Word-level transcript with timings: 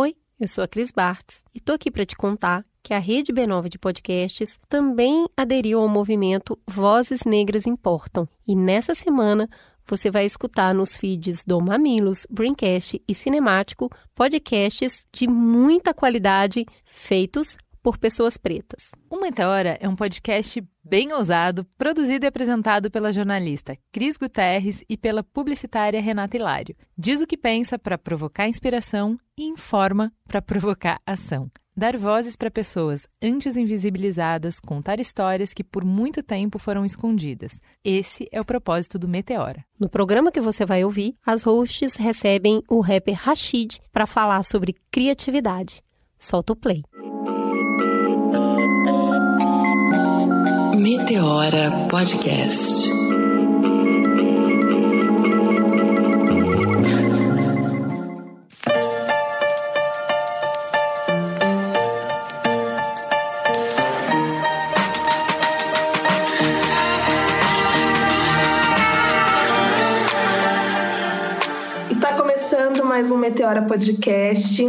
Oi, 0.00 0.14
eu 0.38 0.46
sou 0.46 0.62
a 0.62 0.68
Cris 0.68 0.92
Bartz 0.92 1.42
e 1.52 1.58
tô 1.58 1.72
aqui 1.72 1.90
para 1.90 2.06
te 2.06 2.16
contar 2.16 2.64
que 2.84 2.94
a 2.94 3.00
Rede 3.00 3.32
B9 3.32 3.68
de 3.68 3.80
podcasts 3.80 4.56
também 4.68 5.26
aderiu 5.36 5.80
ao 5.80 5.88
movimento 5.88 6.56
Vozes 6.68 7.24
Negras 7.24 7.66
Importam. 7.66 8.28
E 8.46 8.54
nessa 8.54 8.94
semana 8.94 9.50
você 9.84 10.08
vai 10.08 10.24
escutar 10.24 10.72
nos 10.72 10.96
feeds 10.96 11.44
do 11.44 11.60
Mamilos, 11.60 12.28
Braincast 12.30 13.02
e 13.08 13.12
Cinemático 13.12 13.90
podcasts 14.14 15.04
de 15.12 15.26
muita 15.26 15.92
qualidade 15.92 16.64
feitos 16.84 17.58
por 17.82 17.98
pessoas 17.98 18.36
pretas. 18.36 18.92
O 19.10 19.20
Meteora 19.20 19.78
é 19.80 19.88
um 19.88 19.96
podcast 19.96 20.62
bem 20.84 21.12
ousado, 21.12 21.66
produzido 21.76 22.24
e 22.24 22.28
apresentado 22.28 22.90
pela 22.90 23.12
jornalista 23.12 23.76
Cris 23.92 24.16
Guterres 24.16 24.82
e 24.88 24.96
pela 24.96 25.22
publicitária 25.22 26.00
Renata 26.00 26.36
Hilário. 26.36 26.76
Diz 26.96 27.20
o 27.20 27.26
que 27.26 27.36
pensa 27.36 27.78
para 27.78 27.98
provocar 27.98 28.48
inspiração 28.48 29.18
e 29.36 29.44
informa 29.44 30.12
para 30.26 30.40
provocar 30.42 31.00
ação. 31.06 31.50
Dar 31.78 31.96
vozes 31.96 32.34
para 32.34 32.50
pessoas 32.50 33.06
antes 33.22 33.56
invisibilizadas, 33.56 34.58
contar 34.58 34.98
histórias 34.98 35.54
que 35.54 35.62
por 35.62 35.84
muito 35.84 36.24
tempo 36.24 36.58
foram 36.58 36.84
escondidas. 36.84 37.60
Esse 37.84 38.26
é 38.32 38.40
o 38.40 38.44
propósito 38.44 38.98
do 38.98 39.06
Meteora. 39.06 39.64
No 39.78 39.88
programa 39.88 40.32
que 40.32 40.40
você 40.40 40.66
vai 40.66 40.82
ouvir, 40.82 41.14
as 41.24 41.44
hosts 41.44 41.94
recebem 41.94 42.64
o 42.68 42.80
rapper 42.80 43.14
Rashid 43.14 43.78
para 43.92 44.08
falar 44.08 44.42
sobre 44.42 44.74
criatividade. 44.90 45.80
Solta 46.18 46.52
o 46.52 46.56
play. 46.56 46.82
Meteora 50.78 51.88
Podcast. 51.90 52.97
Mais 72.98 73.12
um 73.12 73.16
Meteora 73.16 73.62
Podcast. 73.62 74.60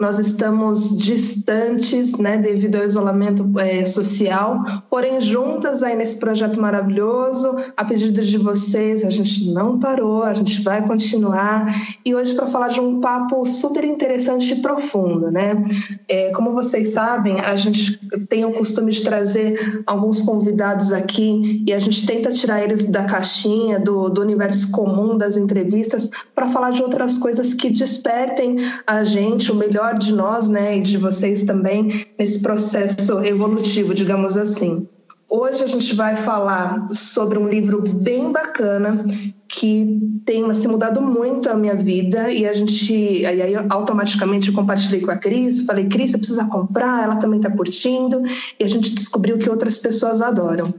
Nós 0.00 0.18
estamos 0.18 0.96
distantes, 0.96 2.16
né, 2.16 2.38
devido 2.38 2.76
ao 2.76 2.84
isolamento 2.84 3.46
é, 3.60 3.84
social, 3.84 4.64
porém 4.88 5.20
juntas 5.20 5.82
aí 5.82 5.94
nesse 5.94 6.16
projeto 6.16 6.58
maravilhoso. 6.58 7.46
A 7.76 7.84
pedido 7.84 8.22
de 8.22 8.38
vocês, 8.38 9.04
a 9.04 9.10
gente 9.10 9.50
não 9.52 9.78
parou, 9.78 10.22
a 10.22 10.32
gente 10.32 10.62
vai 10.62 10.86
continuar. 10.86 11.74
E 12.02 12.14
hoje 12.14 12.32
para 12.32 12.46
falar 12.46 12.68
de 12.68 12.80
um 12.80 13.02
papo 13.02 13.44
super 13.44 13.84
interessante 13.84 14.54
e 14.54 14.62
profundo, 14.62 15.30
né? 15.30 15.62
É, 16.08 16.30
como 16.30 16.54
vocês 16.54 16.94
sabem, 16.94 17.38
a 17.38 17.54
gente 17.56 18.00
tem 18.30 18.46
o 18.46 18.54
costume 18.54 18.92
de 18.92 19.02
trazer 19.02 19.82
alguns 19.86 20.22
convidados 20.22 20.90
aqui 20.90 21.62
e 21.66 21.72
a 21.72 21.78
gente 21.78 22.06
tenta 22.06 22.32
tirar 22.32 22.62
eles 22.62 22.86
da 22.86 23.04
caixinha, 23.04 23.78
do, 23.78 24.08
do 24.08 24.22
universo 24.22 24.70
comum 24.70 25.18
das 25.18 25.36
entrevistas, 25.36 26.08
para 26.34 26.48
falar 26.48 26.70
de 26.70 26.82
outras 26.82 27.18
coisas 27.18 27.52
que 27.52 27.73
despertem 27.74 28.56
a 28.86 29.04
gente, 29.04 29.50
o 29.52 29.54
melhor 29.54 29.98
de 29.98 30.12
nós, 30.12 30.48
né, 30.48 30.78
e 30.78 30.80
de 30.80 30.96
vocês 30.96 31.42
também, 31.42 32.06
nesse 32.18 32.40
processo 32.40 33.20
evolutivo, 33.24 33.94
digamos 33.94 34.36
assim. 34.36 34.86
Hoje 35.28 35.64
a 35.64 35.66
gente 35.66 35.94
vai 35.94 36.14
falar 36.14 36.86
sobre 36.92 37.38
um 37.38 37.48
livro 37.48 37.82
bem 37.82 38.30
bacana 38.30 39.04
que 39.48 40.00
tem 40.24 40.48
assim, 40.50 40.68
mudado 40.68 41.00
muito 41.00 41.48
a 41.50 41.54
minha 41.54 41.74
vida 41.74 42.30
e 42.30 42.46
a 42.46 42.52
gente 42.52 43.24
aí, 43.26 43.42
aí 43.42 43.54
automaticamente 43.68 44.52
compartilhei 44.52 45.00
com 45.00 45.10
a 45.10 45.16
Cris, 45.16 45.62
falei 45.62 45.88
Cris, 45.88 46.12
você 46.12 46.18
precisa 46.18 46.44
comprar, 46.46 47.04
ela 47.04 47.16
também 47.16 47.38
está 47.38 47.50
curtindo 47.50 48.22
e 48.58 48.64
a 48.64 48.68
gente 48.68 48.94
descobriu 48.94 49.38
que 49.38 49.48
outras 49.50 49.78
pessoas 49.78 50.22
adoram. 50.22 50.72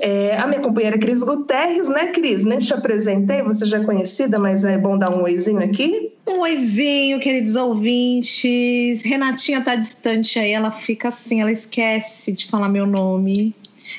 É, 0.00 0.36
a 0.38 0.46
minha 0.46 0.60
companheira 0.60 0.98
Cris 0.98 1.22
Guterres, 1.22 1.88
né, 1.88 2.08
Cris? 2.08 2.44
Nem 2.44 2.58
te 2.58 2.74
apresentei, 2.74 3.42
você 3.42 3.64
já 3.66 3.78
é 3.78 3.84
conhecida, 3.84 4.38
mas 4.38 4.64
é 4.64 4.76
bom 4.76 4.98
dar 4.98 5.10
um 5.10 5.22
oizinho 5.22 5.62
aqui. 5.62 6.11
Um 6.26 6.40
oizinho, 6.40 7.18
queridos 7.18 7.56
ouvintes. 7.56 9.02
Renatinha 9.02 9.60
tá 9.60 9.74
distante 9.74 10.38
aí, 10.38 10.52
ela 10.52 10.70
fica 10.70 11.08
assim, 11.08 11.40
ela 11.40 11.50
esquece 11.50 12.32
de 12.32 12.46
falar 12.46 12.68
meu 12.68 12.86
nome. 12.86 13.54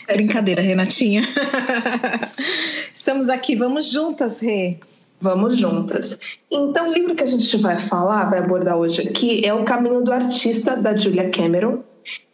É. 0.08 0.16
Brincadeira, 0.16 0.62
Renatinha. 0.62 1.22
Estamos 2.94 3.30
aqui, 3.30 3.56
vamos 3.56 3.92
juntas, 3.92 4.40
Rê. 4.40 4.78
Vamos 5.20 5.58
juntas. 5.58 6.20
Então, 6.52 6.90
o 6.90 6.94
livro 6.94 7.16
que 7.16 7.24
a 7.24 7.28
gente 7.28 7.56
vai 7.58 7.78
falar, 7.78 8.30
vai 8.30 8.40
abordar 8.40 8.78
hoje 8.78 9.02
aqui, 9.02 9.46
é 9.46 9.54
O 9.54 9.64
Caminho 9.64 10.02
do 10.02 10.12
Artista, 10.12 10.76
da 10.76 10.96
Julia 10.98 11.30
Cameron. 11.30 11.80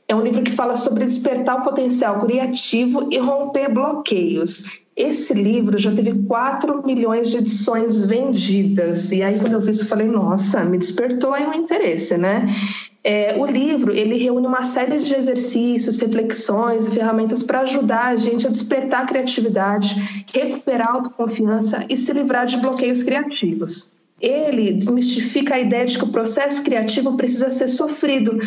É 0.07 0.15
um 0.15 0.21
livro 0.21 0.41
que 0.41 0.49
fala 0.49 0.75
sobre 0.75 1.05
despertar 1.05 1.59
o 1.59 1.63
potencial 1.63 2.19
criativo 2.19 3.07
e 3.11 3.17
romper 3.19 3.71
bloqueios. 3.71 4.81
Esse 4.99 5.33
livro 5.33 5.77
já 5.77 5.95
teve 5.95 6.11
4 6.27 6.85
milhões 6.85 7.31
de 7.31 7.37
edições 7.37 8.01
vendidas. 8.01 9.13
E 9.13 9.23
aí, 9.23 9.39
quando 9.39 9.53
eu 9.53 9.61
vi 9.61 9.71
isso, 9.71 9.83
eu 9.83 9.87
falei, 9.87 10.05
nossa, 10.05 10.65
me 10.65 10.77
despertou 10.77 11.33
aí 11.33 11.47
um 11.47 11.53
interesse, 11.53 12.17
né? 12.17 12.53
É, 13.01 13.33
o 13.37 13.45
livro 13.45 13.93
ele 13.95 14.17
reúne 14.17 14.45
uma 14.45 14.65
série 14.65 14.99
de 14.99 15.15
exercícios, 15.15 16.01
reflexões 16.01 16.85
e 16.85 16.91
ferramentas 16.91 17.43
para 17.43 17.61
ajudar 17.61 18.07
a 18.07 18.17
gente 18.17 18.45
a 18.45 18.49
despertar 18.49 19.03
a 19.03 19.05
criatividade, 19.05 20.25
recuperar 20.33 20.89
a 20.89 20.93
autoconfiança 20.95 21.85
e 21.87 21.95
se 21.95 22.11
livrar 22.11 22.45
de 22.45 22.57
bloqueios 22.57 23.01
criativos. 23.01 23.89
Ele 24.19 24.73
desmistifica 24.73 25.55
a 25.55 25.61
ideia 25.61 25.85
de 25.85 25.97
que 25.97 26.03
o 26.03 26.09
processo 26.09 26.61
criativo 26.61 27.15
precisa 27.15 27.49
ser 27.49 27.69
sofrido 27.69 28.37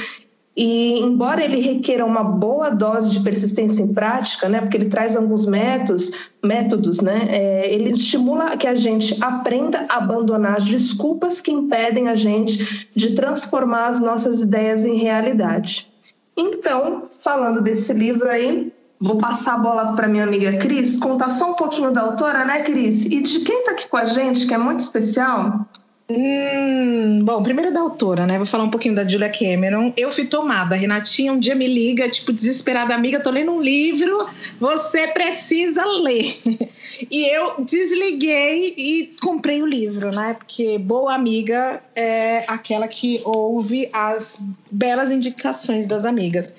e 0.57 1.01
embora 1.01 1.43
ele 1.43 1.61
requeira 1.61 2.05
uma 2.05 2.23
boa 2.23 2.69
dose 2.69 3.11
de 3.11 3.21
persistência 3.21 3.83
em 3.83 3.95
prática, 3.95 4.49
né, 4.49 4.61
porque 4.61 4.77
ele 4.77 4.89
traz 4.89 5.17
alguns 5.17 5.47
métodos, 5.47 6.13
métodos, 6.43 7.01
né, 7.01 7.27
é, 7.31 7.73
ele 7.73 7.91
estimula 7.91 8.57
que 8.57 8.67
a 8.67 8.75
gente 8.75 9.17
aprenda 9.23 9.87
a 9.89 9.97
abandonar 9.97 10.59
as 10.59 10.65
desculpas 10.65 11.41
que 11.41 11.51
impedem 11.51 12.09
a 12.09 12.15
gente 12.15 12.89
de 12.95 13.15
transformar 13.15 13.87
as 13.87 14.01
nossas 14.01 14.43
ideias 14.43 14.85
em 14.85 14.97
realidade. 14.97 15.91
Então, 16.37 17.05
falando 17.21 17.63
desse 17.63 17.93
livro 17.95 18.29
aí, 18.29 18.73
vou 19.01 19.17
passar 19.17 19.55
a 19.55 19.59
bola 19.59 19.93
para 19.95 20.07
minha 20.07 20.25
amiga 20.25 20.59
Cris, 20.59 20.99
contar 20.99 21.31
só 21.31 21.53
um 21.53 21.55
pouquinho 21.55 21.91
da 21.91 22.03
autora, 22.03 22.45
né, 22.45 22.63
Cris? 22.63 23.07
E 23.07 23.23
de 23.23 23.41
quem 23.41 23.61
está 23.61 23.73
aqui 23.73 23.89
com 23.89 23.97
a 23.97 24.05
gente, 24.05 24.47
que 24.47 24.55
é 24.55 24.59
muito 24.59 24.81
especial, 24.81 25.67
Hum, 26.11 27.25
bom, 27.25 27.43
primeiro 27.43 27.73
da 27.73 27.81
autora, 27.81 28.27
né? 28.27 28.37
Vou 28.37 28.47
falar 28.47 28.65
um 28.65 28.71
pouquinho 28.71 28.95
da 28.95 29.07
Julia 29.07 29.31
Cameron. 29.31 29.93
Eu 29.97 30.13
fui 30.13 30.25
tomada. 30.27 30.75
A 30.75 30.79
Renatinha 30.79 31.33
um 31.33 31.39
dia 31.39 31.55
me 31.55 31.67
liga, 31.67 32.09
tipo, 32.09 32.33
desesperada, 32.33 32.95
amiga, 32.95 33.21
tô 33.21 33.31
lendo 33.31 33.53
um 33.53 33.61
livro, 33.61 34.27
você 34.61 35.09
precisa 35.09 35.85
ler. 35.85 36.37
E 37.11 37.27
eu 37.35 37.65
desliguei 37.65 38.75
e 38.79 39.17
comprei 39.21 39.61
o 39.61 39.67
livro, 39.67 40.13
né? 40.13 40.35
Porque 40.35 40.79
boa 40.79 41.13
amiga 41.13 41.83
é 41.97 42.45
aquela 42.47 42.87
que 42.87 43.21
ouve 43.25 43.89
as 43.93 44.39
belas 44.71 45.11
indicações 45.11 45.85
das 45.85 46.05
amigas. 46.05 46.55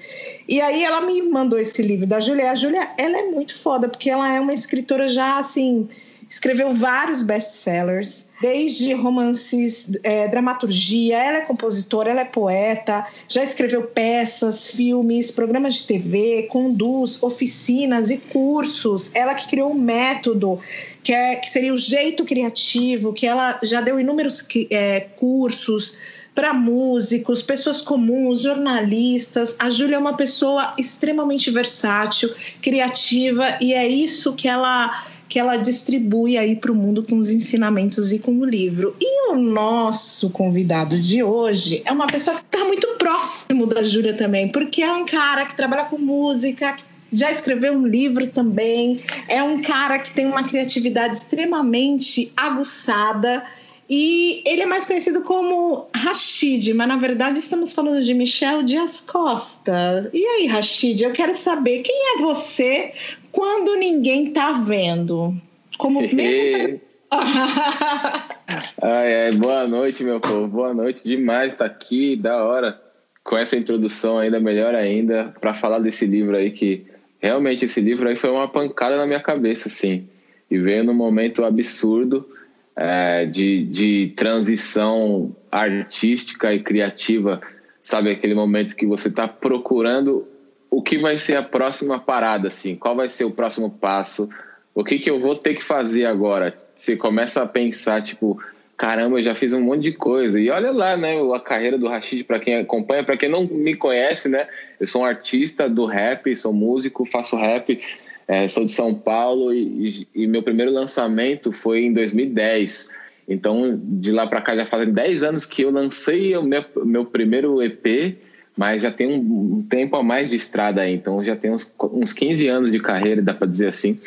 E 0.45 0.59
aí 0.59 0.83
ela 0.83 0.99
me 0.99 1.21
mandou 1.21 1.57
esse 1.57 1.81
livro 1.81 2.05
da 2.05 2.19
Julia. 2.19 2.51
A 2.51 2.55
Julia, 2.55 2.89
ela 2.97 3.19
é 3.19 3.31
muito 3.31 3.55
foda, 3.55 3.87
porque 3.87 4.09
ela 4.09 4.33
é 4.33 4.39
uma 4.39 4.53
escritora 4.53 5.07
já, 5.07 5.37
assim 5.37 5.87
escreveu 6.33 6.73
vários 6.73 7.21
best-sellers, 7.21 8.25
desde 8.43 8.91
romances, 8.91 9.89
é, 10.03 10.27
dramaturgia, 10.27 11.17
ela 11.17 11.37
é 11.37 11.41
compositora, 11.41 12.09
ela 12.09 12.19
é 12.19 12.25
poeta, 12.25 13.07
já 13.25 13.41
escreveu 13.41 13.83
peças, 13.83 14.67
filmes, 14.67 15.31
programas 15.31 15.75
de 15.75 15.87
TV, 15.87 16.49
conduz 16.51 17.23
oficinas 17.23 18.09
e 18.09 18.17
cursos. 18.17 19.15
Ela 19.15 19.33
que 19.33 19.47
criou 19.47 19.71
um 19.71 19.79
método 19.79 20.59
que, 21.01 21.13
é, 21.13 21.37
que 21.37 21.49
seria 21.49 21.73
o 21.73 21.77
jeito 21.77 22.25
criativo, 22.25 23.13
que 23.13 23.25
ela 23.25 23.61
já 23.63 23.79
deu 23.79 23.97
inúmeros 23.97 24.45
é, 24.69 24.99
cursos 25.15 25.97
para 26.35 26.53
músicos, 26.53 27.41
pessoas 27.41 27.81
comuns, 27.81 28.41
jornalistas. 28.41 29.55
A 29.57 29.69
Júlia 29.69 29.95
é 29.95 29.99
uma 29.99 30.17
pessoa 30.17 30.73
extremamente 30.77 31.49
versátil, 31.49 32.29
criativa 32.61 33.57
e 33.61 33.73
é 33.73 33.87
isso 33.87 34.33
que 34.33 34.49
ela 34.49 35.12
que 35.33 35.39
ela 35.39 35.57
distribui 35.57 36.37
aí 36.37 36.55
para 36.55 36.71
o 36.71 36.75
mundo 36.75 37.01
com 37.01 37.15
os 37.15 37.31
ensinamentos 37.31 38.11
e 38.11 38.19
com 38.19 38.37
o 38.37 38.45
livro. 38.45 38.95
E 39.01 39.31
o 39.31 39.35
nosso 39.35 40.29
convidado 40.29 41.01
de 41.01 41.23
hoje 41.23 41.81
é 41.87 41.91
uma 41.91 42.05
pessoa 42.05 42.37
que 42.37 42.43
está 42.55 42.63
muito 42.63 42.87
próximo 42.99 43.65
da 43.65 43.81
Júlia 43.81 44.13
também, 44.13 44.47
porque 44.49 44.83
é 44.83 44.93
um 44.93 45.07
cara 45.07 45.43
que 45.47 45.55
trabalha 45.55 45.85
com 45.85 45.97
música, 45.97 46.73
que 46.73 46.83
já 47.11 47.31
escreveu 47.31 47.73
um 47.73 47.87
livro 47.87 48.27
também, 48.27 49.01
é 49.27 49.41
um 49.41 49.59
cara 49.59 49.97
que 49.97 50.11
tem 50.11 50.27
uma 50.27 50.43
criatividade 50.43 51.17
extremamente 51.17 52.31
aguçada. 52.37 53.43
E 53.89 54.41
ele 54.45 54.61
é 54.61 54.65
mais 54.65 54.85
conhecido 54.85 55.23
como 55.23 55.87
Rashid, 55.93 56.73
mas 56.73 56.87
na 56.87 56.97
verdade 56.97 57.39
estamos 57.39 57.73
falando 57.73 58.01
de 58.01 58.13
Michel 58.13 58.63
Dias 58.63 59.01
Costa. 59.01 60.09
E 60.13 60.25
aí, 60.25 60.47
Rashid, 60.47 61.03
eu 61.03 61.11
quero 61.11 61.35
saber 61.35 61.81
quem 61.81 62.15
é 62.15 62.21
você 62.21 62.93
quando 63.31 63.75
ninguém 63.75 64.31
tá 64.31 64.51
vendo. 64.53 65.35
Como 65.77 65.99
mesmo 66.13 66.81
ai, 68.81 69.25
ai, 69.25 69.31
boa 69.33 69.67
noite, 69.67 70.03
meu 70.03 70.19
povo. 70.19 70.47
Boa 70.47 70.73
noite 70.73 71.01
demais 71.03 71.53
estar 71.53 71.69
tá 71.69 71.71
aqui, 71.71 72.15
da 72.15 72.43
hora. 72.43 72.81
Com 73.23 73.37
essa 73.37 73.55
introdução 73.55 74.17
ainda 74.17 74.39
melhor 74.39 74.75
ainda, 74.75 75.33
para 75.39 75.53
falar 75.53 75.79
desse 75.79 76.05
livro 76.05 76.35
aí 76.35 76.51
que 76.51 76.85
realmente 77.19 77.65
esse 77.65 77.79
livro 77.79 78.09
aí 78.09 78.15
foi 78.15 78.29
uma 78.29 78.47
pancada 78.47 78.97
na 78.97 79.05
minha 79.05 79.19
cabeça, 79.19 79.67
assim. 79.67 80.07
E 80.49 80.57
veio 80.57 80.83
num 80.83 80.93
momento 80.93 81.45
absurdo 81.45 82.27
é, 82.75 83.25
de, 83.25 83.63
de 83.65 84.13
transição 84.15 85.35
artística 85.51 86.53
e 86.53 86.61
criativa. 86.61 87.41
Sabe 87.81 88.11
aquele 88.11 88.33
momento 88.33 88.75
que 88.75 88.85
você 88.85 89.09
está 89.09 89.27
procurando 89.27 90.27
o 90.69 90.81
que 90.81 90.97
vai 90.97 91.19
ser 91.19 91.35
a 91.35 91.43
próxima 91.43 91.99
parada, 91.99 92.47
assim? 92.47 92.75
Qual 92.75 92.95
vai 92.95 93.07
ser 93.07 93.25
o 93.25 93.31
próximo 93.31 93.69
passo? 93.69 94.27
O 94.73 94.83
que, 94.83 94.97
que 94.97 95.09
eu 95.09 95.19
vou 95.19 95.35
ter 95.35 95.53
que 95.53 95.63
fazer 95.63 96.05
agora? 96.05 96.57
Você 96.75 96.95
começa 96.95 97.43
a 97.43 97.47
pensar, 97.47 98.01
tipo, 98.01 98.41
caramba, 98.75 99.19
eu 99.19 99.23
já 99.23 99.35
fiz 99.35 99.53
um 99.53 99.61
monte 99.61 99.83
de 99.83 99.91
coisa. 99.91 100.39
E 100.39 100.49
olha 100.49 100.71
lá, 100.71 100.97
né, 100.97 101.13
a 101.33 101.39
carreira 101.39 101.77
do 101.77 101.87
Rashid, 101.87 102.23
para 102.23 102.39
quem 102.39 102.55
acompanha, 102.55 103.03
para 103.03 103.17
quem 103.17 103.29
não 103.29 103.45
me 103.45 103.75
conhece, 103.75 104.29
né, 104.29 104.47
eu 104.79 104.87
sou 104.87 105.03
um 105.03 105.05
artista 105.05 105.69
do 105.69 105.85
rap, 105.85 106.35
sou 106.35 106.51
músico, 106.51 107.05
faço 107.05 107.37
rap, 107.37 107.79
é, 108.27 108.47
sou 108.47 108.65
de 108.65 108.71
São 108.71 108.93
Paulo 108.93 109.53
e, 109.53 110.07
e, 110.13 110.27
meu 110.27 110.41
primeiro 110.43 110.71
lançamento 110.71 111.51
foi 111.51 111.81
em 111.81 111.93
2010. 111.93 112.91
Então, 113.27 113.79
de 113.81 114.11
lá 114.11 114.27
para 114.27 114.41
cá 114.41 114.55
já 114.55 114.65
fazem 114.65 114.93
10 114.93 115.23
anos 115.23 115.45
que 115.45 115.61
eu 115.61 115.71
lancei 115.71 116.35
o 116.35 116.43
meu, 116.43 116.63
meu 116.83 117.05
primeiro 117.05 117.61
EP 117.61 118.17
mas 118.55 118.83
já 118.83 118.91
tem 118.91 119.07
um, 119.07 119.65
tempo 119.67 119.95
a 119.95 120.03
mais 120.03 120.29
de 120.29 120.35
estrada 120.35 120.81
aí, 120.81 120.93
então 120.93 121.23
já 121.23 121.35
tem 121.35 121.51
uns, 121.51 121.73
uns 121.91 122.13
15 122.13 122.47
anos 122.47 122.71
de 122.71 122.79
carreira, 122.79 123.21
dá 123.21 123.33
para 123.33 123.47
dizer 123.47 123.67
assim. 123.67 123.99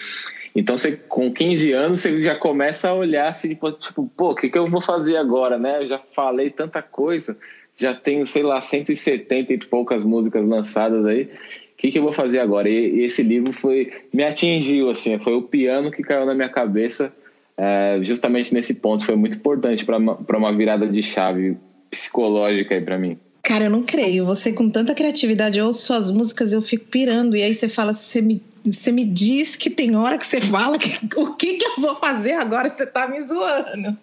Então, 0.54 0.76
você, 0.76 0.92
com 0.92 1.30
15 1.32 1.72
anos, 1.72 2.00
você 2.00 2.22
já 2.22 2.34
começa 2.34 2.88
a 2.88 2.94
olhar 2.94 3.28
assim, 3.28 3.50
tipo, 3.50 3.70
tipo 3.72 4.10
pô, 4.16 4.30
o 4.30 4.34
que, 4.34 4.48
que 4.48 4.56
eu 4.56 4.68
vou 4.68 4.80
fazer 4.80 5.16
agora, 5.16 5.58
né? 5.58 5.82
Eu 5.82 5.88
já 5.88 6.00
falei 6.14 6.48
tanta 6.48 6.80
coisa, 6.80 7.36
já 7.74 7.92
tenho, 7.92 8.26
sei 8.26 8.42
lá, 8.42 8.62
170 8.62 9.52
e 9.52 9.58
poucas 9.58 10.04
músicas 10.04 10.46
lançadas 10.46 11.04
aí. 11.04 11.28
O 11.76 11.78
que, 11.78 11.92
que 11.92 11.98
eu 11.98 12.02
vou 12.02 12.12
fazer 12.12 12.38
agora? 12.38 12.70
E, 12.70 13.00
e 13.00 13.04
esse 13.04 13.22
livro 13.22 13.52
foi 13.52 13.92
me 14.10 14.24
atingiu, 14.24 14.88
assim, 14.88 15.18
foi 15.18 15.34
o 15.34 15.42
piano 15.42 15.90
que 15.90 16.02
caiu 16.02 16.24
na 16.24 16.34
minha 16.34 16.48
cabeça 16.48 17.14
é, 17.54 17.98
justamente 18.00 18.54
nesse 18.54 18.72
ponto. 18.74 19.04
Foi 19.04 19.14
muito 19.14 19.36
importante 19.36 19.84
para 19.84 19.98
uma, 19.98 20.14
uma 20.14 20.56
virada 20.56 20.88
de 20.88 21.02
chave 21.02 21.58
psicológica 21.90 22.74
aí 22.74 22.80
para 22.80 22.96
mim. 22.96 23.18
Cara, 23.42 23.64
eu 23.64 23.70
não 23.70 23.82
creio. 23.82 24.24
Você 24.24 24.54
com 24.54 24.70
tanta 24.70 24.94
criatividade, 24.94 25.58
eu 25.58 25.66
ouço 25.66 25.82
suas 25.82 26.10
músicas, 26.10 26.54
eu 26.54 26.62
fico 26.62 26.86
pirando. 26.86 27.36
E 27.36 27.42
aí 27.42 27.54
você 27.54 27.68
fala, 27.68 27.92
você 27.92 28.22
me, 28.22 28.42
você 28.64 28.90
me 28.90 29.04
diz 29.04 29.54
que 29.54 29.68
tem 29.68 29.94
hora 29.96 30.16
que 30.16 30.26
você 30.26 30.40
fala 30.40 30.78
que, 30.78 30.98
o 31.14 31.34
que, 31.34 31.58
que 31.58 31.66
eu 31.66 31.74
vou 31.76 31.94
fazer 31.96 32.32
agora? 32.32 32.70
Você 32.70 32.86
tá 32.86 33.06
me 33.06 33.20
zoando. 33.20 33.98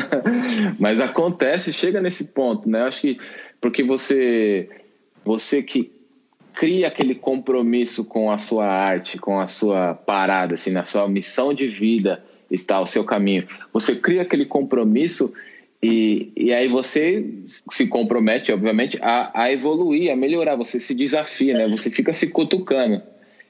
Mas 0.80 1.00
acontece, 1.00 1.70
chega 1.70 2.00
nesse 2.00 2.24
ponto, 2.28 2.66
né? 2.66 2.80
Eu 2.80 2.86
acho 2.86 3.02
que 3.02 3.18
porque 3.60 3.84
você, 3.84 4.70
você 5.22 5.62
que 5.62 5.92
cria 6.54 6.88
aquele 6.88 7.14
compromisso 7.14 8.04
com 8.04 8.30
a 8.30 8.38
sua 8.38 8.66
arte, 8.66 9.18
com 9.18 9.40
a 9.40 9.46
sua 9.46 9.94
parada, 9.94 10.54
assim, 10.54 10.70
na 10.70 10.84
sua 10.84 11.08
missão 11.08 11.52
de 11.54 11.66
vida 11.66 12.22
e 12.50 12.58
tal, 12.58 12.86
seu 12.86 13.04
caminho. 13.04 13.46
Você 13.72 13.94
cria 13.96 14.22
aquele 14.22 14.44
compromisso 14.44 15.32
e, 15.82 16.32
e 16.36 16.52
aí 16.52 16.68
você 16.68 17.24
se 17.70 17.86
compromete, 17.86 18.52
obviamente, 18.52 18.98
a, 19.00 19.30
a 19.34 19.52
evoluir, 19.52 20.12
a 20.12 20.16
melhorar. 20.16 20.56
Você 20.56 20.78
se 20.78 20.94
desafia, 20.94 21.54
né? 21.54 21.66
Você 21.68 21.90
fica 21.90 22.12
se 22.12 22.28
cutucando. 22.28 23.02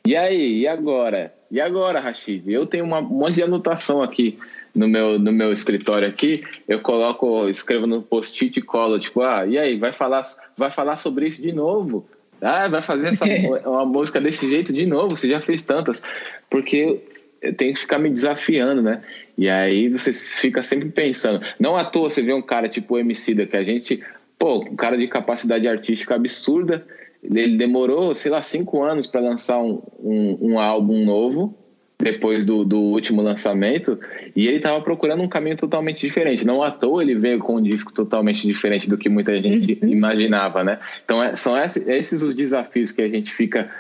E 0.06 0.16
aí, 0.16 0.60
e 0.60 0.68
agora? 0.68 1.34
E 1.50 1.60
agora, 1.60 2.00
Rashid? 2.00 2.50
Eu 2.50 2.66
tenho 2.66 2.84
uma, 2.84 3.00
um 3.00 3.08
monte 3.08 3.34
de 3.34 3.42
anotação 3.42 4.00
aqui 4.00 4.38
no 4.74 4.86
meu, 4.86 5.18
no 5.18 5.32
meu 5.32 5.52
escritório 5.52 6.08
aqui. 6.08 6.44
Eu 6.68 6.80
coloco, 6.80 7.48
escrevo 7.48 7.86
no 7.86 8.00
post-it 8.00 8.58
e 8.58 8.62
colo, 8.62 8.98
tipo, 8.98 9.22
ah, 9.22 9.44
e 9.46 9.58
aí, 9.58 9.76
vai 9.76 9.92
falar, 9.92 10.22
vai 10.56 10.70
falar 10.70 10.96
sobre 10.96 11.26
isso 11.26 11.42
de 11.42 11.52
novo? 11.52 12.06
Ah, 12.40 12.68
vai 12.68 12.82
fazer 12.82 13.08
essa, 13.08 13.24
uma 13.68 13.84
música 13.84 14.20
desse 14.20 14.48
jeito 14.48 14.72
de 14.72 14.86
novo? 14.86 15.16
Você 15.16 15.28
já 15.28 15.40
fez 15.40 15.62
tantas. 15.62 16.02
Porque 16.48 17.02
eu 17.40 17.54
tenho 17.54 17.72
que 17.72 17.80
ficar 17.80 17.98
me 17.98 18.10
desafiando, 18.10 18.82
né? 18.82 19.00
E 19.36 19.48
aí 19.48 19.88
você 19.88 20.12
fica 20.12 20.62
sempre 20.62 20.90
pensando. 20.90 21.44
Não 21.58 21.76
à 21.76 21.84
toa 21.84 22.10
você 22.10 22.22
vê 22.22 22.32
um 22.32 22.42
cara 22.42 22.68
tipo 22.68 22.94
o 22.94 22.98
Emicida, 22.98 23.46
que 23.46 23.56
a 23.56 23.62
gente, 23.62 24.02
pô, 24.38 24.60
um 24.60 24.76
cara 24.76 24.96
de 24.96 25.08
capacidade 25.08 25.66
artística 25.66 26.14
absurda, 26.14 26.86
ele 27.22 27.56
demorou, 27.56 28.14
sei 28.14 28.30
lá, 28.30 28.42
cinco 28.42 28.82
anos 28.82 29.06
para 29.06 29.20
lançar 29.20 29.58
um, 29.58 29.82
um, 29.98 30.52
um, 30.52 30.58
álbum 30.58 31.04
novo, 31.04 31.54
depois 32.00 32.44
do, 32.44 32.64
do 32.64 32.78
último 32.78 33.22
lançamento, 33.22 33.98
e 34.34 34.46
ele 34.46 34.56
estava 34.56 34.80
procurando 34.80 35.22
um 35.22 35.28
caminho 35.28 35.56
totalmente 35.56 36.00
diferente. 36.00 36.46
Não 36.46 36.62
à 36.62 36.70
toa 36.70 37.02
ele 37.02 37.14
veio 37.14 37.38
com 37.38 37.56
um 37.56 37.62
disco 37.62 37.92
totalmente 37.92 38.46
diferente 38.46 38.88
do 38.88 38.96
que 38.96 39.08
muita 39.08 39.40
gente 39.40 39.78
uhum. 39.82 39.88
imaginava, 39.88 40.64
né? 40.64 40.78
Então 41.04 41.22
é, 41.22 41.36
são 41.36 41.56
esses, 41.56 41.86
esses 41.86 42.22
os 42.22 42.34
desafios 42.34 42.90
que 42.90 43.02
a 43.02 43.08
gente 43.08 43.32
fica 43.32 43.70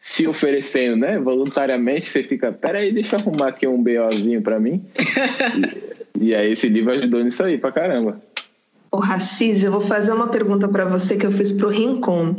se 0.00 0.26
oferecendo, 0.26 0.96
né? 0.96 1.18
Voluntariamente, 1.18 2.08
você 2.08 2.22
fica, 2.22 2.52
peraí, 2.52 2.92
deixa 2.92 3.16
eu 3.16 3.20
arrumar 3.20 3.48
aqui 3.48 3.66
um 3.66 3.82
BOzinho 3.82 4.42
para 4.42 4.60
mim. 4.60 4.84
e, 6.20 6.26
e, 6.26 6.34
aí 6.34 6.52
esse 6.52 6.68
livro 6.68 6.92
ajudou 6.92 7.24
nisso 7.24 7.42
aí 7.42 7.56
pra 7.56 7.72
caramba. 7.72 8.20
Ô, 8.90 8.98
Rashid, 8.98 9.64
eu 9.64 9.72
vou 9.72 9.80
fazer 9.80 10.12
uma 10.12 10.28
pergunta 10.28 10.68
para 10.68 10.84
você 10.84 11.16
que 11.16 11.26
eu 11.26 11.32
fiz 11.32 11.50
pro 11.50 11.68
Rincon. 11.68 12.36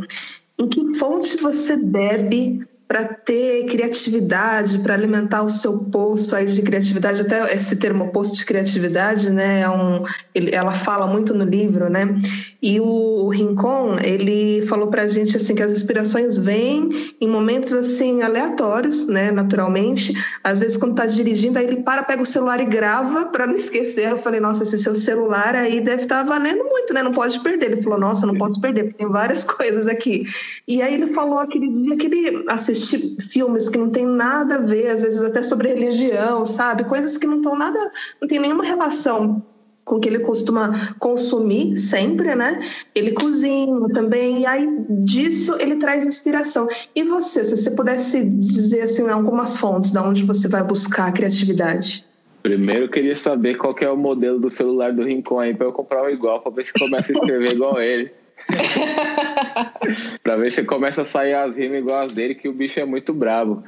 Em 0.57 0.69
que 0.69 0.93
fonte 0.93 1.35
você 1.37 1.75
bebe 1.75 2.59
para 2.87 3.03
ter 3.03 3.65
criatividade, 3.65 4.77
para 4.79 4.93
alimentar 4.93 5.41
o 5.41 5.49
seu 5.49 5.85
poço 5.85 6.35
aí 6.35 6.45
de 6.45 6.61
criatividade, 6.61 7.21
até 7.21 7.53
esse 7.53 7.77
termo 7.77 8.11
poço 8.11 8.35
de 8.35 8.45
criatividade, 8.45 9.31
né, 9.31 9.61
é 9.61 9.69
um, 9.69 10.03
ele, 10.35 10.53
ela 10.53 10.69
fala 10.69 11.07
muito 11.07 11.33
no 11.33 11.43
livro, 11.43 11.89
né, 11.89 12.15
e 12.61 12.79
o, 12.79 12.85
o 12.85 13.29
Rincon, 13.29 13.95
ele 14.03 14.63
falou 14.67 14.87
para 14.87 15.01
a 15.01 15.07
gente, 15.07 15.35
assim, 15.35 15.55
que 15.55 15.63
as 15.63 15.71
inspirações 15.71 16.37
vêm 16.37 16.89
em 17.19 17.27
momentos, 17.27 17.73
assim, 17.73 18.21
aleatórios, 18.21 19.07
né, 19.07 19.31
naturalmente, 19.31 20.13
às 20.43 20.59
vezes 20.59 20.77
quando 20.77 20.91
está 20.91 21.07
dirigindo, 21.07 21.57
aí 21.57 21.65
ele 21.65 21.77
para, 21.77 22.03
pega 22.03 22.21
o 22.21 22.25
celular 22.25 22.59
e 22.59 22.65
grava 22.65 23.25
para 23.25 23.47
não 23.47 23.55
esquecer, 23.55 24.11
eu 24.11 24.17
falei, 24.19 24.39
nossa, 24.39 24.61
esse 24.61 24.77
seu 24.77 24.93
celular 24.93 25.55
aí 25.55 25.81
deve 25.81 26.03
estar 26.03 26.23
tá 26.23 26.23
valendo 26.23 26.63
muito, 26.63 26.93
né, 26.93 27.01
não 27.01 27.11
pode 27.11 27.39
perder, 27.39 27.71
ele 27.71 27.81
falou, 27.81 27.99
nossa, 27.99 28.27
não 28.27 28.35
posso 28.35 28.61
perder, 28.61 28.83
porque 28.83 28.97
tem 28.99 29.09
várias 29.09 29.43
coisas 29.51 29.87
aqui, 29.87 30.23
e 30.67 30.83
aí 30.83 30.93
ele 30.93 31.07
falou 31.07 31.39
aquele 31.39 31.67
dia 31.67 31.97
que 31.97 32.05
ele 32.05 32.43
assistir 32.75 33.15
filmes 33.21 33.69
que 33.69 33.77
não 33.77 33.89
tem 33.89 34.05
nada 34.05 34.55
a 34.55 34.59
ver, 34.59 34.89
às 34.89 35.01
vezes 35.01 35.23
até 35.23 35.41
sobre 35.41 35.69
religião, 35.69 36.45
sabe? 36.45 36.83
Coisas 36.83 37.17
que 37.17 37.25
não 37.25 37.37
estão 37.37 37.55
nada, 37.55 37.79
não 38.21 38.27
tem 38.27 38.39
nenhuma 38.39 38.63
relação 38.63 39.41
com 39.83 39.97
o 39.97 39.99
que 39.99 40.09
ele 40.09 40.19
costuma 40.19 40.71
consumir 40.97 41.77
sempre, 41.77 42.33
né? 42.33 42.59
Ele 42.93 43.11
cozinha 43.11 43.87
também, 43.93 44.41
e 44.41 44.45
aí 44.45 44.67
disso 44.89 45.55
ele 45.59 45.75
traz 45.75 46.05
inspiração. 46.05 46.67
E 46.95 47.03
você, 47.03 47.43
se 47.43 47.55
você 47.55 47.71
pudesse 47.71 48.27
dizer 48.27 48.81
assim 48.81 49.07
algumas 49.07 49.55
fontes 49.55 49.91
da 49.91 50.01
onde 50.01 50.23
você 50.23 50.47
vai 50.47 50.63
buscar 50.63 51.07
a 51.07 51.11
criatividade? 51.11 52.03
Primeiro 52.41 52.85
eu 52.85 52.89
queria 52.89 53.15
saber 53.15 53.55
qual 53.55 53.75
é 53.79 53.89
o 53.89 53.97
modelo 53.97 54.39
do 54.39 54.49
celular 54.49 54.91
do 54.91 55.03
Rincon 55.03 55.39
aí 55.39 55.53
para 55.53 55.67
eu 55.67 55.71
comprar 55.71 56.03
um 56.03 56.09
igual, 56.09 56.41
para 56.41 56.51
ver 56.51 56.65
se 56.65 56.73
começa 56.73 57.11
a 57.11 57.15
escrever 57.15 57.53
igual 57.53 57.79
ele. 57.79 58.11
pra 60.23 60.35
ver 60.37 60.51
se 60.51 60.63
começa 60.63 61.01
a 61.01 61.05
sair 61.05 61.33
as 61.33 61.57
rimas 61.57 61.79
igual 61.79 62.01
as 62.01 62.13
dele, 62.13 62.35
que 62.35 62.47
o 62.47 62.53
bicho 62.53 62.79
é 62.79 62.85
muito 62.85 63.13
brabo. 63.13 63.63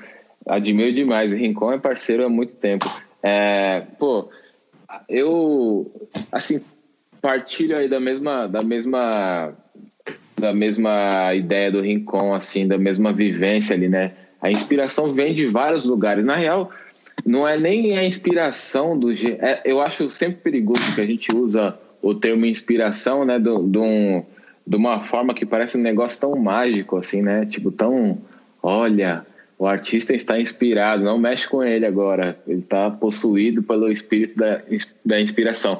Admiro 0.46 0.94
demais. 0.94 1.34
Rincon 1.34 1.74
é 1.74 1.78
parceiro 1.78 2.26
há 2.26 2.30
muito 2.30 2.54
tempo. 2.54 2.86
É, 3.22 3.82
pô, 4.00 4.30
eu 5.10 5.92
assim 6.32 6.62
partilho 7.22 7.76
aí 7.76 7.90
da 7.90 8.00
mesma 8.00 8.48
da 8.48 8.64
mesma 8.64 9.54
da 10.40 10.54
mesma 10.54 11.34
ideia 11.34 11.72
do 11.72 11.82
Rincon, 11.82 12.34
assim, 12.34 12.68
da 12.68 12.78
mesma 12.78 13.12
vivência 13.12 13.76
ali, 13.76 13.90
né? 13.90 14.14
A 14.40 14.52
inspiração 14.52 15.12
vem 15.12 15.34
de 15.34 15.48
vários 15.48 15.84
lugares. 15.84 16.24
Na 16.24 16.36
real, 16.36 16.72
não 17.26 17.48
é 17.48 17.58
nem 17.58 17.98
a 17.98 18.06
inspiração 18.06 18.98
do. 18.98 19.12
É, 19.12 19.62
eu 19.66 19.82
acho 19.82 20.10
sempre 20.10 20.42
perigoso 20.42 20.94
que 20.94 21.02
a 21.02 21.06
gente 21.06 21.36
usa 21.36 21.78
o 22.02 22.14
termo 22.14 22.46
inspiração, 22.46 23.26
né? 23.26 23.40
De 23.40 23.50
um 23.50 24.24
de 24.68 24.76
uma 24.76 25.00
forma 25.00 25.34
que 25.34 25.46
parece 25.46 25.78
um 25.78 25.82
negócio 25.82 26.20
tão 26.20 26.36
mágico, 26.36 26.98
assim, 26.98 27.22
né? 27.22 27.46
Tipo, 27.46 27.72
tão. 27.72 28.18
Olha, 28.62 29.26
o 29.58 29.66
artista 29.66 30.14
está 30.14 30.38
inspirado, 30.38 31.06
não 31.06 31.18
mexe 31.18 31.48
com 31.48 31.64
ele 31.64 31.86
agora. 31.86 32.38
Ele 32.46 32.60
está 32.60 32.92
possuído 32.92 33.64
pelo 33.64 33.90
espírito 33.90 34.38
da, 34.38 34.62
da 35.06 35.22
inspiração. 35.22 35.80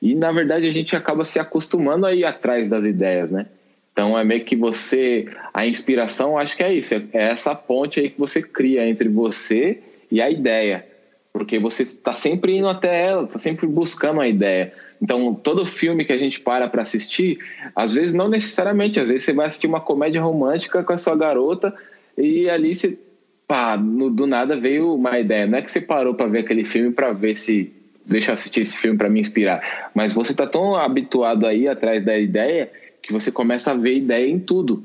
E, 0.00 0.14
na 0.14 0.30
verdade, 0.30 0.66
a 0.66 0.72
gente 0.72 0.94
acaba 0.94 1.24
se 1.24 1.40
acostumando 1.40 2.06
a 2.06 2.14
ir 2.14 2.24
atrás 2.24 2.68
das 2.68 2.84
ideias, 2.84 3.32
né? 3.32 3.46
Então, 3.92 4.16
é 4.16 4.22
meio 4.22 4.44
que 4.44 4.54
você. 4.54 5.26
A 5.52 5.66
inspiração, 5.66 6.38
acho 6.38 6.56
que 6.56 6.62
é 6.62 6.72
isso. 6.72 6.94
É 6.94 7.08
essa 7.12 7.52
ponte 7.52 7.98
aí 7.98 8.10
que 8.10 8.18
você 8.18 8.40
cria 8.40 8.88
entre 8.88 9.08
você 9.08 9.80
e 10.08 10.22
a 10.22 10.30
ideia. 10.30 10.86
Porque 11.32 11.58
você 11.58 11.82
está 11.82 12.12
sempre 12.12 12.56
indo 12.56 12.68
até 12.68 13.06
ela, 13.06 13.24
está 13.24 13.38
sempre 13.38 13.66
buscando 13.66 14.20
a 14.20 14.28
ideia. 14.28 14.72
Então, 15.00 15.32
todo 15.34 15.64
filme 15.64 16.04
que 16.04 16.12
a 16.12 16.18
gente 16.18 16.40
para 16.40 16.68
para 16.68 16.82
assistir, 16.82 17.38
às 17.74 17.92
vezes 17.92 18.12
não 18.12 18.28
necessariamente, 18.28 19.00
às 19.00 19.08
vezes 19.08 19.24
você 19.24 19.32
vai 19.32 19.46
assistir 19.46 19.66
uma 19.66 19.80
comédia 19.80 20.20
romântica 20.20 20.82
com 20.82 20.92
a 20.92 20.98
sua 20.98 21.16
garota 21.16 21.74
e 22.18 22.50
ali 22.50 22.74
você, 22.74 22.98
pá, 23.46 23.76
no, 23.76 24.10
do 24.10 24.26
nada 24.26 24.58
veio 24.58 24.94
uma 24.94 25.18
ideia. 25.18 25.46
Não 25.46 25.58
é 25.58 25.62
que 25.62 25.70
você 25.70 25.80
parou 25.80 26.14
para 26.14 26.26
ver 26.26 26.40
aquele 26.40 26.64
filme 26.64 26.92
para 26.92 27.12
ver 27.12 27.36
se 27.36 27.72
deixa 28.04 28.30
eu 28.30 28.34
assistir 28.34 28.60
esse 28.60 28.76
filme 28.76 28.98
para 28.98 29.08
me 29.08 29.20
inspirar. 29.20 29.90
Mas 29.94 30.12
você 30.12 30.34
tá 30.34 30.46
tão 30.46 30.74
habituado 30.74 31.46
aí 31.46 31.68
atrás 31.68 32.02
da 32.02 32.18
ideia 32.18 32.70
que 33.00 33.12
você 33.12 33.30
começa 33.30 33.70
a 33.70 33.74
ver 33.74 33.96
ideia 33.96 34.28
em 34.28 34.38
tudo. 34.38 34.84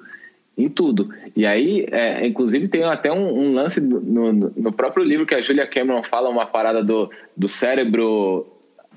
Em 0.58 0.70
tudo. 0.70 1.10
E 1.36 1.46
aí, 1.46 1.86
é, 1.92 2.26
inclusive, 2.26 2.68
tem 2.70 2.84
até 2.84 3.12
um, 3.12 3.40
um 3.40 3.54
lance 3.54 3.82
no, 3.82 4.32
no, 4.32 4.72
próprio 4.72 5.04
livro 5.04 5.26
que 5.26 5.36
a 5.36 5.42
Julia 5.42 5.68
Cameron 5.68 6.02
fala 6.02 6.30
uma 6.30 6.46
parada 6.46 6.82
do, 6.82 7.10
do 7.36 7.48
cérebro 7.48 8.48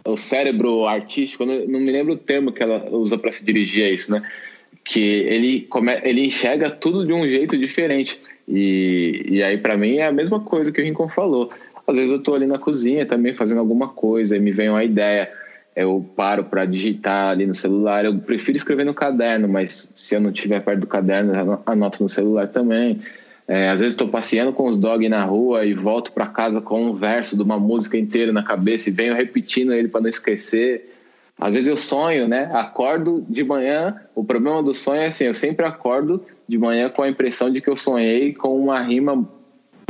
o 0.04 0.16
cérebro 0.16 0.86
artístico, 0.86 1.44
não, 1.44 1.66
não 1.66 1.80
me 1.80 1.90
lembro 1.90 2.14
o 2.14 2.16
termo 2.16 2.52
que 2.52 2.62
ela 2.62 2.88
usa 2.90 3.18
para 3.18 3.32
se 3.32 3.44
dirigir 3.44 3.84
a 3.84 3.90
isso, 3.90 4.12
né? 4.12 4.22
Que 4.84 5.00
ele, 5.00 5.60
come, 5.62 6.00
ele 6.02 6.26
enxerga 6.26 6.70
tudo 6.70 7.06
de 7.06 7.12
um 7.12 7.26
jeito 7.26 7.58
diferente. 7.58 8.18
E, 8.46 9.24
e 9.28 9.42
aí, 9.42 9.58
para 9.58 9.76
mim, 9.76 9.96
é 9.96 10.06
a 10.06 10.12
mesma 10.12 10.40
coisa 10.40 10.72
que 10.72 10.80
o 10.80 10.84
Rincon 10.84 11.08
falou. 11.08 11.50
Às 11.86 11.96
vezes 11.96 12.10
eu 12.10 12.18
estou 12.18 12.34
ali 12.34 12.46
na 12.46 12.58
cozinha 12.58 13.04
também 13.04 13.32
fazendo 13.32 13.58
alguma 13.58 13.88
coisa 13.88 14.36
e 14.36 14.40
me 14.40 14.50
vem 14.50 14.70
uma 14.70 14.84
ideia. 14.84 15.30
Eu 15.80 16.04
paro 16.16 16.42
para 16.44 16.64
digitar 16.64 17.30
ali 17.30 17.46
no 17.46 17.54
celular. 17.54 18.04
Eu 18.04 18.18
prefiro 18.18 18.56
escrever 18.56 18.84
no 18.84 18.92
caderno, 18.92 19.48
mas 19.48 19.92
se 19.94 20.16
eu 20.16 20.20
não 20.20 20.30
estiver 20.30 20.60
perto 20.60 20.80
do 20.80 20.86
caderno, 20.88 21.60
anoto 21.64 22.02
no 22.02 22.08
celular 22.08 22.48
também. 22.48 23.00
É, 23.46 23.70
às 23.70 23.80
vezes 23.80 23.94
estou 23.94 24.08
passeando 24.08 24.52
com 24.52 24.66
os 24.66 24.76
dogs 24.76 25.08
na 25.08 25.24
rua 25.24 25.64
e 25.64 25.72
volto 25.72 26.12
para 26.12 26.26
casa 26.26 26.60
com 26.60 26.86
um 26.86 26.92
verso 26.92 27.36
de 27.36 27.42
uma 27.44 27.60
música 27.60 27.96
inteira 27.96 28.32
na 28.32 28.42
cabeça 28.42 28.90
e 28.90 28.92
venho 28.92 29.14
repetindo 29.14 29.72
ele 29.72 29.86
para 29.86 30.00
não 30.00 30.08
esquecer. 30.08 30.94
Às 31.38 31.54
vezes 31.54 31.68
eu 31.68 31.76
sonho, 31.76 32.26
né? 32.26 32.50
Acordo 32.52 33.24
de 33.28 33.44
manhã. 33.44 33.96
O 34.14 34.24
problema 34.24 34.60
do 34.60 34.74
sonho 34.74 35.00
é 35.00 35.06
assim: 35.06 35.26
eu 35.26 35.34
sempre 35.34 35.64
acordo 35.64 36.20
de 36.48 36.58
manhã 36.58 36.90
com 36.90 37.02
a 37.02 37.08
impressão 37.08 37.50
de 37.50 37.60
que 37.60 37.70
eu 37.70 37.76
sonhei 37.76 38.34
com 38.34 38.60
uma 38.60 38.80
rima 38.80 39.26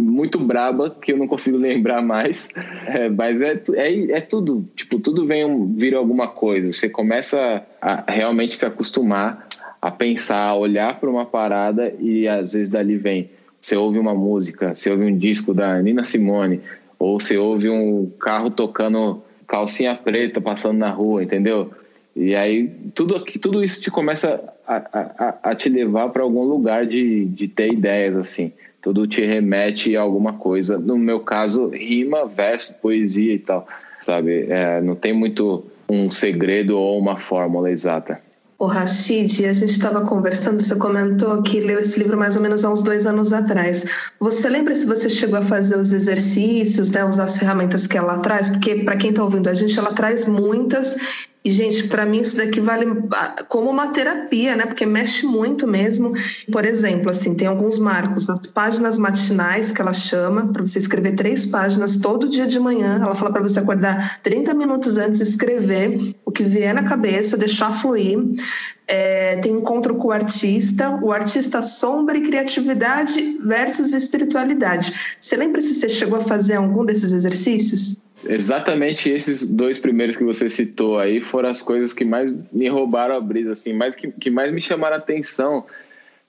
muito 0.01 0.39
braba 0.39 0.91
que 0.91 1.13
eu 1.13 1.17
não 1.17 1.27
consigo 1.27 1.57
lembrar 1.59 2.03
mais. 2.03 2.51
É, 2.87 3.09
mas 3.09 3.41
é, 3.41 3.63
é, 3.75 4.11
é, 4.13 4.21
tudo, 4.21 4.65
tipo, 4.75 4.99
tudo 4.99 5.27
vem 5.27 5.75
vira 5.75 5.99
alguma 5.99 6.29
coisa. 6.29 6.73
Você 6.73 6.89
começa 6.89 7.63
a 7.81 8.11
realmente 8.11 8.57
se 8.57 8.67
acostumar 8.67 9.49
a 9.81 9.91
pensar, 9.91 10.45
a 10.45 10.57
olhar 10.57 10.99
para 10.99 11.09
uma 11.09 11.25
parada 11.25 11.95
e 12.01 12.27
às 12.27 12.53
vezes 12.53 12.69
dali 12.69 12.97
vem 12.97 13.31
você 13.61 13.77
ouve 13.77 13.99
uma 13.99 14.15
música, 14.15 14.75
você 14.75 14.91
ouve 14.91 15.05
um 15.05 15.17
disco 15.17 15.53
da 15.53 15.81
Nina 15.83 16.05
Simone, 16.05 16.61
ou 16.99 17.19
você 17.19 17.37
ouve 17.37 17.69
um 17.69 18.11
carro 18.21 18.51
tocando 18.51 19.23
calcinha 19.47 19.95
preta 19.95 20.41
passando 20.41 20.79
na 20.79 20.91
rua, 20.91 21.23
entendeu? 21.23 21.71
E 22.15 22.35
aí 22.35 22.69
tudo, 22.95 23.21
tudo 23.41 23.63
isso 23.63 23.81
te 23.81 23.91
começa 23.91 24.43
a, 24.67 24.77
a, 24.77 25.51
a 25.51 25.55
te 25.55 25.69
levar 25.69 26.11
para 26.11 26.23
algum 26.23 26.45
lugar 26.45 26.87
de, 26.87 27.25
de 27.27 27.49
ter 27.49 27.73
ideias, 27.73 28.17
assim. 28.17 28.53
Tudo 28.81 29.07
te 29.07 29.25
remete 29.25 29.97
a 29.97 30.03
alguma 30.03 30.35
coisa. 30.35 30.79
No 30.79 30.97
meu 30.97 31.21
caso, 31.21 31.69
rima, 31.69 32.27
verso, 32.27 32.75
poesia 32.81 33.35
e 33.35 33.39
tal, 33.39 33.67
sabe? 34.01 34.47
É, 34.49 34.81
não 34.81 34.95
tem 34.95 35.13
muito 35.13 35.65
um 35.89 36.11
segredo 36.11 36.79
ou 36.79 36.99
uma 36.99 37.17
fórmula 37.17 37.71
exata. 37.71 38.21
O 38.59 38.67
Rashid, 38.67 39.47
a 39.47 39.53
gente 39.53 39.71
estava 39.71 40.05
conversando, 40.05 40.61
você 40.61 40.75
comentou 40.75 41.41
que 41.45 41.61
leu 41.61 41.79
esse 41.79 41.97
livro 41.97 42.19
mais 42.19 42.35
ou 42.35 42.43
menos 42.43 42.65
há 42.65 42.73
uns 42.73 42.83
dois 42.83 43.07
anos 43.07 43.33
atrás. 43.33 44.11
Você 44.19 44.49
lembra 44.49 44.75
se 44.75 44.85
você 44.85 45.09
chegou 45.09 45.39
a 45.39 45.43
fazer 45.43 45.79
os 45.79 45.93
exercícios, 45.93 46.91
né, 46.91 47.05
usar 47.05 47.25
as 47.25 47.39
ferramentas 47.39 47.87
que 47.87 47.97
ela 47.97 48.19
traz? 48.19 48.49
Porque, 48.49 48.83
para 48.83 48.97
quem 48.97 49.11
está 49.11 49.23
ouvindo 49.23 49.49
a 49.49 49.55
gente, 49.55 49.79
ela 49.79 49.93
traz 49.93 50.27
muitas 50.27 51.29
e, 51.45 51.51
gente, 51.51 51.87
para 51.87 52.05
mim 52.05 52.21
isso 52.21 52.37
daqui 52.37 52.61
vale 52.61 52.85
ah, 53.13 53.45
como 53.49 53.71
uma 53.71 53.89
terapia, 53.89 54.57
né? 54.57 54.67
Porque 54.67 54.85
mexe 54.85 55.25
muito 55.25 55.67
mesmo. 55.67 56.13
Por 56.51 56.65
exemplo, 56.65 57.11
assim, 57.11 57.35
tem 57.35 57.47
alguns 57.47 57.79
marcos 57.79 58.27
nas 58.27 58.41
páginas 58.49 58.99
matinais 58.99 59.71
que 59.71 59.81
ela 59.81 59.95
chama 59.95 60.49
para 60.53 60.63
você 60.63 60.79
escrever 60.79 61.15
três 61.15 61.47
páginas 61.47 61.97
todo 61.97 62.29
dia 62.29 62.47
de 62.47 62.59
manhã. 62.59 63.01
Ela 63.01 63.15
fala 63.15 63.33
para 63.33 63.43
você 63.43 63.61
acordar 63.61 64.21
30 64.21 64.53
minutos 64.53 64.99
antes, 64.99 65.21
escrever 65.21 66.15
o 66.25 66.33
que 66.33 66.43
vier 66.43 66.75
na 66.75 66.83
cabeça, 66.83 67.37
deixar 67.37 67.71
fluir. 67.71 68.19
É, 68.89 69.37
tem 69.37 69.53
encontro 69.53 69.95
com 69.95 70.09
o 70.09 70.13
artista, 70.13 70.99
o 71.03 71.13
artista 71.13 71.63
sombra 71.63 72.19
e 72.19 72.23
criatividade 72.23 73.39
versus 73.45 73.95
espiritualidade. 73.95 75.17
Você 75.21 75.37
lembra 75.37 75.61
se 75.61 75.75
você 75.75 75.89
chegou 75.89 76.19
a 76.19 76.23
fazer 76.23 76.55
algum 76.55 76.85
desses 76.85 77.13
exercícios? 77.13 78.08
Exatamente 78.29 79.09
esses 79.09 79.51
dois 79.51 79.79
primeiros 79.79 80.17
que 80.17 80.25
você 80.25 80.51
citou 80.51 80.99
aí 80.99 81.21
foram 81.21 81.49
as 81.49 81.63
coisas 81.63 81.93
que 81.93 82.05
mais 82.05 82.35
me 82.53 82.69
roubaram 82.69 83.17
a 83.17 83.21
brisa, 83.21 83.53
assim, 83.53 83.73
mais 83.73 83.95
que, 83.95 84.11
que 84.11 84.31
mais 84.31 84.53
me 84.53 84.61
chamaram 84.61 84.97
a 84.97 84.99
atenção, 84.99 85.65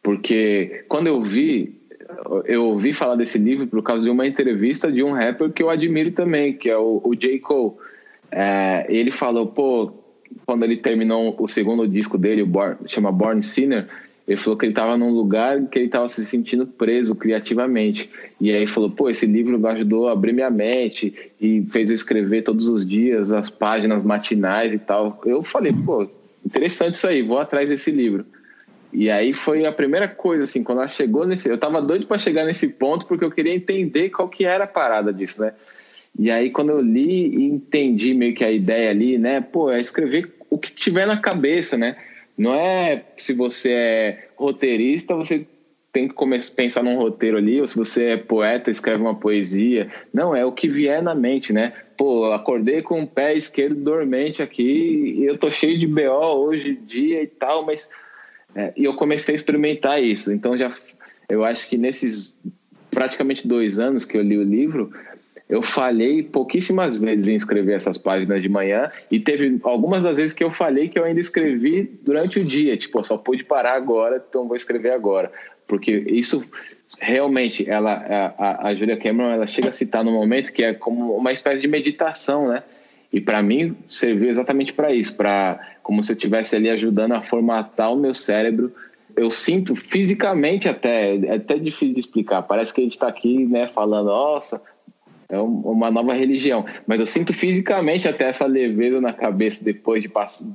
porque 0.02 0.86
quando 0.88 1.08
eu 1.08 1.22
vi, 1.22 1.76
eu 2.46 2.66
ouvi 2.66 2.94
falar 2.94 3.16
desse 3.16 3.38
livro 3.38 3.68
por 3.68 3.84
causa 3.84 4.04
de 4.04 4.10
uma 4.10 4.26
entrevista 4.26 4.92
de 4.92 5.04
um 5.04 5.12
rapper 5.12 5.52
que 5.52 5.62
eu 5.62 5.70
admiro 5.70 6.12
também, 6.12 6.54
que 6.54 6.70
é 6.70 6.78
o, 6.78 7.02
o 7.04 7.14
J. 7.16 7.38
Cole. 7.40 7.74
É, 8.32 8.86
ele 8.88 9.12
falou, 9.12 9.48
pô, 9.48 9.92
quando 10.46 10.64
ele 10.64 10.78
terminou 10.78 11.36
o 11.38 11.48
segundo 11.48 11.88
disco 11.88 12.18
dele, 12.18 12.44
o 12.44 12.48
Born, 12.48 12.78
chama 12.86 13.12
Born 13.12 13.44
Sinner, 13.44 13.88
ele 14.30 14.38
falou 14.38 14.56
que 14.56 14.64
ele 14.64 14.74
estava 14.74 14.96
num 14.96 15.10
lugar 15.10 15.60
que 15.66 15.80
ele 15.80 15.88
estava 15.88 16.08
se 16.08 16.24
sentindo 16.24 16.68
preso 16.68 17.16
criativamente. 17.16 18.08
E 18.40 18.52
aí 18.52 18.68
falou: 18.68 18.92
pô, 18.92 19.10
esse 19.10 19.26
livro 19.26 19.66
ajudou 19.68 20.08
a 20.08 20.12
abrir 20.12 20.34
minha 20.34 20.52
mente 20.52 21.32
e 21.42 21.66
fez 21.68 21.90
eu 21.90 21.96
escrever 21.96 22.44
todos 22.44 22.68
os 22.68 22.88
dias 22.88 23.32
as 23.32 23.50
páginas 23.50 24.04
matinais 24.04 24.72
e 24.72 24.78
tal. 24.78 25.20
Eu 25.26 25.42
falei: 25.42 25.74
pô, 25.84 26.08
interessante 26.46 26.94
isso 26.94 27.08
aí, 27.08 27.24
vou 27.24 27.40
atrás 27.40 27.70
desse 27.70 27.90
livro. 27.90 28.24
E 28.94 29.10
aí 29.10 29.34
foi 29.34 29.66
a 29.66 29.72
primeira 29.72 30.08
coisa, 30.08 30.44
assim, 30.44 30.64
quando 30.64 30.78
ela 30.78 30.88
chegou 30.88 31.26
nesse. 31.26 31.50
Eu 31.50 31.58
tava 31.58 31.82
doido 31.82 32.06
para 32.06 32.20
chegar 32.20 32.46
nesse 32.46 32.74
ponto 32.74 33.08
porque 33.08 33.26
eu 33.26 33.32
queria 33.32 33.56
entender 33.56 34.12
qual 34.12 34.30
que 34.30 34.46
era 34.46 34.66
a 34.66 34.68
parada 34.68 35.12
disso, 35.12 35.42
né? 35.42 35.54
E 36.18 36.30
aí 36.30 36.52
quando 36.52 36.70
eu 36.70 36.82
li 36.82 37.36
e 37.36 37.46
entendi 37.46 38.14
meio 38.14 38.36
que 38.36 38.46
a 38.46 38.52
ideia 38.52 38.92
ali, 38.92 39.18
né? 39.18 39.42
Pô, 39.42 39.72
é 39.72 39.82
escrever 39.82 40.32
o 40.52 40.58
que 40.60 40.72
tiver 40.72 41.08
na 41.08 41.18
cabeça, 41.18 41.76
né? 41.76 41.96
Não 42.40 42.56
é 42.56 43.04
se 43.18 43.34
você 43.34 43.74
é 43.74 44.28
roteirista, 44.38 45.14
você 45.14 45.46
tem 45.92 46.08
que 46.08 46.14
começar, 46.14 46.56
pensar 46.56 46.82
num 46.82 46.96
roteiro 46.96 47.36
ali, 47.36 47.60
ou 47.60 47.68
se 47.68 47.76
você 47.76 48.12
é 48.12 48.18
poeta, 48.18 48.72
escreve 48.72 49.02
uma 49.02 49.16
poesia. 49.16 49.90
Não, 50.14 50.34
é 50.34 50.46
o 50.46 50.54
que 50.54 50.70
vier 50.70 51.04
na 51.04 51.14
mente, 51.14 51.52
né? 51.52 51.74
Pô, 51.98 52.32
acordei 52.32 52.82
com 52.82 53.04
o 53.04 53.08
pé 53.08 53.34
esquerdo 53.34 53.76
dormente 53.76 54.42
aqui 54.42 55.18
e 55.18 55.26
eu 55.26 55.38
tô 55.38 55.52
cheio 55.52 55.78
de 55.78 55.86
BO 55.86 56.46
hoje 56.46 56.80
dia 56.86 57.22
e 57.22 57.28
tal, 57.28 57.66
mas. 57.66 57.90
É, 58.56 58.72
e 58.76 58.86
eu 58.86 58.94
comecei 58.94 59.34
a 59.34 59.36
experimentar 59.36 60.02
isso. 60.02 60.32
Então, 60.32 60.58
já 60.58 60.72
eu 61.28 61.44
acho 61.44 61.68
que 61.68 61.78
nesses 61.78 62.40
praticamente 62.90 63.46
dois 63.46 63.80
anos 63.80 64.06
que 64.06 64.18
eu 64.18 64.22
li 64.22 64.38
o 64.38 64.44
livro, 64.44 64.92
eu 65.50 65.64
falhei 65.64 66.22
pouquíssimas 66.22 66.98
vezes 66.98 67.28
em 67.28 67.34
escrever 67.34 67.74
essas 67.74 67.98
páginas 67.98 68.40
de 68.42 68.48
manhã 68.48 68.92
e 69.10 69.20
teve 69.20 69.60
algumas 69.64 70.04
das 70.04 70.18
vezes 70.18 70.34
que 70.34 70.44
eu 70.44 70.52
falei 70.52 70.88
que 70.88 71.00
eu 71.00 71.04
ainda 71.04 71.20
escrevi 71.20 71.92
durante 72.04 72.38
o 72.38 72.46
dia, 72.46 72.78
tipo, 72.78 73.04
só 73.04 73.18
pude 73.18 73.44
parar 73.44 73.74
agora, 73.74 74.24
então 74.30 74.48
vou 74.48 74.56
escrever 74.56 74.92
agora, 74.92 75.32
porque 75.68 75.92
isso 76.08 76.48
realmente 77.00 77.68
ela 77.68 77.94
a, 78.38 78.68
a 78.68 78.76
Julia 78.76 78.98
Cameron 78.98 79.32
ela 79.32 79.48
chega 79.48 79.70
a 79.70 79.72
citar 79.72 80.04
no 80.04 80.12
momento 80.12 80.54
que 80.54 80.64
é 80.64 80.74
como 80.74 81.16
uma 81.16 81.32
espécie 81.32 81.62
de 81.62 81.68
meditação, 81.68 82.48
né? 82.48 82.64
E 83.12 83.20
para 83.20 83.42
mim 83.42 83.76
serviu 83.88 84.30
exatamente 84.30 84.72
para 84.72 84.94
isso, 84.94 85.16
para 85.16 85.60
como 85.82 86.04
se 86.04 86.12
eu 86.12 86.16
estivesse 86.16 86.56
ali 86.56 86.70
ajudando 86.70 87.14
a 87.14 87.22
formatar 87.22 87.92
o 87.92 87.96
meu 87.96 88.14
cérebro 88.14 88.72
eu 89.16 89.30
sinto 89.30 89.76
fisicamente 89.76 90.70
até, 90.70 91.16
é 91.16 91.36
até 91.36 91.58
difícil 91.58 91.94
de 91.94 92.00
explicar. 92.00 92.42
Parece 92.44 92.74
que 92.74 92.80
a 92.80 92.84
gente 92.84 92.94
está 92.94 93.08
aqui, 93.08 93.46
né, 93.46 93.68
falando, 93.68 94.08
nossa, 94.08 94.62
é 95.30 95.38
uma 95.38 95.92
nova 95.92 96.14
religião. 96.14 96.66
Mas 96.88 97.00
eu 97.00 97.06
sinto 97.06 97.32
fisicamente 97.34 98.08
até 98.08 98.26
essa 98.26 98.48
leveza 98.48 99.00
na 99.00 99.14
cabeça 99.14 99.64
depois 99.64 100.02
de, 100.02 100.10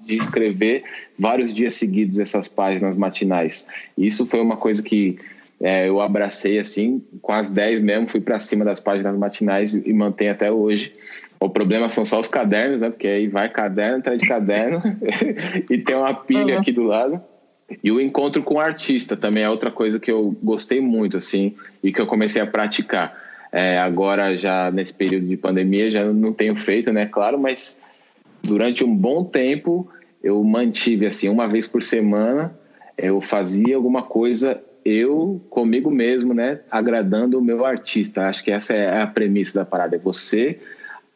de 0.04 0.16
escrever 0.16 0.82
vários 1.16 1.54
dias 1.54 1.76
seguidos 1.76 2.18
essas 2.18 2.48
páginas 2.48 2.96
matinais. 2.96 3.68
E 3.96 4.04
isso 4.04 4.26
foi 4.26 4.40
uma 4.40 4.56
coisa 4.56 4.82
que 4.82 5.16
é, 5.60 5.88
eu 5.88 6.00
abracei 6.00 6.58
assim, 6.58 7.00
com 7.22 7.32
as 7.32 7.50
10 7.50 7.80
mesmo, 7.80 8.08
fui 8.08 8.20
para 8.20 8.40
cima 8.40 8.64
das 8.64 8.80
páginas 8.80 9.16
matinais 9.16 9.74
e, 9.74 9.88
e 9.88 9.92
mantenho 9.92 10.32
até 10.32 10.50
hoje. 10.50 10.92
O 11.38 11.48
problema 11.48 11.88
são 11.88 12.04
só 12.04 12.18
os 12.18 12.26
cadernos, 12.26 12.80
né? 12.80 12.90
Porque 12.90 13.06
aí 13.06 13.28
vai 13.28 13.48
caderno, 13.48 13.98
atrás 13.98 14.18
de 14.18 14.26
caderno 14.26 14.82
e 15.70 15.78
tem 15.78 15.94
uma 15.94 16.14
pilha 16.14 16.54
uhum. 16.54 16.60
aqui 16.60 16.72
do 16.72 16.82
lado. 16.82 17.22
E 17.82 17.92
o 17.92 18.00
encontro 18.00 18.42
com 18.42 18.54
o 18.54 18.60
artista 18.60 19.16
também 19.16 19.44
é 19.44 19.48
outra 19.48 19.70
coisa 19.70 20.00
que 20.00 20.10
eu 20.10 20.36
gostei 20.42 20.80
muito, 20.80 21.16
assim, 21.16 21.54
e 21.82 21.92
que 21.92 22.00
eu 22.00 22.06
comecei 22.06 22.42
a 22.42 22.46
praticar 22.46 23.23
é, 23.56 23.78
agora, 23.78 24.36
já 24.36 24.68
nesse 24.72 24.92
período 24.92 25.28
de 25.28 25.36
pandemia, 25.36 25.88
já 25.88 26.12
não 26.12 26.32
tenho 26.32 26.56
feito, 26.56 26.92
né? 26.92 27.06
Claro, 27.06 27.38
mas 27.38 27.80
durante 28.42 28.84
um 28.84 28.92
bom 28.92 29.22
tempo 29.22 29.88
eu 30.20 30.42
mantive 30.42 31.06
assim, 31.06 31.28
uma 31.28 31.46
vez 31.46 31.64
por 31.64 31.80
semana, 31.80 32.52
eu 32.98 33.20
fazia 33.20 33.76
alguma 33.76 34.02
coisa 34.02 34.60
eu 34.84 35.40
comigo 35.48 35.88
mesmo, 35.88 36.34
né, 36.34 36.60
agradando 36.68 37.38
o 37.38 37.42
meu 37.42 37.64
artista. 37.64 38.26
Acho 38.26 38.42
que 38.42 38.50
essa 38.50 38.74
é 38.74 39.00
a 39.00 39.06
premissa 39.06 39.60
da 39.60 39.64
parada, 39.64 39.94
é 39.94 40.00
você 40.00 40.58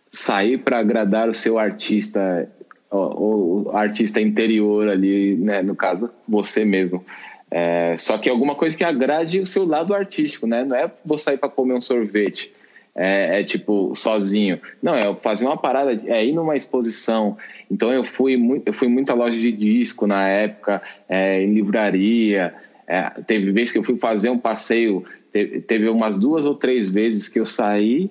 sair 0.09 0.59
para 0.59 0.79
agradar 0.79 1.29
o 1.29 1.35
seu 1.35 1.59
artista, 1.59 2.49
o, 2.89 3.69
artista 3.75 4.21
interior 4.21 4.89
ali, 4.89 5.35
né, 5.35 5.61
no 5.61 5.75
caso, 5.75 6.09
você 6.27 6.65
mesmo. 6.65 7.05
É, 7.51 7.97
só 7.99 8.19
que 8.19 8.29
alguma 8.29 8.55
coisa 8.55 8.77
que 8.77 8.85
agrade 8.85 9.41
o 9.41 9.47
seu 9.47 9.67
lado 9.67 9.95
artístico, 9.95 10.47
né? 10.47 10.65
Não 10.65 10.77
é 10.77 10.91
vou 11.05 11.17
sair 11.17 11.39
para 11.39 11.49
comer 11.49 11.75
um 11.75 11.81
sorvete. 11.81 12.53
é, 12.99 13.41
é, 13.41 13.45
tipo 13.45 13.95
sozinho. 13.95 14.61
Não, 14.83 14.93
é 14.93 15.15
fazer 15.15 15.47
uma 15.47 15.57
parada, 15.57 15.93
é 16.07 16.27
ir 16.27 16.33
numa 16.33 16.57
exposição. 16.57 17.37
Então 17.71 17.93
eu 17.93 18.03
fui 18.03 18.37
muito, 18.37 18.67
eu 18.67 18.73
fui 18.73 18.89
muito 18.89 19.11
à 19.11 19.15
loja 19.15 19.37
de 19.37 19.53
disco 19.53 20.05
na 20.07 20.27
época, 20.27 20.83
é, 21.09 21.41
em 21.43 21.55
livraria. 21.55 22.53
É, 22.89 23.03
teve 23.27 23.53
vezes 23.53 23.71
que 23.71 23.79
eu 23.79 23.85
fui 23.85 23.97
fazer 23.99 24.31
um 24.31 24.39
passeio, 24.39 25.05
teve, 25.33 25.61
teve 25.61 25.89
umas 25.89 26.19
duas 26.19 26.45
ou 26.45 26.55
três 26.55 26.89
vezes 26.89 27.29
que 27.29 27.39
eu 27.39 27.47
saí 27.47 28.11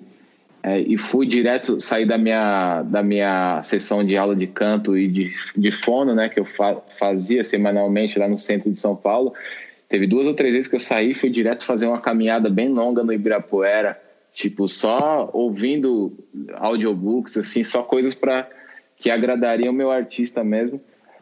é, 0.68 0.80
e 0.80 0.98
fui 0.98 1.26
direto 1.26 1.80
sair 1.80 2.04
da 2.04 2.18
minha 2.18 2.82
da 2.82 3.02
minha 3.02 3.62
sessão 3.62 4.04
de 4.04 4.18
aula 4.18 4.36
de 4.36 4.46
canto 4.46 4.98
e 4.98 5.08
de, 5.08 5.32
de 5.56 5.72
fono, 5.72 6.14
né, 6.14 6.28
que 6.28 6.38
eu 6.38 6.44
fa 6.44 6.76
fazia 6.98 7.42
semanalmente 7.42 8.18
lá 8.18 8.28
no 8.28 8.38
centro 8.38 8.70
de 8.70 8.78
São 8.78 8.94
Paulo. 8.94 9.32
Teve 9.88 10.06
duas 10.06 10.26
ou 10.26 10.34
três 10.34 10.52
vezes 10.52 10.68
que 10.68 10.76
eu 10.76 10.80
saí, 10.80 11.14
fui 11.14 11.30
direto 11.30 11.64
fazer 11.64 11.86
uma 11.86 12.00
caminhada 12.00 12.50
bem 12.50 12.68
longa 12.68 13.02
no 13.02 13.14
Ibirapuera 13.14 13.98
tipo 14.30 14.68
só 14.68 15.30
ouvindo 15.32 16.12
audiobooks 16.56 17.38
assim 17.38 17.64
só 17.64 17.82
coisas 17.82 18.14
para 18.14 18.46
que 18.98 19.10
agradariam 19.10 19.72
o 19.72 19.76
meu 19.76 19.90
artista 19.90 20.44
mesmo 20.44 20.78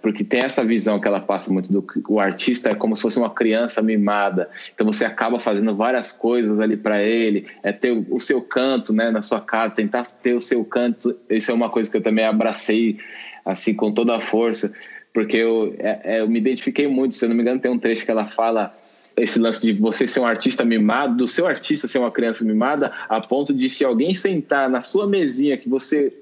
porque 0.06 0.22
tem 0.22 0.38
essa 0.38 0.64
visão 0.64 1.00
que 1.00 1.08
ela 1.08 1.20
passa 1.20 1.52
muito 1.52 1.72
do 1.72 1.84
o 2.08 2.20
artista 2.20 2.70
é 2.70 2.76
como 2.76 2.94
se 2.94 3.02
fosse 3.02 3.18
uma 3.18 3.28
criança 3.28 3.82
mimada. 3.82 4.48
Então 4.72 4.86
você 4.86 5.04
acaba 5.04 5.40
fazendo 5.40 5.74
várias 5.74 6.12
coisas 6.12 6.60
ali 6.60 6.76
para 6.76 7.02
ele 7.02 7.48
é 7.60 7.72
ter 7.72 7.90
o 8.08 8.20
seu 8.20 8.40
canto 8.40 8.92
né 8.92 9.10
na 9.10 9.20
sua 9.20 9.40
casa 9.40 9.74
tentar 9.74 10.06
ter 10.06 10.34
o 10.34 10.40
seu 10.40 10.64
canto. 10.64 11.16
Isso 11.28 11.50
é 11.50 11.54
uma 11.54 11.68
coisa 11.68 11.90
que 11.90 11.96
eu 11.96 12.00
também 12.00 12.24
abracei 12.24 12.98
assim 13.44 13.74
com 13.74 13.90
toda 13.90 14.14
a 14.14 14.20
força 14.20 14.72
porque 15.12 15.38
eu, 15.38 15.74
é, 15.80 16.00
é, 16.04 16.20
eu 16.20 16.28
me 16.28 16.38
identifiquei 16.38 16.86
muito. 16.86 17.16
Se 17.16 17.24
eu 17.24 17.28
não 17.28 17.34
me 17.34 17.42
engano 17.42 17.58
tem 17.58 17.72
um 17.72 17.78
trecho 17.78 18.04
que 18.04 18.10
ela 18.12 18.26
fala 18.26 18.72
esse 19.16 19.40
lance 19.40 19.60
de 19.60 19.72
você 19.72 20.06
ser 20.06 20.20
um 20.20 20.26
artista 20.26 20.64
mimado, 20.64 21.16
do 21.16 21.26
seu 21.26 21.48
artista 21.48 21.88
ser 21.88 21.98
uma 21.98 22.12
criança 22.12 22.44
mimada, 22.44 22.92
a 23.08 23.20
ponto 23.20 23.52
de 23.52 23.68
se 23.68 23.84
alguém 23.84 24.14
sentar 24.14 24.70
na 24.70 24.82
sua 24.82 25.04
mesinha 25.08 25.56
que 25.56 25.68
você 25.68 26.12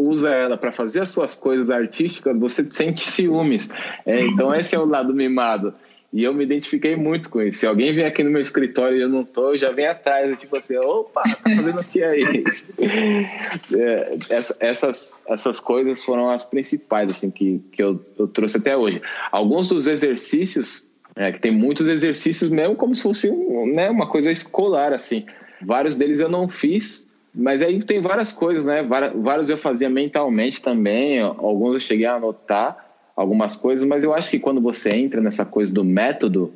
usa 0.00 0.30
ela 0.30 0.56
para 0.56 0.72
fazer 0.72 1.00
as 1.00 1.10
suas 1.10 1.34
coisas 1.34 1.70
artísticas, 1.70 2.38
você 2.38 2.66
sente 2.70 3.08
ciúmes. 3.08 3.70
É, 4.06 4.20
então 4.20 4.54
esse 4.54 4.74
é 4.74 4.78
o 4.78 4.84
lado 4.84 5.14
mimado. 5.14 5.74
E 6.12 6.24
eu 6.24 6.34
me 6.34 6.42
identifiquei 6.42 6.96
muito 6.96 7.30
com 7.30 7.40
isso. 7.40 7.60
Se 7.60 7.66
alguém 7.66 7.92
vem 7.92 8.04
aqui 8.04 8.24
no 8.24 8.30
meu 8.30 8.40
escritório 8.40 8.98
e 8.98 9.00
eu 9.00 9.08
não 9.08 9.22
tô, 9.22 9.50
eu 9.50 9.58
já 9.58 9.70
vem 9.70 9.86
atrás, 9.86 10.36
tipo 10.40 10.58
assim, 10.58 10.76
opa, 10.76 11.22
tá 11.22 11.50
fazendo 11.54 11.80
o 11.80 11.84
que 11.84 12.02
aí? 12.02 12.44
é, 13.72 14.18
essa, 14.28 14.56
essas, 14.58 15.20
essas 15.28 15.60
coisas 15.60 16.02
foram 16.02 16.28
as 16.28 16.44
principais, 16.44 17.08
assim, 17.08 17.30
que, 17.30 17.62
que 17.70 17.80
eu, 17.80 18.04
eu 18.18 18.26
trouxe 18.26 18.56
até 18.56 18.76
hoje. 18.76 19.00
Alguns 19.30 19.68
dos 19.68 19.86
exercícios 19.86 20.84
é, 21.14 21.30
que 21.30 21.38
tem 21.38 21.52
muitos 21.52 21.86
exercícios 21.86 22.50
mesmo 22.50 22.74
como 22.74 22.94
se 22.94 23.02
fosse 23.02 23.30
um, 23.30 23.72
né, 23.72 23.88
uma 23.88 24.08
coisa 24.08 24.32
escolar, 24.32 24.92
assim. 24.92 25.26
Vários 25.62 25.94
deles 25.94 26.18
eu 26.18 26.28
não 26.28 26.48
fiz, 26.48 27.06
mas 27.34 27.62
aí 27.62 27.82
tem 27.82 28.00
várias 28.00 28.32
coisas, 28.32 28.64
né? 28.64 28.82
Vários 28.82 29.50
eu 29.50 29.56
fazia 29.56 29.88
mentalmente 29.88 30.60
também, 30.60 31.20
alguns 31.20 31.74
eu 31.74 31.80
cheguei 31.80 32.06
a 32.06 32.14
anotar 32.14 32.76
algumas 33.14 33.56
coisas, 33.56 33.86
mas 33.86 34.02
eu 34.02 34.14
acho 34.14 34.30
que 34.30 34.38
quando 34.38 34.60
você 34.60 34.92
entra 34.92 35.20
nessa 35.20 35.44
coisa 35.44 35.72
do 35.72 35.84
método, 35.84 36.52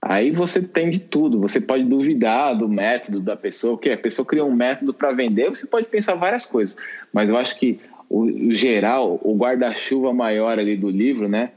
aí 0.00 0.30
você 0.30 0.62
tem 0.62 0.90
de 0.90 1.00
tudo. 1.00 1.40
Você 1.40 1.60
pode 1.60 1.84
duvidar 1.84 2.56
do 2.56 2.68
método 2.68 3.20
da 3.20 3.36
pessoa, 3.36 3.76
porque 3.76 3.90
a 3.90 3.98
pessoa 3.98 4.26
criou 4.26 4.48
um 4.48 4.54
método 4.54 4.92
para 4.94 5.12
vender, 5.12 5.48
você 5.48 5.66
pode 5.66 5.88
pensar 5.88 6.14
várias 6.14 6.46
coisas, 6.46 6.76
mas 7.12 7.30
eu 7.30 7.36
acho 7.36 7.58
que 7.58 7.80
o, 8.08 8.52
geral, 8.52 9.18
o 9.22 9.34
guarda-chuva 9.34 10.12
maior 10.12 10.58
ali 10.58 10.76
do 10.76 10.88
livro, 10.88 11.28
né? 11.28 11.50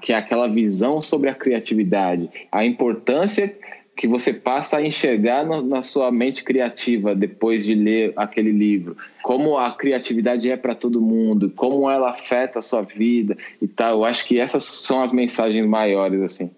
que 0.00 0.12
é 0.12 0.16
aquela 0.16 0.48
visão 0.48 1.00
sobre 1.00 1.30
a 1.30 1.34
criatividade, 1.34 2.28
a 2.50 2.64
importância 2.64 3.54
que 3.96 4.06
você 4.06 4.32
passa 4.32 4.78
a 4.78 4.82
enxergar 4.82 5.46
no, 5.46 5.62
na 5.62 5.82
sua 5.82 6.10
mente 6.10 6.42
criativa 6.42 7.14
depois 7.14 7.64
de 7.64 7.74
ler 7.74 8.12
aquele 8.16 8.50
livro, 8.50 8.96
como 9.22 9.56
a 9.56 9.70
criatividade 9.70 10.50
é 10.50 10.56
para 10.56 10.74
todo 10.74 11.00
mundo, 11.00 11.50
como 11.54 11.88
ela 11.88 12.10
afeta 12.10 12.58
a 12.58 12.62
sua 12.62 12.82
vida 12.82 13.36
e 13.62 13.68
tal. 13.68 13.98
Eu 13.98 14.04
acho 14.04 14.26
que 14.26 14.38
essas 14.38 14.64
são 14.64 15.02
as 15.02 15.12
mensagens 15.12 15.64
maiores 15.64 16.20
assim. 16.22 16.50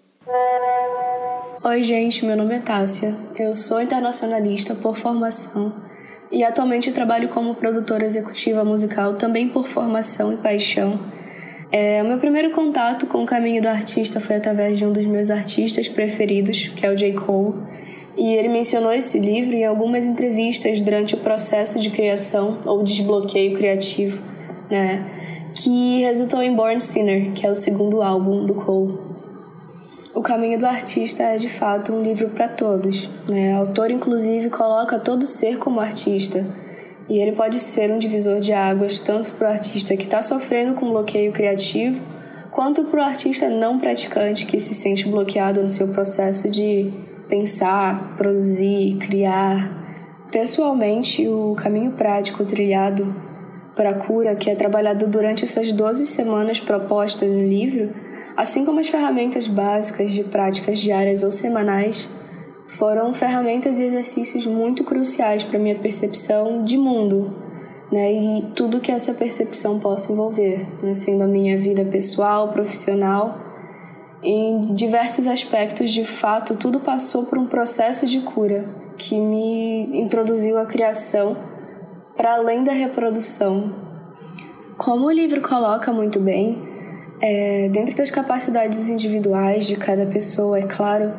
Oi, 1.63 1.83
gente, 1.83 2.25
meu 2.25 2.35
nome 2.35 2.55
é 2.55 2.59
Tássia. 2.59 3.15
Eu 3.37 3.53
sou 3.53 3.81
internacionalista 3.81 4.73
por 4.75 4.97
formação 4.97 5.73
e 6.31 6.43
atualmente 6.43 6.91
trabalho 6.91 7.29
como 7.29 7.55
produtora 7.55 8.05
executiva 8.05 8.63
musical 8.63 9.15
também 9.15 9.47
por 9.49 9.67
formação 9.67 10.33
e 10.33 10.37
paixão. 10.37 10.99
É, 11.69 12.01
o 12.01 12.05
meu 12.05 12.17
primeiro 12.17 12.51
contato 12.51 13.05
com 13.07 13.23
o 13.23 13.25
caminho 13.25 13.61
do 13.61 13.67
artista 13.67 14.21
foi 14.21 14.37
através 14.37 14.77
de 14.77 14.85
um 14.85 14.91
dos 14.91 15.05
meus 15.05 15.29
artistas 15.29 15.89
preferidos, 15.89 16.69
que 16.69 16.85
é 16.85 16.89
o 16.89 16.95
J. 16.95 17.11
Cole, 17.13 17.55
e 18.17 18.33
ele 18.33 18.47
mencionou 18.47 18.91
esse 18.91 19.19
livro 19.19 19.55
em 19.55 19.65
algumas 19.65 20.05
entrevistas 20.07 20.81
durante 20.81 21.13
o 21.13 21.17
processo 21.17 21.77
de 21.79 21.89
criação 21.89 22.59
ou 22.65 22.83
desbloqueio 22.83 23.55
criativo, 23.55 24.21
né, 24.71 25.05
que 25.53 26.01
resultou 26.01 26.41
em 26.41 26.55
Born 26.55 26.79
Sinner, 26.79 27.33
que 27.33 27.45
é 27.45 27.51
o 27.51 27.55
segundo 27.55 28.01
álbum 28.01 28.45
do 28.45 28.55
Cole. 28.55 28.97
O 30.15 30.21
Caminho 30.21 30.57
do 30.57 30.65
Artista 30.65 31.21
é 31.21 31.37
de 31.37 31.49
fato 31.49 31.93
um 31.93 32.01
livro 32.01 32.29
para 32.29 32.47
todos. 32.47 33.07
Né? 33.27 33.53
O 33.53 33.59
autor, 33.59 33.91
inclusive, 33.91 34.49
coloca 34.49 34.97
todo 34.97 35.27
ser 35.27 35.59
como 35.59 35.79
artista 35.79 36.43
e 37.09 37.19
ele 37.19 37.31
pode 37.31 37.59
ser 37.59 37.91
um 37.91 37.97
divisor 37.97 38.39
de 38.39 38.51
águas 38.51 38.99
tanto 38.99 39.31
para 39.33 39.47
o 39.47 39.51
artista 39.51 39.95
que 39.95 40.03
está 40.03 40.21
sofrendo 40.21 40.73
com 40.73 40.89
bloqueio 40.89 41.31
criativo, 41.31 42.01
quanto 42.51 42.83
para 42.85 42.99
o 42.99 43.03
artista 43.03 43.49
não 43.49 43.79
praticante 43.79 44.45
que 44.45 44.59
se 44.59 44.73
sente 44.73 45.07
bloqueado 45.07 45.61
no 45.61 45.69
seu 45.69 45.87
processo 45.87 46.49
de 46.49 46.91
pensar, 47.29 48.15
produzir, 48.17 48.97
criar. 48.97 49.85
Pessoalmente, 50.31 51.27
o 51.27 51.55
caminho 51.55 51.91
prático 51.91 52.43
trilhado 52.43 53.15
para 53.75 53.91
a 53.91 53.93
cura, 53.93 54.35
que 54.35 54.49
é 54.49 54.55
trabalhado 54.55 55.07
durante 55.07 55.45
essas 55.45 55.71
12 55.71 56.07
semanas 56.07 56.59
propostas 56.59 57.29
no 57.29 57.41
livro, 57.47 57.93
assim 58.35 58.65
como 58.65 58.79
as 58.79 58.87
ferramentas 58.87 59.47
básicas 59.47 60.11
de 60.11 60.23
práticas 60.23 60.79
diárias 60.79 61.23
ou 61.23 61.31
semanais, 61.31 62.09
foram 62.67 63.13
ferramentas 63.13 63.79
e 63.79 63.83
exercícios 63.83 64.45
muito 64.45 64.83
cruciais 64.83 65.43
para 65.43 65.57
minha 65.57 65.75
percepção 65.75 66.63
de 66.63 66.77
mundo, 66.77 67.33
né? 67.91 68.11
E 68.11 68.41
tudo 68.55 68.81
que 68.81 68.91
essa 68.91 69.13
percepção 69.13 69.79
possa 69.79 70.11
envolver, 70.11 70.67
né? 70.83 70.93
sendo 70.93 71.23
a 71.23 71.27
minha 71.27 71.57
vida 71.57 71.85
pessoal, 71.85 72.49
profissional, 72.49 73.39
em 74.21 74.73
diversos 74.73 75.27
aspectos, 75.27 75.91
de 75.91 76.03
fato, 76.03 76.55
tudo 76.55 76.79
passou 76.79 77.25
por 77.25 77.37
um 77.37 77.45
processo 77.45 78.05
de 78.05 78.19
cura 78.19 78.65
que 78.97 79.17
me 79.19 80.01
introduziu 80.01 80.57
à 80.57 80.65
criação 80.65 81.37
para 82.15 82.33
além 82.33 82.63
da 82.63 82.71
reprodução. 82.71 83.73
Como 84.75 85.05
o 85.05 85.11
livro 85.11 85.39
coloca 85.41 85.93
muito 85.93 86.19
bem, 86.19 86.61
é, 87.21 87.69
dentro 87.69 87.95
das 87.95 88.09
capacidades 88.09 88.89
individuais 88.89 89.67
de 89.67 89.75
cada 89.75 90.05
pessoa, 90.05 90.59
é 90.59 90.63
claro, 90.63 91.13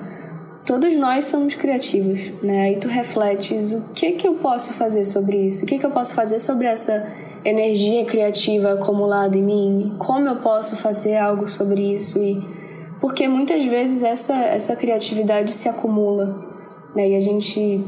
todos 0.68 0.94
nós 0.96 1.24
somos 1.24 1.54
criativos, 1.54 2.30
né? 2.42 2.64
Aí 2.64 2.76
tu 2.76 2.88
refletes 2.88 3.72
o 3.72 3.80
que 3.94 4.12
que 4.12 4.28
eu 4.28 4.34
posso 4.34 4.74
fazer 4.74 5.02
sobre 5.02 5.38
isso? 5.38 5.64
O 5.64 5.66
que 5.66 5.78
que 5.78 5.86
eu 5.86 5.90
posso 5.90 6.14
fazer 6.14 6.38
sobre 6.38 6.66
essa 6.66 7.10
energia 7.42 8.04
criativa 8.04 8.74
acumulada 8.74 9.34
em 9.34 9.42
mim? 9.42 9.96
Como 9.98 10.28
eu 10.28 10.36
posso 10.36 10.76
fazer 10.76 11.16
algo 11.16 11.48
sobre 11.48 11.94
isso? 11.94 12.18
E 12.18 12.38
porque 13.00 13.26
muitas 13.26 13.64
vezes 13.64 14.02
essa 14.02 14.34
essa 14.34 14.76
criatividade 14.76 15.52
se 15.52 15.70
acumula, 15.70 16.38
né? 16.94 17.08
E 17.08 17.16
a 17.16 17.20
gente 17.20 17.82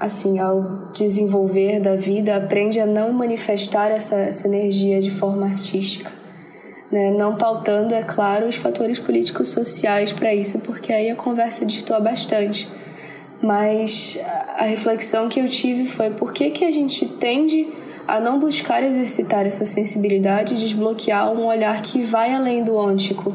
assim, 0.00 0.40
ao 0.40 0.90
desenvolver 0.92 1.78
da 1.78 1.94
vida, 1.94 2.36
aprende 2.36 2.80
a 2.80 2.86
não 2.86 3.12
manifestar 3.12 3.90
essa, 3.92 4.16
essa 4.16 4.48
energia 4.48 5.00
de 5.00 5.10
forma 5.10 5.46
artística 5.46 6.17
né? 6.90 7.10
não 7.10 7.36
pautando, 7.36 7.94
é 7.94 8.02
claro, 8.02 8.46
os 8.46 8.56
fatores 8.56 8.98
políticos 8.98 9.48
sociais 9.48 10.12
para 10.12 10.34
isso, 10.34 10.58
porque 10.60 10.92
aí 10.92 11.10
a 11.10 11.16
conversa 11.16 11.64
destoa 11.64 12.00
bastante. 12.00 12.68
Mas 13.42 14.18
a 14.56 14.64
reflexão 14.64 15.28
que 15.28 15.38
eu 15.38 15.48
tive 15.48 15.86
foi 15.86 16.10
por 16.10 16.32
que, 16.32 16.50
que 16.50 16.64
a 16.64 16.72
gente 16.72 17.06
tende 17.06 17.68
a 18.06 18.18
não 18.18 18.38
buscar 18.38 18.82
exercitar 18.82 19.46
essa 19.46 19.64
sensibilidade 19.64 20.54
e 20.54 20.56
desbloquear 20.56 21.30
um 21.30 21.46
olhar 21.46 21.80
que 21.82 22.02
vai 22.02 22.32
além 22.32 22.64
do 22.64 22.74
ôntico, 22.74 23.34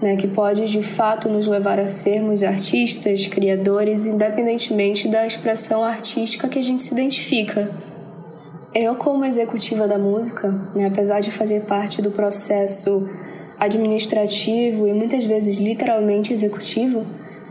né? 0.00 0.16
que 0.16 0.26
pode 0.26 0.64
de 0.66 0.82
fato 0.82 1.28
nos 1.28 1.46
levar 1.46 1.78
a 1.78 1.86
sermos 1.86 2.42
artistas, 2.42 3.26
criadores, 3.26 4.06
independentemente 4.06 5.06
da 5.06 5.26
expressão 5.26 5.84
artística 5.84 6.48
que 6.48 6.58
a 6.58 6.62
gente 6.62 6.82
se 6.82 6.94
identifica. 6.94 7.70
Eu, 8.78 8.94
como 8.94 9.24
executiva 9.24 9.88
da 9.88 9.96
música, 9.98 10.54
né, 10.74 10.84
apesar 10.84 11.20
de 11.20 11.30
fazer 11.30 11.62
parte 11.62 12.02
do 12.02 12.10
processo 12.10 13.08
administrativo 13.58 14.86
e 14.86 14.92
muitas 14.92 15.24
vezes 15.24 15.56
literalmente 15.56 16.30
executivo, 16.30 17.06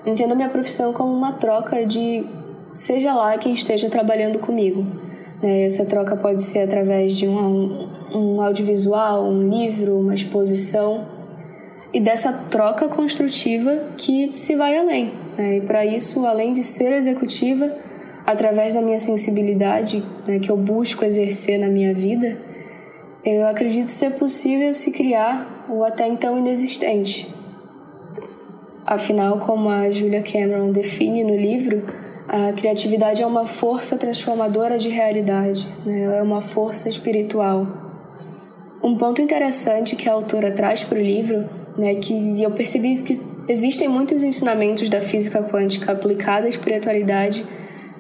entendo 0.05 0.35
minha 0.35 0.49
profissão 0.49 0.93
como 0.93 1.11
uma 1.11 1.31
troca 1.31 1.83
de 1.83 2.23
seja 2.71 3.11
lá 3.15 3.39
quem 3.39 3.55
esteja 3.55 3.89
trabalhando 3.89 4.37
comigo. 4.37 4.85
Né? 5.41 5.63
Essa 5.63 5.83
troca 5.83 6.15
pode 6.15 6.43
ser 6.43 6.59
através 6.59 7.13
de 7.13 7.27
um, 7.27 7.89
um 8.13 8.39
audiovisual, 8.39 9.25
um 9.25 9.49
livro, 9.49 9.97
uma 9.97 10.13
exposição, 10.13 11.07
e 11.91 11.99
dessa 11.99 12.31
troca 12.33 12.87
construtiva 12.87 13.79
que 13.97 14.31
se 14.31 14.55
vai 14.55 14.77
além. 14.77 15.11
Né? 15.35 15.57
E 15.57 15.61
para 15.61 15.83
isso, 15.83 16.23
além 16.23 16.53
de 16.53 16.61
ser 16.61 16.93
executiva, 16.93 17.75
através 18.25 18.73
da 18.73 18.81
minha 18.81 18.97
sensibilidade, 18.97 20.03
né, 20.25 20.39
que 20.39 20.49
eu 20.49 20.57
busco 20.57 21.05
exercer 21.05 21.59
na 21.59 21.67
minha 21.67 21.93
vida, 21.93 22.37
eu 23.23 23.47
acredito 23.47 23.89
ser 23.89 24.11
possível 24.11 24.73
se 24.73 24.91
criar 24.91 25.65
o 25.69 25.83
até 25.83 26.07
então 26.07 26.37
inexistente. 26.37 27.27
Afinal, 28.85 29.39
como 29.39 29.69
a 29.69 29.89
Julia 29.89 30.21
Cameron 30.21 30.71
define 30.71 31.23
no 31.23 31.35
livro, 31.35 31.83
a 32.27 32.53
criatividade 32.53 33.21
é 33.21 33.25
uma 33.25 33.45
força 33.45 33.97
transformadora 33.97 34.77
de 34.77 34.89
realidade, 34.89 35.67
né? 35.85 36.03
ela 36.03 36.15
é 36.17 36.21
uma 36.21 36.41
força 36.41 36.89
espiritual. 36.89 37.67
Um 38.83 38.95
ponto 38.95 39.21
interessante 39.21 39.95
que 39.95 40.07
a 40.07 40.13
autora 40.13 40.51
traz 40.51 40.83
para 40.83 40.99
o 40.99 41.01
livro, 41.01 41.49
né, 41.75 41.95
que 41.95 42.41
eu 42.41 42.51
percebi 42.51 43.01
que 43.01 43.19
existem 43.47 43.87
muitos 43.87 44.23
ensinamentos 44.23 44.87
da 44.89 45.01
física 45.01 45.43
quântica 45.43 45.91
aplicada 45.91 46.45
à 46.45 46.49
espiritualidade 46.49 47.45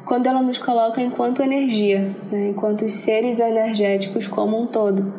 quando 0.05 0.27
ela 0.27 0.41
nos 0.41 0.57
coloca 0.57 1.01
enquanto 1.01 1.41
energia, 1.41 2.15
né, 2.31 2.49
enquanto 2.49 2.87
seres 2.87 3.39
energéticos 3.39 4.27
como 4.27 4.61
um 4.61 4.67
todo. 4.67 5.13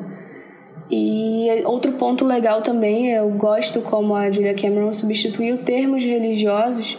E 0.88 1.48
outro 1.64 1.92
ponto 1.92 2.24
legal 2.24 2.62
também, 2.62 3.10
eu 3.10 3.28
gosto 3.30 3.80
como 3.80 4.14
a 4.14 4.30
Julia 4.30 4.54
Cameron 4.54 4.92
substituiu 4.92 5.58
termos 5.58 6.04
religiosos 6.04 6.96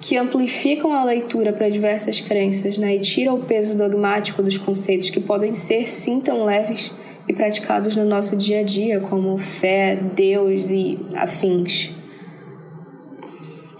que 0.00 0.16
amplificam 0.16 0.92
a 0.92 1.04
leitura 1.04 1.52
para 1.52 1.68
diversas 1.68 2.20
crenças 2.20 2.78
né, 2.78 2.96
e 2.96 3.00
tira 3.00 3.32
o 3.32 3.42
peso 3.42 3.74
dogmático 3.74 4.42
dos 4.42 4.56
conceitos 4.56 5.10
que 5.10 5.20
podem 5.20 5.52
ser 5.52 5.88
sim 5.88 6.20
tão 6.20 6.44
leves 6.44 6.92
e 7.28 7.32
praticados 7.32 7.96
no 7.96 8.04
nosso 8.04 8.36
dia 8.36 8.60
a 8.60 8.62
dia, 8.62 9.00
como 9.00 9.36
fé, 9.36 9.96
Deus 9.96 10.70
e 10.70 10.98
afins. 11.14 11.90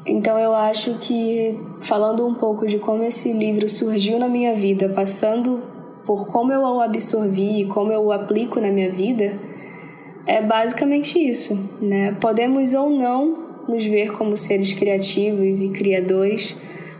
Então 0.07 0.38
eu 0.38 0.55
acho 0.55 0.95
que 1.01 1.59
falando 1.87 2.27
um 2.27 2.35
pouco 2.35 2.66
de 2.66 2.79
como 2.79 3.05
esse 3.05 3.33
livro 3.33 3.68
surgiu 3.68 4.18
na 4.18 4.29
minha 4.29 4.55
vida, 4.55 4.88
passando 4.88 5.62
por 6.05 6.27
como 6.27 6.53
eu 6.53 6.61
o 6.61 6.81
absorvi 6.81 7.62
e 7.62 7.66
como 7.66 7.92
eu 7.92 8.03
o 8.03 8.12
aplico 8.12 8.61
na 8.61 8.70
minha 8.70 8.90
vida, 8.90 9.38
é 10.27 10.42
basicamente 10.42 11.18
isso, 11.18 11.57
né? 11.81 12.16
Podemos 12.20 12.75
ou 12.75 12.90
não 12.90 13.46
nos 13.68 13.87
ver 13.87 14.12
como 14.12 14.37
seres 14.37 14.72
criativos 14.72 15.61
e 15.61 15.68
criadores, 15.70 16.57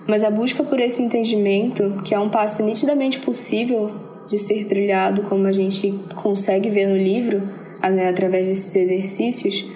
mas 0.07 0.23
a 0.23 0.31
busca 0.31 0.63
por 0.63 0.79
esse 0.79 1.03
entendimento, 1.03 2.03
que 2.05 2.15
é 2.15 2.19
um 2.19 2.29
passo 2.29 2.63
nitidamente 2.63 3.19
possível 3.19 3.91
de 4.29 4.39
ser 4.39 4.67
trilhado, 4.67 5.23
como 5.23 5.47
a 5.47 5.53
gente 5.53 5.93
consegue 6.15 6.71
ver 6.71 6.87
no 6.87 6.97
livro, 6.97 7.43
né, 7.83 8.09
através 8.09 8.49
desses 8.49 8.75
exercícios, 8.75 9.69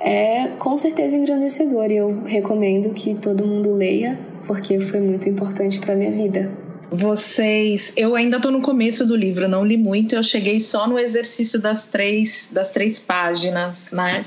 é 0.00 0.48
com 0.58 0.76
certeza 0.76 1.16
engrandecedor 1.16 1.90
e 1.90 1.96
eu 1.96 2.22
recomendo 2.24 2.90
que 2.90 3.14
todo 3.14 3.46
mundo 3.46 3.74
leia, 3.74 4.27
porque 4.48 4.80
foi 4.80 4.98
muito 4.98 5.28
importante 5.28 5.78
para 5.78 5.94
minha 5.94 6.10
vida. 6.10 6.50
Vocês, 6.90 7.92
eu 7.98 8.16
ainda 8.16 8.38
estou 8.38 8.50
no 8.50 8.62
começo 8.62 9.06
do 9.06 9.14
livro, 9.14 9.46
não 9.46 9.62
li 9.62 9.76
muito, 9.76 10.14
eu 10.14 10.22
cheguei 10.22 10.58
só 10.58 10.88
no 10.88 10.98
exercício 10.98 11.60
das 11.60 11.86
três, 11.86 12.48
das 12.50 12.70
três 12.70 12.98
páginas, 12.98 13.92
né? 13.92 14.24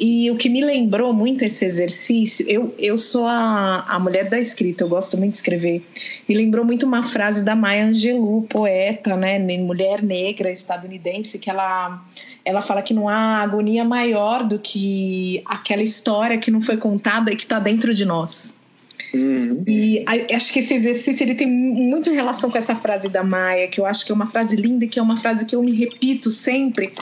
E 0.00 0.28
o 0.30 0.36
que 0.36 0.48
me 0.48 0.64
lembrou 0.64 1.12
muito 1.12 1.44
esse 1.44 1.64
exercício, 1.64 2.44
eu, 2.48 2.74
eu 2.78 2.98
sou 2.98 3.26
a, 3.26 3.84
a 3.86 3.98
mulher 3.98 4.28
da 4.28 4.40
escrita, 4.40 4.82
eu 4.82 4.88
gosto 4.88 5.16
muito 5.16 5.32
de 5.32 5.36
escrever. 5.36 5.86
Me 6.26 6.34
lembrou 6.34 6.64
muito 6.64 6.84
uma 6.84 7.02
frase 7.02 7.44
da 7.44 7.54
Maya 7.54 7.84
Angelou, 7.84 8.42
poeta, 8.42 9.14
né, 9.14 9.38
mulher 9.58 10.02
negra 10.02 10.50
estadunidense, 10.50 11.38
que 11.38 11.48
ela, 11.48 12.02
ela 12.44 12.62
fala 12.62 12.82
que 12.82 12.94
não 12.94 13.08
há 13.08 13.42
agonia 13.42 13.84
maior 13.84 14.42
do 14.42 14.58
que 14.58 15.42
aquela 15.44 15.82
história 15.82 16.38
que 16.38 16.50
não 16.50 16.62
foi 16.62 16.78
contada 16.78 17.30
e 17.30 17.36
que 17.36 17.44
está 17.44 17.60
dentro 17.60 17.94
de 17.94 18.04
nós. 18.04 18.54
Uhum. 19.14 19.62
E 19.66 20.04
acho 20.34 20.52
que 20.52 20.58
esse 20.58 20.74
exercício 20.74 21.22
ele 21.22 21.34
tem 21.34 21.46
muito 21.46 22.10
relação 22.10 22.50
com 22.50 22.58
essa 22.58 22.74
frase 22.74 23.08
da 23.08 23.22
Maia, 23.22 23.68
que 23.68 23.80
eu 23.80 23.86
acho 23.86 24.04
que 24.04 24.10
é 24.10 24.14
uma 24.14 24.26
frase 24.26 24.56
linda 24.56 24.84
e 24.84 24.88
que 24.88 24.98
é 24.98 25.02
uma 25.02 25.16
frase 25.16 25.46
que 25.46 25.54
eu 25.54 25.62
me 25.62 25.72
repito 25.72 26.30
sempre, 26.30 26.92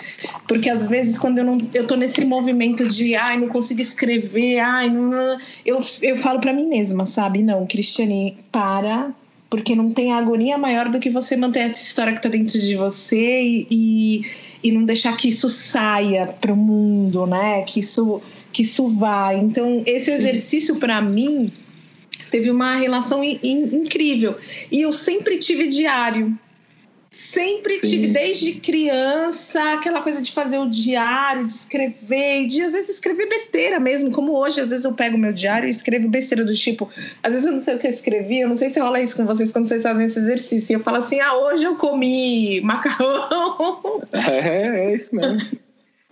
porque 0.46 0.68
às 0.68 0.86
vezes 0.86 1.18
quando 1.18 1.38
eu 1.38 1.44
não 1.44 1.58
eu 1.72 1.86
tô 1.86 1.96
nesse 1.96 2.24
movimento 2.24 2.86
de 2.86 3.14
ai, 3.14 3.38
não 3.38 3.48
consigo 3.48 3.80
escrever, 3.80 4.58
ai, 4.58 4.90
não, 4.90 5.38
eu, 5.64 5.78
eu 6.02 6.16
falo 6.16 6.38
para 6.40 6.52
mim 6.52 6.66
mesma, 6.66 7.06
sabe? 7.06 7.42
Não, 7.42 7.66
Cristiane, 7.66 8.36
para, 8.50 9.14
porque 9.48 9.74
não 9.74 9.90
tem 9.90 10.12
agonia 10.12 10.58
maior 10.58 10.88
do 10.90 10.98
que 10.98 11.08
você 11.08 11.34
manter 11.34 11.60
essa 11.60 11.82
história 11.82 12.12
que 12.12 12.22
tá 12.22 12.28
dentro 12.28 12.58
de 12.58 12.74
você 12.74 13.42
e, 13.42 13.66
e, 13.70 14.26
e 14.64 14.72
não 14.72 14.84
deixar 14.84 15.16
que 15.16 15.28
isso 15.28 15.48
saia 15.48 16.26
para 16.26 16.52
o 16.52 16.56
mundo, 16.56 17.26
né? 17.26 17.62
Que 17.62 17.80
isso 17.80 18.20
que 18.52 18.62
isso 18.62 18.86
vá. 18.86 19.34
Então, 19.34 19.82
esse 19.86 20.10
exercício 20.10 20.76
para 20.76 21.00
mim 21.00 21.50
teve 22.32 22.50
uma 22.50 22.74
relação 22.74 23.22
in, 23.22 23.38
in, 23.42 23.76
incrível. 23.76 24.36
E 24.72 24.80
eu 24.80 24.92
sempre 24.92 25.36
tive 25.38 25.68
diário. 25.68 26.36
Sempre 27.10 27.74
Sim. 27.74 27.90
tive, 27.90 28.06
desde 28.06 28.54
criança, 28.54 29.74
aquela 29.74 30.00
coisa 30.00 30.22
de 30.22 30.32
fazer 30.32 30.56
o 30.56 30.66
diário, 30.66 31.46
de 31.46 31.52
escrever, 31.52 32.46
de 32.46 32.62
às 32.62 32.72
vezes 32.72 32.88
escrever 32.88 33.28
besteira 33.28 33.78
mesmo, 33.78 34.10
como 34.10 34.32
hoje, 34.32 34.62
às 34.62 34.70
vezes 34.70 34.86
eu 34.86 34.94
pego 34.94 35.18
meu 35.18 35.30
diário 35.30 35.66
e 35.66 35.70
escrevo 35.70 36.08
besteira 36.08 36.42
do 36.42 36.54
tipo, 36.54 36.88
às 37.22 37.34
vezes 37.34 37.46
eu 37.46 37.52
não 37.52 37.60
sei 37.60 37.74
o 37.74 37.78
que 37.78 37.86
eu 37.86 37.90
escrevi, 37.90 38.40
eu 38.40 38.48
não 38.48 38.56
sei 38.56 38.70
se 38.70 38.80
rola 38.80 38.98
isso 38.98 39.14
com 39.14 39.26
vocês 39.26 39.52
quando 39.52 39.68
vocês 39.68 39.82
fazem 39.82 40.06
esse 40.06 40.18
exercício. 40.18 40.72
E 40.72 40.76
eu 40.76 40.80
falo 40.80 40.96
assim, 40.96 41.20
ah, 41.20 41.34
hoje 41.34 41.64
eu 41.64 41.76
comi 41.76 42.62
macarrão. 42.62 44.00
É, 44.10 44.86
é 44.86 44.96
isso 44.96 45.14
mesmo. 45.14 45.60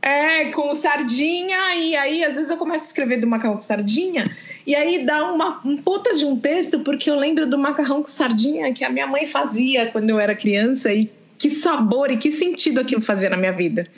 É, 0.02 0.46
com 0.52 0.74
sardinha, 0.74 1.76
e 1.76 1.96
aí 1.96 2.24
às 2.24 2.34
vezes 2.34 2.50
eu 2.50 2.58
começo 2.58 2.84
a 2.84 2.86
escrever 2.88 3.20
do 3.20 3.26
macarrão 3.26 3.54
com 3.54 3.62
sardinha, 3.62 4.30
e 4.70 4.74
aí 4.76 5.04
dá 5.04 5.32
uma 5.32 5.60
um 5.64 5.76
puta 5.76 6.14
de 6.14 6.24
um 6.24 6.36
texto, 6.36 6.78
porque 6.78 7.10
eu 7.10 7.18
lembro 7.18 7.44
do 7.44 7.58
macarrão 7.58 8.04
com 8.04 8.08
sardinha 8.08 8.72
que 8.72 8.84
a 8.84 8.88
minha 8.88 9.04
mãe 9.04 9.26
fazia 9.26 9.86
quando 9.86 10.10
eu 10.10 10.20
era 10.20 10.32
criança, 10.32 10.94
e 10.94 11.10
que 11.36 11.50
sabor 11.50 12.08
e 12.08 12.16
que 12.16 12.30
sentido 12.30 12.78
aquilo 12.78 13.00
fazia 13.00 13.28
na 13.28 13.36
minha 13.36 13.50
vida. 13.50 13.88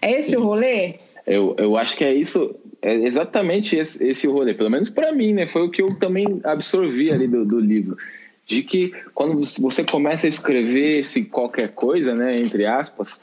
É 0.00 0.10
esse 0.12 0.30
Sim. 0.30 0.36
o 0.36 0.44
rolê? 0.44 0.94
Eu, 1.26 1.54
eu 1.58 1.76
acho 1.76 1.94
que 1.98 2.02
é 2.02 2.14
isso, 2.14 2.54
é 2.80 2.94
exatamente 2.94 3.76
esse, 3.76 4.02
esse 4.06 4.26
o 4.26 4.32
rolê, 4.32 4.54
pelo 4.54 4.70
menos 4.70 4.88
para 4.88 5.12
mim, 5.12 5.34
né? 5.34 5.46
Foi 5.46 5.60
o 5.60 5.70
que 5.70 5.82
eu 5.82 5.88
também 5.98 6.40
absorvi 6.44 7.10
ali 7.10 7.28
do, 7.28 7.44
do 7.44 7.60
livro. 7.60 7.98
De 8.46 8.62
que 8.62 8.90
quando 9.12 9.38
você 9.60 9.84
começa 9.84 10.26
a 10.26 10.30
escrever 10.30 11.00
esse 11.00 11.26
qualquer 11.26 11.72
coisa, 11.72 12.14
né, 12.14 12.40
entre 12.40 12.64
aspas, 12.64 13.20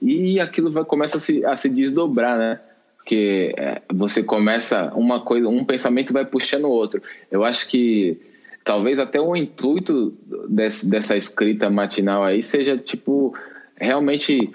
e 0.00 0.38
aquilo 0.38 0.70
vai, 0.70 0.84
começa 0.84 1.16
a 1.16 1.20
se, 1.20 1.44
a 1.44 1.56
se 1.56 1.68
desdobrar, 1.68 2.38
né? 2.38 2.60
Porque 3.04 3.54
é, 3.58 3.82
você 3.92 4.22
começa 4.22 4.90
uma 4.94 5.20
coisa, 5.20 5.46
um 5.46 5.62
pensamento 5.62 6.10
vai 6.10 6.24
puxando 6.24 6.64
o 6.64 6.70
outro. 6.70 7.02
Eu 7.30 7.44
acho 7.44 7.68
que 7.68 8.18
talvez 8.64 8.98
até 8.98 9.20
o 9.20 9.36
intuito 9.36 10.14
desse, 10.48 10.88
dessa 10.88 11.14
escrita 11.14 11.68
matinal 11.68 12.24
aí 12.24 12.42
seja 12.42 12.78
tipo 12.78 13.36
realmente 13.76 14.50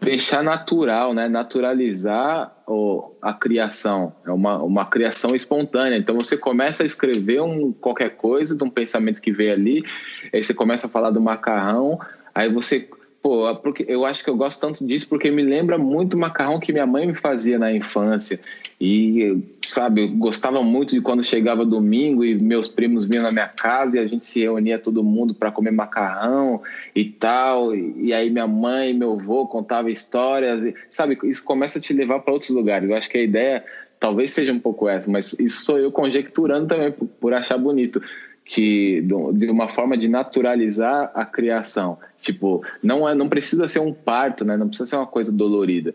deixar 0.00 0.44
natural, 0.44 1.12
né? 1.12 1.28
Naturalizar 1.28 2.56
o, 2.64 3.12
a 3.20 3.32
criação, 3.32 4.14
é 4.24 4.30
uma, 4.30 4.62
uma 4.62 4.86
criação 4.86 5.34
espontânea. 5.34 5.96
Então 5.96 6.14
você 6.14 6.36
começa 6.36 6.84
a 6.84 6.86
escrever 6.86 7.42
um 7.42 7.72
qualquer 7.72 8.10
coisa 8.10 8.56
de 8.56 8.62
um 8.62 8.70
pensamento 8.70 9.20
que 9.20 9.32
veio 9.32 9.52
ali, 9.52 9.84
aí 10.32 10.44
você 10.44 10.54
começa 10.54 10.86
a 10.86 10.90
falar 10.90 11.10
do 11.10 11.20
macarrão, 11.20 11.98
aí 12.32 12.48
você 12.48 12.88
Pô, 13.22 13.54
porque 13.56 13.84
eu 13.86 14.06
acho 14.06 14.24
que 14.24 14.30
eu 14.30 14.36
gosto 14.36 14.62
tanto 14.62 14.86
disso 14.86 15.06
porque 15.06 15.30
me 15.30 15.42
lembra 15.42 15.76
muito 15.76 16.14
o 16.14 16.18
macarrão 16.18 16.58
que 16.58 16.72
minha 16.72 16.86
mãe 16.86 17.06
me 17.06 17.12
fazia 17.12 17.58
na 17.58 17.70
infância. 17.70 18.40
E, 18.80 19.42
sabe, 19.66 20.04
eu 20.04 20.08
gostava 20.12 20.62
muito 20.62 20.94
de 20.94 21.02
quando 21.02 21.22
chegava 21.22 21.66
domingo 21.66 22.24
e 22.24 22.34
meus 22.34 22.66
primos 22.66 23.04
vinham 23.04 23.22
na 23.22 23.30
minha 23.30 23.46
casa 23.46 23.98
e 23.98 24.00
a 24.00 24.06
gente 24.06 24.24
se 24.24 24.40
reunia 24.40 24.78
todo 24.78 25.04
mundo 25.04 25.34
para 25.34 25.52
comer 25.52 25.70
macarrão 25.70 26.62
e 26.94 27.04
tal. 27.04 27.76
E, 27.76 28.10
aí 28.14 28.30
minha 28.30 28.46
mãe 28.46 28.94
meu 28.94 29.12
avô 29.12 29.46
contavam 29.46 29.90
histórias. 29.90 30.64
E, 30.64 30.74
sabe, 30.90 31.18
isso 31.24 31.44
começa 31.44 31.78
a 31.78 31.82
te 31.82 31.92
levar 31.92 32.20
para 32.20 32.32
outros 32.32 32.50
lugares. 32.50 32.88
Eu 32.88 32.96
acho 32.96 33.10
que 33.10 33.18
a 33.18 33.22
ideia 33.22 33.62
talvez 33.98 34.32
seja 34.32 34.50
um 34.50 34.58
pouco 34.58 34.88
essa, 34.88 35.10
mas 35.10 35.38
isso 35.38 35.66
sou 35.66 35.78
eu 35.78 35.92
conjecturando 35.92 36.68
também 36.68 36.90
por, 36.90 37.06
por 37.06 37.34
achar 37.34 37.58
bonito 37.58 38.00
que 38.46 39.02
de 39.02 39.48
uma 39.48 39.68
forma 39.68 39.96
de 39.96 40.08
naturalizar 40.08 41.12
a 41.14 41.24
criação. 41.24 41.98
Tipo, 42.20 42.64
não 42.82 43.08
é, 43.08 43.14
não 43.14 43.28
precisa 43.28 43.66
ser 43.66 43.80
um 43.80 43.92
parto, 43.92 44.44
né? 44.44 44.56
Não 44.56 44.68
precisa 44.68 44.86
ser 44.86 44.96
uma 44.96 45.06
coisa 45.06 45.32
dolorida. 45.32 45.94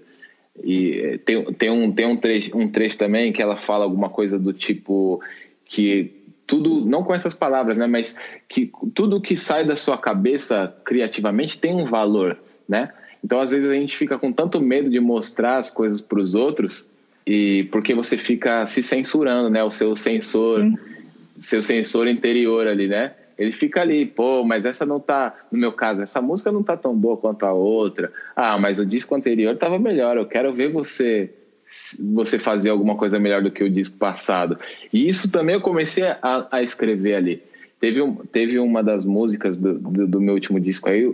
E 0.63 1.19
tem, 1.25 1.43
tem, 1.53 1.69
um, 1.69 1.91
tem 1.91 2.05
um, 2.05 2.17
trecho, 2.17 2.57
um 2.57 2.69
trecho 2.69 2.97
também 2.97 3.31
que 3.31 3.41
ela 3.41 3.57
fala 3.57 3.83
alguma 3.83 4.09
coisa 4.09 4.39
do 4.39 4.53
tipo 4.53 5.21
que 5.65 6.11
tudo, 6.47 6.85
não 6.85 7.03
com 7.03 7.13
essas 7.13 7.33
palavras, 7.33 7.77
né? 7.77 7.87
Mas 7.87 8.17
que 8.47 8.71
tudo 8.93 9.21
que 9.21 9.35
sai 9.35 9.65
da 9.65 9.75
sua 9.75 9.97
cabeça 9.97 10.75
criativamente 10.85 11.59
tem 11.59 11.73
um 11.75 11.85
valor, 11.85 12.37
né? 12.67 12.91
Então, 13.23 13.39
às 13.39 13.51
vezes, 13.51 13.67
a 13.69 13.73
gente 13.73 13.97
fica 13.97 14.19
com 14.19 14.31
tanto 14.31 14.61
medo 14.61 14.89
de 14.89 14.99
mostrar 14.99 15.57
as 15.57 15.71
coisas 15.71 15.99
para 15.99 16.19
os 16.19 16.35
outros 16.35 16.89
e 17.25 17.67
porque 17.71 17.95
você 17.95 18.17
fica 18.17 18.65
se 18.67 18.83
censurando, 18.83 19.49
né? 19.49 19.63
O 19.63 19.71
seu 19.71 19.95
sensor... 19.95 20.59
Hum 20.59 20.73
seu 21.39 21.61
sensor 21.61 22.07
interior 22.07 22.67
ali, 22.67 22.87
né? 22.87 23.13
Ele 23.37 23.51
fica 23.51 23.81
ali, 23.81 24.05
pô, 24.05 24.43
mas 24.43 24.65
essa 24.65 24.85
não 24.85 24.99
tá, 24.99 25.33
no 25.51 25.57
meu 25.57 25.73
caso, 25.73 26.01
essa 26.01 26.21
música 26.21 26.51
não 26.51 26.63
tá 26.63 26.77
tão 26.77 26.95
boa 26.95 27.17
quanto 27.17 27.45
a 27.45 27.53
outra. 27.53 28.11
Ah, 28.35 28.57
mas 28.57 28.79
o 28.79 28.85
disco 28.85 29.13
anterior 29.13 29.57
tava 29.57 29.77
melhor. 29.77 30.17
Eu 30.17 30.25
quero 30.25 30.53
ver 30.53 30.71
você 30.71 31.29
você 32.13 32.37
fazer 32.37 32.69
alguma 32.69 32.95
coisa 32.95 33.19
melhor 33.19 33.41
do 33.41 33.51
que 33.51 33.63
o 33.63 33.69
disco 33.69 33.97
passado. 33.97 34.57
E 34.93 35.07
isso 35.07 35.31
também 35.31 35.55
eu 35.55 35.61
comecei 35.61 36.03
a, 36.03 36.47
a 36.51 36.61
escrever 36.61 37.15
ali. 37.15 37.43
teve, 37.79 38.01
um, 38.01 38.15
teve 38.15 38.59
uma 38.59 38.83
das 38.83 39.03
músicas 39.03 39.57
do, 39.57 39.73
do, 39.73 40.07
do, 40.07 40.21
meu 40.21 40.35
último 40.35 40.59
disco 40.59 40.89
aí, 40.89 41.13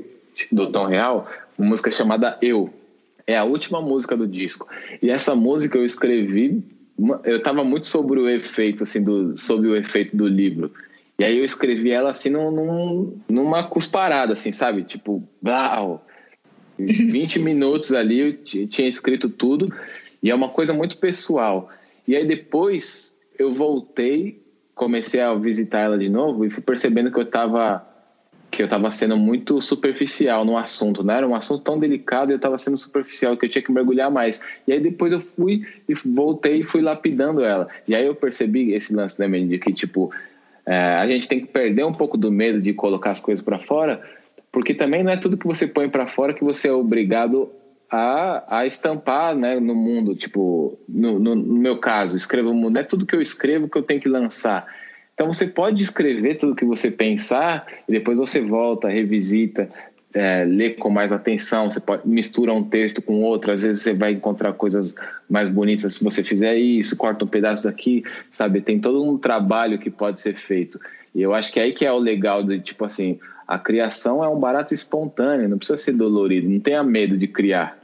do 0.52 0.68
Tom 0.72 0.86
Real, 0.86 1.28
uma 1.58 1.70
música 1.70 1.90
chamada 1.90 2.38
Eu. 2.42 2.70
É 3.26 3.38
a 3.38 3.44
última 3.44 3.82
música 3.82 4.16
do 4.16 4.28
disco. 4.28 4.68
E 5.02 5.10
essa 5.10 5.36
música 5.36 5.78
eu 5.78 5.86
escrevi, 5.86 6.62
eu 7.24 7.38
estava 7.38 7.64
muito 7.64 7.88
sobre 7.88 8.20
o 8.20 8.30
efeito, 8.30 8.84
assim, 8.84 9.02
do, 9.02 9.38
sobre 9.38 9.68
o 9.68 9.76
efeito 9.76 10.16
do 10.16 10.28
livro. 10.28 10.72
E 11.22 11.24
aí 11.24 11.38
eu 11.38 11.46
escrevi 11.46 11.92
ela 11.92 12.10
assim 12.10 12.32
num, 12.32 12.50
num, 12.50 13.20
numa 13.30 13.64
cusparada, 13.64 14.34
assim, 14.34 14.52
sabe? 14.52 14.82
Tipo, 14.82 15.22
blau. 15.40 16.04
20 16.80 17.38
minutos 17.38 17.94
ali 17.94 18.20
eu 18.22 18.34
tinha 18.68 18.90
escrito 18.90 19.30
tudo. 19.30 19.72
E 20.24 20.32
é 20.32 20.34
uma 20.34 20.50
coisa 20.50 20.74
muito 20.74 20.98
pessoal. 20.98 21.70
E 22.08 22.16
aí 22.16 22.26
depois 22.26 23.16
eu 23.38 23.54
voltei, 23.54 24.42
comecei 24.74 25.22
a 25.22 25.36
visitar 25.36 25.82
ela 25.82 25.96
de 25.96 26.10
novo 26.10 26.44
e 26.44 26.50
fui 26.50 26.64
percebendo 26.64 27.12
que 27.12 27.20
eu 27.20 27.24
estava 27.24 27.88
que 28.50 28.64
eu 28.64 28.66
estava 28.66 28.90
sendo 28.90 29.16
muito 29.16 29.62
superficial 29.62 30.44
no 30.44 30.58
assunto, 30.58 31.04
né? 31.04 31.18
Era 31.18 31.28
um 31.28 31.36
assunto 31.36 31.64
tão 31.64 31.78
delicado 31.78 32.32
e 32.32 32.34
eu 32.34 32.38
estava 32.38 32.58
sendo 32.58 32.78
superficial 32.78 33.38
que 33.38 33.46
eu 33.46 33.50
tinha 33.50 33.62
que 33.62 33.72
mergulhar 33.72 34.10
mais. 34.10 34.44
E 34.68 34.74
aí 34.74 34.80
depois 34.80 35.14
eu 35.14 35.22
fui 35.22 35.68
e 35.88 35.94
voltei 35.94 36.62
e 36.62 36.64
fui 36.64 36.82
lapidando 36.82 37.46
ela. 37.46 37.70
E 37.88 37.96
aí 37.96 38.08
eu 38.08 38.16
percebi 38.16 38.74
esse 38.74 38.94
lance 38.94 39.16
também 39.16 39.48
de 39.48 39.60
que 39.60 39.72
tipo 39.72 40.12
é, 40.72 40.96
a 40.96 41.06
gente 41.06 41.28
tem 41.28 41.42
que 41.42 41.48
perder 41.48 41.84
um 41.84 41.92
pouco 41.92 42.18
do 42.18 42.32
medo 42.32 42.62
de 42.62 42.74
colocar 42.74 43.12
as 43.12 43.20
coisas 43.20 43.44
para 43.44 43.60
fora, 43.60 44.02
porque 44.50 44.74
também 44.74 45.04
não 45.04 45.12
é 45.12 45.18
tudo 45.18 45.36
que 45.36 45.46
você 45.46 45.68
põe 45.68 45.90
para 45.90 46.08
fora 46.08 46.34
que 46.34 46.46
você 46.46 46.70
é 46.70 46.72
obrigado 46.72 47.52
a, 47.90 48.60
a 48.60 48.66
estampar 48.66 49.36
né, 49.36 49.60
no 49.60 49.76
mundo. 49.76 50.16
Tipo, 50.16 50.80
no, 50.88 51.20
no, 51.20 51.36
no 51.36 51.56
meu 51.58 51.78
caso, 51.78 52.16
escrevo 52.16 52.54
mundo, 52.54 52.76
não 52.76 52.80
é 52.80 52.86
tudo 52.86 53.06
que 53.06 53.14
eu 53.14 53.22
escrevo 53.22 53.68
que 53.68 53.78
eu 53.78 53.84
tenho 53.84 54.00
que 54.00 54.08
lançar. 54.08 54.66
Então 55.14 55.28
você 55.28 55.46
pode 55.46 55.84
escrever 55.84 56.36
tudo 56.36 56.56
que 56.56 56.64
você 56.64 56.90
pensar 56.90 57.68
e 57.86 57.92
depois 57.92 58.18
você 58.18 58.40
volta, 58.40 58.88
revisita, 58.88 59.70
é, 60.14 60.44
lê 60.44 60.72
com 60.72 60.90
mais 60.90 61.12
atenção, 61.12 61.70
você 61.70 61.80
pode, 61.80 62.08
mistura 62.08 62.54
um 62.54 62.64
texto 62.64 63.02
com 63.02 63.22
outro, 63.22 63.52
às 63.52 63.64
vezes 63.64 63.82
você 63.82 63.94
vai 63.94 64.12
encontrar 64.12 64.54
coisas 64.54 64.96
mais 65.30 65.50
bonitas 65.50 65.96
se 65.96 66.04
você 66.04 66.24
fizer 66.24 66.56
isso, 66.58 66.98
corta 66.98 67.26
um 67.26 67.28
pedaço 67.28 67.64
daqui, 67.64 68.04
sabe? 68.30 68.62
Tem 68.62 68.80
todo 68.80 69.04
um 69.04 69.18
trabalho 69.18 69.80
que 69.80 69.90
pode 69.90 70.20
ser 70.20 70.36
feito. 70.36 70.80
E 71.14 71.22
eu 71.22 71.34
acho 71.34 71.52
que 71.52 71.60
é 71.60 71.64
aí 71.64 71.74
que 71.74 71.86
é 71.86 71.92
o 71.92 71.98
legal 71.98 72.44
de, 72.44 72.60
tipo 72.60 72.86
assim, 72.86 73.20
a 73.48 73.58
criação 73.58 74.24
é 74.24 74.30
um 74.30 74.40
barato 74.40 74.74
espontâneo, 74.74 75.50
não 75.50 75.58
precisa 75.58 75.78
ser 75.78 75.94
dolorido, 75.94 76.50
não 76.50 76.60
tenha 76.60 76.84
medo 76.84 77.18
de 77.18 77.28
criar. 77.28 77.81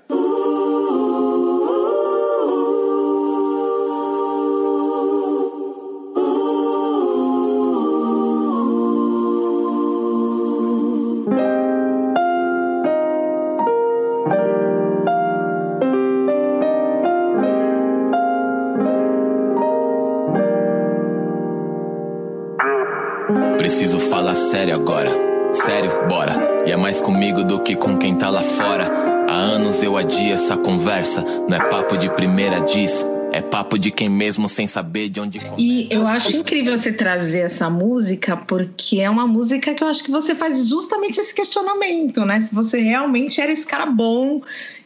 Conversa. 30.98 31.22
Não 31.22 31.56
é 31.56 31.70
papo 31.70 31.98
de 31.98 32.10
primeira 32.10 32.60
diz. 32.62 33.06
É 33.32 33.42
papo 33.42 33.78
de 33.78 33.92
quem 33.92 34.10
mesmo 34.10 34.48
sem 34.48 34.68
saber 34.68 35.10
de 35.10 35.20
onde 35.20 35.40
começa. 35.40 35.62
E 35.62 35.90
eu 35.92 36.08
acho 36.08 36.36
incrível 36.38 36.78
você 36.78 36.94
trazer 36.94 37.40
essa 37.40 37.70
música, 37.70 38.38
porque 38.38 39.02
é 39.02 39.10
uma 39.10 39.28
música 39.28 39.74
que 39.74 39.84
eu 39.84 39.88
acho 39.88 40.04
que 40.04 40.10
você 40.10 40.34
faz 40.34 40.70
justamente 40.70 41.20
esse 41.20 41.36
questionamento, 41.36 42.26
né? 42.26 42.40
Se 42.40 42.56
você 42.56 42.80
realmente 42.80 43.42
era 43.42 43.52
esse 43.52 43.68
cara 43.68 43.86
bom, 43.86 44.42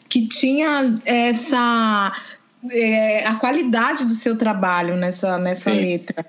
que 0.10 0.28
tinha 0.28 1.00
essa. 1.06 2.12
É, 2.71 3.26
a 3.26 3.36
qualidade 3.36 4.06
do 4.06 4.12
seu 4.12 4.38
trabalho 4.38 4.95
nessa, 4.95 5.38
nessa 5.38 5.71
letra. 5.71 6.26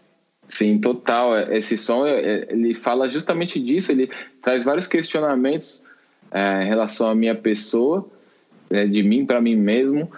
Sim, 0.48 0.78
total. 0.78 1.36
Esse 1.50 1.76
som 1.78 2.06
ele 2.06 2.74
fala 2.74 3.08
justamente 3.08 3.58
disso. 3.58 3.90
Ele 3.90 4.10
traz 4.40 4.64
vários 4.64 4.86
questionamentos 4.86 5.82
é, 6.30 6.62
em 6.62 6.66
relação 6.66 7.10
à 7.10 7.14
minha 7.14 7.34
pessoa, 7.34 8.08
é, 8.72 8.86
de 8.86 9.02
mim 9.02 9.24
para 9.24 9.40
mim 9.40 9.56
mesmo, 9.56 10.10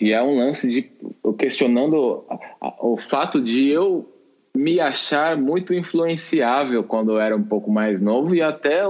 e 0.00 0.12
é 0.12 0.22
um 0.22 0.36
lance 0.36 0.70
de 0.70 0.90
questionando 1.36 2.24
o 2.80 2.96
fato 2.96 3.40
de 3.40 3.68
eu 3.68 4.08
me 4.54 4.80
achar 4.80 5.36
muito 5.36 5.74
influenciável 5.74 6.82
quando 6.82 7.12
eu 7.12 7.20
era 7.20 7.36
um 7.36 7.42
pouco 7.42 7.70
mais 7.70 8.00
novo 8.00 8.34
e 8.34 8.42
até 8.42 8.82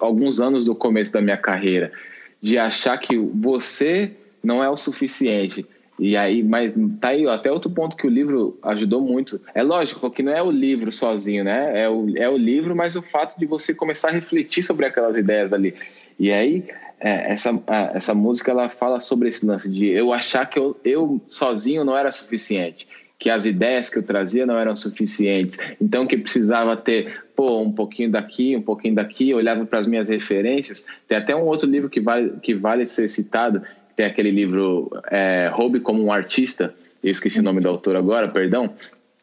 alguns 0.00 0.40
anos 0.40 0.64
do 0.64 0.74
começo 0.74 1.12
da 1.12 1.20
minha 1.20 1.36
carreira, 1.36 1.92
de 2.40 2.58
achar 2.58 2.96
que 2.98 3.16
você 3.16 4.12
não 4.42 4.62
é 4.62 4.68
o 4.68 4.76
suficiente 4.76 5.66
e 5.98 6.16
aí, 6.16 6.44
mas 6.44 6.72
tá 7.00 7.08
aí 7.08 7.26
até 7.26 7.50
outro 7.50 7.70
ponto 7.70 7.96
que 7.96 8.06
o 8.06 8.10
livro 8.10 8.56
ajudou 8.62 9.00
muito. 9.00 9.40
É 9.52 9.62
lógico 9.62 10.08
que 10.10 10.22
não 10.22 10.32
é 10.32 10.40
o 10.40 10.50
livro 10.50 10.92
sozinho, 10.92 11.42
né? 11.42 11.82
É 11.82 11.88
o, 11.88 12.16
é 12.16 12.28
o 12.28 12.36
livro, 12.36 12.76
mas 12.76 12.94
o 12.94 13.02
fato 13.02 13.36
de 13.36 13.44
você 13.44 13.74
começar 13.74 14.10
a 14.10 14.12
refletir 14.12 14.62
sobre 14.62 14.86
aquelas 14.86 15.16
ideias 15.16 15.52
ali. 15.52 15.74
E 16.18 16.32
aí, 16.32 16.64
é, 17.00 17.32
essa, 17.32 17.62
essa 17.94 18.14
música 18.14 18.50
ela 18.50 18.68
fala 18.68 18.98
sobre 18.98 19.28
esse 19.28 19.46
lance 19.46 19.70
de 19.70 19.86
eu 19.86 20.12
achar 20.12 20.46
que 20.46 20.58
eu, 20.58 20.76
eu 20.84 21.20
sozinho 21.28 21.84
não 21.84 21.96
era 21.96 22.10
suficiente, 22.10 22.88
que 23.18 23.30
as 23.30 23.44
ideias 23.44 23.88
que 23.88 23.98
eu 23.98 24.02
trazia 24.02 24.46
não 24.46 24.58
eram 24.58 24.74
suficientes, 24.74 25.58
então 25.80 26.06
que 26.06 26.16
precisava 26.16 26.76
ter 26.76 27.24
pô, 27.34 27.60
um 27.60 27.72
pouquinho 27.72 28.10
daqui, 28.10 28.56
um 28.56 28.62
pouquinho 28.62 28.96
daqui, 28.96 29.32
olhava 29.32 29.64
para 29.64 29.78
as 29.78 29.86
minhas 29.86 30.08
referências. 30.08 30.86
Tem 31.06 31.16
até 31.16 31.36
um 31.36 31.44
outro 31.44 31.68
livro 31.68 31.88
que 31.88 32.00
vale, 32.00 32.32
que 32.42 32.54
vale 32.54 32.84
ser 32.86 33.08
citado, 33.08 33.62
tem 33.94 34.06
aquele 34.06 34.30
livro 34.30 34.90
é, 35.10 35.50
como 35.82 36.02
um 36.02 36.12
Artista, 36.12 36.74
eu 37.02 37.10
esqueci 37.10 37.38
o 37.38 37.42
nome 37.42 37.60
do 37.60 37.68
autor 37.68 37.96
agora, 37.96 38.28
perdão, 38.28 38.72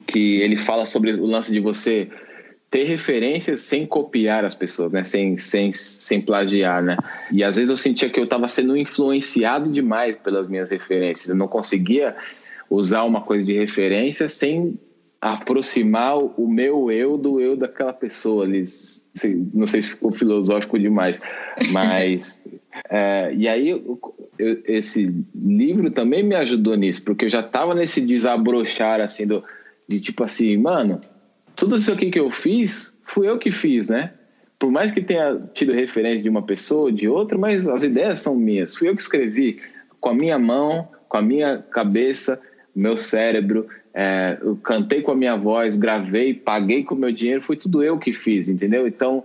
que 0.07 0.41
ele 0.41 0.55
fala 0.55 0.85
sobre 0.85 1.11
o 1.11 1.25
lance 1.25 1.51
de 1.51 1.59
você 1.59 2.09
ter 2.75 2.83
referências 2.83 3.61
sem 3.61 3.85
copiar 3.85 4.43
as 4.43 4.53
pessoas, 4.53 4.91
né? 4.91 5.05
Sem, 5.05 5.37
sem, 5.37 5.71
sem 5.71 6.19
plagiar, 6.19 6.83
né? 6.83 6.97
E 7.31 7.41
às 7.41 7.55
vezes 7.55 7.69
eu 7.69 7.77
sentia 7.77 8.09
que 8.09 8.19
eu 8.19 8.25
estava 8.25 8.49
sendo 8.49 8.75
influenciado 8.75 9.71
demais 9.71 10.17
pelas 10.17 10.45
minhas 10.45 10.69
referências. 10.69 11.29
Eu 11.29 11.37
não 11.37 11.47
conseguia 11.47 12.17
usar 12.69 13.03
uma 13.03 13.21
coisa 13.21 13.45
de 13.45 13.53
referência 13.53 14.27
sem 14.27 14.77
aproximar 15.21 16.17
o 16.17 16.49
meu 16.49 16.91
eu 16.91 17.17
do 17.17 17.39
eu 17.39 17.55
daquela 17.55 17.93
pessoa. 17.93 18.43
ali 18.43 18.61
não 19.53 19.67
sei 19.67 19.81
se 19.81 19.87
ficou 19.87 20.11
filosófico 20.11 20.77
demais, 20.77 21.21
mas 21.71 22.41
é, 22.91 23.33
e 23.37 23.47
aí 23.47 23.69
eu, 23.69 23.97
eu, 24.37 24.61
esse 24.65 25.15
livro 25.33 25.89
também 25.91 26.23
me 26.23 26.35
ajudou 26.35 26.75
nisso, 26.75 27.05
porque 27.05 27.23
eu 27.23 27.29
já 27.29 27.39
estava 27.39 27.73
nesse 27.73 28.01
desabrochar 28.01 28.99
assim 28.99 29.25
do 29.25 29.41
de 29.87 30.01
tipo 30.01 30.23
assim, 30.23 30.57
mano, 30.57 30.99
tudo 31.55 31.75
isso 31.75 31.91
aqui 31.91 32.11
que 32.11 32.19
eu 32.19 32.29
fiz, 32.29 32.99
fui 33.03 33.27
eu 33.27 33.37
que 33.37 33.51
fiz, 33.51 33.89
né? 33.89 34.13
Por 34.57 34.71
mais 34.71 34.91
que 34.91 35.01
tenha 35.01 35.41
tido 35.53 35.73
referência 35.73 36.23
de 36.23 36.29
uma 36.29 36.41
pessoa, 36.41 36.91
de 36.91 37.07
outra, 37.07 37.37
mas 37.37 37.67
as 37.67 37.83
ideias 37.83 38.19
são 38.19 38.35
minhas. 38.35 38.75
Fui 38.75 38.87
eu 38.87 38.95
que 38.95 39.01
escrevi 39.01 39.59
com 39.99 40.09
a 40.09 40.13
minha 40.13 40.39
mão, 40.39 40.87
com 41.07 41.17
a 41.17 41.21
minha 41.21 41.59
cabeça, 41.71 42.39
meu 42.75 42.97
cérebro, 42.97 43.67
é, 43.97 44.37
eu 44.41 44.57
cantei 44.57 45.01
com 45.01 45.11
a 45.11 45.15
minha 45.15 45.37
voz, 45.37 45.77
gravei, 45.77 46.33
paguei 46.33 46.83
com 46.83 46.95
o 46.95 46.97
meu 46.97 47.13
dinheiro, 47.13 47.41
foi 47.41 47.55
tudo 47.55 47.81
eu 47.81 47.97
que 47.97 48.11
fiz, 48.11 48.49
entendeu? 48.49 48.85
Então, 48.85 49.23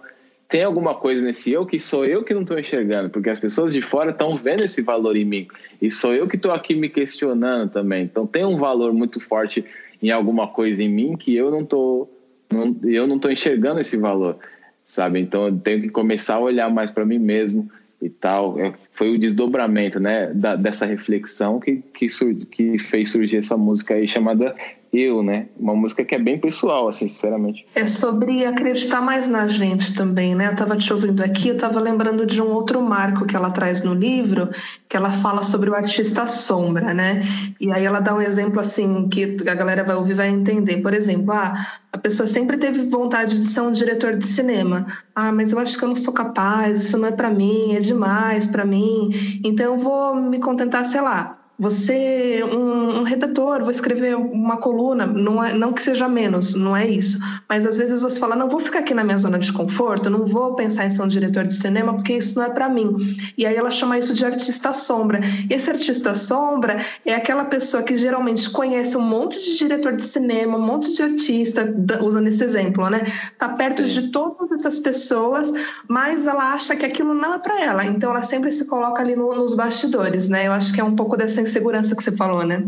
tem 0.49 0.63
alguma 0.63 0.95
coisa 0.95 1.25
nesse 1.25 1.53
eu 1.53 1.67
que 1.67 1.81
sou 1.81 2.05
eu 2.05 2.23
que 2.23 2.33
não 2.33 2.43
estou 2.43 2.57
enxergando, 2.57 3.11
porque 3.11 3.31
as 3.31 3.39
pessoas 3.39 3.73
de 3.73 3.83
fora 3.83 4.11
estão 4.13 4.37
vendo 4.37 4.65
esse 4.65 4.83
valor 4.83 5.17
em 5.17 5.25
mim 5.25 5.49
e 5.83 5.91
sou 5.91 6.15
eu 6.15 6.29
que 6.29 6.37
estou 6.37 6.53
aqui 6.53 6.77
me 6.77 6.89
questionando 6.89 7.71
também. 7.71 8.05
Então 8.05 8.27
tem 8.27 8.45
um 8.45 8.57
valor 8.57 8.93
muito 8.93 9.19
forte 9.19 9.65
em 10.01 10.11
alguma 10.11 10.47
coisa 10.47 10.83
em 10.83 10.89
mim 10.89 11.17
que 11.17 11.35
eu 11.35 11.51
não 11.51 11.65
tô, 11.65 12.09
não, 12.53 12.77
eu 12.85 13.07
não 13.07 13.17
estou 13.17 13.31
enxergando 13.31 13.81
esse 13.81 13.97
valor, 13.97 14.39
sabe? 14.85 15.21
Então 15.21 15.47
eu 15.47 15.59
tenho 15.59 15.83
que 15.83 15.89
começar 15.89 16.35
a 16.35 16.41
olhar 16.41 16.71
mais 16.71 16.91
para 16.91 17.05
mim 17.05 17.19
mesmo 17.19 17.71
e 18.03 18.09
tal. 18.09 18.59
É, 18.59 18.73
foi 18.93 19.15
o 19.15 19.19
desdobramento, 19.19 20.01
né, 20.01 20.33
da, 20.35 20.57
dessa 20.57 20.87
reflexão 20.87 21.61
que 21.61 21.77
que, 21.95 22.09
sur, 22.09 22.35
que 22.47 22.79
fez 22.79 23.11
surgir 23.11 23.39
essa 23.39 23.57
música 23.57 23.95
aí 23.95 24.09
chamada 24.09 24.55
eu, 24.93 25.23
né? 25.23 25.47
Uma 25.59 25.75
música 25.75 26.05
que 26.05 26.15
é 26.15 26.19
bem 26.19 26.39
pessoal, 26.39 26.89
assim, 26.89 27.07
sinceramente. 27.07 27.65
É 27.75 27.87
sobre 27.87 28.45
acreditar 28.45 29.01
mais 29.01 29.29
na 29.29 29.47
gente 29.47 29.95
também, 29.95 30.35
né? 30.35 30.49
Eu 30.49 30.57
tava 30.57 30.77
te 30.77 30.93
ouvindo 30.93 31.23
aqui, 31.23 31.49
eu 31.49 31.59
tava 31.59 31.79
lembrando 31.79 32.27
de 32.27 32.43
um 32.43 32.51
outro 32.51 32.83
marco 32.83 33.25
que 33.25 33.37
ela 33.37 33.51
traz 33.51 33.85
no 33.85 33.95
livro, 33.95 34.49
que 34.89 34.97
ela 34.97 35.11
fala 35.11 35.43
sobre 35.43 35.71
o 35.71 35.75
artista 35.75 36.27
sombra, 36.27 36.93
né? 36.93 37.23
E 37.61 37.73
aí 37.73 37.85
ela 37.85 38.01
dá 38.01 38.15
um 38.15 38.21
exemplo 38.21 38.59
assim 38.59 39.09
que 39.09 39.37
a 39.49 39.55
galera 39.55 39.85
vai 39.85 39.95
ouvir 39.95 40.15
vai 40.15 40.29
entender. 40.29 40.79
Por 40.79 40.93
exemplo, 40.93 41.33
ah, 41.33 41.55
a 41.93 41.99
pessoa 41.99 42.27
sempre 42.27 42.57
teve 42.57 42.83
vontade 42.83 43.39
de 43.39 43.47
ser 43.47 43.61
um 43.61 43.73
diretor 43.73 44.17
de 44.17 44.27
cinema. 44.27 44.87
Ah, 45.15 45.31
mas 45.31 45.53
eu 45.53 45.59
acho 45.61 45.79
que 45.79 45.85
eu 45.85 45.89
não 45.89 45.97
sou 45.97 46.13
capaz, 46.13 46.85
isso 46.85 46.99
não 46.99 47.09
é 47.09 47.13
para 47.13 47.31
mim, 47.31 47.77
é 47.77 47.81
demais 47.81 48.47
para 48.47 48.65
mim. 48.65 49.11
Então 49.45 49.67
eu 49.67 49.79
vou 49.79 50.17
me 50.17 50.39
contentar, 50.41 50.85
sei 50.85 51.01
lá, 51.01 51.40
você 51.61 52.43
um, 52.43 53.01
um, 53.01 53.03
redator, 53.03 53.61
vou 53.61 53.71
escrever 53.71 54.17
uma 54.17 54.57
coluna, 54.57 55.05
não, 55.05 55.45
é, 55.45 55.53
não 55.53 55.75
que 55.75 55.83
seja 55.83 56.09
menos, 56.09 56.55
não 56.55 56.75
é 56.75 56.89
isso. 56.89 57.19
Mas 57.47 57.67
às 57.67 57.77
vezes 57.77 58.01
você 58.01 58.19
fala, 58.19 58.35
não 58.35 58.49
vou 58.49 58.59
ficar 58.59 58.79
aqui 58.79 58.95
na 58.95 59.05
minha 59.05 59.19
zona 59.19 59.39
de 59.39 59.53
conforto, 59.53 60.09
não 60.09 60.25
vou 60.25 60.55
pensar 60.55 60.87
em 60.87 60.91
ser 60.91 61.03
um 61.03 61.07
diretor 61.07 61.47
de 61.47 61.53
cinema 61.53 61.93
porque 61.93 62.15
isso 62.15 62.39
não 62.39 62.47
é 62.47 62.51
para 62.51 62.67
mim. 62.67 63.15
E 63.37 63.45
aí 63.45 63.55
ela 63.55 63.71
chama 63.71 63.99
isso 63.99 64.15
de 64.15 64.25
artista 64.25 64.73
sombra. 64.73 65.21
E 65.51 65.53
esse 65.53 65.71
artista 65.71 66.15
sombra 66.15 66.79
é 67.05 67.15
aquela 67.15 67.45
pessoa 67.45 67.83
que 67.83 67.95
geralmente 67.95 68.49
conhece 68.49 68.97
um 68.97 69.03
monte 69.03 69.39
de 69.39 69.59
diretor 69.59 69.95
de 69.95 70.05
cinema, 70.05 70.57
um 70.57 70.67
monte 70.67 70.97
de 70.97 71.03
artista, 71.03 71.69
usando 72.01 72.29
esse 72.29 72.43
exemplo, 72.43 72.89
né? 72.89 73.03
Tá 73.37 73.51
perto 73.51 73.87
Sim. 73.87 74.01
de 74.01 74.09
todas 74.09 74.51
essas 74.53 74.79
pessoas, 74.79 75.53
mas 75.87 76.27
ela 76.27 76.55
acha 76.55 76.75
que 76.75 76.87
aquilo 76.87 77.13
não 77.13 77.35
é 77.35 77.39
para 77.39 77.63
ela. 77.63 77.85
Então 77.85 78.13
ela 78.13 78.23
sempre 78.23 78.51
se 78.51 78.65
coloca 78.65 79.03
ali 79.03 79.15
no, 79.15 79.35
nos 79.35 79.55
bastidores, 79.55 80.27
né? 80.31 80.47
Eu 80.47 80.53
acho 80.53 80.73
que 80.73 80.81
é 80.81 80.85
um 80.85 80.97
pouco 80.97 81.19
dessa 81.19 81.50
insegurança 81.51 81.95
que 81.95 82.03
você 82.03 82.13
falou, 82.13 82.45
né? 82.45 82.65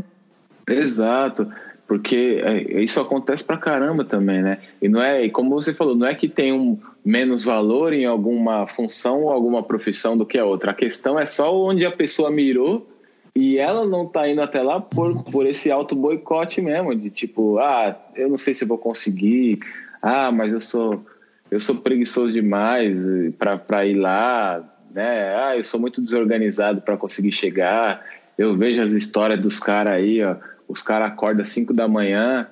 Exato, 0.68 1.48
porque 1.86 2.40
é, 2.42 2.82
isso 2.82 3.00
acontece 3.00 3.44
pra 3.44 3.56
caramba 3.56 4.04
também, 4.04 4.42
né? 4.42 4.58
E 4.80 4.88
não 4.88 5.02
é, 5.02 5.28
como 5.28 5.50
você 5.50 5.72
falou, 5.72 5.94
não 5.94 6.06
é 6.06 6.14
que 6.14 6.28
tem 6.28 6.52
um 6.52 6.78
menos 7.04 7.42
valor 7.42 7.92
em 7.92 8.04
alguma 8.04 8.66
função 8.66 9.22
ou 9.22 9.30
alguma 9.30 9.62
profissão 9.62 10.16
do 10.16 10.24
que 10.24 10.38
a 10.38 10.44
outra. 10.44 10.70
A 10.70 10.74
questão 10.74 11.18
é 11.18 11.26
só 11.26 11.54
onde 11.54 11.84
a 11.84 11.90
pessoa 11.90 12.30
mirou 12.30 12.88
e 13.34 13.58
ela 13.58 13.86
não 13.86 14.06
tá 14.06 14.28
indo 14.28 14.42
até 14.42 14.62
lá 14.62 14.80
por, 14.80 15.24
por 15.24 15.46
esse 15.46 15.70
auto 15.70 15.96
boicote 15.96 16.60
mesmo, 16.60 16.94
de 16.94 17.10
tipo, 17.10 17.58
ah, 17.58 17.96
eu 18.14 18.28
não 18.28 18.36
sei 18.36 18.54
se 18.54 18.64
vou 18.64 18.78
conseguir, 18.78 19.58
ah, 20.00 20.30
mas 20.30 20.52
eu 20.52 20.60
sou 20.60 21.04
eu 21.50 21.60
sou 21.60 21.76
preguiçoso 21.76 22.32
demais 22.32 23.02
para 23.38 23.86
ir 23.86 23.92
lá, 23.92 24.64
né? 24.90 25.36
Ah, 25.36 25.54
eu 25.54 25.62
sou 25.62 25.78
muito 25.78 26.00
desorganizado 26.00 26.80
para 26.80 26.96
conseguir 26.96 27.32
chegar 27.32 28.02
eu 28.42 28.56
vejo 28.56 28.82
as 28.82 28.92
histórias 28.92 29.40
dos 29.40 29.58
caras 29.58 29.94
aí, 29.94 30.22
ó, 30.22 30.36
os 30.68 30.82
caras 30.82 31.08
acordam 31.08 31.42
às 31.42 31.48
5 31.50 31.72
da 31.72 31.86
manhã 31.86 32.46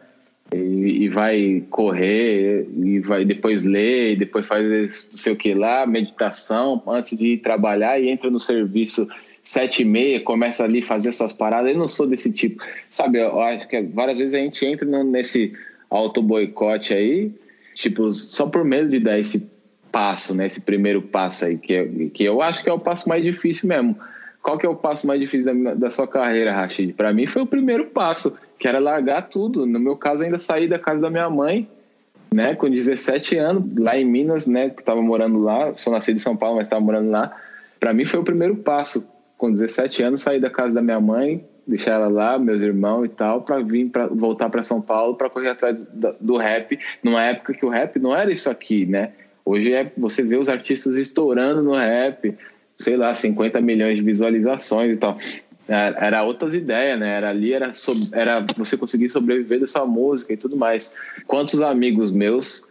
e, 0.53 1.05
e, 1.05 1.09
vai 1.09 1.65
correr, 1.71 2.69
e 2.77 2.99
vai 3.01 3.25
depois 3.25 3.65
ler, 3.65 4.13
e 4.13 4.17
depois 4.17 4.47
faz 4.47 5.09
não 5.11 5.19
sei 5.19 5.33
o 5.33 5.37
que 5.37 5.55
lá, 5.55 5.87
meditação, 5.87 6.83
antes 6.87 7.17
de 7.17 7.35
ir 7.35 7.39
trabalhar 7.39 7.99
e 8.01 8.09
entra 8.09 8.31
no 8.31 8.41
serviço 8.41 9.09
sete 9.43 9.83
e 9.83 9.85
meia, 9.85 10.21
começa 10.21 10.65
ali 10.65 10.83
fazer 10.83 11.13
suas 11.13 11.33
paradas. 11.33 11.73
Eu 11.73 11.79
não 11.79 11.89
sou 11.89 12.07
desse 12.07 12.33
tipo, 12.33 12.63
sabe? 12.89 13.19
Eu 13.19 13.41
acho 13.41 13.67
que 13.69 13.81
várias 13.83 14.19
vezes 14.19 14.35
a 14.35 14.39
gente 14.39 14.65
entra 14.65 14.87
nesse 15.05 15.53
auto 15.89 16.23
boicote 16.23 16.93
aí, 16.95 17.33
tipo, 17.75 18.13
só 18.13 18.49
por 18.49 18.65
medo 18.65 18.89
de 18.91 19.01
dar 19.01 19.19
esse 19.19 19.51
passo, 19.91 20.35
né? 20.35 20.47
Esse 20.47 20.61
primeiro 20.61 21.03
passo 21.03 21.47
aí, 21.47 21.57
que, 21.57 21.75
é, 21.75 21.89
que 22.13 22.25
eu 22.25 22.43
acho 22.43 22.63
que 22.63 22.69
é 22.69 22.73
o 22.73 22.79
passo 22.79 23.09
mais 23.09 23.25
difícil 23.25 23.69
mesmo. 23.69 23.97
Qual 24.43 24.57
que 24.57 24.65
é 24.65 24.69
o 24.69 24.75
passo 24.75 25.07
mais 25.07 25.21
difícil 25.21 25.65
da, 25.65 25.75
da 25.75 25.91
sua 25.91 26.09
carreira, 26.09 26.53
Rashid? 26.53 26.93
Para 26.95 27.13
mim 27.13 27.27
foi 27.27 27.43
o 27.43 27.47
primeiro 27.47 27.87
passo, 27.87 28.37
que 28.59 28.67
era 28.67 28.79
largar 28.79 29.29
tudo. 29.29 29.67
No 29.67 29.79
meu 29.79 29.97
caso, 29.97 30.25
ainda 30.25 30.39
saí 30.39 30.67
da 30.67 30.79
casa 30.79 31.03
da 31.03 31.11
minha 31.11 31.29
mãe, 31.29 31.69
né, 32.33 32.55
com 32.55 32.71
17 32.71 33.37
anos, 33.37 33.65
lá 33.77 33.99
em 33.99 34.05
Minas, 34.05 34.47
né, 34.47 34.71
que 34.71 34.81
estava 34.81 35.03
morando 35.03 35.39
lá. 35.39 35.73
Sou 35.75 35.93
nascido 35.93 36.17
em 36.17 36.21
São 36.21 36.37
Paulo, 36.37 36.57
mas 36.57 36.67
estava 36.67 36.81
morando 36.81 37.11
lá. 37.11 37.35
Para 37.79 37.93
mim 37.93 38.05
foi 38.05 38.21
o 38.21 38.25
primeiro 38.25 38.57
passo. 38.57 39.09
Com 39.37 39.51
17 39.51 40.03
anos, 40.03 40.21
saí 40.21 40.39
da 40.39 40.51
casa 40.51 40.75
da 40.75 40.83
minha 40.83 41.01
mãe, 41.01 41.43
deixar 41.67 41.93
ela 41.93 42.09
lá, 42.09 42.39
meus 42.39 42.61
irmãos 42.61 43.07
e 43.07 43.09
tal, 43.09 43.41
para 43.41 43.61
vir 43.61 43.89
para 43.89 44.07
voltar 44.07 44.51
para 44.51 44.63
São 44.63 44.83
Paulo 44.83 45.15
para 45.15 45.31
correr 45.31 45.49
atrás 45.49 45.81
do, 45.81 46.15
do, 46.21 46.37
rap, 46.37 46.79
numa 47.03 47.23
época 47.23 47.55
que 47.55 47.65
o 47.65 47.71
rap 47.71 47.99
não 47.99 48.15
era 48.15 48.31
isso 48.31 48.51
aqui, 48.51 48.85
né? 48.85 49.13
Hoje 49.45 49.73
é 49.73 49.91
você 49.97 50.23
vê 50.23 50.37
os 50.37 50.51
artistas 50.51 50.99
estourando 50.99 51.63
no 51.63 51.75
rap, 51.75 52.37
sei 52.81 52.97
lá, 52.97 53.15
50 53.15 53.61
milhões 53.61 53.97
de 53.97 54.03
visualizações 54.03 54.97
e 54.97 54.99
tal. 54.99 55.17
É, 55.69 55.95
era 56.07 56.25
outras 56.25 56.55
ideias, 56.55 56.99
né? 56.99 57.17
Era 57.17 57.31
ali, 57.31 57.53
era, 57.53 57.71
era 58.13 58.47
você 58.57 58.77
conseguir 58.77 59.09
sobreviver 59.09 59.61
dessa 59.61 59.85
música 59.85 60.33
e 60.33 60.37
tudo 60.37 60.57
mais. 60.57 60.95
Quantos 61.27 61.61
amigos 61.61 62.11
meus 62.11 62.67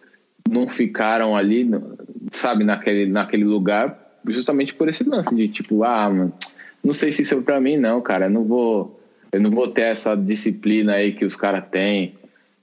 não 0.49 0.67
ficaram 0.67 1.37
ali, 1.37 1.69
sabe, 2.31 2.63
naquele, 2.63 3.05
naquele 3.05 3.45
lugar, 3.45 4.17
justamente 4.27 4.73
por 4.73 4.89
esse 4.89 5.03
lance 5.03 5.33
de 5.35 5.47
tipo, 5.47 5.83
ah, 5.83 6.09
mano, 6.09 6.33
não 6.83 6.91
sei 6.91 7.11
se 7.11 7.21
isso 7.21 7.35
é 7.35 7.41
pra 7.41 7.61
mim, 7.61 7.77
não, 7.77 8.01
cara. 8.01 8.25
Eu 8.25 8.31
não 8.31 8.43
vou, 8.43 8.99
eu 9.31 9.39
não 9.39 9.51
vou 9.51 9.67
ter 9.67 9.83
essa 9.83 10.15
disciplina 10.15 10.93
aí 10.93 11.13
que 11.13 11.23
os 11.23 11.35
caras 11.35 11.63
têm, 11.69 12.15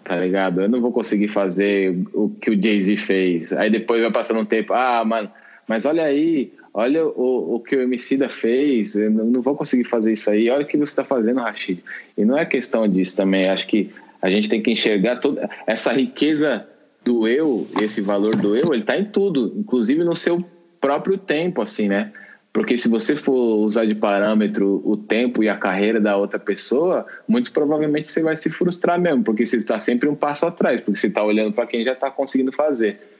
tá 0.02 0.16
ligado? 0.16 0.60
Eu 0.60 0.68
não 0.68 0.80
vou 0.80 0.90
conseguir 0.90 1.28
fazer 1.28 1.96
o 2.12 2.28
que 2.28 2.50
o 2.50 2.60
Jay-Z 2.60 2.96
fez. 2.96 3.52
Aí 3.52 3.70
depois 3.70 4.02
vai 4.02 4.10
passando 4.10 4.40
um 4.40 4.44
tempo, 4.44 4.74
ah, 4.74 5.04
mano, 5.04 5.30
mas 5.68 5.86
olha 5.86 6.02
aí, 6.04 6.52
olha 6.76 7.06
o, 7.06 7.54
o 7.54 7.60
que 7.60 7.74
o 7.74 7.80
Emicida 7.80 8.28
fez, 8.28 8.96
eu 8.96 9.10
não 9.10 9.40
vou 9.40 9.56
conseguir 9.56 9.84
fazer 9.84 10.12
isso 10.12 10.30
aí, 10.30 10.50
olha 10.50 10.62
o 10.62 10.68
que 10.68 10.76
você 10.76 10.92
está 10.92 11.02
fazendo, 11.02 11.40
Rashid. 11.40 11.82
E 12.18 12.22
não 12.22 12.36
é 12.36 12.44
questão 12.44 12.86
disso 12.86 13.16
também, 13.16 13.48
acho 13.48 13.66
que 13.66 13.90
a 14.20 14.28
gente 14.28 14.46
tem 14.46 14.60
que 14.60 14.70
enxergar 14.70 15.16
toda 15.16 15.48
essa 15.66 15.90
riqueza 15.90 16.68
do 17.02 17.26
eu, 17.26 17.66
esse 17.80 18.02
valor 18.02 18.36
do 18.36 18.54
eu, 18.54 18.74
ele 18.74 18.82
está 18.82 18.94
em 18.94 19.06
tudo, 19.06 19.54
inclusive 19.56 20.04
no 20.04 20.14
seu 20.14 20.44
próprio 20.78 21.16
tempo, 21.16 21.62
assim, 21.62 21.88
né? 21.88 22.12
Porque 22.52 22.76
se 22.76 22.90
você 22.90 23.16
for 23.16 23.56
usar 23.56 23.86
de 23.86 23.94
parâmetro 23.94 24.82
o 24.84 24.98
tempo 24.98 25.42
e 25.42 25.48
a 25.48 25.56
carreira 25.56 25.98
da 25.98 26.16
outra 26.18 26.38
pessoa, 26.38 27.06
muito 27.26 27.52
provavelmente 27.52 28.10
você 28.10 28.20
vai 28.20 28.36
se 28.36 28.50
frustrar 28.50 29.00
mesmo, 29.00 29.24
porque 29.24 29.46
você 29.46 29.56
está 29.56 29.80
sempre 29.80 30.10
um 30.10 30.14
passo 30.14 30.44
atrás, 30.44 30.80
porque 30.80 30.98
você 30.98 31.06
está 31.06 31.24
olhando 31.24 31.54
para 31.54 31.66
quem 31.66 31.82
já 31.82 31.92
está 31.92 32.10
conseguindo 32.10 32.52
fazer. 32.52 33.15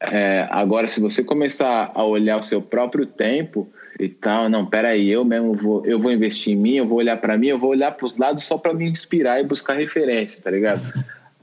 É, 0.00 0.46
agora, 0.50 0.86
se 0.88 1.00
você 1.00 1.24
começar 1.24 1.90
a 1.94 2.04
olhar 2.04 2.38
o 2.38 2.42
seu 2.42 2.60
próprio 2.60 3.06
tempo 3.06 3.68
e 3.98 4.08
tal, 4.08 4.48
não, 4.48 4.66
peraí, 4.66 5.08
eu 5.08 5.24
mesmo 5.24 5.54
vou, 5.54 5.86
eu 5.86 5.98
vou 5.98 6.12
investir 6.12 6.52
em 6.52 6.56
mim, 6.56 6.74
eu 6.74 6.86
vou 6.86 6.98
olhar 6.98 7.16
para 7.16 7.38
mim, 7.38 7.48
eu 7.48 7.58
vou 7.58 7.70
olhar 7.70 7.92
para 7.92 8.04
os 8.04 8.16
lados 8.16 8.44
só 8.44 8.58
para 8.58 8.74
me 8.74 8.88
inspirar 8.88 9.40
e 9.40 9.44
buscar 9.44 9.74
referência, 9.74 10.42
tá 10.42 10.50
ligado? 10.50 10.92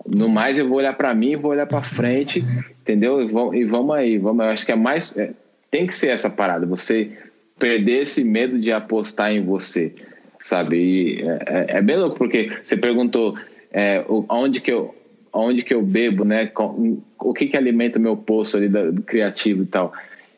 No 0.06 0.30
mais, 0.30 0.58
eu 0.58 0.68
vou 0.68 0.78
olhar 0.78 0.94
para 0.96 1.14
mim, 1.14 1.36
vou 1.36 1.52
olhar 1.52 1.66
para 1.66 1.82
frente, 1.82 2.44
entendeu? 2.82 3.22
E 3.22 3.28
vamos, 3.28 3.56
e 3.56 3.64
vamos 3.64 3.96
aí, 3.96 4.18
vamos. 4.18 4.46
Eu 4.46 4.52
acho 4.52 4.66
que 4.66 4.72
é 4.72 4.76
mais, 4.76 5.18
é, 5.18 5.32
tem 5.72 5.88
que 5.88 5.96
ser 5.96 6.10
essa 6.10 6.30
parada. 6.30 6.66
Você 6.66 7.12
perder 7.58 8.02
esse 8.02 8.24
medo 8.24 8.60
de 8.60 8.72
apostar 8.72 9.32
em 9.32 9.42
você, 9.42 9.94
sabe? 10.40 10.78
E 10.78 11.22
é, 11.22 11.40
é, 11.46 11.78
é 11.78 11.82
bem 11.82 11.96
louco 11.96 12.18
porque 12.18 12.52
você 12.62 12.76
perguntou 12.76 13.36
é, 13.72 14.04
onde 14.30 14.62
que 14.62 14.72
eu 14.72 14.94
onde 15.34 15.64
que 15.64 15.74
eu 15.74 15.82
bebo, 15.82 16.24
né? 16.24 16.52
O 17.20 17.34
que 17.34 17.48
que 17.48 17.58
alimenta 17.58 17.98
meu 17.98 18.16
poço 18.16 18.56
ali 18.56 18.70
do 18.70 19.02
criativo 19.02 19.64
e 19.64 19.66
tal. 19.66 19.92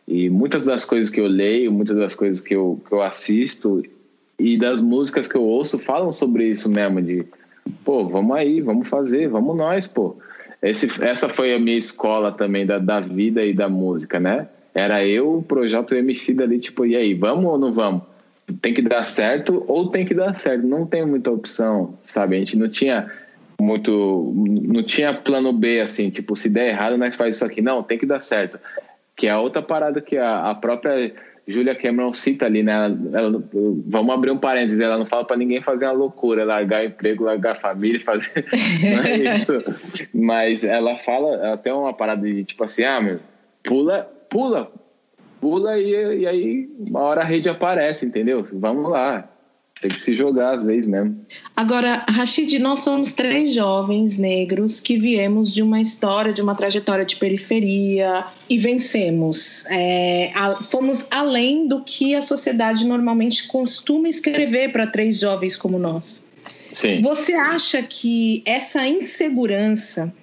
E 0.08 0.30
muitas 0.30 0.66
das 0.66 0.86
coisas 0.86 1.12
que 1.12 1.20
eu 1.20 1.28
leio, 1.28 1.72
muitas 1.72 1.98
das 1.98 2.16
coisas 2.16 2.40
que 2.40 2.56
eu, 2.56 2.82
que 2.88 2.94
eu 2.94 3.02
assisto 3.02 3.84
e 4.40 4.58
das 4.58 4.80
músicas 4.82 5.28
que 5.28 5.36
eu 5.36 5.44
ouço 5.44 5.80
falam 5.80 6.12
sobre 6.12 6.48
isso 6.48 6.70
mesmo, 6.70 7.02
de 7.02 7.26
pô, 7.84 8.08
vamos 8.08 8.36
aí, 8.36 8.62
vamos 8.62 8.88
fazer, 8.88 9.28
vamos 9.28 9.56
nós, 9.58 9.88
pô. 9.88 10.16
Esse, 10.62 11.04
essa 11.04 11.28
foi 11.28 11.54
a 11.54 11.60
minha 11.60 11.78
escola 11.78 12.32
também 12.32 12.66
da, 12.66 12.78
da 12.78 13.00
vida 13.00 13.44
e 13.46 13.54
da 13.54 13.68
música, 13.68 14.20
né? 14.20 14.48
Era 14.74 15.06
eu, 15.06 15.38
o 15.38 15.44
Projeto 15.44 15.96
MC 15.96 16.34
dali, 16.34 16.60
tipo, 16.60 16.86
e 16.86 16.96
aí, 16.96 17.14
vamos 17.14 17.46
ou 17.46 17.58
não 17.58 17.72
vamos? 17.72 18.04
Tem 18.62 18.74
que 18.74 18.82
dar 18.82 19.06
certo 19.06 19.64
ou 19.68 19.90
tem 19.90 20.06
que 20.06 20.14
dar 20.14 20.34
certo, 20.34 20.68
não 20.68 20.86
tem 20.86 21.06
muita 21.06 21.32
opção, 21.32 21.98
sabe? 22.04 22.36
A 22.36 22.40
gente 22.40 22.58
não 22.58 22.70
tinha 22.70 23.10
muito. 23.60 24.34
Não 24.36 24.84
tinha 24.84 25.14
plano 25.14 25.54
B, 25.54 25.80
assim, 25.80 26.10
tipo, 26.10 26.36
se 26.36 26.50
der 26.50 26.70
errado, 26.70 26.98
nós 26.98 27.16
faz 27.16 27.36
isso 27.36 27.46
aqui. 27.46 27.62
Não, 27.62 27.84
tem 27.84 27.98
que 27.98 28.06
dar 28.06 28.22
certo. 28.22 28.60
Que 29.16 29.28
é 29.28 29.32
a 29.32 29.40
outra 29.40 29.62
parada 29.62 30.02
que 30.02 30.18
a, 30.18 30.52
a 30.52 30.56
própria 30.56 31.14
Julia 31.48 31.76
Cameron 31.76 32.12
cita 32.12 32.46
ali, 32.46 32.64
né? 32.64 32.74
Ela, 32.74 32.98
ela, 33.14 33.44
vamos 33.86 34.16
abrir 34.16 34.32
um 34.32 34.38
parênteses, 34.38 34.80
ela 34.80 34.98
não 34.98 35.06
fala 35.06 35.26
para 35.26 35.38
ninguém 35.38 35.62
fazer 35.62 35.86
uma 35.86 35.94
loucura, 35.94 36.44
largar 36.44 36.84
emprego, 36.84 37.24
largar 37.24 37.56
família, 37.56 38.00
fazer. 38.00 38.46
não 38.94 39.04
é 39.04 39.36
isso. 39.36 39.54
Mas 40.14 40.64
ela 40.64 40.98
fala, 40.98 41.36
ela 41.36 41.58
tem 41.58 41.72
uma 41.72 41.94
parada 41.94 42.26
de 42.26 42.44
tipo 42.44 42.64
assim, 42.64 42.84
ah, 42.84 43.00
meu, 43.00 43.20
pula, 43.64 44.10
pula, 44.30 44.72
pula 45.40 45.78
e, 45.78 46.22
e 46.22 46.28
aí 46.28 46.70
uma 46.80 47.02
hora 47.02 47.22
a 47.22 47.26
rede 47.26 47.48
aparece, 47.48 48.06
entendeu? 48.06 48.44
Vamos 48.54 48.90
lá. 48.90 49.30
Tem 49.82 49.92
que 49.92 50.02
se 50.02 50.16
jogar 50.16 50.56
às 50.56 50.64
vezes 50.64 50.86
mesmo. 50.86 51.26
Agora, 51.56 52.06
Rashid, 52.10 52.58
nós 52.60 52.80
somos 52.80 53.12
três 53.12 53.54
jovens 53.54 54.18
negros 54.18 54.80
que 54.80 54.98
viemos 54.98 55.54
de 55.54 55.62
uma 55.62 55.82
história, 55.82 56.32
de 56.32 56.42
uma 56.42 56.56
trajetória 56.56 57.04
de 57.04 57.18
periferia 57.18 58.26
e 58.50 58.58
vencemos. 58.58 59.66
É, 59.70 60.32
a, 60.34 60.64
fomos 60.64 61.08
além 61.12 61.68
do 61.68 61.84
que 61.84 62.16
a 62.16 62.22
sociedade 62.22 62.86
normalmente 62.86 63.48
costuma 63.48 64.08
escrever 64.08 64.72
para 64.72 64.88
três 64.88 65.20
jovens 65.20 65.58
como 65.58 65.78
nós. 65.78 66.26
Sim. 66.72 67.02
Você 67.02 67.34
acha 67.34 67.82
que 67.84 68.44
essa 68.46 68.88
insegurança 68.88 70.14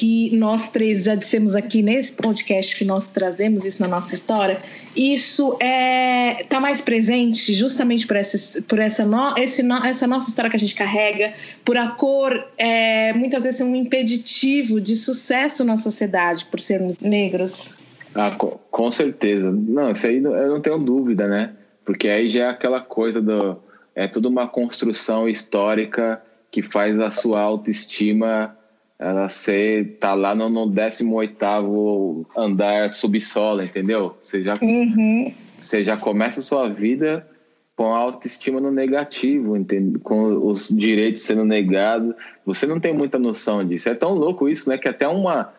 que 0.00 0.34
nós 0.34 0.70
três 0.70 1.04
já 1.04 1.14
dissemos 1.14 1.54
aqui 1.54 1.82
nesse 1.82 2.12
podcast 2.12 2.74
que 2.74 2.86
nós 2.86 3.10
trazemos 3.10 3.66
isso 3.66 3.82
na 3.82 3.88
nossa 3.88 4.14
história, 4.14 4.58
isso 4.96 5.58
é 5.60 6.42
tá 6.48 6.58
mais 6.58 6.80
presente 6.80 7.52
justamente 7.52 8.06
por 8.06 8.16
essa 8.16 8.62
por 8.62 8.78
essa 8.78 9.04
no, 9.04 9.36
esse, 9.36 9.62
essa 9.84 10.06
nossa 10.06 10.30
história 10.30 10.50
que 10.50 10.56
a 10.56 10.58
gente 10.58 10.74
carrega, 10.74 11.34
por 11.62 11.76
a 11.76 11.88
cor 11.88 12.48
é, 12.56 13.12
muitas 13.12 13.42
vezes 13.42 13.60
um 13.60 13.76
impeditivo 13.76 14.80
de 14.80 14.96
sucesso 14.96 15.66
na 15.66 15.76
sociedade 15.76 16.46
por 16.46 16.60
sermos 16.60 16.96
negros. 16.98 17.74
Ah, 18.14 18.30
com, 18.30 18.90
certeza. 18.90 19.52
Não, 19.52 19.90
isso 19.90 20.06
aí 20.06 20.16
eu 20.16 20.48
não 20.48 20.62
tenho 20.62 20.78
dúvida, 20.78 21.28
né? 21.28 21.52
Porque 21.84 22.08
aí 22.08 22.26
já 22.26 22.44
é 22.44 22.48
aquela 22.48 22.80
coisa 22.80 23.20
do 23.20 23.58
é 23.94 24.08
toda 24.08 24.30
uma 24.30 24.48
construção 24.48 25.28
histórica 25.28 26.22
que 26.50 26.62
faz 26.62 26.98
a 26.98 27.10
sua 27.10 27.40
autoestima 27.40 28.56
ela 29.00 29.30
ser 29.30 29.96
tá 29.98 30.12
lá 30.12 30.34
no, 30.34 30.50
no 30.50 30.68
18 30.68 32.26
andar 32.36 32.92
subsolo, 32.92 33.62
entendeu? 33.62 34.14
Você 34.20 34.42
já, 34.42 34.54
uhum. 34.60 35.32
você 35.58 35.82
já 35.82 35.96
começa 35.96 36.40
a 36.40 36.42
sua 36.42 36.68
vida 36.68 37.26
com 37.74 37.94
a 37.94 37.98
autoestima 37.98 38.60
no 38.60 38.70
negativo, 38.70 39.56
entende? 39.56 39.98
com 40.00 40.46
os 40.46 40.68
direitos 40.68 41.22
sendo 41.22 41.46
negados. 41.46 42.14
Você 42.44 42.66
não 42.66 42.78
tem 42.78 42.92
muita 42.92 43.18
noção 43.18 43.66
disso. 43.66 43.88
É 43.88 43.94
tão 43.94 44.12
louco 44.12 44.46
isso, 44.46 44.68
né? 44.68 44.76
Que 44.76 44.88
até 44.88 45.08
uma 45.08 45.50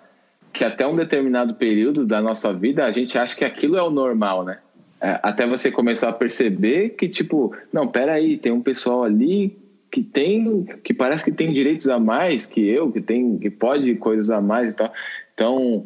que 0.53 0.63
até 0.63 0.85
um 0.85 0.95
determinado 0.95 1.55
período 1.55 2.05
da 2.05 2.21
nossa 2.21 2.53
vida 2.53 2.85
a 2.85 2.91
gente 2.91 3.17
acha 3.17 3.35
que 3.35 3.45
aquilo 3.45 3.75
é 3.75 3.81
o 3.81 3.89
normal, 3.89 4.43
né? 4.43 4.59
É, 5.01 5.19
até 5.23 5.47
você 5.47 5.71
começar 5.71 6.09
a 6.09 6.13
perceber 6.13 6.89
que 6.89 7.09
tipo, 7.09 7.55
não, 7.73 7.87
peraí, 7.87 8.37
tem 8.37 8.51
um 8.51 8.61
pessoal 8.61 9.03
ali 9.03 9.57
que 9.91 10.01
tem, 10.01 10.65
que 10.83 10.93
parece 10.93 11.23
que 11.23 11.31
tem 11.31 11.51
direitos 11.51 11.89
a 11.89 11.99
mais 11.99 12.45
que 12.45 12.61
eu, 12.61 12.91
que 12.91 13.01
tem, 13.01 13.37
que 13.37 13.49
pode 13.49 13.93
coisas 13.95 14.29
a 14.29 14.39
mais 14.39 14.71
e 14.71 14.75
tal. 14.75 14.91
Então, 15.33 15.85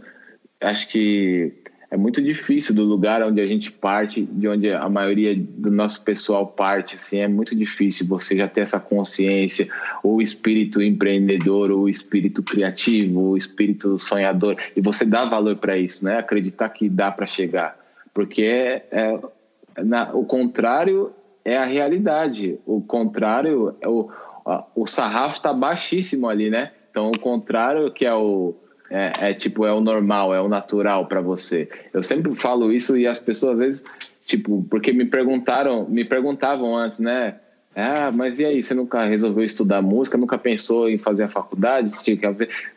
acho 0.61 0.87
que 0.89 1.51
é 1.89 1.97
muito 1.97 2.21
difícil 2.21 2.75
do 2.75 2.83
lugar 2.83 3.23
onde 3.23 3.41
a 3.41 3.45
gente 3.45 3.71
parte, 3.71 4.21
de 4.21 4.47
onde 4.47 4.71
a 4.71 4.87
maioria 4.89 5.35
do 5.35 5.71
nosso 5.71 6.03
pessoal 6.03 6.45
parte, 6.45 6.95
assim, 6.97 7.19
é 7.19 7.27
muito 7.27 7.55
difícil 7.55 8.07
você 8.07 8.37
já 8.37 8.47
ter 8.47 8.61
essa 8.61 8.79
consciência, 8.79 9.67
o 10.03 10.21
espírito 10.21 10.81
empreendedor, 10.81 11.71
o 11.71 11.89
espírito 11.89 12.43
criativo, 12.43 13.31
o 13.31 13.37
espírito 13.37 13.97
sonhador, 13.97 14.57
e 14.75 14.81
você 14.81 15.05
dá 15.05 15.25
valor 15.25 15.55
para 15.55 15.77
isso, 15.77 16.05
né? 16.05 16.17
Acreditar 16.17 16.69
que 16.69 16.89
dá 16.89 17.11
para 17.11 17.25
chegar, 17.25 17.77
porque 18.13 18.43
é, 18.43 18.83
é 18.91 19.83
na, 19.83 20.13
o 20.13 20.25
contrário 20.25 21.13
é 21.45 21.55
a 21.55 21.63
realidade. 21.63 22.59
O 22.65 22.81
contrário, 22.81 23.75
é 23.79 23.87
o, 23.87 24.09
o 24.75 24.87
sarrafo 24.87 25.37
está 25.37 25.53
baixíssimo 25.53 26.27
ali, 26.27 26.49
né? 26.49 26.71
Então, 26.89 27.11
o 27.11 27.19
contrário 27.19 27.91
que 27.91 28.05
é 28.05 28.13
o 28.13 28.55
é, 28.89 29.11
é 29.29 29.33
tipo 29.33 29.65
é 29.65 29.73
o 29.73 29.81
normal, 29.81 30.33
é 30.33 30.41
o 30.41 30.49
natural 30.49 31.05
para 31.05 31.21
você. 31.21 31.69
Eu 31.93 32.01
sempre 32.01 32.33
falo 32.35 32.71
isso 32.71 32.97
e 32.97 33.07
as 33.07 33.19
pessoas 33.19 33.53
às 33.53 33.59
vezes 33.59 33.83
tipo 34.25 34.65
porque 34.69 34.91
me 34.91 35.05
perguntaram, 35.05 35.85
me 35.87 36.03
perguntavam 36.03 36.75
antes, 36.75 36.99
né? 36.99 37.35
Ah, 37.75 38.09
mas 38.09 38.39
e 38.39 38.45
aí, 38.45 38.63
você 38.63 38.73
nunca 38.73 39.03
resolveu 39.03 39.43
estudar 39.43 39.81
música, 39.81 40.17
nunca 40.17 40.37
pensou 40.37 40.89
em 40.89 40.97
fazer 40.97 41.23
a 41.23 41.27
faculdade? 41.27 41.91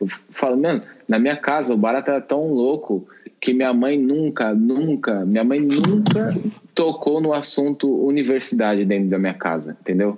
Eu 0.01 0.09
falo, 0.31 0.57
mano, 0.57 0.83
na 1.07 1.21
minha 1.21 1.37
casa 1.37 1.73
o 1.73 1.77
barato 1.77 2.11
era 2.11 2.21
tão 2.21 2.49
louco 2.53 3.07
que 3.41 3.55
minha 3.55 3.73
mãe 3.73 3.97
nunca, 3.97 4.53
nunca, 4.53 5.25
minha 5.25 5.45
mãe 5.45 5.61
nunca 5.61 6.35
tocou 6.79 7.21
no 7.21 7.33
assunto 7.33 7.93
universidade 8.07 8.85
dentro 8.85 9.09
da 9.09 9.19
minha 9.19 9.35
casa, 9.35 9.77
entendeu? 9.81 10.17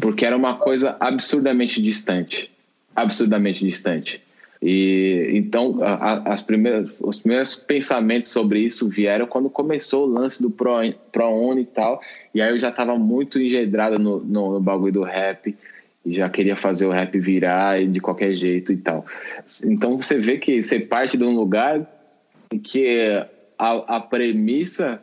Porque 0.00 0.26
era 0.26 0.36
uma 0.36 0.56
coisa 0.56 0.96
absurdamente 0.98 1.80
distante, 1.80 2.50
absurdamente 2.94 3.64
distante. 3.64 4.20
E 4.60 5.30
então 5.32 5.78
a, 5.80 6.32
as 6.32 6.42
primeiras, 6.42 6.90
os 6.98 7.20
primeiros 7.20 7.54
pensamentos 7.54 8.32
sobre 8.32 8.58
isso 8.58 8.88
vieram 8.88 9.28
quando 9.28 9.48
começou 9.48 10.08
o 10.08 10.10
lance 10.10 10.42
do 10.42 10.50
Pro, 10.50 10.92
ProUni 11.12 11.60
e 11.62 11.66
tal. 11.66 12.00
E 12.34 12.42
aí 12.42 12.50
eu 12.50 12.58
já 12.58 12.70
estava 12.70 12.98
muito 12.98 13.38
engedrado 13.38 13.96
no, 13.96 14.18
no, 14.18 14.54
no 14.54 14.60
bagulho 14.60 14.92
do 14.92 15.02
rap 15.04 15.54
já 16.04 16.28
queria 16.28 16.54
fazer 16.54 16.86
o 16.86 16.92
rap 16.92 17.18
virar 17.18 17.84
de 17.84 17.98
qualquer 17.98 18.32
jeito 18.32 18.72
e 18.72 18.76
tal. 18.76 19.04
Então 19.64 20.00
você 20.00 20.18
vê 20.18 20.38
que 20.38 20.62
você 20.62 20.78
parte 20.78 21.16
de 21.16 21.24
um 21.24 21.34
lugar 21.34 21.84
que 22.62 23.24
a, 23.58 23.96
a 23.96 24.00
premissa 24.00 25.02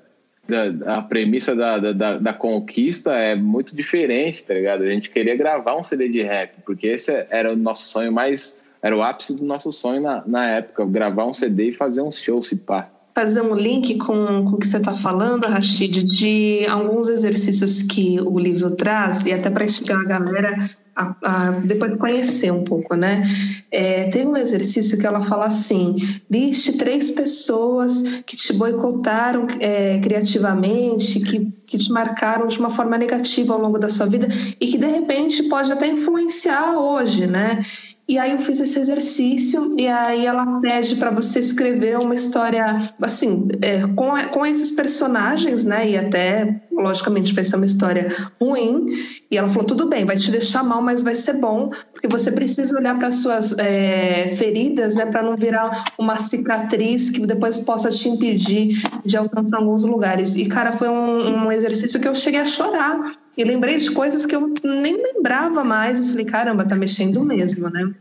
a 0.86 1.02
premissa 1.02 1.56
da, 1.56 1.78
da, 1.80 2.18
da, 2.18 2.34
conquista 2.34 3.14
é 3.14 3.36
muito 3.36 3.76
diferente, 3.76 4.44
tá 4.44 4.54
ligado? 4.54 4.84
A 4.84 4.89
gente 4.89 5.10
queria 5.10 5.36
gravar 5.36 5.76
um 5.76 5.84
CD 5.84 6.10
de 6.10 6.22
rap, 6.22 6.56
porque 6.66 6.88
esse 6.88 7.26
era 7.30 7.54
o 7.54 7.56
nosso 7.56 7.88
sonho 7.88 8.12
mais. 8.12 8.62
Era 8.82 8.98
o 8.98 9.02
ápice 9.02 9.38
do 9.38 9.46
nosso 9.46 9.72
sonho 9.72 10.02
na, 10.02 10.22
na 10.28 10.46
época, 10.46 10.86
gravar 10.86 11.26
um 11.26 11.34
CD 11.34 11.70
e 11.70 11.74
fazer 11.74 12.02
um 12.02 12.12
show, 12.12 12.44
se 12.44 12.58
pá 12.58 12.89
fazer 13.16 13.41
um 13.41 13.54
link 13.54 13.98
com, 14.00 14.44
com 14.44 14.56
o 14.56 14.58
que 14.58 14.68
você 14.68 14.78
está 14.78 15.00
falando, 15.00 15.46
Rashid, 15.46 16.04
de 16.04 16.66
alguns 16.66 17.10
exercícios 17.10 17.84
que 17.84 18.20
o 18.20 18.39
livro 18.39 18.72
traz, 18.72 19.24
e 19.26 19.32
até 19.32 19.50
para 19.52 19.66
instigar 19.66 20.00
a 20.00 20.04
galera 20.04 20.58
a, 20.96 21.16
a, 21.24 21.52
depois 21.64 21.98
conhecer 21.98 22.52
um 22.52 22.64
pouco, 22.64 22.96
né? 22.96 23.24
É, 23.72 24.06
teve 24.10 24.28
um 24.28 24.38
exercício 24.38 24.98
que 24.98 25.06
ela 25.06 25.22
fala 25.22 25.46
assim: 25.46 25.96
liste 26.30 26.78
três 26.78 27.12
pessoas 27.12 28.22
que 28.26 28.36
te 28.36 28.54
boicotaram 28.54 29.48
é, 29.60 30.00
criativamente, 30.00 31.20
que, 31.20 31.52
que 31.66 31.78
te 31.78 31.89
marcaram 31.89 32.48
de 32.48 32.60
uma 32.60 32.70
forma 32.70 32.98
negativa 32.98 33.54
ao 33.54 33.60
longo 33.60 33.80
da 33.80 33.89
sua 33.89 34.06
vida 34.06 34.28
e 34.60 34.68
que 34.68 34.78
de 34.78 34.88
repente 34.88 35.44
pode 35.44 35.72
até 35.72 35.88
influenciar 35.88 36.78
hoje, 36.78 37.28
né? 37.28 37.60
E 38.08 38.20
aí 38.20 38.34
eu 38.34 38.39
fiz 38.39 38.60
esse 38.60 38.78
exercício 38.78 39.76
e 39.80 39.88
aí 39.88 40.26
ela 40.26 40.60
pede 40.60 40.98
para 40.98 41.10
você 41.10 41.39
escrever 41.39 41.98
uma 41.98 42.14
história 42.14 42.66
assim 43.02 43.48
é, 43.62 43.88
com, 43.96 44.12
com 44.30 44.46
esses 44.46 44.72
personagens, 44.72 45.64
né? 45.64 45.89
E 45.89 45.98
até 45.98 46.62
logicamente 46.70 47.34
vai 47.34 47.46
ser 47.46 47.56
uma 47.56 47.66
história 47.66 48.08
ruim. 48.41 48.88
E 49.32 49.38
ela 49.38 49.48
falou 49.48 49.64
tudo 49.64 49.88
bem, 49.88 50.04
vai 50.04 50.18
te 50.18 50.30
deixar 50.30 50.64
mal, 50.64 50.83
mas 50.84 51.02
vai 51.02 51.16
ser 51.16 51.34
bom 51.34 51.72
porque 51.92 52.08
você 52.08 52.32
precisa 52.32 52.76
olhar 52.76 52.98
para 53.00 53.12
suas 53.12 53.58
é, 53.58 54.28
feridas, 54.36 54.96
né? 54.96 55.06
Para 55.06 55.24
não 55.24 55.36
virar 55.36 55.86
uma 55.98 56.18
cicatriz 56.18 57.10
que 57.10 57.26
depois 57.26 57.60
possa 57.60 57.90
te 57.90 58.10
impedir 58.10 58.82
de 59.06 59.18
alcançar 59.18 59.58
alguns 59.58 59.86
lugares. 59.86 60.36
E 60.36 60.46
cara, 60.46 60.72
foi 60.72 60.90
um, 60.90 61.46
um 61.46 61.52
exercício 61.52 62.00
que 62.00 62.08
eu 62.08 62.14
cheguei 62.14 62.42
a 62.42 62.46
chorar 62.46 63.14
e 63.38 63.44
lembrei 63.44 63.78
de 63.78 63.90
coisas 63.92 64.26
que 64.26 64.36
eu 64.36 64.54
nem 64.64 65.02
lembrava 65.02 65.64
mais. 65.64 66.00
Eu 66.00 66.06
falei, 66.06 66.26
caramba, 66.26 66.66
tá 66.66 66.76
mexendo 66.76 67.24
mesmo, 67.24 67.70
né? 67.70 67.92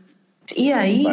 E 0.55 0.73
aí, 0.73 1.03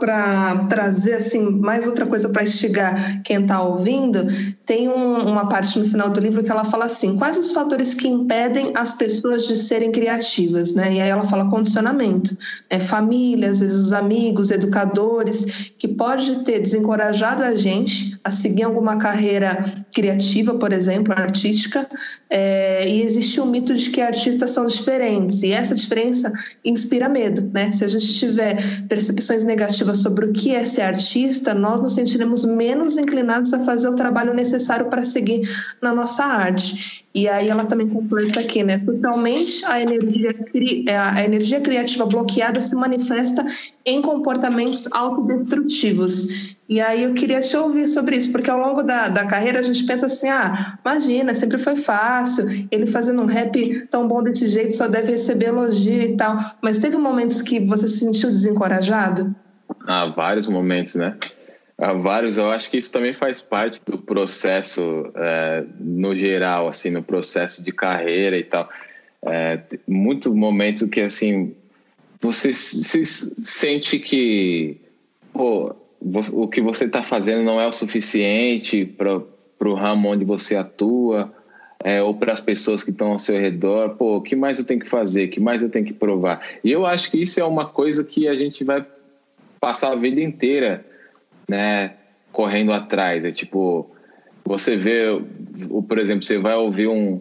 para 0.00 0.66
trazer 0.68 1.14
assim 1.14 1.50
mais 1.50 1.86
outra 1.86 2.06
coisa 2.06 2.28
para 2.30 2.42
instigar 2.42 3.22
quem 3.22 3.42
está 3.42 3.62
ouvindo, 3.62 4.26
tem 4.64 4.88
um, 4.88 5.18
uma 5.28 5.48
parte 5.48 5.78
no 5.78 5.84
final 5.84 6.08
do 6.08 6.20
livro 6.20 6.42
que 6.42 6.50
ela 6.50 6.64
fala 6.64 6.86
assim: 6.86 7.16
quais 7.16 7.36
os 7.36 7.52
fatores 7.52 7.92
que 7.94 8.08
impedem 8.08 8.72
as 8.74 8.94
pessoas 8.94 9.46
de 9.46 9.56
serem 9.56 9.92
criativas, 9.92 10.72
né? 10.72 10.94
E 10.94 11.00
aí 11.00 11.08
ela 11.08 11.24
fala 11.24 11.50
condicionamento, 11.50 12.36
é 12.70 12.80
família, 12.80 13.50
às 13.50 13.60
vezes 13.60 13.78
os 13.78 13.92
amigos, 13.92 14.50
educadores, 14.50 15.72
que 15.78 15.86
pode 15.86 16.42
ter 16.44 16.58
desencorajado 16.58 17.42
a 17.42 17.54
gente 17.54 18.11
a 18.24 18.30
seguir 18.30 18.62
alguma 18.62 18.96
carreira 18.96 19.58
criativa, 19.94 20.54
por 20.54 20.72
exemplo, 20.72 21.12
artística, 21.12 21.88
é, 22.30 22.88
e 22.88 23.02
existe 23.02 23.40
um 23.40 23.46
mito 23.46 23.74
de 23.74 23.90
que 23.90 24.00
artistas 24.00 24.50
são 24.50 24.66
diferentes 24.66 25.42
e 25.42 25.52
essa 25.52 25.74
diferença 25.74 26.32
inspira 26.64 27.08
medo, 27.08 27.50
né? 27.52 27.70
Se 27.70 27.84
a 27.84 27.88
gente 27.88 28.14
tiver 28.14 28.56
percepções 28.88 29.44
negativas 29.44 29.98
sobre 29.98 30.26
o 30.26 30.32
que 30.32 30.54
é 30.54 30.64
ser 30.64 30.82
artista, 30.82 31.52
nós 31.54 31.80
nos 31.80 31.94
sentiremos 31.94 32.44
menos 32.44 32.96
inclinados 32.96 33.52
a 33.52 33.64
fazer 33.64 33.88
o 33.88 33.94
trabalho 33.94 34.32
necessário 34.32 34.86
para 34.86 35.02
seguir 35.02 35.42
na 35.80 35.92
nossa 35.92 36.24
arte. 36.24 37.04
E 37.14 37.28
aí 37.28 37.48
ela 37.48 37.64
também 37.64 37.88
completa 37.88 38.40
aqui, 38.40 38.62
né? 38.62 38.78
Totalmente 38.78 39.64
a 39.66 39.80
energia, 39.80 40.30
a 41.14 41.24
energia 41.24 41.60
criativa 41.60 42.06
bloqueada 42.06 42.60
se 42.60 42.74
manifesta 42.74 43.44
em 43.84 44.00
comportamentos 44.00 44.90
autodestrutivos. 44.92 46.56
E 46.68 46.80
aí 46.80 47.04
eu 47.04 47.14
queria 47.14 47.40
te 47.40 47.56
ouvir 47.56 47.86
sobre 47.88 48.16
isso, 48.16 48.32
porque 48.32 48.50
ao 48.50 48.58
longo 48.58 48.82
da, 48.82 49.08
da 49.08 49.26
carreira 49.26 49.58
a 49.58 49.62
gente 49.62 49.84
pensa 49.84 50.06
assim, 50.06 50.28
ah, 50.28 50.76
imagina, 50.84 51.34
sempre 51.34 51.58
foi 51.58 51.76
fácil, 51.76 52.46
ele 52.70 52.86
fazendo 52.86 53.22
um 53.22 53.26
rap 53.26 53.86
tão 53.90 54.06
bom 54.06 54.22
desse 54.22 54.46
jeito 54.46 54.76
só 54.76 54.88
deve 54.88 55.12
receber 55.12 55.46
elogio 55.46 56.02
e 56.02 56.16
tal. 56.16 56.38
Mas 56.62 56.78
teve 56.78 56.96
momentos 56.96 57.42
que 57.42 57.60
você 57.60 57.88
se 57.88 57.98
sentiu 57.98 58.30
desencorajado? 58.30 59.34
Ah, 59.86 60.06
vários 60.06 60.48
momentos, 60.48 60.94
né? 60.94 61.16
Há 61.78 61.94
vários, 61.94 62.38
eu 62.38 62.50
acho 62.50 62.70
que 62.70 62.76
isso 62.76 62.92
também 62.92 63.12
faz 63.12 63.40
parte 63.40 63.80
do 63.84 63.98
processo 63.98 65.10
é, 65.16 65.64
no 65.80 66.14
geral, 66.14 66.68
assim, 66.68 66.90
no 66.90 67.02
processo 67.02 67.62
de 67.62 67.72
carreira 67.72 68.38
e 68.38 68.44
tal. 68.44 68.68
É, 69.24 69.60
muitos 69.88 70.32
momentos 70.32 70.82
que, 70.84 71.00
assim, 71.00 71.54
você 72.22 72.54
se 72.54 73.04
sente 73.04 73.98
que 73.98 74.80
pô, 75.32 75.74
o 76.32 76.48
que 76.48 76.60
você 76.60 76.84
está 76.84 77.02
fazendo 77.02 77.42
não 77.42 77.60
é 77.60 77.66
o 77.66 77.72
suficiente 77.72 78.86
para 78.86 79.68
o 79.68 79.74
ramo 79.74 80.08
onde 80.08 80.24
você 80.24 80.56
atua, 80.56 81.34
é, 81.82 82.00
ou 82.00 82.14
para 82.14 82.32
as 82.32 82.40
pessoas 82.40 82.82
que 82.84 82.90
estão 82.90 83.08
ao 83.08 83.18
seu 83.18 83.40
redor, 83.40 83.96
pô, 83.96 84.16
o 84.16 84.22
que 84.22 84.36
mais 84.36 84.58
eu 84.58 84.64
tenho 84.64 84.78
que 84.78 84.88
fazer, 84.88 85.26
o 85.26 85.30
que 85.30 85.40
mais 85.40 85.62
eu 85.62 85.68
tenho 85.68 85.84
que 85.84 85.92
provar? 85.92 86.40
E 86.62 86.70
eu 86.70 86.86
acho 86.86 87.10
que 87.10 87.20
isso 87.20 87.40
é 87.40 87.44
uma 87.44 87.66
coisa 87.66 88.04
que 88.04 88.28
a 88.28 88.34
gente 88.34 88.62
vai 88.62 88.86
passar 89.60 89.92
a 89.92 89.96
vida 89.96 90.20
inteira, 90.20 90.84
né, 91.48 91.94
correndo 92.30 92.72
atrás. 92.72 93.24
É 93.24 93.32
tipo, 93.32 93.90
você 94.44 94.76
vê, 94.76 95.20
por 95.88 95.98
exemplo, 95.98 96.24
você 96.24 96.38
vai 96.38 96.54
ouvir 96.54 96.86
um, 96.86 97.20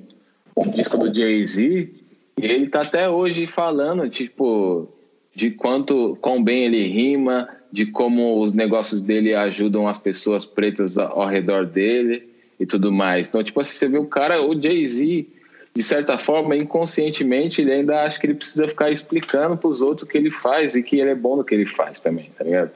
um 0.56 0.70
disco 0.70 0.98
do 0.98 1.12
Jay-Z 1.14 2.01
e 2.38 2.46
ele 2.46 2.68
tá 2.68 2.82
até 2.82 3.10
hoje 3.10 3.46
falando, 3.48 4.10
tipo, 4.10 4.88
de 5.34 5.52
quanto, 5.52 6.18
quão 6.22 6.44
bem 6.44 6.66
ele 6.66 6.84
rima, 6.84 7.48
de 7.72 7.86
como 7.86 8.42
os 8.42 8.52
negócios 8.52 9.02
dele 9.02 9.34
ajudam 9.34 9.88
as 9.88 9.98
pessoas 9.98 10.46
pretas 10.46 10.98
ao 10.98 11.26
redor 11.26 11.66
dele 11.66 12.28
e 12.60 12.66
tudo 12.66 12.92
mais. 12.92 13.28
Então, 13.28 13.44
tipo 13.44 13.60
assim, 13.60 13.78
você 13.78 13.88
vê 13.88 13.98
o 13.98 14.06
cara, 14.06 14.42
o 14.42 14.60
Jay-Z, 14.60 15.26
de 15.74 15.84
certa 15.84 16.18
forma, 16.18 16.56
inconscientemente, 16.56 17.62
ele 17.62 17.72
ainda 17.72 18.02
acha 18.02 18.20
que 18.20 18.26
ele 18.26 18.34
precisa 18.34 18.68
ficar 18.68 18.92
explicando 18.92 19.56
para 19.56 19.70
os 19.70 19.82
outros 19.82 20.08
o 20.08 20.12
que 20.12 20.18
ele 20.18 20.30
faz 20.30 20.76
e 20.76 20.84
que 20.84 21.00
ele 21.00 21.12
é 21.12 21.16
bom 21.16 21.38
no 21.38 21.44
que 21.46 21.56
ele 21.56 21.66
faz 21.66 22.02
também, 22.02 22.30
tá 22.38 22.44
ligado? 22.44 22.72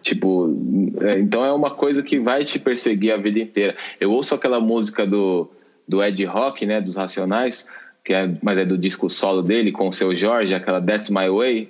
Tipo, 0.00 0.56
é, 1.00 1.18
então 1.18 1.44
é 1.44 1.52
uma 1.52 1.70
coisa 1.70 2.00
que 2.00 2.20
vai 2.20 2.44
te 2.44 2.60
perseguir 2.60 3.12
a 3.12 3.16
vida 3.16 3.40
inteira. 3.40 3.74
Eu 3.98 4.12
ouço 4.12 4.36
aquela 4.36 4.60
música 4.60 5.04
do, 5.04 5.50
do 5.88 6.00
Ed 6.00 6.24
Rock, 6.24 6.64
né, 6.64 6.80
dos 6.80 6.94
Racionais, 6.94 7.68
que 8.06 8.14
é, 8.14 8.30
mas 8.40 8.56
é 8.56 8.64
do 8.64 8.78
disco 8.78 9.10
solo 9.10 9.42
dele 9.42 9.72
com 9.72 9.88
o 9.88 9.92
seu 9.92 10.14
Jorge, 10.14 10.54
aquela 10.54 10.80
That's 10.80 11.10
My 11.10 11.28
Way. 11.28 11.68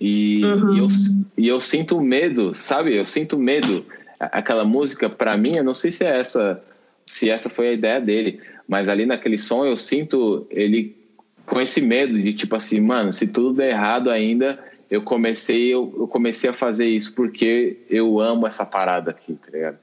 E, 0.00 0.42
uhum. 0.42 0.74
e, 0.74 0.78
eu, 0.78 0.88
e 1.36 1.48
eu 1.48 1.60
sinto 1.60 2.00
medo, 2.00 2.54
sabe? 2.54 2.96
Eu 2.96 3.04
sinto 3.04 3.38
medo. 3.38 3.84
Aquela 4.18 4.64
música, 4.64 5.10
para 5.10 5.36
mim, 5.36 5.56
eu 5.56 5.62
não 5.62 5.74
sei 5.74 5.92
se 5.92 6.02
é 6.02 6.18
essa, 6.18 6.64
se 7.04 7.28
essa 7.28 7.50
foi 7.50 7.68
a 7.68 7.72
ideia 7.74 8.00
dele, 8.00 8.40
mas 8.66 8.88
ali 8.88 9.04
naquele 9.04 9.36
som 9.36 9.66
eu 9.66 9.76
sinto 9.76 10.46
ele 10.50 10.96
com 11.44 11.60
esse 11.60 11.82
medo 11.82 12.20
de 12.20 12.32
tipo 12.32 12.56
assim, 12.56 12.80
mano, 12.80 13.12
se 13.12 13.28
tudo 13.28 13.52
der 13.52 13.72
errado 13.72 14.10
ainda, 14.10 14.58
eu 14.90 15.02
comecei 15.02 15.68
eu, 15.68 15.94
eu 15.98 16.08
comecei 16.08 16.48
a 16.48 16.54
fazer 16.54 16.88
isso 16.88 17.14
porque 17.14 17.76
eu 17.90 18.18
amo 18.18 18.46
essa 18.46 18.64
parada 18.64 19.10
aqui, 19.10 19.34
tá 19.34 19.50
ligado? 19.52 19.76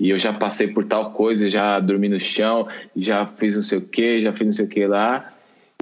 E 0.00 0.08
eu 0.08 0.18
já 0.18 0.32
passei 0.32 0.68
por 0.68 0.84
tal 0.84 1.12
coisa, 1.12 1.50
já 1.50 1.78
dormi 1.78 2.08
no 2.08 2.18
chão, 2.18 2.66
já 2.96 3.26
fiz 3.26 3.56
não 3.56 3.62
sei 3.62 3.78
o 3.78 3.82
que, 3.82 4.22
já 4.22 4.32
fiz 4.32 4.46
não 4.46 4.52
sei 4.52 4.64
o 4.64 4.68
que 4.68 4.86
lá. 4.86 5.30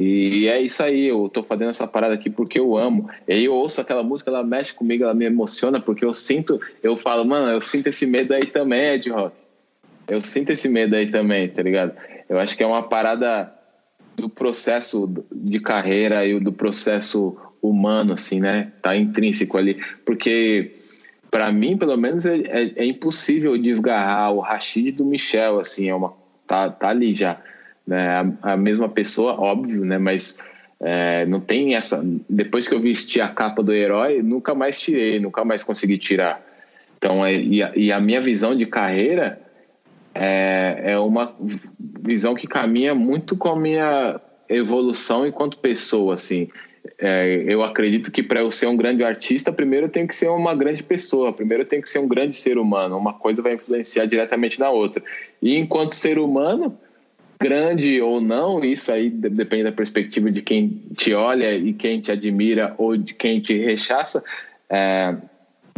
E 0.00 0.48
é 0.48 0.60
isso 0.60 0.82
aí, 0.82 1.06
eu 1.06 1.28
tô 1.28 1.42
fazendo 1.42 1.70
essa 1.70 1.86
parada 1.86 2.14
aqui 2.14 2.28
porque 2.28 2.58
eu 2.58 2.76
amo. 2.76 3.08
E 3.26 3.32
aí 3.32 3.44
eu 3.44 3.54
ouço 3.54 3.80
aquela 3.80 4.02
música, 4.02 4.30
ela 4.30 4.42
mexe 4.42 4.74
comigo, 4.74 5.04
ela 5.04 5.14
me 5.14 5.24
emociona, 5.24 5.80
porque 5.80 6.04
eu 6.04 6.12
sinto, 6.12 6.60
eu 6.82 6.96
falo, 6.96 7.24
mano, 7.24 7.48
eu 7.50 7.60
sinto 7.60 7.86
esse 7.86 8.06
medo 8.06 8.34
aí 8.34 8.44
também, 8.44 8.94
Ed 8.94 9.08
Rock. 9.08 9.36
Eu 10.08 10.20
sinto 10.20 10.50
esse 10.50 10.68
medo 10.68 10.96
aí 10.96 11.10
também, 11.10 11.48
tá 11.48 11.62
ligado? 11.62 11.92
Eu 12.28 12.40
acho 12.40 12.56
que 12.56 12.62
é 12.62 12.66
uma 12.66 12.82
parada 12.82 13.52
do 14.16 14.28
processo 14.28 15.08
de 15.32 15.60
carreira 15.60 16.26
e 16.26 16.40
do 16.40 16.52
processo 16.52 17.36
humano, 17.62 18.14
assim, 18.14 18.40
né? 18.40 18.72
Tá 18.82 18.96
intrínseco 18.96 19.56
ali. 19.56 19.78
Porque, 20.04 20.77
para 21.30 21.50
mim, 21.52 21.76
pelo 21.76 21.96
menos, 21.96 22.26
é, 22.26 22.36
é, 22.36 22.72
é, 22.76 22.84
impossível 22.84 23.56
desgarrar 23.58 24.32
o 24.32 24.40
Rashid 24.40 24.92
do 24.92 25.04
Michel, 25.04 25.58
assim, 25.58 25.88
é 25.88 25.94
uma, 25.94 26.14
tá, 26.46 26.70
tá 26.70 26.88
ali 26.88 27.14
já. 27.14 27.40
Né? 27.86 28.08
A, 28.42 28.52
a 28.52 28.56
mesma 28.56 28.88
pessoa, 28.88 29.38
óbvio, 29.38 29.84
né? 29.84 29.98
Mas 29.98 30.38
é, 30.80 31.26
não 31.26 31.40
tem 31.40 31.74
essa. 31.74 32.04
Depois 32.28 32.68
que 32.68 32.74
eu 32.74 32.80
vesti 32.80 33.20
a 33.20 33.28
capa 33.28 33.62
do 33.62 33.72
herói, 33.72 34.22
nunca 34.22 34.54
mais 34.54 34.80
tirei, 34.80 35.18
nunca 35.18 35.44
mais 35.44 35.62
consegui 35.62 35.98
tirar. 35.98 36.44
Então, 36.96 37.24
é, 37.24 37.34
e, 37.34 37.62
a, 37.62 37.72
e 37.76 37.92
a 37.92 38.00
minha 38.00 38.20
visão 38.20 38.54
de 38.54 38.66
carreira 38.66 39.40
é, 40.14 40.92
é 40.92 40.98
uma 40.98 41.34
visão 42.02 42.34
que 42.34 42.46
caminha 42.46 42.94
muito 42.94 43.36
com 43.36 43.50
a 43.50 43.58
minha 43.58 44.20
evolução 44.48 45.26
enquanto 45.26 45.58
pessoa, 45.58 46.14
assim. 46.14 46.48
É, 47.00 47.44
eu 47.46 47.62
acredito 47.62 48.10
que 48.10 48.24
para 48.24 48.40
eu 48.40 48.50
ser 48.50 48.66
um 48.66 48.76
grande 48.76 49.04
artista, 49.04 49.52
primeiro 49.52 49.86
eu 49.86 49.90
tenho 49.90 50.08
que 50.08 50.16
ser 50.16 50.28
uma 50.28 50.52
grande 50.52 50.82
pessoa, 50.82 51.32
primeiro 51.32 51.62
eu 51.62 51.66
tenho 51.66 51.80
que 51.80 51.88
ser 51.88 52.00
um 52.00 52.08
grande 52.08 52.34
ser 52.34 52.58
humano. 52.58 52.98
Uma 52.98 53.12
coisa 53.12 53.40
vai 53.40 53.54
influenciar 53.54 54.04
diretamente 54.06 54.58
na 54.58 54.68
outra. 54.68 55.02
E 55.40 55.56
enquanto 55.56 55.92
ser 55.92 56.18
humano, 56.18 56.76
grande 57.40 58.00
ou 58.00 58.20
não, 58.20 58.64
isso 58.64 58.90
aí 58.92 59.08
depende 59.08 59.64
da 59.64 59.72
perspectiva 59.72 60.30
de 60.30 60.42
quem 60.42 60.82
te 60.96 61.14
olha 61.14 61.54
e 61.54 61.72
quem 61.72 62.00
te 62.00 62.10
admira 62.10 62.74
ou 62.76 62.96
de 62.96 63.14
quem 63.14 63.40
te 63.40 63.56
rechaça. 63.56 64.24
É, 64.68 65.14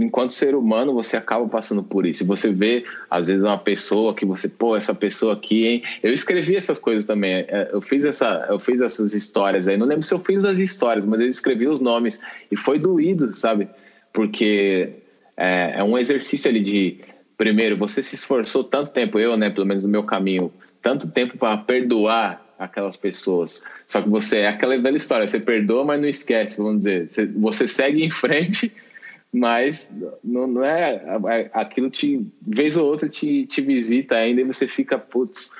enquanto 0.04 0.32
ser 0.32 0.54
humano, 0.54 0.94
você 0.94 1.16
acaba 1.16 1.46
passando 1.48 1.82
por 1.82 2.06
isso. 2.06 2.24
Você 2.26 2.50
vê, 2.50 2.84
às 3.10 3.26
vezes, 3.26 3.42
uma 3.42 3.58
pessoa 3.58 4.14
que 4.14 4.24
você, 4.24 4.48
pô, 4.48 4.76
essa 4.76 4.94
pessoa 4.94 5.34
aqui, 5.34 5.66
hein? 5.66 5.82
Eu 6.02 6.12
escrevi 6.12 6.56
essas 6.56 6.78
coisas 6.78 7.04
também. 7.04 7.32
É, 7.32 7.70
eu 7.72 7.80
fiz, 7.80 8.04
essa, 8.04 8.46
eu 8.48 8.58
fiz 8.58 8.80
essas 8.80 9.14
histórias 9.14 9.68
aí. 9.68 9.76
Não 9.76 9.86
lembro 9.86 10.02
se 10.02 10.14
eu 10.14 10.18
fiz 10.18 10.44
as 10.44 10.58
histórias, 10.58 11.04
mas 11.04 11.20
eu 11.20 11.28
escrevi 11.28 11.66
os 11.66 11.80
nomes. 11.80 12.20
E 12.50 12.56
foi 12.56 12.78
doído, 12.78 13.34
sabe? 13.34 13.68
Porque 14.12 14.90
é, 15.36 15.74
é 15.78 15.84
um 15.84 15.98
exercício 15.98 16.50
ali 16.50 16.60
de. 16.60 17.00
Primeiro, 17.36 17.76
você 17.76 18.02
se 18.02 18.14
esforçou 18.14 18.62
tanto 18.62 18.90
tempo, 18.90 19.18
eu, 19.18 19.34
né, 19.36 19.48
pelo 19.48 19.66
menos 19.66 19.84
no 19.84 19.90
meu 19.90 20.02
caminho, 20.02 20.52
tanto 20.82 21.10
tempo 21.10 21.38
para 21.38 21.56
perdoar 21.56 22.46
aquelas 22.58 22.96
pessoas. 22.98 23.64
Só 23.88 24.02
que 24.02 24.10
você 24.10 24.40
é 24.40 24.48
aquela 24.48 24.76
velha 24.78 24.98
história, 24.98 25.26
você 25.26 25.40
perdoa, 25.40 25.82
mas 25.82 26.00
não 26.00 26.08
esquece, 26.08 26.58
vamos 26.58 26.80
dizer. 26.80 27.08
Você, 27.08 27.26
você 27.26 27.66
segue 27.66 28.04
em 28.04 28.10
frente 28.10 28.70
mas 29.32 29.92
não, 30.24 30.46
não 30.46 30.64
é 30.64 31.50
aquilo 31.52 31.88
te 31.88 32.26
vez 32.42 32.76
ou 32.76 32.86
outra 32.86 33.08
te, 33.08 33.46
te 33.46 33.60
visita 33.60 34.16
ainda 34.16 34.40
e 34.40 34.44
você 34.44 34.66
fica 34.66 34.98
putz. 34.98 35.52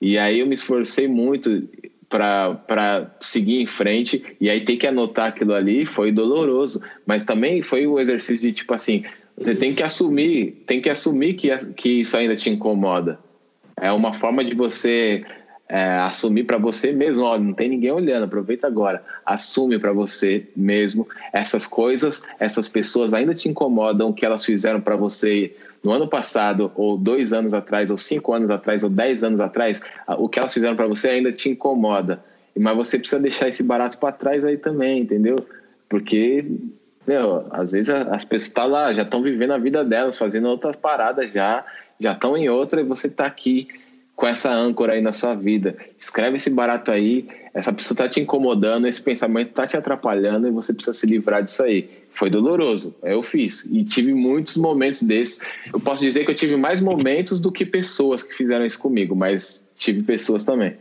E 0.00 0.18
aí 0.18 0.40
eu 0.40 0.46
me 0.46 0.54
esforcei 0.54 1.08
muito 1.08 1.66
para 2.08 3.10
seguir 3.20 3.60
em 3.60 3.66
frente 3.66 4.36
e 4.40 4.50
aí 4.50 4.60
ter 4.60 4.76
que 4.76 4.86
anotar 4.86 5.28
aquilo 5.28 5.54
ali 5.54 5.86
foi 5.86 6.12
doloroso. 6.12 6.82
Mas 7.06 7.24
também 7.24 7.62
foi 7.62 7.86
o 7.86 7.98
exercício 7.98 8.48
de 8.48 8.52
tipo 8.52 8.74
assim 8.74 9.02
você 9.36 9.54
tem 9.54 9.74
que 9.74 9.82
assumir 9.82 10.62
tem 10.66 10.80
que 10.80 10.90
assumir 10.90 11.34
que, 11.34 11.48
que 11.74 12.00
isso 12.00 12.16
ainda 12.16 12.36
te 12.36 12.50
incomoda. 12.50 13.18
É 13.80 13.90
uma 13.92 14.12
forma 14.12 14.44
de 14.44 14.54
você 14.54 15.24
é, 15.68 15.98
assumir 15.98 16.44
para 16.44 16.58
você 16.58 16.92
mesmo, 16.92 17.24
ó, 17.24 17.38
não 17.38 17.52
tem 17.52 17.68
ninguém 17.68 17.90
olhando, 17.90 18.24
aproveita 18.24 18.66
agora, 18.66 19.02
assume 19.24 19.78
para 19.78 19.92
você 19.92 20.46
mesmo 20.56 21.08
essas 21.32 21.66
coisas, 21.66 22.22
essas 22.38 22.68
pessoas 22.68 23.12
ainda 23.12 23.34
te 23.34 23.48
incomodam, 23.48 24.12
que 24.12 24.24
elas 24.24 24.44
fizeram 24.44 24.80
para 24.80 24.94
você 24.94 25.54
no 25.82 25.90
ano 25.90 26.06
passado, 26.06 26.70
ou 26.76 26.96
dois 26.96 27.32
anos 27.32 27.52
atrás, 27.52 27.90
ou 27.90 27.98
cinco 27.98 28.32
anos 28.32 28.50
atrás, 28.50 28.84
ou 28.84 28.90
dez 28.90 29.24
anos 29.24 29.40
atrás, 29.40 29.82
o 30.18 30.28
que 30.28 30.38
elas 30.38 30.54
fizeram 30.54 30.76
para 30.76 30.86
você 30.86 31.08
ainda 31.08 31.32
te 31.32 31.48
incomoda, 31.48 32.22
mas 32.56 32.76
você 32.76 32.98
precisa 32.98 33.20
deixar 33.20 33.48
esse 33.48 33.62
barato 33.62 33.98
para 33.98 34.12
trás 34.12 34.44
aí 34.44 34.56
também, 34.56 35.00
entendeu? 35.00 35.36
Porque 35.88 36.44
meu, 37.06 37.46
às 37.50 37.70
vezes 37.70 37.90
as 37.90 38.24
pessoas 38.24 38.48
estão 38.48 38.64
tá 38.64 38.70
lá, 38.70 38.92
já 38.92 39.02
estão 39.02 39.22
vivendo 39.22 39.52
a 39.52 39.58
vida 39.58 39.84
delas, 39.84 40.18
fazendo 40.18 40.48
outras 40.48 40.74
paradas 40.74 41.30
já, 41.32 41.64
já 42.00 42.12
estão 42.12 42.36
em 42.36 42.48
outra 42.48 42.80
e 42.80 42.84
você 42.84 43.06
está 43.06 43.26
aqui 43.26 43.68
com 44.16 44.26
essa 44.26 44.50
âncora 44.50 44.94
aí 44.94 45.02
na 45.02 45.12
sua 45.12 45.34
vida. 45.34 45.76
Escreve 45.98 46.36
esse 46.36 46.48
barato 46.48 46.90
aí, 46.90 47.28
essa 47.52 47.70
pessoa 47.70 47.94
está 47.94 48.08
te 48.08 48.18
incomodando, 48.18 48.86
esse 48.88 49.00
pensamento 49.00 49.50
está 49.50 49.66
te 49.66 49.76
atrapalhando 49.76 50.48
e 50.48 50.50
você 50.50 50.72
precisa 50.72 50.94
se 50.94 51.06
livrar 51.06 51.42
disso 51.42 51.62
aí. 51.62 51.88
Foi 52.10 52.30
doloroso, 52.30 52.96
eu 53.02 53.22
fiz 53.22 53.66
e 53.66 53.84
tive 53.84 54.14
muitos 54.14 54.56
momentos 54.56 55.02
desses. 55.02 55.42
Eu 55.70 55.78
posso 55.78 56.02
dizer 56.02 56.24
que 56.24 56.30
eu 56.30 56.34
tive 56.34 56.56
mais 56.56 56.80
momentos 56.80 57.38
do 57.38 57.52
que 57.52 57.66
pessoas 57.66 58.22
que 58.22 58.34
fizeram 58.34 58.64
isso 58.64 58.78
comigo, 58.78 59.14
mas 59.14 59.62
tive 59.76 60.02
pessoas 60.02 60.42
também. 60.42 60.74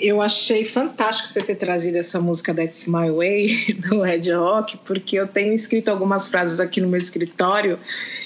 Eu 0.00 0.22
achei 0.22 0.64
fantástico 0.64 1.28
você 1.28 1.42
ter 1.42 1.56
trazido 1.56 1.98
essa 1.98 2.20
música 2.20 2.54
That's 2.54 2.86
My 2.86 3.10
Way, 3.10 3.74
do 3.88 4.06
Ed 4.06 4.32
Rock, 4.32 4.78
porque 4.78 5.16
eu 5.16 5.26
tenho 5.26 5.52
escrito 5.52 5.90
algumas 5.90 6.28
frases 6.28 6.60
aqui 6.60 6.80
no 6.80 6.88
meu 6.88 7.00
escritório 7.00 7.78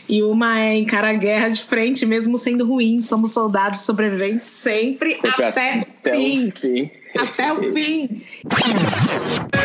e 0.08 0.22
uma 0.22 0.60
é 0.60 0.76
encara 0.76 1.10
a 1.10 1.14
guerra 1.14 1.48
de 1.48 1.62
frente, 1.62 2.04
mesmo 2.06 2.38
sendo 2.38 2.66
ruim, 2.66 3.00
somos 3.00 3.32
soldados 3.32 3.80
sobreviventes 3.80 4.48
sempre, 4.48 5.18
até, 5.22 5.48
até, 5.48 5.86
o 6.10 6.12
fim. 6.14 6.52
fim. 6.52 6.90
Até 7.16 7.52
o 7.52 7.62
fim. 7.72 8.22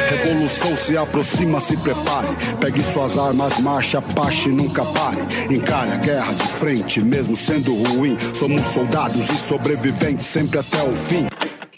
Revolução 0.09 0.77
se 0.77 0.95
aproxima, 0.95 1.59
se 1.59 1.75
prepare. 1.77 2.27
Pegue 2.61 2.83
suas 2.83 3.17
armas, 3.17 3.59
marcha, 3.59 4.01
pache, 4.01 4.49
nunca 4.49 4.83
pare. 4.85 5.17
Encare 5.53 5.91
a 5.91 5.97
guerra 5.97 6.31
de 6.31 6.47
frente, 6.47 7.01
mesmo 7.01 7.35
sendo 7.35 7.73
ruim. 7.73 8.15
Somos 8.33 8.65
soldados 8.65 9.29
e 9.29 9.37
sobreviventes 9.37 10.27
sempre 10.27 10.59
até 10.59 10.81
o 10.83 10.95
fim. 10.95 11.27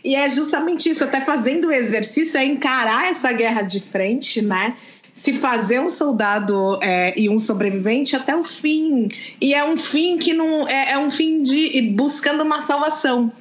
E 0.04 0.16
é 0.16 0.30
justamente 0.30 0.90
isso, 0.90 1.04
até 1.04 1.22
fazendo 1.22 1.68
o 1.68 1.72
exercício, 1.72 2.40
é 2.40 2.46
encarar 2.46 3.10
essa 3.10 3.32
guerra 3.32 3.62
de 3.62 3.80
frente, 3.80 4.42
né? 4.42 4.76
Se 5.14 5.34
fazer 5.34 5.80
um 5.80 5.90
soldado 5.90 6.80
é, 6.82 7.14
e 7.20 7.30
um 7.30 7.38
sobrevivente 7.38 8.16
até 8.16 8.36
o 8.36 8.44
fim. 8.44 9.10
E 9.40 9.54
é 9.54 9.64
um 9.64 9.78
fim 9.78 10.18
que 10.18 10.34
não. 10.34 10.68
É, 10.68 10.94
é 10.94 10.98
um 10.98 11.12
fim 11.12 11.44
de 11.44 11.82
buscando 11.94 12.44
uma 12.44 12.62
salvação. 12.62 13.32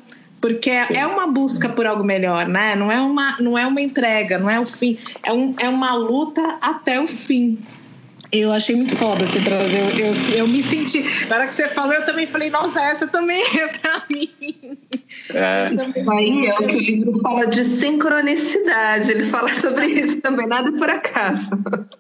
Porque 0.41 0.71
Sim. 0.85 0.95
é 0.97 1.07
uma 1.07 1.27
busca 1.27 1.69
por 1.69 1.87
algo 1.87 2.03
melhor, 2.03 2.49
né? 2.49 2.75
Não 2.75 2.91
é 2.91 3.01
uma, 3.01 3.37
não 3.41 3.59
é 3.59 3.67
uma 3.67 3.81
entrega, 3.81 4.39
não 4.39 4.49
é 4.49 4.59
o 4.59 4.65
fim. 4.65 4.99
É, 5.23 5.33
um, 5.33 5.55
é 5.61 5.69
uma 5.69 5.95
luta 5.95 6.59
até 6.63 6.99
o 6.99 7.07
fim. 7.07 7.59
Eu 8.33 8.53
achei 8.53 8.77
muito 8.77 8.97
foda 8.97 9.27
você 9.27 9.41
trazer. 9.41 10.01
Eu, 10.01 10.07
eu, 10.07 10.15
eu, 10.37 10.49
me 10.49 10.63
senti. 10.63 11.03
Na 11.29 11.37
hora 11.37 11.47
que 11.47 11.55
você 11.55 11.69
falou, 11.69 11.93
eu 11.93 12.07
também 12.07 12.27
falei, 12.27 12.49
nossa, 12.49 12.81
essa 12.81 13.07
também 13.07 13.43
é 13.59 13.67
pra 13.67 14.03
mim. 14.09 14.31
É. 15.35 15.71
Aí, 16.11 16.49
outro 16.51 16.79
livro 16.79 17.21
fala 17.21 17.47
de 17.47 17.65
sincronicidade. 17.65 19.11
Ele 19.11 19.25
fala 19.25 19.53
sobre 19.55 19.87
isso 19.87 20.21
também, 20.21 20.47
nada 20.47 20.73
por 20.73 20.89
acaso. 20.89 21.51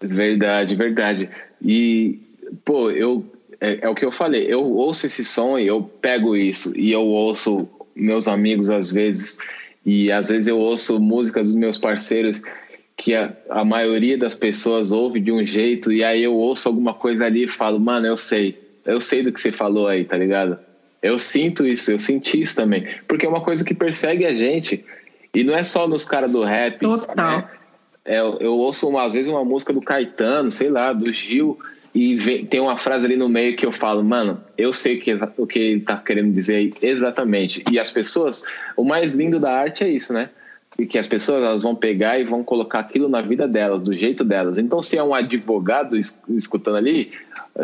Verdade, 0.01 0.76
verdade. 0.76 1.28
E, 1.62 2.18
pô, 2.64 2.91
eu. 2.91 3.24
É, 3.61 3.81
é 3.83 3.89
o 3.91 3.95
que 3.95 4.05
eu 4.07 4.11
falei, 4.11 4.47
eu 4.49 4.62
ouço 4.62 5.05
esse 5.05 5.22
som 5.22 5.59
e 5.59 5.66
eu 5.66 5.83
pego 5.83 6.35
isso. 6.35 6.72
E 6.74 6.91
eu 6.91 7.03
ouço 7.03 7.68
meus 7.95 8.26
amigos 8.26 8.70
às 8.70 8.91
vezes. 8.91 9.39
E 9.85 10.11
às 10.11 10.31
vezes 10.31 10.49
eu 10.49 10.59
ouço 10.59 10.99
músicas 10.99 11.49
dos 11.49 11.57
meus 11.57 11.76
parceiros 11.76 12.41
que 13.01 13.14
a, 13.14 13.35
a, 13.49 13.64
maioria 13.64 14.16
das 14.16 14.35
pessoas 14.35 14.93
ouve 14.93 15.20
de 15.20 15.33
um 15.33 15.45
jeito 15.45 15.91
e 15.91 16.05
aí 16.05 16.22
eu 16.22 16.35
ouço 16.35 16.68
alguma 16.68 16.93
coisa 16.93 17.24
ali 17.24 17.45
e 17.45 17.49
falo, 17.49 17.81
mano, 17.81 18.07
eu 18.07 18.16
sei, 18.16 18.59
eu 18.85 19.01
sei 19.01 19.22
do 19.22 19.33
que 19.33 19.41
você 19.41 19.51
falou 19.51 19.89
aí, 19.89 20.05
tá 20.05 20.18
ligado? 20.18 20.59
Eu 21.03 21.18
sinto 21.18 21.66
isso, 21.66 21.90
eu 21.90 21.98
senti 21.98 22.40
isso 22.40 22.57
também, 22.57 22.86
porque 23.09 23.24
é 23.24 23.28
uma 23.28 23.40
coisa 23.40 23.64
que 23.64 23.74
persegue 23.74 24.26
a 24.26 24.34
gente 24.34 24.84
E 25.34 25.44
não 25.44 25.55
é 25.55 25.62
só 25.62 25.86
nos 25.86 26.05
caras 26.05 26.30
do 26.30 26.42
rap. 26.42 26.80
Total. 26.80 27.38
Né? 27.38 27.48
É, 28.05 28.20
eu 28.20 28.55
ouço 28.55 28.88
uma, 28.88 29.05
às 29.05 29.12
vezes 29.12 29.30
uma 29.30 29.44
música 29.44 29.72
do 29.72 29.80
Caetano, 29.80 30.51
sei 30.51 30.68
lá, 30.68 30.92
do 30.92 31.12
Gil, 31.12 31.59
e 31.94 32.16
vem, 32.16 32.46
tem 32.46 32.61
uma 32.61 32.76
frase 32.76 33.07
ali 33.07 33.16
no 33.16 33.28
meio 33.28 33.57
que 33.57 33.66
eu 33.66 33.72
falo, 33.72 34.03
mano, 34.03 34.40
eu 34.57 34.72
sei 34.72 34.98
que, 34.98 35.12
o 35.36 35.46
que 35.46 35.59
ele 35.59 35.80
tá 35.80 35.96
querendo 35.96 36.32
dizer 36.32 36.72
exatamente. 36.80 37.62
E 37.70 37.78
as 37.78 37.90
pessoas, 37.90 38.44
o 38.76 38.84
mais 38.84 39.12
lindo 39.12 39.38
da 39.38 39.53
arte 39.53 39.84
é 39.84 39.88
isso, 39.88 40.12
né? 40.12 40.30
E 40.78 40.86
que 40.86 40.98
as 40.98 41.07
pessoas 41.07 41.42
elas 41.42 41.62
vão 41.62 41.74
pegar 41.74 42.18
e 42.18 42.24
vão 42.24 42.42
colocar 42.44 42.78
aquilo 42.78 43.09
na 43.09 43.20
vida 43.20 43.46
delas, 43.46 43.82
do 43.82 43.92
jeito 43.92 44.24
delas. 44.24 44.57
Então, 44.57 44.80
se 44.80 44.96
é 44.96 45.03
um 45.03 45.12
advogado 45.12 45.96
escutando 46.28 46.76
ali, 46.76 47.11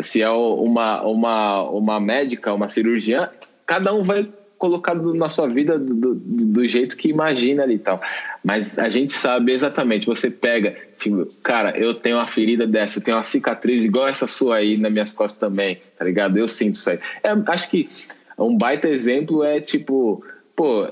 se 0.01 0.21
é 0.21 0.29
uma, 0.29 1.01
uma, 1.03 1.63
uma 1.69 1.99
médica, 1.99 2.53
uma 2.53 2.69
cirurgiã, 2.69 3.29
cada 3.65 3.93
um 3.93 4.03
vai 4.03 4.27
colocado 4.57 5.13
na 5.13 5.29
sua 5.29 5.47
vida 5.47 5.77
do, 5.77 5.93
do, 5.93 6.15
do, 6.15 6.67
jeito 6.67 6.97
que 6.97 7.09
imagina 7.09 7.63
ali 7.63 7.75
e 7.75 7.79
tal. 7.79 8.01
Mas 8.43 8.77
a 8.79 8.89
gente 8.89 9.13
sabe 9.13 9.51
exatamente, 9.51 10.05
você 10.05 10.31
pega, 10.31 10.75
tipo, 10.97 11.25
cara, 11.43 11.77
eu 11.77 11.93
tenho 11.93 12.17
uma 12.17 12.27
ferida 12.27 12.65
dessa, 12.65 12.97
eu 12.97 13.03
tenho 13.03 13.17
uma 13.17 13.23
cicatriz 13.23 13.83
igual 13.83 14.07
essa 14.07 14.25
sua 14.25 14.57
aí 14.57 14.77
nas 14.77 14.91
minhas 14.91 15.13
costas 15.13 15.39
também, 15.39 15.79
tá 15.97 16.03
ligado? 16.03 16.37
Eu 16.37 16.47
sinto 16.47 16.75
isso 16.75 16.89
aí. 16.89 16.99
É, 17.23 17.29
acho 17.47 17.69
que 17.69 17.87
um 18.37 18.57
baita 18.57 18.87
exemplo 18.87 19.43
é 19.43 19.59
tipo, 19.59 20.23
pô, 20.55 20.85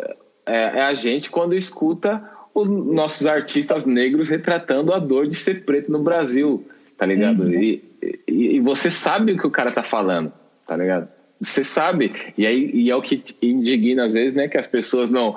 é, 0.46 0.80
é 0.80 0.82
a 0.82 0.94
gente 0.94 1.30
quando 1.30 1.56
escuta 1.56 2.22
os 2.54 2.70
nossos 2.70 3.28
artistas 3.28 3.86
negros 3.86 4.30
retratando 4.30 4.94
a 4.94 5.00
dor 5.00 5.28
de 5.28 5.36
ser 5.36 5.66
preto 5.66 5.92
no 5.92 6.00
Brasil, 6.00 6.66
tá 6.98 7.06
ligado? 7.06 7.44
Uhum. 7.44 7.54
E, 7.54 7.84
e, 8.28 8.56
e 8.56 8.60
você 8.60 8.90
sabe 8.92 9.34
o 9.34 9.38
que 9.38 9.48
o 9.48 9.52
cara 9.52 9.72
tá 9.72 9.84
falando, 9.84 10.32
tá 10.68 10.76
ligado? 10.76 11.08
Você 11.42 11.64
sabe. 11.64 12.14
E 12.38 12.46
aí 12.46 12.72
e 12.74 12.90
é 12.90 12.96
o 12.96 13.02
que 13.02 13.24
indigna 13.42 14.06
às 14.06 14.14
vezes, 14.14 14.34
né? 14.34 14.48
Que 14.48 14.58
as 14.58 14.68
pessoas 14.68 15.12
não. 15.12 15.36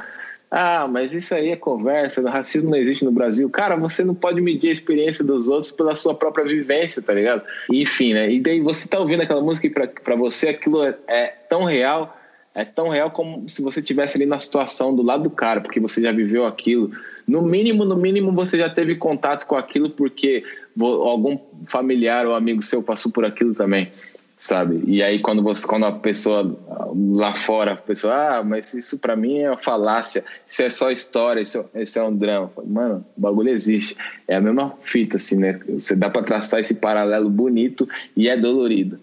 Ah, 0.51 0.89
mas 0.89 1.13
isso 1.13 1.35
aí 1.35 1.51
é 1.51 1.57
conversa, 1.57 2.27
racismo 2.29 2.71
não 2.71 2.79
existe 2.79 3.05
no 3.05 3.13
Brasil. 3.13 3.51
Cara, 3.51 3.77
você 3.77 4.03
não 4.03 4.15
pode 4.15 4.41
medir 4.41 4.71
a 4.71 4.73
experiência 4.73 5.23
dos 5.23 5.47
outros 5.47 5.73
pela 5.73 5.95
sua 5.95 6.15
própria 6.15 6.45
vivência, 6.45 7.03
tá 7.03 7.13
ligado? 7.13 7.43
Enfim, 7.71 8.15
né? 8.15 8.31
E 8.31 8.41
daí 8.41 8.61
você 8.61 8.89
tá 8.89 8.99
ouvindo 8.99 9.23
aquela 9.23 9.43
música 9.43 9.67
e 9.67 9.71
pra, 9.71 9.87
pra 9.87 10.17
você 10.17 10.49
aquilo 10.49 10.83
é, 10.83 10.97
é 11.07 11.27
tão 11.27 11.65
real, 11.65 12.17
é 12.55 12.65
tão 12.65 12.89
real 12.89 13.11
como 13.11 13.47
se 13.47 13.61
você 13.61 13.81
estivesse 13.81 14.17
ali 14.17 14.25
na 14.25 14.41
situação 14.41 14.95
do 14.95 15.03
lado 15.03 15.25
do 15.25 15.31
cara, 15.31 15.61
porque 15.61 15.79
você 15.79 16.01
já 16.01 16.13
viveu 16.13 16.47
aquilo. 16.47 16.93
No 17.27 17.43
mínimo, 17.43 17.85
no 17.85 17.95
mínimo, 17.95 18.33
você 18.33 18.57
já 18.57 18.71
teve 18.71 18.95
contato 18.97 19.45
com 19.45 19.55
aquilo 19.55 19.91
porque 19.91 20.43
algum 20.81 21.39
familiar 21.67 22.27
ou 22.27 22.35
amigo 22.35 22.63
seu 22.63 22.83
passou 22.83 23.11
por 23.13 23.25
aquilo 23.25 23.55
também 23.55 23.91
sabe? 24.39 24.83
E 24.87 25.03
aí 25.03 25.19
quando 25.19 25.43
você, 25.43 25.67
quando 25.67 25.85
a 25.85 25.93
pessoa 25.93 26.57
lá 26.95 27.35
fora, 27.35 27.73
a 27.73 27.77
pessoa, 27.77 28.39
ah, 28.39 28.45
mas 28.45 28.73
isso 28.73 28.99
para 28.99 29.17
mim 29.17 29.41
é 29.41 29.51
uma 29.51 29.57
falácia, 29.57 30.25
isso 30.47 30.63
é 30.63 30.71
só 30.71 30.91
história, 30.91 31.41
isso, 31.41 31.65
isso 31.75 31.99
é 31.99 32.03
um 32.05 32.17
drama. 32.17 32.51
Mano, 32.65 33.05
o 33.17 33.21
bagulho 33.21 33.51
existe. 33.51 33.97
É 34.29 34.37
a 34.37 34.41
mesma 34.41 34.75
fita, 34.81 35.17
assim, 35.17 35.37
né? 35.37 35.59
Você 35.69 35.97
dá 35.97 36.09
para 36.09 36.23
traçar 36.23 36.61
esse 36.61 36.75
paralelo 36.75 37.29
bonito 37.29 37.89
e 38.17 38.29
é 38.29 38.37
dolorido. 38.37 39.01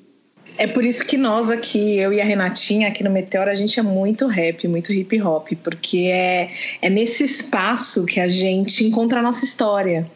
É 0.58 0.68
por 0.68 0.86
isso 0.86 1.06
que 1.06 1.18
nós 1.18 1.50
aqui, 1.50 2.00
eu 2.00 2.14
e 2.14 2.22
a 2.22 2.24
Renatinha, 2.24 2.88
aqui 2.88 3.04
no 3.04 3.10
Meteor, 3.10 3.50
a 3.50 3.54
gente 3.54 3.78
é 3.78 3.84
muito 3.84 4.26
rap, 4.26 4.66
muito 4.70 4.94
hip 4.94 5.22
hop, 5.22 5.50
porque 5.62 6.10
é, 6.10 6.50
é 6.82 6.90
nesse 6.90 7.26
espaço 7.26 8.06
que 8.06 8.22
a 8.22 8.30
gente 8.30 8.86
encontra 8.86 9.20
a 9.20 9.22
nossa 9.22 9.44
história. 9.44 10.10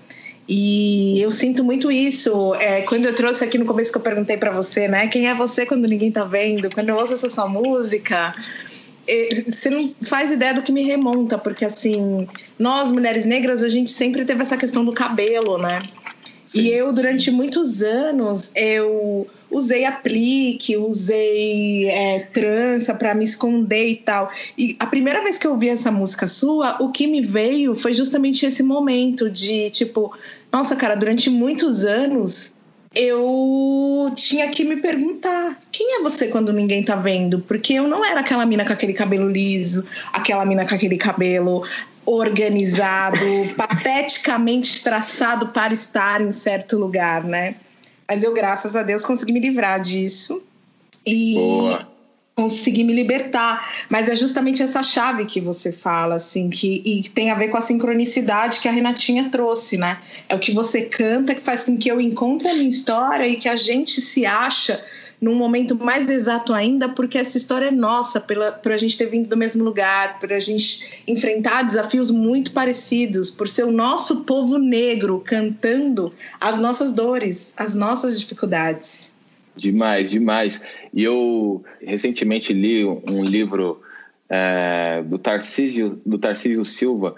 E 0.52 1.22
eu 1.22 1.30
sinto 1.30 1.64
muito 1.64 1.92
isso. 1.92 2.56
É, 2.56 2.82
quando 2.82 3.06
eu 3.06 3.14
trouxe 3.14 3.44
aqui 3.44 3.56
no 3.60 3.66
começo 3.66 3.92
que 3.92 4.00
eu 4.00 4.02
perguntei 4.02 4.36
para 4.36 4.50
você, 4.50 4.88
né? 4.88 5.08
Quem 5.08 5.28
é 5.28 5.36
você 5.36 5.64
quando 5.64 5.88
ninguém 5.88 6.12
tá 6.12 6.26
vendo? 6.26 6.72
Quando 6.72 6.90
eu 6.90 6.96
ouço 6.96 7.14
essa 7.14 7.30
sua 7.30 7.48
música, 7.48 8.34
é, 9.08 9.44
você 9.48 9.70
não 9.70 9.94
faz 10.02 10.32
ideia 10.32 10.56
do 10.56 10.64
que 10.64 10.72
me 10.72 10.82
remonta, 10.82 11.38
porque 11.38 11.64
assim, 11.64 12.28
nós 12.58 12.92
mulheres 12.92 13.26
negras, 13.26 13.62
a 13.62 13.68
gente 13.68 13.92
sempre 13.92 14.26
teve 14.26 14.42
essa 14.42 14.58
questão 14.58 14.84
do 14.84 14.92
cabelo, 14.92 15.60
né? 15.60 15.84
Sim. 16.50 16.62
E 16.62 16.74
eu, 16.74 16.92
durante 16.92 17.30
muitos 17.30 17.84
anos, 17.84 18.50
eu 18.56 19.28
usei 19.52 19.86
aplique, 19.86 20.76
usei 20.76 21.88
é, 21.88 22.28
trança 22.34 22.96
para 22.96 23.14
me 23.14 23.24
esconder 23.24 23.88
e 23.88 23.96
tal. 23.98 24.32
E 24.58 24.76
a 24.80 24.88
primeira 24.88 25.22
vez 25.24 25.38
que 25.38 25.46
eu 25.46 25.52
ouvi 25.52 25.70
essa 25.70 25.92
música 25.92 26.28
sua, 26.28 26.82
o 26.82 26.92
que 26.92 27.06
me 27.06 27.22
veio 27.22 27.76
foi 27.76 27.94
justamente 27.94 28.48
esse 28.48 28.64
momento 28.64 29.30
de 29.30 29.70
tipo, 29.70 30.12
nossa, 30.52 30.76
cara, 30.76 30.96
durante 30.96 31.30
muitos 31.30 31.86
anos 31.86 32.54
eu 32.96 34.12
tinha 34.16 34.50
que 34.50 34.64
me 34.64 34.78
perguntar 34.78 35.62
quem 35.72 35.98
é 35.98 36.02
você 36.02 36.28
quando 36.28 36.52
ninguém 36.52 36.84
tá 36.84 36.96
vendo? 36.96 37.40
Porque 37.40 37.74
eu 37.74 37.88
não 37.88 38.04
era 38.04 38.22
aquela 38.22 38.46
mina 38.46 38.66
com 38.66 38.74
aquele 38.74 38.94
cabelo 38.94 39.30
liso, 39.30 39.86
aquela 40.12 40.46
mina 40.46 40.68
com 40.68 40.74
aquele 40.74 40.98
cabelo 40.98 41.64
organizado, 42.06 43.20
pateticamente 43.56 44.84
traçado 44.84 45.50
para 45.50 45.74
estar 45.74 46.22
em 46.22 46.32
certo 46.32 46.78
lugar, 46.78 47.24
né? 47.24 47.56
Mas 48.08 48.24
eu, 48.24 48.34
graças 48.34 48.76
a 48.76 48.82
Deus, 48.82 49.06
consegui 49.06 49.32
me 49.32 49.40
livrar 49.40 49.80
disso. 49.80 50.42
E 51.06 51.36
Boa. 51.36 51.99
Consegui 52.40 52.86
me 52.86 52.94
libertar. 52.94 53.70
Mas 53.90 54.08
é 54.08 54.16
justamente 54.16 54.64
essa 54.64 54.82
chave 54.82 55.26
que 55.26 55.42
você 55.42 55.74
fala, 55.74 56.16
assim, 56.16 56.50
que 56.50 56.82
e 56.86 57.10
tem 57.10 57.32
a 57.32 57.36
ver 57.36 57.50
com 57.50 57.58
a 57.58 57.62
sincronicidade 57.62 58.60
que 58.62 58.68
a 58.68 58.72
Renatinha 58.72 59.30
trouxe, 59.30 59.78
né? 59.78 60.00
É 60.30 60.36
o 60.36 60.40
que 60.40 60.54
você 60.54 60.84
canta 60.84 61.36
que 61.36 61.42
faz 61.42 61.66
com 61.66 61.78
que 61.78 61.90
eu 61.90 62.00
encontre 62.00 62.48
a 62.48 62.54
minha 62.54 62.70
história 62.70 63.28
e 63.28 63.36
que 63.36 63.50
a 63.50 63.58
gente 63.58 64.02
se 64.02 64.26
acha 64.26 64.82
num 65.22 65.36
momento 65.36 65.76
mais 65.76 66.10
exato 66.10 66.54
ainda, 66.54 66.88
porque 66.88 67.18
essa 67.18 67.38
história 67.38 67.66
é 67.66 67.72
nossa, 67.72 68.22
pela, 68.22 68.54
por 68.54 68.72
a 68.72 68.78
gente 68.78 68.98
ter 68.98 69.08
vindo 69.08 69.28
do 69.28 69.36
mesmo 69.36 69.66
lugar, 69.66 70.18
por 70.18 70.32
a 70.32 70.40
gente 70.40 71.04
enfrentar 71.06 71.64
desafios 71.64 72.10
muito 72.10 72.54
parecidos, 72.54 73.30
por 73.30 73.50
ser 73.50 73.66
o 73.66 73.72
nosso 73.72 74.22
povo 74.22 74.58
negro 74.58 75.22
cantando 75.26 76.14
as 76.40 76.58
nossas 76.58 76.94
dores, 76.94 77.54
as 77.58 77.74
nossas 77.74 78.18
dificuldades. 78.18 79.09
Demais, 79.60 80.10
demais. 80.12 80.66
E 80.94 81.04
eu 81.04 81.64
recentemente 81.82 82.54
li 82.54 82.86
um 82.86 83.24
livro 83.24 83.82
é, 84.30 85.04
do 85.06 85.18
Tarcísio, 85.18 86.00
do 86.06 86.18
Tarcísio 86.18 86.64
Silva, 86.64 87.16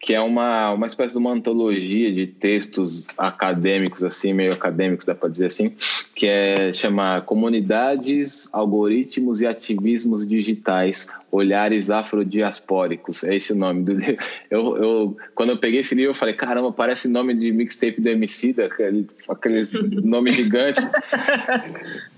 que 0.00 0.14
é 0.14 0.20
uma, 0.20 0.72
uma 0.72 0.86
espécie 0.86 1.14
de 1.14 1.18
uma 1.18 1.32
antologia 1.32 2.12
de 2.12 2.26
textos 2.26 3.06
acadêmicos, 3.16 4.02
assim, 4.02 4.32
meio 4.32 4.52
acadêmicos, 4.52 5.04
dá 5.04 5.14
para 5.14 5.28
dizer 5.28 5.46
assim, 5.46 5.72
que 6.14 6.26
é 6.26 6.72
chama 6.72 7.20
Comunidades, 7.20 8.48
Algoritmos 8.52 9.40
e 9.40 9.46
Ativismos 9.46 10.26
Digitais, 10.26 11.08
Olhares 11.30 11.90
Afrodiaspóricos. 11.90 13.24
É 13.24 13.36
esse 13.36 13.52
o 13.52 13.56
nome 13.56 13.84
do 13.84 13.92
livro. 13.92 14.16
Eu, 14.50 14.76
eu, 14.78 15.16
quando 15.34 15.50
eu 15.50 15.58
peguei 15.58 15.80
esse 15.80 15.94
livro, 15.94 16.10
eu 16.10 16.14
falei, 16.14 16.32
caramba, 16.32 16.72
parece 16.72 17.06
nome 17.06 17.34
de 17.34 17.52
mixtape 17.52 18.00
do 18.00 18.08
Emicida, 18.08 18.64
aquele, 18.64 19.06
aqueles 19.28 19.70
nome 20.02 20.32
gigante. 20.32 20.80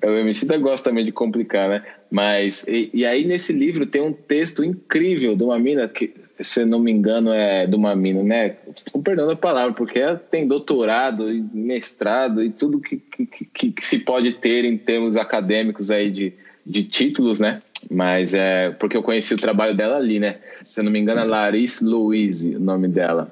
o 0.02 0.10
Emicida 0.10 0.56
gosta 0.56 0.90
também 0.90 1.04
de 1.04 1.10
complicar, 1.10 1.68
né? 1.68 1.82
Mas, 2.08 2.66
e, 2.68 2.88
e 2.94 3.04
aí 3.04 3.24
nesse 3.24 3.52
livro 3.52 3.84
tem 3.84 4.00
um 4.00 4.12
texto 4.12 4.62
incrível 4.62 5.34
de 5.34 5.42
uma 5.42 5.58
mina 5.58 5.88
que 5.88 6.14
se 6.42 6.64
não 6.64 6.78
me 6.78 6.90
engano, 6.90 7.32
é 7.32 7.66
de 7.66 7.76
uma 7.76 7.94
mina, 7.94 8.22
né? 8.22 8.56
Com 8.92 9.02
perdão 9.02 9.26
da 9.26 9.36
palavra, 9.36 9.72
porque 9.72 9.98
ela 9.98 10.16
tem 10.16 10.46
doutorado 10.46 11.30
e 11.30 11.42
mestrado 11.52 12.42
e 12.42 12.50
tudo 12.50 12.80
que, 12.80 12.96
que, 12.96 13.26
que, 13.26 13.72
que, 13.72 13.86
se 13.86 13.98
pode 13.98 14.32
ter 14.32 14.64
em 14.64 14.76
termos 14.78 15.16
acadêmicos 15.16 15.90
aí 15.90 16.10
de, 16.10 16.32
de 16.64 16.84
títulos, 16.84 17.40
né? 17.40 17.60
Mas 17.90 18.34
é 18.34 18.70
porque 18.70 18.96
eu 18.96 19.02
conheci 19.02 19.34
o 19.34 19.38
trabalho 19.38 19.74
dela 19.74 19.96
ali, 19.96 20.18
né? 20.18 20.38
Se 20.62 20.82
não 20.82 20.90
me 20.90 20.98
engano, 20.98 21.20
é 21.20 21.24
Larissa 21.24 21.86
Louise, 21.86 22.56
o 22.56 22.60
nome 22.60 22.88
dela. 22.88 23.30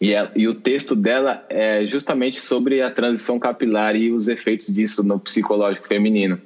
E, 0.00 0.14
é, 0.14 0.30
e 0.34 0.48
o 0.48 0.54
texto 0.54 0.96
dela 0.96 1.44
é 1.48 1.86
justamente 1.86 2.40
sobre 2.40 2.80
a 2.80 2.90
transição 2.90 3.38
capilar 3.38 3.94
e 3.94 4.10
os 4.10 4.28
efeitos 4.28 4.72
disso 4.72 5.02
no 5.02 5.18
psicológico 5.18 5.86
feminino. 5.86 6.40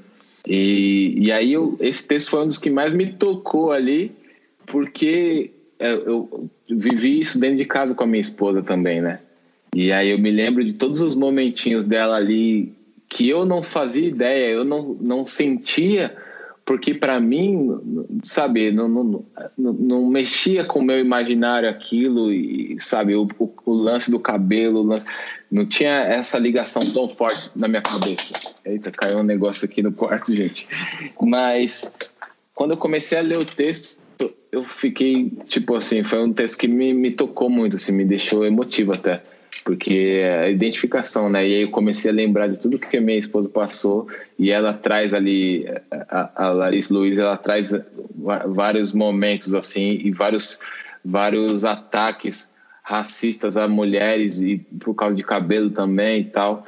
E, 0.47 1.15
e 1.17 1.33
aí 1.33 1.53
eu, 1.53 1.77
esse 1.81 2.07
texto 2.07 2.31
foi 2.31 2.43
um 2.43 2.49
dos 2.49 2.59
que 2.59 2.69
mais 2.69 2.93
me 2.93 3.13
tocou 3.13 3.71
ali, 3.71 4.13
porque 4.67 5.53
é, 5.79 5.93
eu 5.93 6.51
vivi 6.69 7.21
isso 7.21 7.39
dentro 7.39 7.57
de 7.57 7.65
casa 7.65 7.95
com 7.95 8.05
a 8.05 8.07
minha 8.07 8.21
esposa 8.21 8.63
também, 8.63 9.01
né? 9.01 9.21
E 9.75 9.93
aí 9.93 10.11
eu 10.11 10.19
me 10.19 10.31
lembro 10.31 10.65
de 10.65 10.73
todos 10.73 11.01
os 11.01 11.15
momentinhos 11.15 11.85
dela 11.85 12.17
ali 12.17 12.73
que 13.09 13.29
eu 13.29 13.45
não 13.45 13.63
fazia 13.63 14.09
ideia, 14.09 14.49
eu 14.49 14.65
não, 14.65 14.97
não 15.01 15.27
sentia, 15.27 16.17
porque 16.65 16.95
para 16.95 17.21
mim, 17.21 18.09
sabe, 18.23 18.73
não, 18.73 18.89
não, 18.89 19.25
não, 19.57 19.73
não, 19.73 20.07
mexia 20.07 20.65
com 20.65 20.79
o 20.79 20.83
meu 20.83 20.99
imaginário 20.99 21.69
aquilo, 21.69 22.33
e 22.33 22.77
sabe, 22.81 23.15
o, 23.15 23.29
o, 23.39 23.53
o 23.67 23.73
lance 23.73 24.11
do 24.11 24.19
cabelo, 24.19 24.83
lance, 24.83 25.05
não 25.51 25.67
tinha 25.67 25.91
essa 25.91 26.39
ligação 26.39 26.83
tão 26.93 27.09
forte 27.09 27.51
na 27.55 27.69
minha 27.69 27.83
cabeça. 27.83 28.33
Eita, 28.65 28.91
caiu 28.91 29.19
um 29.19 29.23
negócio 29.23 29.67
aqui 29.67 29.83
no 29.83 29.93
quarto, 29.93 30.33
gente. 30.35 30.67
Mas 31.21 31.93
quando 32.55 32.71
eu 32.71 32.77
comecei 32.79 33.19
a 33.19 33.23
ler 33.23 33.39
o 33.39 33.45
texto, 33.45 33.99
eu 34.51 34.65
fiquei, 34.65 35.31
tipo 35.49 35.75
assim, 35.75 36.03
foi 36.03 36.23
um 36.23 36.33
texto 36.33 36.59
que 36.59 36.69
me, 36.69 36.95
me 36.95 37.11
tocou 37.11 37.51
muito, 37.51 37.77
assim, 37.77 37.93
me 37.93 38.05
deixou 38.05 38.45
emotivo 38.45 38.93
até. 38.93 39.23
Porque 39.63 40.19
é 40.19 40.39
a 40.41 40.51
identificação, 40.51 41.29
né? 41.29 41.47
E 41.47 41.55
aí 41.55 41.63
eu 41.63 41.71
comecei 41.71 42.11
a 42.11 42.15
lembrar 42.15 42.49
de 42.49 42.59
tudo 42.59 42.79
que 42.79 43.01
minha 43.01 43.19
esposa 43.19 43.49
passou 43.49 44.09
e 44.39 44.51
ela 44.51 44.73
traz 44.73 45.15
ali, 45.15 45.67
a, 45.91 46.47
a 46.47 46.49
Larissa 46.51 46.93
Luiz, 46.93 47.19
ela 47.19 47.37
traz 47.37 47.73
vários 48.47 48.93
momentos, 48.93 49.55
assim, 49.55 50.01
e 50.03 50.11
vários 50.11 50.61
vários 51.05 51.65
ataques 51.65 52.51
racistas 52.83 53.57
a 53.57 53.69
mulheres 53.69 54.41
e 54.41 54.59
por 54.81 54.95
causa 54.95 55.15
de 55.15 55.23
cabelo 55.23 55.71
também 55.71 56.21
e 56.21 56.25
tal. 56.25 56.67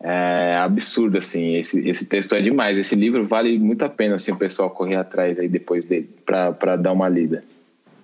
É 0.00 0.56
absurdo, 0.58 1.16
assim, 1.16 1.54
esse, 1.54 1.88
esse 1.88 2.04
texto 2.04 2.34
é 2.34 2.42
demais. 2.42 2.76
Esse 2.78 2.94
livro 2.94 3.24
vale 3.24 3.58
muito 3.58 3.82
a 3.82 3.88
pena, 3.88 4.16
assim, 4.16 4.32
o 4.32 4.36
pessoal 4.36 4.68
correr 4.68 4.96
atrás 4.96 5.38
aí 5.38 5.48
depois 5.48 5.86
dele 5.86 6.10
para 6.26 6.76
dar 6.76 6.92
uma 6.92 7.08
lida. 7.08 7.42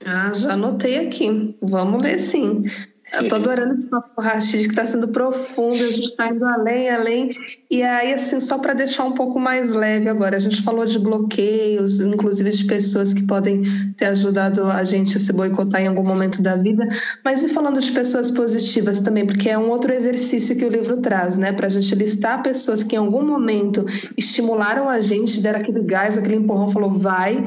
Ah, 0.06 0.32
já 0.32 0.54
anotei 0.54 1.06
aqui. 1.06 1.54
Vamos 1.60 2.02
ler 2.02 2.18
sim. 2.18 2.64
Eu 3.12 3.26
tô 3.28 3.36
adorando 3.36 3.74
esse 3.74 3.88
papo 3.88 4.10
que 4.16 4.56
está 4.56 4.86
sendo 4.86 5.08
profundo, 5.08 5.74
a 5.74 5.88
gente 5.88 6.10
está 6.10 6.28
indo 6.28 6.44
além, 6.44 6.90
além. 6.90 7.30
E 7.68 7.82
aí, 7.82 8.14
assim, 8.14 8.40
só 8.40 8.58
para 8.58 8.72
deixar 8.72 9.04
um 9.04 9.12
pouco 9.12 9.40
mais 9.40 9.74
leve 9.74 10.08
agora, 10.08 10.36
a 10.36 10.38
gente 10.38 10.62
falou 10.62 10.86
de 10.86 10.98
bloqueios, 10.98 11.98
inclusive 12.00 12.50
de 12.50 12.64
pessoas 12.64 13.12
que 13.12 13.22
podem 13.24 13.62
ter 13.96 14.06
ajudado 14.06 14.64
a 14.64 14.84
gente 14.84 15.16
a 15.16 15.20
se 15.20 15.32
boicotar 15.32 15.80
em 15.80 15.88
algum 15.88 16.04
momento 16.04 16.40
da 16.40 16.56
vida, 16.56 16.86
mas 17.24 17.42
e 17.42 17.48
falando 17.48 17.80
de 17.80 17.90
pessoas 17.90 18.30
positivas 18.30 19.00
também, 19.00 19.26
porque 19.26 19.50
é 19.50 19.58
um 19.58 19.70
outro 19.70 19.92
exercício 19.92 20.56
que 20.56 20.64
o 20.64 20.70
livro 20.70 20.98
traz, 20.98 21.36
né? 21.36 21.52
Para 21.52 21.66
a 21.66 21.70
gente 21.70 21.92
listar 21.94 22.42
pessoas 22.42 22.84
que 22.84 22.94
em 22.94 22.98
algum 22.98 23.24
momento 23.24 23.84
estimularam 24.16 24.88
a 24.88 25.00
gente, 25.00 25.40
deram 25.40 25.58
aquele 25.58 25.82
gás, 25.82 26.16
aquele 26.16 26.36
empurrão, 26.36 26.68
falou 26.68 26.90
vai, 26.90 27.44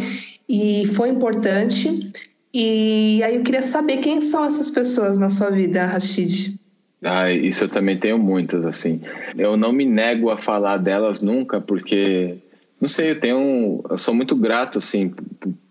e 0.47 0.85
foi 0.87 1.09
importante. 1.09 2.11
E 2.53 3.23
aí 3.23 3.35
eu 3.35 3.41
queria 3.41 3.63
saber 3.63 3.97
quem 3.97 4.21
são 4.21 4.45
essas 4.45 4.69
pessoas 4.69 5.17
na 5.17 5.29
sua 5.29 5.49
vida, 5.49 5.85
Rashid. 5.85 6.59
Ah, 7.03 7.31
isso 7.31 7.63
eu 7.63 7.69
também 7.69 7.97
tenho 7.97 8.17
muitas, 8.17 8.65
assim. 8.65 9.01
Eu 9.37 9.57
não 9.57 9.73
me 9.73 9.85
nego 9.85 10.29
a 10.29 10.37
falar 10.37 10.77
delas 10.77 11.21
nunca, 11.21 11.59
porque, 11.59 12.37
não 12.79 12.87
sei, 12.87 13.11
eu 13.11 13.19
tenho. 13.19 13.83
Eu 13.89 13.97
sou 13.97 14.13
muito 14.13 14.35
grato, 14.35 14.77
assim, 14.77 15.13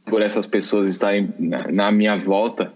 por 0.05 0.21
essas 0.21 0.45
pessoas 0.45 0.89
estarem 0.89 1.33
na 1.39 1.91
minha 1.91 2.17
volta. 2.17 2.73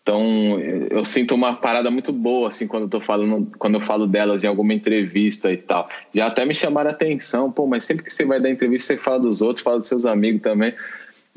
Então, 0.00 0.58
eu 0.90 1.04
sinto 1.04 1.34
uma 1.34 1.56
parada 1.56 1.90
muito 1.90 2.14
boa, 2.14 2.48
assim, 2.48 2.66
quando 2.66 2.84
eu 2.84 2.88
tô 2.88 2.98
falando, 2.98 3.52
quando 3.58 3.74
eu 3.74 3.80
falo 3.80 4.06
delas 4.06 4.42
em 4.42 4.46
alguma 4.46 4.72
entrevista 4.72 5.52
e 5.52 5.58
tal. 5.58 5.86
Já 6.14 6.28
até 6.28 6.46
me 6.46 6.54
chamaram 6.54 6.88
a 6.88 6.94
atenção, 6.94 7.52
pô, 7.52 7.66
mas 7.66 7.84
sempre 7.84 8.04
que 8.04 8.10
você 8.10 8.24
vai 8.24 8.40
dar 8.40 8.48
entrevista, 8.48 8.94
você 8.94 8.98
fala 8.98 9.20
dos 9.20 9.42
outros, 9.42 9.62
fala 9.62 9.80
dos 9.80 9.88
seus 9.88 10.06
amigos 10.06 10.40
também. 10.40 10.72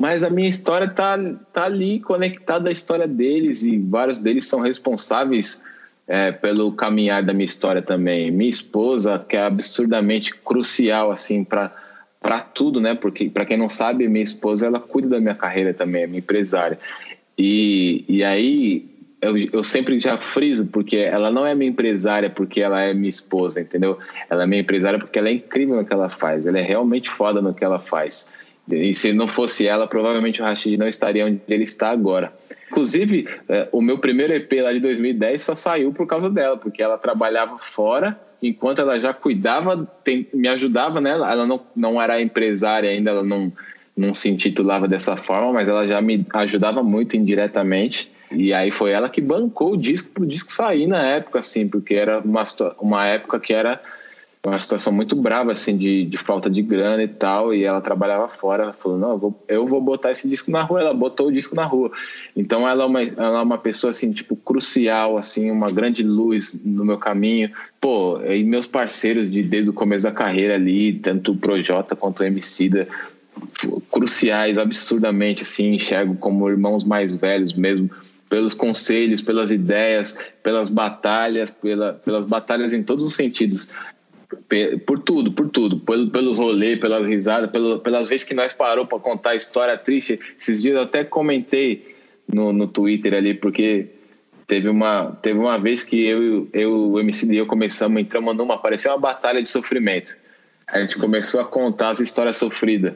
Mas 0.02 0.24
a 0.24 0.32
minha 0.32 0.50
história 0.50 0.90
tá, 0.90 1.16
tá 1.54 1.66
ali 1.66 2.00
conectada 2.00 2.70
à 2.70 2.72
história 2.72 3.08
deles 3.08 3.62
e 3.62 3.78
vários 3.78 4.18
deles 4.18 4.48
são 4.48 4.60
responsáveis 4.60 5.62
é, 6.08 6.32
pelo 6.32 6.72
caminhar 6.72 7.22
da 7.22 7.36
minha 7.36 7.46
história 7.46 7.84
também. 7.84 8.32
Minha 8.32 8.50
esposa, 8.50 9.20
que 9.20 9.38
é 9.38 9.44
absurdamente 9.44 10.34
crucial 10.34 11.12
assim 11.12 11.44
para 11.44 11.72
para 12.20 12.40
tudo, 12.40 12.80
né? 12.82 12.96
Porque 12.96 13.30
para 13.30 13.46
quem 13.46 13.58
não 13.58 13.70
sabe, 13.70 14.08
minha 14.08 14.24
esposa 14.24 14.66
ela 14.66 14.80
cuida 14.80 15.08
da 15.08 15.20
minha 15.20 15.36
carreira 15.36 15.72
também, 15.72 16.04
é 16.04 16.08
minha 16.08 16.20
empresária. 16.20 16.80
E, 17.38 18.04
e 18.08 18.24
aí 18.24 18.90
eu, 19.22 19.38
eu 19.38 19.64
sempre 19.64 20.00
já 20.00 20.18
friso 20.18 20.66
porque 20.66 20.98
ela 20.98 21.30
não 21.30 21.46
é 21.46 21.54
minha 21.54 21.70
empresária 21.70 22.30
porque 22.30 22.60
ela 22.60 22.82
é 22.82 22.92
minha 22.92 23.10
esposa, 23.10 23.62
entendeu? 23.62 24.00
Ela 24.28 24.44
é 24.44 24.48
minha 24.48 24.62
empresária 24.62 24.98
porque 24.98 25.20
ela 25.20 25.30
é 25.30 25.34
incrível 25.34 25.76
no 25.76 25.86
que 25.86 25.94
ela 25.94 26.10
faz, 26.10 26.48
ela 26.48 26.58
é 26.58 26.64
realmente 26.64 27.08
foda 27.08 27.40
no 27.40 27.54
que 27.54 27.64
ela 27.64 27.78
faz. 27.78 28.30
E 28.72 28.94
se 28.94 29.14
não 29.14 29.28
fosse 29.28 29.68
ela, 29.68 29.88
provavelmente 29.88 30.42
o 30.42 30.46
Rashid 30.46 30.78
não 30.78 30.88
estaria 30.88 31.26
onde 31.26 31.42
ele 31.48 31.64
está 31.64 31.90
agora. 31.90 32.34
Inclusive, 32.72 33.28
é, 33.50 33.68
o 33.72 33.82
meu 33.82 33.98
primeiro 33.98 34.34
EP 34.34 34.52
lá 34.62 34.72
de 34.72 34.80
2010 34.80 35.42
só 35.42 35.56
saiu 35.56 35.92
por 35.92 36.08
causa 36.08 36.30
dela, 36.30 36.56
porque 36.56 36.82
ela 36.82 36.98
trabalhava 36.98 37.58
fora, 37.58 38.18
enquanto 38.42 38.80
ela 38.80 39.00
já 39.00 39.14
cuidava, 39.14 39.88
me 40.34 40.48
ajudava, 40.48 41.02
né? 41.02 41.12
Ela 41.12 41.46
não, 41.46 41.62
não 41.76 42.02
era 42.02 42.22
empresária 42.22 42.90
ainda, 42.90 43.12
ela 43.12 43.24
não, 43.24 43.52
não 43.96 44.14
se 44.14 44.30
intitulava 44.30 44.88
dessa 44.88 45.18
forma, 45.18 45.52
mas 45.52 45.68
ela 45.68 45.86
já 45.86 46.02
me 46.02 46.26
ajudava 46.34 46.82
muito 46.82 47.18
indiretamente. 47.18 48.10
E 48.32 48.54
aí 48.54 48.72
foi 48.72 48.92
ela 48.92 49.10
que 49.10 49.20
bancou 49.20 49.74
o 49.74 49.78
disco 49.78 50.10
para 50.12 50.24
o 50.24 50.26
disco 50.26 50.54
sair 50.54 50.88
na 50.88 51.04
época, 51.04 51.40
assim, 51.40 51.68
porque 51.68 51.96
era 51.96 52.20
uma, 52.20 52.44
uma 52.80 53.06
época 53.06 53.38
que 53.40 53.54
era 53.54 53.82
uma 54.50 54.58
situação 54.58 54.92
muito 54.92 55.16
brava, 55.16 55.52
assim, 55.52 55.78
de, 55.78 56.04
de 56.04 56.18
falta 56.18 56.50
de 56.50 56.64
grana 56.64 57.04
e 57.04 57.08
tal, 57.08 57.54
e 57.54 57.64
ela 57.64 57.80
trabalhava 57.80 58.28
fora, 58.28 58.64
ela 58.64 58.74
falou, 58.74 58.98
não, 58.98 59.12
eu 59.12 59.18
vou, 59.18 59.46
eu 59.48 59.68
vou 59.68 59.80
botar 59.80 60.10
esse 60.10 60.28
disco 60.28 60.50
na 60.50 60.64
rua, 60.64 60.82
ela 60.82 60.94
botou 60.94 61.28
o 61.28 61.32
disco 61.32 61.56
na 61.56 61.64
rua. 61.64 61.92
Então 62.36 62.68
ela 62.68 62.84
é 62.84 62.88
uma, 62.88 63.02
ela 63.04 63.40
é 63.40 63.44
uma 63.44 63.60
pessoa, 63.60 63.92
assim, 63.92 64.12
tipo, 64.12 64.36
crucial, 64.36 65.16
assim, 65.16 65.52
uma 65.52 65.72
grande 65.72 66.02
luz 66.02 66.60
no 66.66 66.84
meu 66.84 66.98
caminho. 66.98 67.52
Pô, 67.80 68.20
e 68.24 68.44
meus 68.44 68.66
parceiros 68.66 69.30
de, 69.30 69.44
desde 69.44 69.70
o 69.70 69.74
começo 69.74 70.06
da 70.06 70.12
carreira 70.12 70.56
ali, 70.56 70.94
tanto 70.94 71.34
o 71.34 71.38
Projota 71.38 71.96
quanto 71.96 72.22
o 72.22 72.26
Emicida, 72.26 72.88
cruciais, 73.92 74.58
absurdamente, 74.58 75.44
assim, 75.44 75.74
enxergo 75.76 76.16
como 76.16 76.50
irmãos 76.50 76.84
mais 76.84 77.14
velhos 77.14 77.54
mesmo, 77.54 77.92
pelos 78.28 78.56
conselhos, 78.56 79.22
pelas 79.22 79.52
ideias, 79.52 80.18
pelas 80.42 80.68
batalhas, 80.68 81.52
pela, 81.52 81.94
pelas 81.94 82.26
batalhas 82.26 82.74
em 82.74 82.82
todos 82.82 83.06
os 83.06 83.14
sentidos 83.14 83.68
por 84.86 85.00
tudo, 85.00 85.32
por 85.32 85.50
tudo, 85.50 85.80
pelos 85.80 86.38
rolês, 86.38 86.80
pelas 86.80 87.06
risadas, 87.06 87.50
pelas 87.82 88.08
vezes 88.08 88.24
que 88.24 88.34
nós 88.34 88.54
parou 88.54 88.86
para 88.86 89.00
contar 89.00 89.36
história 89.36 89.78
triste. 89.78 90.20
Esses 90.40 90.62
dias 90.62 90.76
eu 90.76 90.82
até 90.82 91.04
comentei 91.04 91.96
no, 92.28 92.54
no 92.54 92.68
Twitter 92.68 93.14
ali, 93.14 93.34
porque 93.34 93.88
teve 94.48 94.70
uma, 94.70 95.18
teve 95.22 95.40
uma 95.40 95.58
vez 95.58 95.84
que 95.84 96.06
eu, 96.06 96.48
eu 96.54 96.92
o 96.92 97.00
MC 97.00 97.32
e 97.32 97.38
eu 97.38 97.46
começamos, 97.46 98.02
entramos 98.02 98.36
numa, 98.36 98.58
parecia 98.58 98.92
uma 98.92 99.00
batalha 99.00 99.42
de 99.42 99.48
sofrimento. 99.48 100.16
A 100.68 100.80
gente 100.80 100.98
começou 100.98 101.42
a 101.42 101.46
contar 101.46 101.90
as 101.90 102.00
histórias 102.00 102.38
sofridas. 102.38 102.94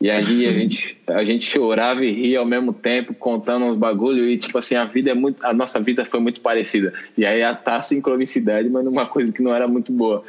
E 0.00 0.10
aí 0.10 0.46
a 0.46 0.52
gente, 0.52 0.98
a 1.06 1.22
gente 1.24 1.44
chorava 1.44 2.04
e 2.04 2.10
ria 2.10 2.38
ao 2.38 2.46
mesmo 2.46 2.72
tempo, 2.72 3.14
contando 3.14 3.66
uns 3.66 3.76
bagulho 3.76 4.28
e 4.28 4.38
tipo 4.38 4.56
assim, 4.58 4.74
a 4.74 4.84
vida 4.84 5.10
é 5.10 5.14
muito, 5.14 5.44
a 5.44 5.52
nossa 5.52 5.78
vida 5.80 6.04
foi 6.04 6.20
muito 6.20 6.40
parecida. 6.40 6.92
E 7.16 7.24
aí 7.24 7.40
tá 7.56 7.76
a 7.76 7.82
sincronicidade, 7.82 8.68
mas 8.68 8.84
numa 8.84 9.06
coisa 9.06 9.32
que 9.32 9.42
não 9.42 9.54
era 9.54 9.68
muito 9.68 9.92
boa 9.92 10.24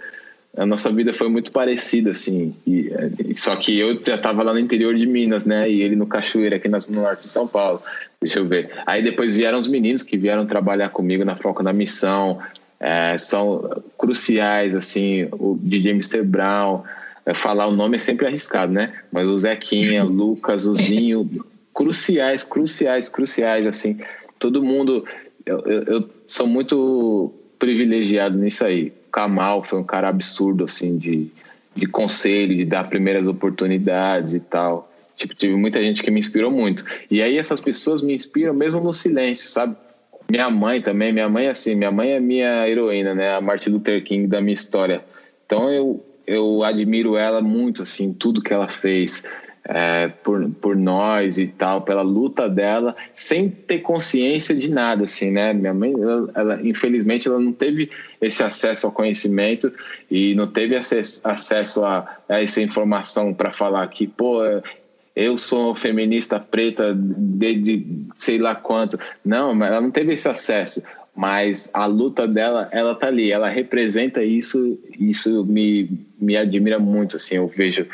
a 0.55 0.65
nossa 0.65 0.91
vida 0.91 1.11
foi 1.11 1.29
muito 1.29 1.51
parecida, 1.51 2.11
assim. 2.11 2.55
E, 2.65 2.91
só 3.35 3.55
que 3.55 3.77
eu 3.77 3.99
já 4.05 4.15
estava 4.15 4.43
lá 4.43 4.53
no 4.53 4.59
interior 4.59 4.93
de 4.93 5.05
Minas, 5.05 5.45
né? 5.45 5.69
E 5.69 5.81
ele 5.81 5.95
no 5.95 6.05
Cachoeira, 6.05 6.57
aqui 6.57 6.69
no 6.69 6.77
norte 6.89 7.21
de 7.21 7.27
São 7.27 7.47
Paulo. 7.47 7.81
Deixa 8.21 8.37
eu 8.37 8.45
ver. 8.45 8.69
Aí 8.85 9.03
depois 9.03 9.35
vieram 9.35 9.57
os 9.57 9.65
meninos 9.65 10.03
que 10.03 10.15
vieram 10.15 10.45
trabalhar 10.45 10.89
comigo 10.89 11.25
na 11.25 11.35
Foca 11.35 11.63
da 11.63 11.73
Missão. 11.73 12.39
É, 12.79 13.17
são 13.17 13.81
cruciais, 13.97 14.75
assim, 14.75 15.27
o 15.31 15.57
DJ 15.59 15.91
Mr. 15.91 16.21
Brown. 16.21 16.83
É, 17.25 17.33
falar 17.33 17.65
o 17.65 17.71
nome 17.71 17.95
é 17.95 17.99
sempre 17.99 18.27
arriscado, 18.27 18.71
né? 18.71 18.93
Mas 19.11 19.27
o 19.27 19.37
Zequinha, 19.37 20.05
o 20.05 20.09
Lucas, 20.09 20.67
o 20.67 20.75
Zinho, 20.75 21.27
cruciais, 21.73 22.43
cruciais, 22.43 23.09
cruciais, 23.09 23.65
assim. 23.65 23.97
Todo 24.37 24.61
mundo. 24.61 25.03
eu, 25.47 25.59
eu, 25.61 25.83
eu 25.83 26.09
sou 26.27 26.45
muito 26.45 27.33
privilegiado 27.57 28.37
nisso 28.37 28.63
aí 28.63 28.93
Kamal 29.13 29.61
foi 29.61 29.79
um 29.79 29.83
cara 29.83 30.09
absurdo, 30.09 30.63
assim, 30.63 30.97
de, 30.97 31.27
de 31.75 31.85
conselho, 31.85 32.57
de 32.57 32.65
dar 32.65 32.89
primeiras 32.89 33.27
oportunidades 33.27 34.33
e 34.33 34.39
tal. 34.39 34.91
Tipo, 35.15 35.35
tive 35.35 35.55
muita 35.55 35.81
gente 35.83 36.01
que 36.01 36.09
me 36.09 36.19
inspirou 36.19 36.49
muito. 36.49 36.83
E 37.11 37.21
aí 37.21 37.37
essas 37.37 37.61
pessoas 37.61 38.01
me 38.01 38.15
inspiram 38.15 38.55
mesmo 38.55 38.81
no 38.81 38.91
silêncio, 38.91 39.47
sabe? 39.47 39.77
Minha 40.27 40.49
mãe 40.49 40.81
também, 40.81 41.13
minha 41.13 41.29
mãe, 41.29 41.47
assim, 41.47 41.75
minha 41.75 41.91
mãe 41.91 42.09
é 42.09 42.19
minha 42.19 42.67
heroína, 42.67 43.13
né? 43.13 43.35
A 43.35 43.39
Martin 43.39 43.69
Luther 43.69 44.03
King 44.03 44.25
da 44.25 44.41
minha 44.41 44.55
história. 44.55 45.05
Então 45.45 45.71
eu, 45.71 46.03
eu 46.25 46.63
admiro 46.63 47.15
ela 47.15 47.39
muito, 47.39 47.83
assim, 47.83 48.11
tudo 48.11 48.41
que 48.41 48.51
ela 48.51 48.67
fez 48.67 49.25
é, 49.65 50.09
por, 50.23 50.49
por 50.61 50.75
nós 50.75 51.37
e 51.37 51.47
tal, 51.47 51.81
pela 51.81 52.01
luta 52.01 52.49
dela, 52.49 52.95
sem 53.15 53.49
ter 53.49 53.79
consciência 53.79 54.53
de 54.53 54.69
nada, 54.69 55.03
assim, 55.03 55.31
né? 55.31 55.53
Minha 55.53 55.73
mãe, 55.73 55.93
ela, 55.93 56.31
ela, 56.35 56.67
infelizmente, 56.67 57.27
ela 57.27 57.39
não 57.39 57.53
teve 57.53 57.89
esse 58.21 58.43
acesso 58.43 58.87
ao 58.87 58.91
conhecimento 58.91 59.71
e 60.11 60.35
não 60.35 60.47
teve 60.47 60.75
acesso 60.75 61.85
a, 61.85 62.17
a 62.27 62.41
essa 62.41 62.61
informação 62.61 63.33
para 63.33 63.51
falar 63.51 63.87
que, 63.87 64.05
pô, 64.05 64.41
eu 65.15 65.37
sou 65.37 65.75
feminista 65.75 66.39
preta 66.39 66.93
desde 66.95 67.85
sei 68.17 68.37
lá 68.37 68.55
quanto. 68.55 68.99
Não, 69.23 69.53
mas 69.53 69.69
ela 69.71 69.81
não 69.81 69.91
teve 69.91 70.13
esse 70.13 70.27
acesso. 70.27 70.83
Mas 71.15 71.69
a 71.71 71.85
luta 71.85 72.27
dela, 72.27 72.67
ela 72.71 72.95
tá 72.95 73.07
ali, 73.07 73.31
ela 73.31 73.47
representa 73.47 74.23
isso, 74.23 74.79
isso 74.99 75.45
me, 75.45 75.87
me 76.19 76.35
admira 76.35 76.79
muito, 76.79 77.17
assim, 77.17 77.35
eu 77.35 77.47
vejo 77.47 77.85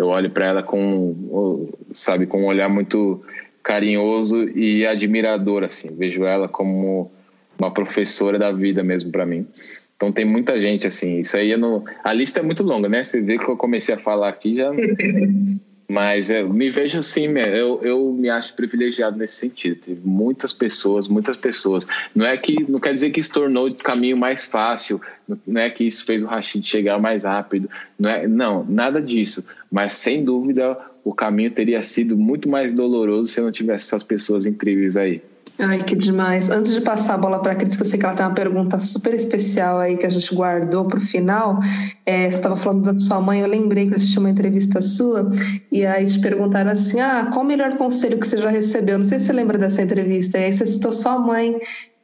eu 0.00 0.06
olho 0.06 0.30
para 0.30 0.46
ela 0.46 0.62
com, 0.62 1.68
sabe, 1.92 2.26
com 2.26 2.42
um 2.42 2.46
olhar 2.46 2.70
muito 2.70 3.22
carinhoso 3.62 4.48
e 4.56 4.86
admirador, 4.86 5.62
assim. 5.62 5.94
Vejo 5.94 6.24
ela 6.24 6.48
como 6.48 7.12
uma 7.58 7.70
professora 7.70 8.38
da 8.38 8.50
vida 8.50 8.82
mesmo 8.82 9.12
para 9.12 9.26
mim. 9.26 9.46
Então 9.94 10.10
tem 10.10 10.24
muita 10.24 10.58
gente 10.58 10.86
assim. 10.86 11.18
Isso 11.18 11.36
aí 11.36 11.54
não, 11.54 11.84
a 12.02 12.14
lista 12.14 12.40
é 12.40 12.42
muito 12.42 12.62
longa, 12.62 12.88
né? 12.88 13.04
Você 13.04 13.20
vê 13.20 13.36
que 13.36 13.46
eu 13.46 13.58
comecei 13.58 13.94
a 13.94 13.98
falar 13.98 14.30
aqui 14.30 14.56
já 14.56 14.70
Mas 15.90 16.30
eu 16.30 16.48
me 16.48 16.70
vejo 16.70 17.00
assim, 17.00 17.26
eu, 17.36 17.80
eu 17.82 18.12
me 18.12 18.28
acho 18.28 18.54
privilegiado 18.54 19.18
nesse 19.18 19.34
sentido. 19.34 19.74
Teve 19.74 20.00
muitas 20.04 20.52
pessoas, 20.52 21.08
muitas 21.08 21.34
pessoas. 21.34 21.84
Não 22.14 22.24
é 22.24 22.36
que 22.36 22.62
não 22.70 22.78
quer 22.78 22.94
dizer 22.94 23.10
que 23.10 23.18
isso 23.18 23.32
tornou 23.32 23.66
o 23.66 23.74
caminho 23.74 24.16
mais 24.16 24.44
fácil, 24.44 25.00
não 25.44 25.60
é 25.60 25.68
que 25.68 25.82
isso 25.82 26.04
fez 26.04 26.22
o 26.22 26.26
Rashid 26.26 26.64
chegar 26.64 27.00
mais 27.00 27.24
rápido, 27.24 27.68
não 27.98 28.08
é, 28.08 28.24
não, 28.24 28.64
nada 28.68 29.02
disso. 29.02 29.44
Mas 29.68 29.94
sem 29.94 30.22
dúvida 30.22 30.78
o 31.02 31.12
caminho 31.12 31.50
teria 31.50 31.82
sido 31.82 32.16
muito 32.16 32.48
mais 32.48 32.72
doloroso 32.72 33.32
se 33.32 33.40
eu 33.40 33.44
não 33.44 33.50
tivesse 33.50 33.86
essas 33.86 34.04
pessoas 34.04 34.46
incríveis 34.46 34.96
aí. 34.96 35.20
Ai, 35.62 35.84
que 35.84 35.94
demais. 35.94 36.48
Antes 36.48 36.72
de 36.72 36.80
passar 36.80 37.14
a 37.14 37.18
bola 37.18 37.38
para 37.42 37.52
a 37.52 37.54
Cris, 37.54 37.76
que 37.76 37.82
eu 37.82 37.86
sei 37.86 37.98
que 37.98 38.06
ela 38.06 38.14
tem 38.14 38.24
uma 38.24 38.34
pergunta 38.34 38.78
super 38.78 39.12
especial 39.12 39.78
aí 39.78 39.94
que 39.94 40.06
a 40.06 40.08
gente 40.08 40.34
guardou 40.34 40.86
para 40.86 40.96
o 40.96 41.00
final. 41.00 41.58
É, 42.06 42.22
você 42.22 42.38
estava 42.38 42.56
falando 42.56 42.90
da 42.90 42.98
sua 42.98 43.20
mãe, 43.20 43.40
eu 43.40 43.46
lembrei 43.46 43.84
que 43.84 43.92
eu 43.92 43.96
assisti 43.96 44.18
uma 44.18 44.30
entrevista 44.30 44.80
sua, 44.80 45.30
e 45.70 45.84
aí 45.84 46.06
te 46.06 46.18
perguntaram 46.18 46.70
assim: 46.70 46.98
ah, 47.00 47.28
qual 47.30 47.44
o 47.44 47.48
melhor 47.48 47.76
conselho 47.76 48.18
que 48.18 48.26
você 48.26 48.38
já 48.38 48.48
recebeu? 48.48 48.96
Não 48.96 49.04
sei 49.04 49.18
se 49.18 49.26
você 49.26 49.32
lembra 49.34 49.58
dessa 49.58 49.82
entrevista. 49.82 50.38
E 50.38 50.44
aí 50.44 50.52
você 50.52 50.64
citou 50.64 50.92
sua 50.92 51.18
mãe, 51.18 51.58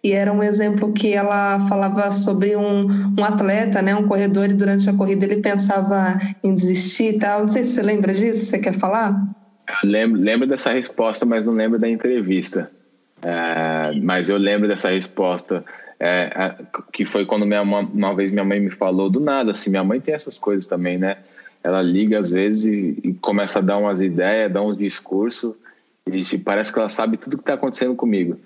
e 0.05 0.13
era 0.13 0.31
um 0.31 0.43
exemplo 0.43 0.93
que 0.93 1.15
ela 1.15 1.59
falava 1.61 2.13
sobre 2.13 2.57
um, 2.57 2.87
um 3.19 3.25
atleta, 3.25 3.81
né, 3.81 3.97
um 3.97 4.07
corredor, 4.07 4.51
e 4.51 4.55
durante 4.55 4.89
a 4.91 4.93
corrida 4.93 5.25
ele 5.25 5.39
pensava 5.39 6.19
em 6.45 6.55
desistir 6.55 7.15
e 7.15 7.19
tal. 7.19 7.41
Não 7.41 7.49
sei 7.49 7.65
se 7.65 7.71
você 7.71 7.83
lembra 7.83 8.13
disso, 8.13 8.45
você 8.45 8.59
quer 8.59 8.75
falar? 8.75 9.19
Lembro, 9.83 10.21
lembro 10.21 10.47
dessa 10.47 10.71
resposta, 10.73 11.25
mas 11.25 11.47
não 11.47 11.55
lembro 11.55 11.79
da 11.79 11.89
entrevista. 11.89 12.71
É, 13.29 13.93
mas 14.01 14.29
eu 14.29 14.37
lembro 14.37 14.69
dessa 14.69 14.89
resposta, 14.89 15.65
é, 15.99 16.55
que 16.93 17.05
foi 17.05 17.27
quando 17.27 17.45
minha 17.45 17.65
mãe, 17.65 17.85
uma 17.93 18.15
vez 18.15 18.31
minha 18.31 18.45
mãe 18.45 18.61
me 18.61 18.71
falou 18.71 19.11
do 19.11 19.19
nada, 19.19 19.51
assim, 19.51 19.69
minha 19.69 19.83
mãe 19.83 20.01
tem 20.01 20.15
essas 20.15 20.39
coisas 20.39 20.65
também, 20.65 20.97
né? 20.97 21.17
Ela 21.61 21.83
liga 21.83 22.21
às 22.21 22.31
vezes 22.31 22.67
e, 22.67 23.01
e 23.03 23.15
começa 23.15 23.59
a 23.59 23.63
dar 23.63 23.79
umas 23.79 24.01
ideias, 24.01 24.53
dar 24.53 24.63
uns 24.63 24.77
discursos, 24.77 25.57
e 26.07 26.39
parece 26.39 26.73
que 26.73 26.79
ela 26.79 26.89
sabe 26.89 27.17
tudo 27.17 27.37
que 27.37 27.43
está 27.43 27.55
acontecendo 27.55 27.97
comigo. 27.97 28.39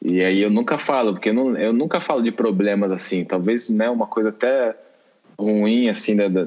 E 0.00 0.22
aí 0.22 0.40
eu 0.40 0.48
nunca 0.48 0.78
falo, 0.78 1.14
porque 1.14 1.30
eu, 1.30 1.34
não, 1.34 1.58
eu 1.58 1.72
nunca 1.72 1.98
falo 1.98 2.22
de 2.22 2.30
problemas 2.30 2.92
assim, 2.92 3.24
talvez 3.24 3.68
né, 3.68 3.90
uma 3.90 4.06
coisa 4.06 4.28
até 4.28 4.76
ruim, 5.36 5.88
assim, 5.88 6.14
da 6.14 6.46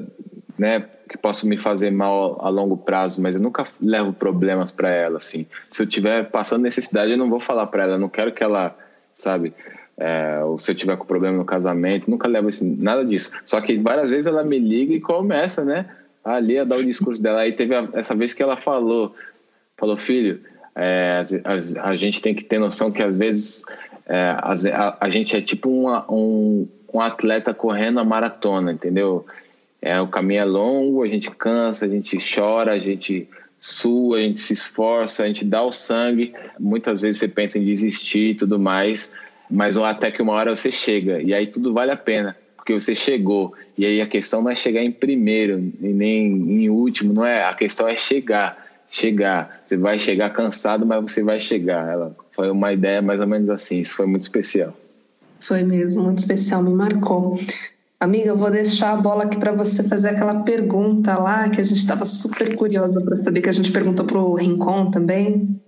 né, 0.56 0.88
que 1.14 1.18
possa 1.18 1.46
me 1.46 1.56
fazer 1.56 1.92
mal 1.92 2.36
a 2.40 2.48
longo 2.48 2.76
prazo, 2.76 3.22
mas 3.22 3.36
eu 3.36 3.40
nunca 3.40 3.64
levo 3.80 4.12
problemas 4.12 4.72
para 4.72 4.90
ela, 4.90 5.18
assim. 5.18 5.46
Se 5.70 5.80
eu 5.80 5.86
tiver 5.86 6.24
passando 6.24 6.62
necessidade, 6.62 7.12
eu 7.12 7.16
não 7.16 7.30
vou 7.30 7.38
falar 7.38 7.68
para 7.68 7.84
ela, 7.84 7.92
eu 7.92 7.98
não 8.00 8.08
quero 8.08 8.32
que 8.32 8.42
ela, 8.42 8.76
sabe, 9.14 9.54
é, 9.96 10.40
ou 10.42 10.58
se 10.58 10.72
eu 10.72 10.74
tiver 10.74 10.96
com 10.96 11.06
problema 11.06 11.36
no 11.36 11.44
casamento, 11.44 12.10
nunca 12.10 12.26
levo 12.26 12.48
assim, 12.48 12.76
nada 12.80 13.04
disso. 13.04 13.30
Só 13.44 13.60
que 13.60 13.78
várias 13.78 14.10
vezes 14.10 14.26
ela 14.26 14.42
me 14.42 14.58
liga 14.58 14.92
e 14.92 15.00
começa, 15.00 15.64
né, 15.64 15.86
ali 16.24 16.58
a 16.58 16.64
dar 16.64 16.78
o 16.78 16.84
discurso 16.84 17.22
dela. 17.22 17.42
Aí 17.42 17.52
teve 17.52 17.76
a, 17.76 17.88
essa 17.92 18.12
vez 18.12 18.34
que 18.34 18.42
ela 18.42 18.56
falou, 18.56 19.14
falou, 19.76 19.96
filho, 19.96 20.40
é, 20.74 21.24
a, 21.44 21.90
a, 21.90 21.94
gente 21.94 22.20
tem 22.20 22.34
que 22.34 22.44
ter 22.44 22.58
noção 22.58 22.90
que 22.90 23.04
às 23.04 23.16
vezes 23.16 23.64
é, 24.08 24.34
a, 24.36 24.96
a, 25.00 25.08
gente 25.08 25.36
é 25.36 25.40
tipo 25.40 25.70
uma, 25.70 26.04
um, 26.10 26.66
um 26.92 27.00
atleta 27.00 27.54
correndo 27.54 28.00
a 28.00 28.04
maratona, 28.04 28.72
entendeu? 28.72 29.24
É, 29.84 30.00
o 30.00 30.08
caminho 30.08 30.40
é 30.40 30.44
longo, 30.46 31.02
a 31.02 31.06
gente 31.06 31.30
cansa, 31.30 31.84
a 31.84 31.88
gente 31.88 32.16
chora, 32.16 32.72
a 32.72 32.78
gente 32.78 33.28
sua, 33.60 34.16
a 34.16 34.22
gente 34.22 34.40
se 34.40 34.54
esforça, 34.54 35.22
a 35.24 35.26
gente 35.26 35.44
dá 35.44 35.62
o 35.62 35.70
sangue. 35.70 36.32
Muitas 36.58 37.02
vezes 37.02 37.18
você 37.18 37.28
pensa 37.28 37.58
em 37.58 37.66
desistir 37.66 38.30
e 38.30 38.34
tudo 38.34 38.58
mais, 38.58 39.12
mas 39.50 39.76
até 39.76 40.10
que 40.10 40.22
uma 40.22 40.32
hora 40.32 40.56
você 40.56 40.72
chega 40.72 41.20
e 41.20 41.34
aí 41.34 41.46
tudo 41.46 41.74
vale 41.74 41.90
a 41.90 41.98
pena, 41.98 42.34
porque 42.56 42.72
você 42.72 42.94
chegou. 42.94 43.52
E 43.76 43.84
aí 43.84 44.00
a 44.00 44.06
questão 44.06 44.40
não 44.40 44.50
é 44.50 44.56
chegar 44.56 44.82
em 44.82 44.90
primeiro 44.90 45.70
e 45.78 45.88
nem 45.88 46.28
em 46.28 46.70
último, 46.70 47.12
não 47.12 47.26
é. 47.26 47.44
A 47.44 47.52
questão 47.52 47.86
é 47.86 47.94
chegar, 47.94 48.56
chegar. 48.90 49.60
Você 49.66 49.76
vai 49.76 50.00
chegar 50.00 50.30
cansado, 50.30 50.86
mas 50.86 51.02
você 51.02 51.22
vai 51.22 51.38
chegar. 51.38 51.92
Ela 51.92 52.16
foi 52.32 52.50
uma 52.50 52.72
ideia 52.72 53.02
mais 53.02 53.20
ou 53.20 53.26
menos 53.26 53.50
assim. 53.50 53.80
Isso 53.80 53.96
foi 53.96 54.06
muito 54.06 54.22
especial. 54.22 54.74
Foi 55.40 55.62
mesmo, 55.62 56.04
muito 56.04 56.20
especial, 56.20 56.62
me 56.62 56.72
marcou. 56.72 57.38
Amiga, 58.00 58.34
vou 58.34 58.50
deixar 58.50 58.92
a 58.92 58.96
bola 58.96 59.24
aqui 59.24 59.38
para 59.38 59.52
você 59.52 59.88
fazer 59.88 60.10
aquela 60.10 60.42
pergunta 60.42 61.16
lá 61.18 61.48
que 61.48 61.60
a 61.60 61.64
gente 61.64 61.78
estava 61.78 62.04
super 62.04 62.54
curiosa 62.54 63.00
para 63.00 63.18
saber, 63.18 63.40
que 63.40 63.48
a 63.48 63.52
gente 63.52 63.72
perguntou 63.72 64.04
para 64.04 64.18
o 64.18 64.34
Rincon 64.34 64.90
também. 64.90 65.60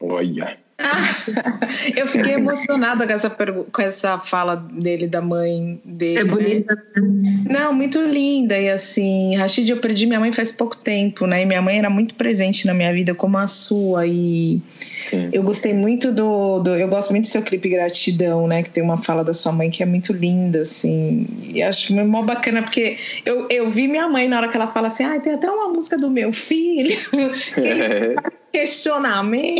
Olha. 0.00 0.63
eu 1.96 2.06
fiquei 2.08 2.34
emocionada 2.34 3.06
com 3.06 3.12
essa, 3.12 3.30
com 3.30 3.82
essa 3.82 4.18
fala 4.18 4.56
dele, 4.56 5.06
da 5.06 5.20
mãe 5.20 5.80
dele. 5.84 6.18
É 6.18 6.24
bonita. 6.24 6.74
Né? 6.96 7.44
Não, 7.48 7.72
muito 7.72 8.00
linda. 8.02 8.58
E 8.58 8.68
assim, 8.68 9.36
Rashid, 9.36 9.70
eu 9.70 9.76
perdi 9.76 10.06
minha 10.06 10.18
mãe 10.18 10.32
faz 10.32 10.50
pouco 10.50 10.76
tempo, 10.76 11.26
né? 11.26 11.42
E 11.42 11.46
minha 11.46 11.62
mãe 11.62 11.78
era 11.78 11.88
muito 11.88 12.14
presente 12.16 12.66
na 12.66 12.74
minha 12.74 12.92
vida, 12.92 13.14
como 13.14 13.38
a 13.38 13.46
sua. 13.46 14.06
E 14.06 14.60
Sim. 14.80 15.30
eu 15.32 15.42
gostei 15.42 15.72
muito 15.72 16.10
do, 16.10 16.58
do, 16.58 16.74
Eu 16.74 16.88
gosto 16.88 17.10
muito 17.10 17.24
do 17.24 17.28
seu 17.28 17.42
clipe 17.42 17.68
Gratidão, 17.68 18.48
né? 18.48 18.62
Que 18.62 18.70
tem 18.70 18.82
uma 18.82 18.98
fala 18.98 19.22
da 19.22 19.32
sua 19.32 19.52
mãe 19.52 19.70
que 19.70 19.82
é 19.82 19.86
muito 19.86 20.12
linda, 20.12 20.62
assim. 20.62 21.26
E 21.52 21.62
acho 21.62 21.94
mó 22.04 22.22
bacana, 22.22 22.62
porque 22.62 22.96
eu, 23.24 23.46
eu 23.48 23.68
vi 23.68 23.86
minha 23.86 24.08
mãe 24.08 24.26
na 24.28 24.38
hora 24.38 24.48
que 24.48 24.56
ela 24.56 24.66
fala 24.66 24.88
assim: 24.88 25.04
ah, 25.04 25.20
tem 25.20 25.34
até 25.34 25.48
uma 25.48 25.68
música 25.68 25.96
do 25.96 26.10
meu 26.10 26.32
filho. 26.32 26.98
questionamento. 28.54 29.58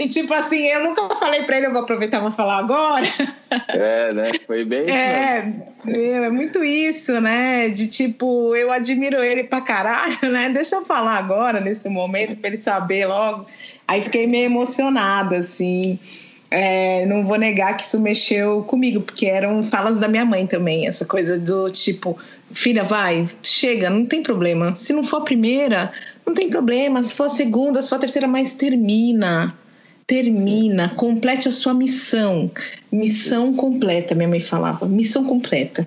e 0.00 0.08
tipo 0.08 0.34
assim, 0.34 0.66
eu 0.66 0.82
nunca 0.82 1.14
falei 1.14 1.44
para 1.44 1.56
ele, 1.56 1.66
eu 1.66 1.72
vou 1.72 1.82
aproveitar 1.82 2.18
e 2.18 2.22
vou 2.22 2.32
falar 2.32 2.58
agora. 2.58 3.06
É, 3.68 4.12
né? 4.12 4.32
Foi 4.44 4.64
bem 4.64 4.84
É, 4.90 5.44
é 5.86 6.28
muito 6.28 6.64
isso, 6.64 7.20
né? 7.20 7.68
De 7.68 7.86
tipo, 7.86 8.54
eu 8.56 8.72
admiro 8.72 9.22
ele 9.22 9.44
pra 9.44 9.60
caralho, 9.60 10.18
né? 10.28 10.50
Deixa 10.50 10.74
eu 10.74 10.84
falar 10.84 11.16
agora, 11.18 11.60
nesse 11.60 11.88
momento, 11.88 12.36
para 12.36 12.50
ele 12.50 12.58
saber 12.58 13.06
logo. 13.06 13.46
Aí 13.86 14.02
fiquei 14.02 14.26
meio 14.26 14.46
emocionada, 14.46 15.36
assim. 15.36 16.00
É, 16.50 17.06
não 17.06 17.24
vou 17.24 17.38
negar 17.38 17.76
que 17.76 17.84
isso 17.84 18.00
mexeu 18.00 18.64
comigo, 18.64 19.02
porque 19.02 19.26
eram 19.26 19.62
falas 19.62 19.98
da 19.98 20.08
minha 20.08 20.24
mãe 20.24 20.46
também, 20.46 20.88
essa 20.88 21.04
coisa 21.04 21.38
do 21.38 21.70
tipo, 21.70 22.18
filha, 22.52 22.82
vai, 22.84 23.28
chega, 23.42 23.90
não 23.90 24.06
tem 24.06 24.22
problema. 24.22 24.74
Se 24.74 24.92
não 24.92 25.04
for 25.04 25.18
a 25.18 25.24
primeira, 25.24 25.92
não 26.28 26.34
tem 26.34 26.48
problema. 26.50 27.02
Se 27.02 27.14
for 27.14 27.24
a 27.24 27.30
segunda, 27.30 27.82
se 27.82 27.88
for 27.88 27.96
a 27.96 28.00
terceira, 28.00 28.28
mas 28.28 28.54
termina. 28.54 29.56
Termina, 30.06 30.88
complete 30.90 31.48
a 31.48 31.52
sua 31.52 31.74
missão. 31.74 32.50
Missão 32.90 33.54
completa, 33.54 34.14
minha 34.14 34.28
mãe 34.28 34.40
falava. 34.40 34.86
Missão 34.86 35.24
completa. 35.24 35.84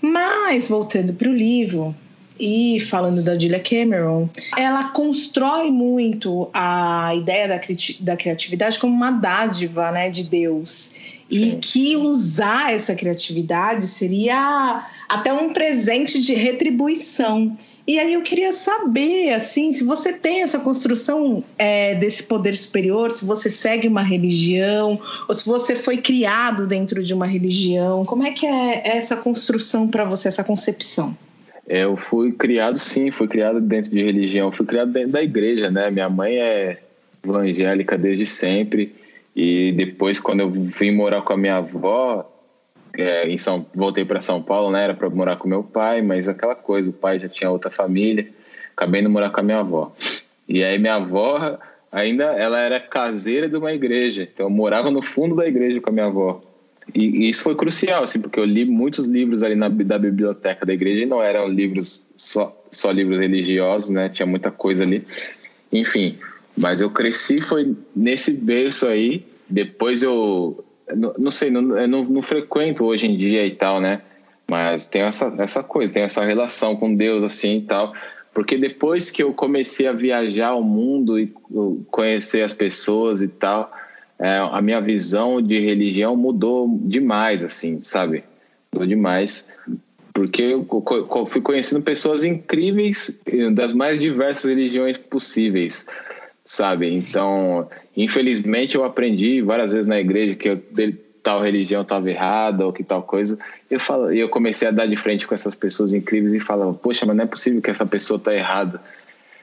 Mas, 0.00 0.68
voltando 0.68 1.12
para 1.14 1.28
o 1.28 1.32
livro, 1.32 1.94
e 2.38 2.78
falando 2.80 3.22
da 3.22 3.38
Julia 3.38 3.60
Cameron, 3.60 4.28
ela 4.56 4.84
constrói 4.90 5.70
muito 5.70 6.48
a 6.52 7.12
ideia 7.14 7.48
da, 7.48 7.58
cri 7.58 7.76
da 8.00 8.16
criatividade 8.16 8.78
como 8.78 8.94
uma 8.94 9.10
dádiva 9.10 9.90
né, 9.90 10.10
de 10.10 10.24
Deus. 10.24 10.92
E 11.28 11.50
Sim. 11.50 11.58
que 11.60 11.96
usar 11.96 12.72
essa 12.72 12.94
criatividade 12.94 13.86
seria 13.86 14.86
até 15.08 15.32
um 15.32 15.52
presente 15.52 16.20
de 16.20 16.34
retribuição. 16.34 17.56
E 17.86 18.00
aí 18.00 18.14
eu 18.14 18.22
queria 18.22 18.52
saber, 18.52 19.32
assim, 19.32 19.70
se 19.72 19.84
você 19.84 20.12
tem 20.12 20.42
essa 20.42 20.58
construção 20.58 21.44
é, 21.56 21.94
desse 21.94 22.24
poder 22.24 22.56
superior, 22.56 23.12
se 23.12 23.24
você 23.24 23.48
segue 23.48 23.86
uma 23.86 24.02
religião, 24.02 25.00
ou 25.28 25.34
se 25.34 25.46
você 25.46 25.76
foi 25.76 25.98
criado 25.98 26.66
dentro 26.66 27.00
de 27.00 27.14
uma 27.14 27.26
religião, 27.26 28.04
como 28.04 28.26
é 28.26 28.32
que 28.32 28.44
é 28.44 28.82
essa 28.84 29.16
construção 29.16 29.86
para 29.86 30.04
você, 30.04 30.26
essa 30.26 30.42
concepção? 30.42 31.16
É, 31.68 31.84
eu 31.84 31.96
fui 31.96 32.32
criado, 32.32 32.76
sim, 32.76 33.12
fui 33.12 33.28
criado 33.28 33.60
dentro 33.60 33.92
de 33.92 34.02
religião, 34.02 34.50
fui 34.50 34.66
criado 34.66 34.90
dentro 34.92 35.12
da 35.12 35.22
igreja, 35.22 35.70
né? 35.70 35.88
Minha 35.88 36.10
mãe 36.10 36.36
é 36.38 36.80
evangélica 37.24 37.96
desde 37.96 38.26
sempre, 38.26 38.94
e 39.34 39.72
depois, 39.72 40.18
quando 40.18 40.40
eu 40.40 40.50
vim 40.50 40.90
morar 40.90 41.22
com 41.22 41.32
a 41.32 41.36
minha 41.36 41.56
avó, 41.56 42.28
é, 42.96 43.28
em 43.28 43.38
São, 43.38 43.66
voltei 43.74 44.04
para 44.04 44.20
São 44.20 44.42
Paulo, 44.42 44.70
né? 44.70 44.84
Era 44.84 44.94
para 44.94 45.08
morar 45.10 45.36
com 45.36 45.48
meu 45.48 45.62
pai, 45.62 46.02
mas 46.02 46.28
aquela 46.28 46.54
coisa, 46.54 46.90
o 46.90 46.92
pai 46.92 47.18
já 47.18 47.28
tinha 47.28 47.50
outra 47.50 47.70
família, 47.70 48.28
acabei 48.76 49.02
de 49.02 49.08
morar 49.08 49.30
com 49.30 49.40
a 49.40 49.42
minha 49.42 49.58
avó. 49.58 49.92
E 50.48 50.62
aí 50.62 50.78
minha 50.78 50.94
avó 50.94 51.58
ainda 51.90 52.24
ela 52.24 52.60
era 52.60 52.78
caseira 52.78 53.48
de 53.48 53.56
uma 53.56 53.72
igreja, 53.72 54.22
então 54.22 54.46
eu 54.46 54.50
morava 54.50 54.90
no 54.90 55.02
fundo 55.02 55.34
da 55.34 55.46
igreja 55.46 55.80
com 55.80 55.90
a 55.90 55.92
minha 55.92 56.06
avó. 56.06 56.40
E, 56.94 57.24
e 57.24 57.28
isso 57.28 57.42
foi 57.42 57.56
crucial, 57.56 58.02
assim, 58.02 58.20
porque 58.20 58.38
eu 58.38 58.44
li 58.44 58.64
muitos 58.64 59.06
livros 59.06 59.42
ali 59.42 59.54
na 59.54 59.68
da 59.68 59.98
biblioteca 59.98 60.64
da 60.64 60.72
igreja 60.72 61.02
e 61.02 61.06
não 61.06 61.22
eram 61.22 61.48
livros 61.48 62.06
só 62.16 62.56
só 62.70 62.90
livros 62.90 63.18
religiosos, 63.18 63.90
né? 63.90 64.08
Tinha 64.08 64.26
muita 64.26 64.50
coisa 64.50 64.82
ali. 64.82 65.04
Enfim, 65.72 66.18
mas 66.56 66.80
eu 66.80 66.90
cresci 66.90 67.40
foi 67.40 67.74
nesse 67.94 68.32
berço 68.32 68.86
aí. 68.86 69.24
Depois 69.48 70.02
eu 70.02 70.64
não, 70.94 71.14
não 71.18 71.30
sei, 71.30 71.50
não, 71.50 71.62
não, 71.62 72.04
não 72.04 72.22
frequento 72.22 72.84
hoje 72.84 73.06
em 73.06 73.16
dia 73.16 73.44
e 73.44 73.50
tal, 73.50 73.80
né? 73.80 74.02
Mas 74.46 74.86
tem 74.86 75.02
essa, 75.02 75.34
essa 75.38 75.62
coisa, 75.62 75.92
tem 75.92 76.02
essa 76.02 76.24
relação 76.24 76.76
com 76.76 76.94
Deus 76.94 77.24
assim 77.24 77.58
e 77.58 77.62
tal. 77.62 77.92
Porque 78.32 78.56
depois 78.56 79.10
que 79.10 79.22
eu 79.22 79.32
comecei 79.32 79.88
a 79.88 79.92
viajar 79.92 80.54
o 80.54 80.62
mundo 80.62 81.18
e 81.18 81.32
conhecer 81.90 82.42
as 82.42 82.52
pessoas 82.52 83.20
e 83.20 83.28
tal, 83.28 83.72
é, 84.18 84.38
a 84.38 84.60
minha 84.60 84.80
visão 84.80 85.40
de 85.40 85.58
religião 85.58 86.14
mudou 86.14 86.78
demais, 86.82 87.42
assim, 87.42 87.80
sabe? 87.82 88.24
Mudou 88.72 88.86
demais. 88.86 89.48
Porque 90.12 90.42
eu 90.42 91.26
fui 91.26 91.40
conhecendo 91.40 91.82
pessoas 91.82 92.24
incríveis 92.24 93.20
das 93.52 93.72
mais 93.72 93.98
diversas 93.98 94.48
religiões 94.48 94.96
possíveis 94.96 95.86
sabe? 96.46 96.94
Então, 96.94 97.68
infelizmente, 97.96 98.74
eu 98.74 98.84
aprendi 98.84 99.40
várias 99.40 99.72
vezes 99.72 99.86
na 99.86 99.98
igreja 99.98 100.34
que 100.34 100.48
eu, 100.48 100.62
tal 101.26 101.42
religião 101.42 101.82
estava 101.82 102.08
errada 102.08 102.64
ou 102.64 102.72
que 102.72 102.84
tal 102.84 103.02
coisa. 103.02 103.36
Eu 103.68 103.80
falo, 103.80 104.12
eu 104.12 104.28
comecei 104.28 104.68
a 104.68 104.70
dar 104.70 104.86
de 104.86 104.94
frente 104.94 105.26
com 105.26 105.34
essas 105.34 105.56
pessoas 105.56 105.92
incríveis 105.92 106.32
e 106.32 106.38
falava, 106.38 106.72
poxa, 106.72 107.04
mas 107.04 107.16
não 107.16 107.24
é 107.24 107.26
possível 107.26 107.60
que 107.60 107.68
essa 107.68 107.84
pessoa 107.84 108.16
tá 108.16 108.32
errada. 108.32 108.80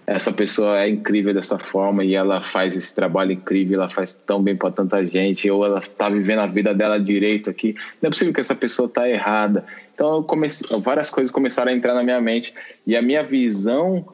essa 0.06 0.32
pessoa 0.32 0.82
é 0.82 0.90
incrível 0.90 1.34
dessa 1.34 1.58
forma 1.58 2.04
e 2.04 2.14
ela 2.14 2.40
faz 2.40 2.76
esse 2.76 2.94
trabalho 2.94 3.34
incrível, 3.34 3.80
ela 3.80 3.90
faz 3.90 4.14
tão 4.14 4.42
bem 4.42 4.56
para 4.56 4.72
tanta 4.72 5.06
gente, 5.06 5.50
ou 5.50 5.66
ela 5.66 5.80
está 5.80 6.10
vivendo 6.10 6.40
a 6.40 6.48
vida 6.48 6.74
dela 6.74 7.00
direito 7.00 7.50
aqui. 7.50 7.76
Não 8.02 8.08
é 8.08 8.12
possível 8.12 8.34
que 8.34 8.40
essa 8.40 8.56
pessoa 8.56 8.88
está 8.88 9.10
errada. 9.10 9.66
Então, 9.94 10.24
comecei, 10.24 10.68
várias 10.80 11.10
coisas 11.10 11.32
começaram 11.32 11.72
a 11.72 11.76
entrar 11.76 11.94
na 11.94 12.04
minha 12.04 12.22
mente 12.22 12.54
e 12.88 12.96
a 12.96 13.02
minha 13.02 13.24
visão 13.24 14.06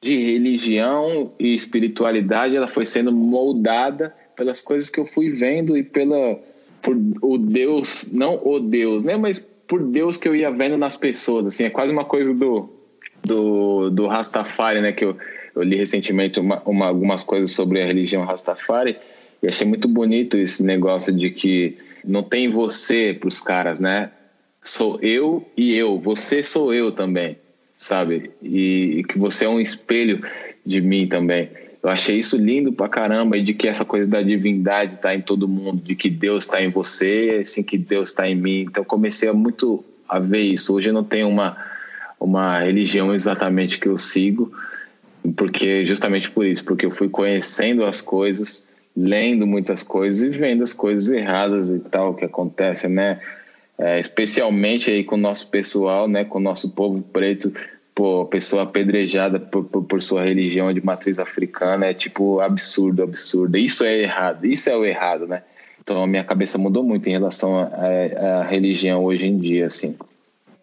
de 0.00 0.16
religião 0.16 1.32
e 1.38 1.54
espiritualidade 1.54 2.56
ela 2.56 2.66
foi 2.66 2.86
sendo 2.86 3.12
moldada 3.12 4.14
pelas 4.36 4.62
coisas 4.62 4.88
que 4.88 4.98
eu 4.98 5.06
fui 5.06 5.30
vendo 5.30 5.76
e 5.76 5.82
pela 5.82 6.38
por 6.80 6.96
o 7.20 7.36
Deus, 7.36 8.08
não 8.10 8.40
o 8.42 8.58
Deus, 8.58 9.02
né, 9.02 9.14
mas 9.16 9.38
por 9.68 9.82
Deus 9.82 10.16
que 10.16 10.26
eu 10.26 10.34
ia 10.34 10.50
vendo 10.50 10.78
nas 10.78 10.96
pessoas, 10.96 11.44
assim, 11.44 11.64
é 11.64 11.70
quase 11.70 11.92
uma 11.92 12.04
coisa 12.04 12.32
do 12.32 12.70
do, 13.22 13.90
do 13.90 14.06
Rastafari, 14.06 14.80
né? 14.80 14.92
Que 14.92 15.04
eu, 15.04 15.16
eu 15.54 15.62
li 15.62 15.76
recentemente 15.76 16.40
uma, 16.40 16.62
uma, 16.64 16.86
algumas 16.86 17.22
coisas 17.22 17.52
sobre 17.52 17.82
a 17.82 17.86
religião 17.86 18.24
Rastafari 18.24 18.96
e 19.42 19.48
achei 19.48 19.66
muito 19.66 19.88
bonito 19.88 20.36
esse 20.36 20.62
negócio 20.62 21.12
de 21.12 21.30
que 21.30 21.76
não 22.04 22.22
tem 22.22 22.48
você 22.48 23.16
para 23.18 23.28
os 23.28 23.40
caras, 23.40 23.80
né? 23.80 24.10
Sou 24.62 24.98
eu 25.00 25.46
e 25.56 25.74
eu, 25.74 25.98
você 25.98 26.42
sou 26.42 26.74
eu 26.74 26.92
também, 26.92 27.38
sabe? 27.80 28.30
E, 28.42 28.98
e 28.98 29.04
que 29.04 29.18
você 29.18 29.46
é 29.46 29.48
um 29.48 29.58
espelho 29.58 30.20
de 30.64 30.82
mim 30.82 31.06
também. 31.06 31.48
Eu 31.82 31.88
achei 31.88 32.18
isso 32.18 32.36
lindo 32.36 32.70
pra 32.74 32.90
caramba 32.90 33.38
e 33.38 33.42
de 33.42 33.54
que 33.54 33.66
essa 33.66 33.86
coisa 33.86 34.08
da 34.08 34.20
divindade 34.20 34.98
tá 34.98 35.14
em 35.14 35.22
todo 35.22 35.48
mundo, 35.48 35.82
de 35.82 35.96
que 35.96 36.10
Deus 36.10 36.44
está 36.44 36.62
em 36.62 36.68
você, 36.68 37.38
assim 37.40 37.62
que 37.62 37.78
Deus 37.78 38.10
está 38.10 38.28
em 38.28 38.34
mim. 38.34 38.66
Então 38.68 38.84
comecei 38.84 39.30
a 39.30 39.32
muito 39.32 39.82
a 40.06 40.18
ver 40.18 40.42
isso. 40.42 40.74
Hoje 40.74 40.90
eu 40.90 40.92
não 40.92 41.02
tenho 41.02 41.26
uma 41.26 41.56
uma 42.20 42.58
religião 42.58 43.14
exatamente 43.14 43.78
que 43.78 43.88
eu 43.88 43.96
sigo, 43.96 44.52
porque 45.34 45.86
justamente 45.86 46.30
por 46.30 46.44
isso, 46.44 46.62
porque 46.66 46.84
eu 46.84 46.90
fui 46.90 47.08
conhecendo 47.08 47.82
as 47.82 48.02
coisas, 48.02 48.68
lendo 48.94 49.46
muitas 49.46 49.82
coisas 49.82 50.22
e 50.22 50.28
vendo 50.28 50.62
as 50.62 50.74
coisas 50.74 51.08
erradas 51.08 51.70
e 51.70 51.78
tal 51.78 52.14
que 52.14 52.26
acontecem, 52.26 52.90
né? 52.90 53.20
É, 53.80 53.98
especialmente 53.98 54.90
aí 54.90 55.02
com 55.02 55.14
o 55.14 55.18
nosso 55.18 55.48
pessoal, 55.48 56.06
né? 56.06 56.22
Com 56.22 56.38
o 56.38 56.42
nosso 56.42 56.70
povo 56.72 57.00
preto, 57.00 57.50
pô, 57.94 58.26
pessoa 58.26 58.64
apedrejada 58.64 59.40
por, 59.40 59.64
por, 59.64 59.82
por, 59.84 60.02
sua 60.02 60.22
religião 60.22 60.70
de 60.70 60.84
matriz 60.84 61.18
africana 61.18 61.86
é 61.86 61.94
tipo 61.94 62.40
absurdo, 62.40 63.02
absurdo. 63.02 63.56
Isso 63.56 63.82
é 63.82 64.02
errado, 64.02 64.44
isso 64.44 64.68
é 64.68 64.76
o 64.76 64.84
errado, 64.84 65.26
né? 65.26 65.42
Então 65.82 66.02
a 66.02 66.06
minha 66.06 66.22
cabeça 66.22 66.58
mudou 66.58 66.84
muito 66.84 67.08
em 67.08 67.12
relação 67.12 67.58
à 67.58 68.42
religião 68.42 69.02
hoje 69.02 69.26
em 69.26 69.38
dia, 69.38 69.66
assim. 69.66 69.96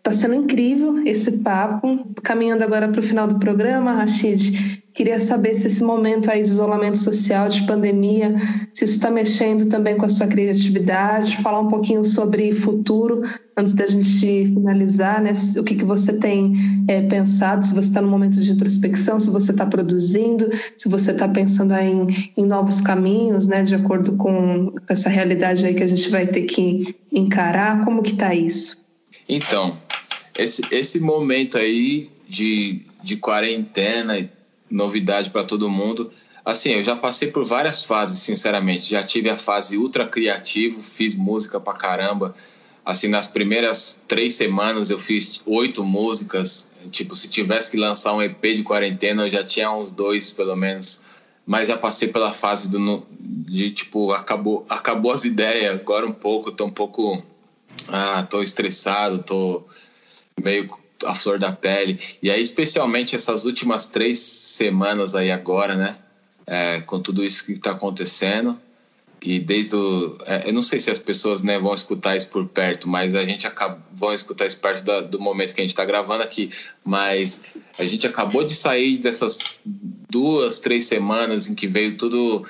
Está 0.07 0.21
sendo 0.21 0.35
incrível 0.35 1.05
esse 1.05 1.39
papo. 1.39 2.07
Caminhando 2.23 2.63
agora 2.63 2.87
para 2.87 3.01
o 3.01 3.03
final 3.03 3.27
do 3.27 3.39
programa, 3.39 3.91
Rachid, 3.91 4.81
queria 4.93 5.19
saber 5.19 5.53
se 5.53 5.67
esse 5.67 5.83
momento 5.83 6.31
aí 6.31 6.41
de 6.41 6.47
isolamento 6.47 6.97
social, 6.97 7.49
de 7.49 7.67
pandemia, 7.67 8.33
se 8.73 8.85
isso 8.85 8.93
está 8.93 9.11
mexendo 9.11 9.67
também 9.67 9.97
com 9.97 10.05
a 10.05 10.09
sua 10.09 10.25
criatividade, 10.27 11.35
falar 11.43 11.59
um 11.59 11.67
pouquinho 11.67 12.05
sobre 12.05 12.53
futuro, 12.53 13.21
antes 13.57 13.73
da 13.73 13.85
gente 13.85 14.45
finalizar, 14.45 15.21
né? 15.21 15.33
O 15.57 15.63
que, 15.65 15.75
que 15.75 15.83
você 15.83 16.13
tem 16.13 16.53
é, 16.87 17.01
pensado, 17.01 17.65
se 17.65 17.73
você 17.73 17.89
está 17.89 18.01
no 18.01 18.07
momento 18.07 18.39
de 18.39 18.53
introspecção, 18.53 19.19
se 19.19 19.29
você 19.29 19.51
está 19.51 19.65
produzindo, 19.65 20.49
se 20.77 20.87
você 20.87 21.11
está 21.11 21.27
pensando 21.27 21.73
aí 21.73 21.91
em, 21.91 22.07
em 22.37 22.45
novos 22.45 22.79
caminhos, 22.79 23.45
né? 23.45 23.61
De 23.61 23.75
acordo 23.75 24.15
com 24.15 24.73
essa 24.89 25.09
realidade 25.09 25.65
aí 25.65 25.73
que 25.73 25.83
a 25.83 25.87
gente 25.89 26.09
vai 26.09 26.25
ter 26.25 26.43
que 26.43 26.95
encarar, 27.11 27.83
como 27.83 28.01
que 28.01 28.13
está 28.13 28.33
isso? 28.33 28.87
Então, 29.29 29.75
esse, 30.37 30.61
esse 30.71 30.99
momento 30.99 31.57
aí 31.57 32.09
de, 32.27 32.81
de 33.03 33.17
quarentena, 33.17 34.29
novidade 34.69 35.29
para 35.29 35.43
todo 35.43 35.69
mundo. 35.69 36.11
Assim, 36.45 36.69
eu 36.69 36.83
já 36.83 36.95
passei 36.95 37.29
por 37.29 37.43
várias 37.43 37.83
fases, 37.83 38.19
sinceramente. 38.19 38.91
Já 38.91 39.03
tive 39.03 39.29
a 39.29 39.37
fase 39.37 39.77
ultra 39.77 40.07
criativo, 40.07 40.81
fiz 40.81 41.15
música 41.15 41.59
pra 41.59 41.73
caramba. 41.73 42.35
Assim, 42.85 43.09
nas 43.09 43.27
primeiras 43.27 44.01
três 44.07 44.35
semanas 44.35 44.89
eu 44.89 44.97
fiz 44.97 45.41
oito 45.45 45.83
músicas. 45.83 46.71
Tipo, 46.89 47.15
se 47.15 47.27
tivesse 47.27 47.71
que 47.71 47.77
lançar 47.77 48.13
um 48.13 48.21
EP 48.21 48.41
de 48.55 48.63
quarentena, 48.63 49.23
eu 49.23 49.29
já 49.29 49.43
tinha 49.43 49.69
uns 49.71 49.91
dois, 49.91 50.29
pelo 50.29 50.55
menos. 50.55 51.01
Mas 51.45 51.67
já 51.67 51.77
passei 51.77 52.07
pela 52.09 52.31
fase 52.31 52.69
do, 52.69 53.05
de, 53.19 53.71
tipo, 53.71 54.11
acabou, 54.11 54.65
acabou 54.69 55.11
as 55.11 55.25
ideias. 55.25 55.79
Agora 55.79 56.05
um 56.05 56.13
pouco, 56.13 56.51
tô 56.51 56.65
um 56.65 56.71
pouco... 56.71 57.21
Ah, 57.89 58.25
tô 58.29 58.41
estressado, 58.41 59.21
tô 59.21 59.63
meio 60.41 60.69
a 61.05 61.13
flor 61.13 61.37
da 61.37 61.51
pele. 61.51 61.99
E 62.21 62.29
aí, 62.29 62.41
especialmente 62.41 63.15
essas 63.15 63.45
últimas 63.45 63.87
três 63.87 64.19
semanas 64.19 65.15
aí 65.15 65.31
agora, 65.31 65.75
né? 65.75 65.97
É, 66.45 66.81
com 66.81 66.99
tudo 66.99 67.23
isso 67.23 67.45
que 67.45 67.53
está 67.53 67.71
acontecendo. 67.71 68.57
E 69.21 69.39
desde 69.39 69.75
o. 69.75 70.17
É, 70.25 70.49
eu 70.49 70.53
não 70.53 70.61
sei 70.61 70.79
se 70.79 70.91
as 70.91 70.99
pessoas 70.99 71.41
né, 71.41 71.59
vão 71.59 71.73
escutar 71.73 72.15
isso 72.15 72.29
por 72.29 72.45
perto, 72.47 72.87
mas 72.87 73.15
a 73.15 73.25
gente 73.25 73.45
acaba, 73.47 73.79
vão 73.91 74.13
escutar 74.13 74.45
isso 74.45 74.59
perto 74.59 74.83
da, 74.85 75.01
do 75.01 75.19
momento 75.19 75.53
que 75.53 75.61
a 75.61 75.63
gente 75.63 75.71
está 75.71 75.83
gravando 75.83 76.23
aqui. 76.23 76.49
Mas 76.85 77.43
a 77.77 77.83
gente 77.83 78.05
acabou 78.05 78.43
de 78.43 78.53
sair 78.53 78.97
dessas 78.97 79.39
duas, 80.09 80.59
três 80.59 80.85
semanas 80.85 81.47
em 81.47 81.55
que 81.55 81.67
veio 81.67 81.97
tudo 81.97 82.45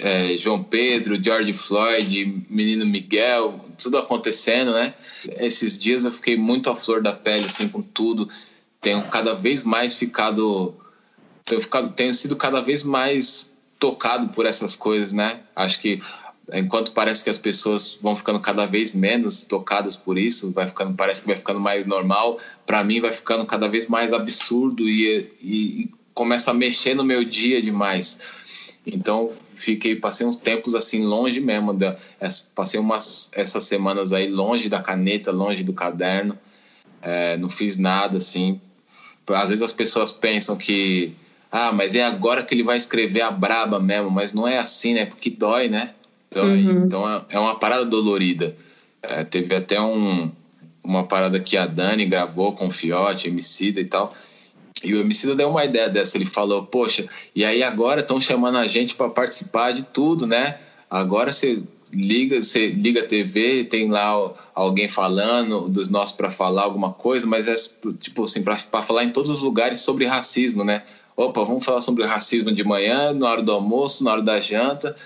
é, 0.00 0.36
João 0.36 0.62
Pedro, 0.62 1.22
George 1.22 1.52
Floyd, 1.52 2.44
menino 2.48 2.86
Miguel, 2.86 3.63
tudo 3.78 3.98
acontecendo, 3.98 4.72
né? 4.72 4.94
Esses 5.38 5.78
dias 5.78 6.04
eu 6.04 6.12
fiquei 6.12 6.36
muito 6.36 6.70
à 6.70 6.76
flor 6.76 7.02
da 7.02 7.12
pele, 7.12 7.46
assim, 7.46 7.68
com 7.68 7.82
tudo. 7.82 8.28
Tenho 8.80 9.02
cada 9.04 9.34
vez 9.34 9.64
mais 9.64 9.94
ficado. 9.94 10.74
Tenho, 11.44 11.60
ficado, 11.60 11.92
tenho 11.92 12.14
sido 12.14 12.36
cada 12.36 12.60
vez 12.60 12.82
mais 12.82 13.58
tocado 13.78 14.28
por 14.28 14.46
essas 14.46 14.74
coisas, 14.76 15.12
né? 15.12 15.40
Acho 15.54 15.80
que 15.80 16.00
enquanto 16.52 16.92
parece 16.92 17.24
que 17.24 17.30
as 17.30 17.38
pessoas 17.38 17.98
vão 18.00 18.14
ficando 18.14 18.40
cada 18.40 18.66
vez 18.66 18.94
menos 18.94 19.44
tocadas 19.44 19.96
por 19.96 20.18
isso, 20.18 20.52
vai 20.52 20.66
ficando, 20.66 20.94
parece 20.94 21.20
que 21.22 21.26
vai 21.26 21.36
ficando 21.36 21.60
mais 21.60 21.86
normal, 21.86 22.38
para 22.66 22.84
mim 22.84 23.00
vai 23.00 23.12
ficando 23.12 23.46
cada 23.46 23.68
vez 23.68 23.86
mais 23.86 24.12
absurdo 24.12 24.88
e, 24.88 25.30
e, 25.40 25.56
e 25.82 25.90
começa 26.12 26.50
a 26.50 26.54
mexer 26.54 26.94
no 26.94 27.04
meu 27.04 27.24
dia 27.24 27.60
demais. 27.62 28.20
Então 28.86 29.30
fiquei 29.54 29.96
passei 29.96 30.26
uns 30.26 30.36
tempos 30.36 30.74
assim 30.74 31.04
longe 31.04 31.40
mesmo 31.40 31.72
da 31.72 31.96
passei 32.54 32.78
umas 32.78 33.30
essas 33.34 33.64
semanas 33.64 34.12
aí 34.12 34.28
longe 34.28 34.68
da 34.68 34.80
caneta, 34.80 35.32
longe 35.32 35.64
do 35.64 35.72
caderno, 35.72 36.38
é, 37.00 37.36
não 37.36 37.48
fiz 37.48 37.78
nada 37.78 38.18
assim. 38.18 38.60
Às 39.26 39.48
vezes 39.48 39.62
as 39.62 39.72
pessoas 39.72 40.10
pensam 40.10 40.56
que 40.56 41.14
ah, 41.50 41.72
mas 41.72 41.94
é 41.94 42.04
agora 42.04 42.42
que 42.42 42.54
ele 42.54 42.62
vai 42.62 42.76
escrever 42.76 43.22
a 43.22 43.30
braba 43.30 43.80
mesmo, 43.80 44.10
mas 44.10 44.32
não 44.32 44.46
é 44.46 44.58
assim, 44.58 44.92
né? 44.92 45.06
Porque 45.06 45.30
dói, 45.30 45.68
né? 45.68 45.90
Dói. 46.30 46.66
Uhum. 46.66 46.84
Então 46.84 47.08
é, 47.08 47.22
é 47.30 47.38
uma 47.38 47.58
parada 47.58 47.86
dolorida. 47.86 48.54
É, 49.00 49.24
teve 49.24 49.54
até 49.54 49.80
um, 49.80 50.30
uma 50.82 51.04
parada 51.04 51.40
que 51.40 51.56
a 51.56 51.66
Dani 51.66 52.04
gravou 52.04 52.52
com 52.52 52.66
o 52.66 52.70
Fiote, 52.70 53.28
Emicida 53.28 53.80
e 53.80 53.84
tal 53.86 54.12
e 54.82 54.94
o 54.94 55.00
Emicida 55.00 55.34
deu 55.34 55.48
uma 55.48 55.64
ideia 55.64 55.88
dessa, 55.88 56.16
ele 56.16 56.26
falou, 56.26 56.64
poxa, 56.64 57.06
e 57.34 57.44
aí 57.44 57.62
agora 57.62 58.00
estão 58.00 58.20
chamando 58.20 58.58
a 58.58 58.66
gente 58.66 58.94
para 58.94 59.08
participar 59.08 59.72
de 59.72 59.84
tudo, 59.84 60.26
né? 60.26 60.58
Agora 60.90 61.32
você 61.32 61.62
liga, 61.92 62.42
você 62.42 62.68
liga 62.68 63.00
a 63.00 63.06
TV, 63.06 63.64
tem 63.64 63.88
lá 63.88 64.34
alguém 64.54 64.88
falando 64.88 65.68
dos 65.68 65.88
nossos 65.88 66.16
para 66.16 66.30
falar 66.30 66.62
alguma 66.62 66.92
coisa, 66.92 67.26
mas 67.26 67.48
é 67.48 67.54
tipo 68.00 68.24
assim, 68.24 68.42
para 68.42 68.56
falar 68.56 69.04
em 69.04 69.10
todos 69.10 69.30
os 69.30 69.40
lugares 69.40 69.80
sobre 69.80 70.04
racismo, 70.06 70.64
né? 70.64 70.82
Opa, 71.16 71.44
vamos 71.44 71.64
falar 71.64 71.80
sobre 71.80 72.04
racismo 72.04 72.50
de 72.50 72.64
manhã, 72.64 73.12
na 73.12 73.30
hora 73.30 73.42
do 73.42 73.52
almoço, 73.52 74.02
na 74.02 74.12
hora 74.12 74.22
da 74.22 74.40
janta. 74.40 74.96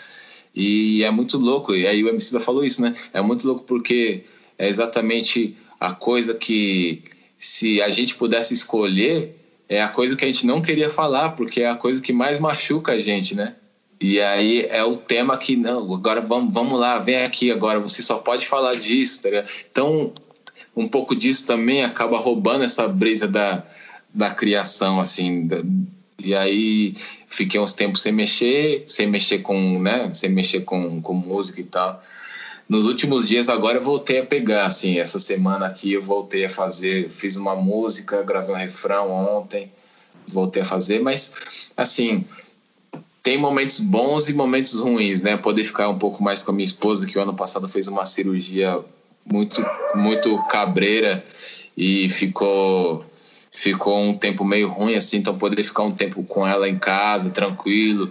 E 0.54 1.04
é 1.04 1.10
muito 1.10 1.36
louco, 1.36 1.74
e 1.74 1.86
aí 1.86 2.02
o 2.02 2.08
Emicida 2.08 2.40
falou 2.40 2.64
isso, 2.64 2.80
né? 2.80 2.94
É 3.12 3.20
muito 3.20 3.46
louco 3.46 3.64
porque 3.64 4.24
é 4.56 4.66
exatamente 4.66 5.56
a 5.78 5.92
coisa 5.92 6.34
que 6.34 7.02
se 7.36 7.80
a 7.82 7.90
gente 7.90 8.14
pudesse 8.16 8.54
escolher, 8.54 9.37
é 9.68 9.82
a 9.82 9.88
coisa 9.88 10.16
que 10.16 10.24
a 10.24 10.28
gente 10.28 10.46
não 10.46 10.62
queria 10.62 10.88
falar, 10.88 11.30
porque 11.30 11.62
é 11.62 11.68
a 11.68 11.76
coisa 11.76 12.00
que 12.00 12.12
mais 12.12 12.40
machuca 12.40 12.92
a 12.92 13.00
gente, 13.00 13.34
né? 13.34 13.54
E 14.00 14.20
aí 14.20 14.64
é 14.70 14.82
o 14.82 14.96
tema 14.96 15.36
que, 15.36 15.56
não, 15.56 15.92
agora 15.92 16.20
vamos, 16.20 16.54
vamos 16.54 16.78
lá, 16.78 16.98
vem 16.98 17.22
aqui 17.22 17.50
agora, 17.50 17.80
você 17.80 18.00
só 18.00 18.18
pode 18.18 18.46
falar 18.46 18.76
disso, 18.76 19.22
tá 19.22 19.28
ligado? 19.28 19.50
Então, 19.70 20.12
um 20.74 20.86
pouco 20.86 21.14
disso 21.14 21.44
também 21.44 21.84
acaba 21.84 22.18
roubando 22.18 22.64
essa 22.64 22.86
brisa 22.86 23.26
da, 23.26 23.64
da 24.14 24.30
criação, 24.30 25.00
assim. 25.00 25.46
Da, 25.46 25.56
e 26.22 26.34
aí 26.34 26.94
fiquei 27.26 27.60
uns 27.60 27.72
tempos 27.72 28.00
sem 28.00 28.12
mexer, 28.12 28.84
sem 28.86 29.06
mexer 29.06 29.40
com, 29.40 29.80
né, 29.80 30.10
sem 30.14 30.30
mexer 30.30 30.60
com, 30.60 31.02
com 31.02 31.12
música 31.12 31.60
e 31.60 31.64
tal 31.64 32.02
nos 32.68 32.84
últimos 32.86 33.26
dias 33.26 33.48
agora 33.48 33.78
eu 33.78 33.82
voltei 33.82 34.18
a 34.18 34.26
pegar, 34.26 34.66
assim, 34.66 34.98
essa 34.98 35.18
semana 35.18 35.66
aqui 35.66 35.92
eu 35.92 36.02
voltei 36.02 36.44
a 36.44 36.48
fazer, 36.48 37.08
fiz 37.08 37.36
uma 37.36 37.56
música, 37.56 38.22
gravei 38.22 38.54
um 38.54 38.58
refrão 38.58 39.10
ontem, 39.10 39.70
voltei 40.30 40.62
a 40.62 40.64
fazer, 40.64 41.00
mas 41.00 41.34
assim, 41.76 42.24
tem 43.22 43.38
momentos 43.38 43.80
bons 43.80 44.28
e 44.28 44.34
momentos 44.34 44.78
ruins, 44.80 45.22
né? 45.22 45.36
Poder 45.36 45.64
ficar 45.64 45.88
um 45.88 45.98
pouco 45.98 46.22
mais 46.22 46.42
com 46.42 46.50
a 46.50 46.54
minha 46.54 46.64
esposa, 46.64 47.06
que 47.06 47.18
o 47.18 47.22
ano 47.22 47.34
passado 47.34 47.68
fez 47.68 47.88
uma 47.88 48.04
cirurgia 48.04 48.78
muito, 49.24 49.64
muito 49.94 50.36
cabreira 50.44 51.24
e 51.76 52.08
ficou 52.08 53.04
ficou 53.50 53.98
um 53.98 54.16
tempo 54.16 54.44
meio 54.44 54.68
ruim, 54.68 54.94
assim, 54.94 55.16
então 55.16 55.36
poder 55.36 55.64
ficar 55.64 55.82
um 55.82 55.90
tempo 55.90 56.22
com 56.22 56.46
ela 56.46 56.68
em 56.68 56.76
casa, 56.76 57.30
tranquilo, 57.30 58.08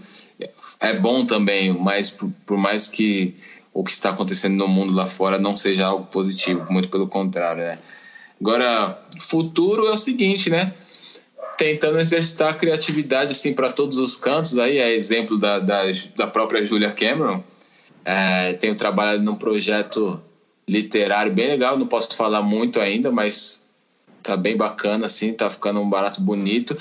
é 0.82 0.94
bom 0.94 1.26
também, 1.26 1.72
mas 1.72 2.10
por, 2.10 2.30
por 2.46 2.58
mais 2.58 2.90
que 2.90 3.34
o 3.78 3.84
que 3.84 3.92
está 3.92 4.10
acontecendo 4.10 4.56
no 4.56 4.68
mundo 4.68 4.92
lá 4.92 5.06
fora 5.06 5.38
não 5.38 5.56
seja 5.56 5.86
algo 5.86 6.08
positivo, 6.08 6.66
muito 6.68 6.90
pelo 6.90 7.08
contrário, 7.08 7.62
né? 7.62 7.78
Agora, 8.42 9.00
futuro 9.20 9.86
é 9.86 9.92
o 9.92 9.98
seguinte, 9.98 10.50
né? 10.50 10.74
Tentando 11.60 12.00
exercitar 12.00 12.50
a 12.50 12.54
criatividade 12.56 13.34
assim 13.34 13.54
para 13.54 13.72
todos 13.72 14.00
os 14.00 14.16
cantos, 14.16 14.58
aí 14.58 14.80
é 14.80 14.96
exemplo 14.96 15.38
da, 15.38 15.60
da, 15.60 15.84
da 16.16 16.26
própria 16.26 16.66
Julia 16.66 16.92
Cameron. 16.92 17.44
É, 18.04 18.54
tenho 18.54 18.76
trabalhado 18.76 19.22
num 19.22 19.36
projeto 19.36 20.20
literário 20.68 21.32
bem 21.32 21.48
legal, 21.48 21.78
não 21.78 21.86
posso 21.86 22.16
falar 22.16 22.42
muito 22.42 22.82
ainda, 22.82 23.12
mas 23.12 23.68
tá 24.24 24.36
bem 24.36 24.58
bacana, 24.58 25.06
assim, 25.06 25.34
tá 25.34 25.52
ficando 25.52 25.80
um 25.80 25.88
barato 25.88 26.20
bonito. 26.20 26.76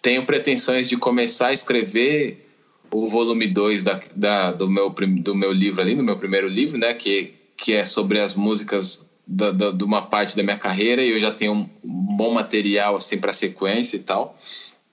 Tenho 0.00 0.26
pretensões 0.26 0.88
de 0.88 0.96
começar 0.96 1.48
a 1.48 1.52
escrever 1.52 2.51
o 2.92 3.06
volume 3.06 3.46
2 3.46 3.84
da, 3.84 4.00
da, 4.14 4.52
do, 4.52 4.68
meu, 4.68 4.90
do 4.90 5.34
meu 5.34 5.50
livro 5.50 5.80
ali, 5.80 5.94
do 5.94 6.04
meu 6.04 6.16
primeiro 6.16 6.46
livro, 6.46 6.78
né? 6.78 6.92
Que, 6.92 7.34
que 7.56 7.72
é 7.72 7.84
sobre 7.84 8.20
as 8.20 8.34
músicas 8.34 9.10
da, 9.26 9.50
da, 9.50 9.70
de 9.70 9.82
uma 9.82 10.02
parte 10.02 10.36
da 10.36 10.42
minha 10.42 10.58
carreira 10.58 11.02
e 11.02 11.10
eu 11.10 11.18
já 11.18 11.32
tenho 11.32 11.52
um 11.54 11.68
bom 11.82 12.34
material, 12.34 12.94
assim, 12.94 13.16
para 13.16 13.32
sequência 13.32 13.96
e 13.96 14.00
tal. 14.00 14.36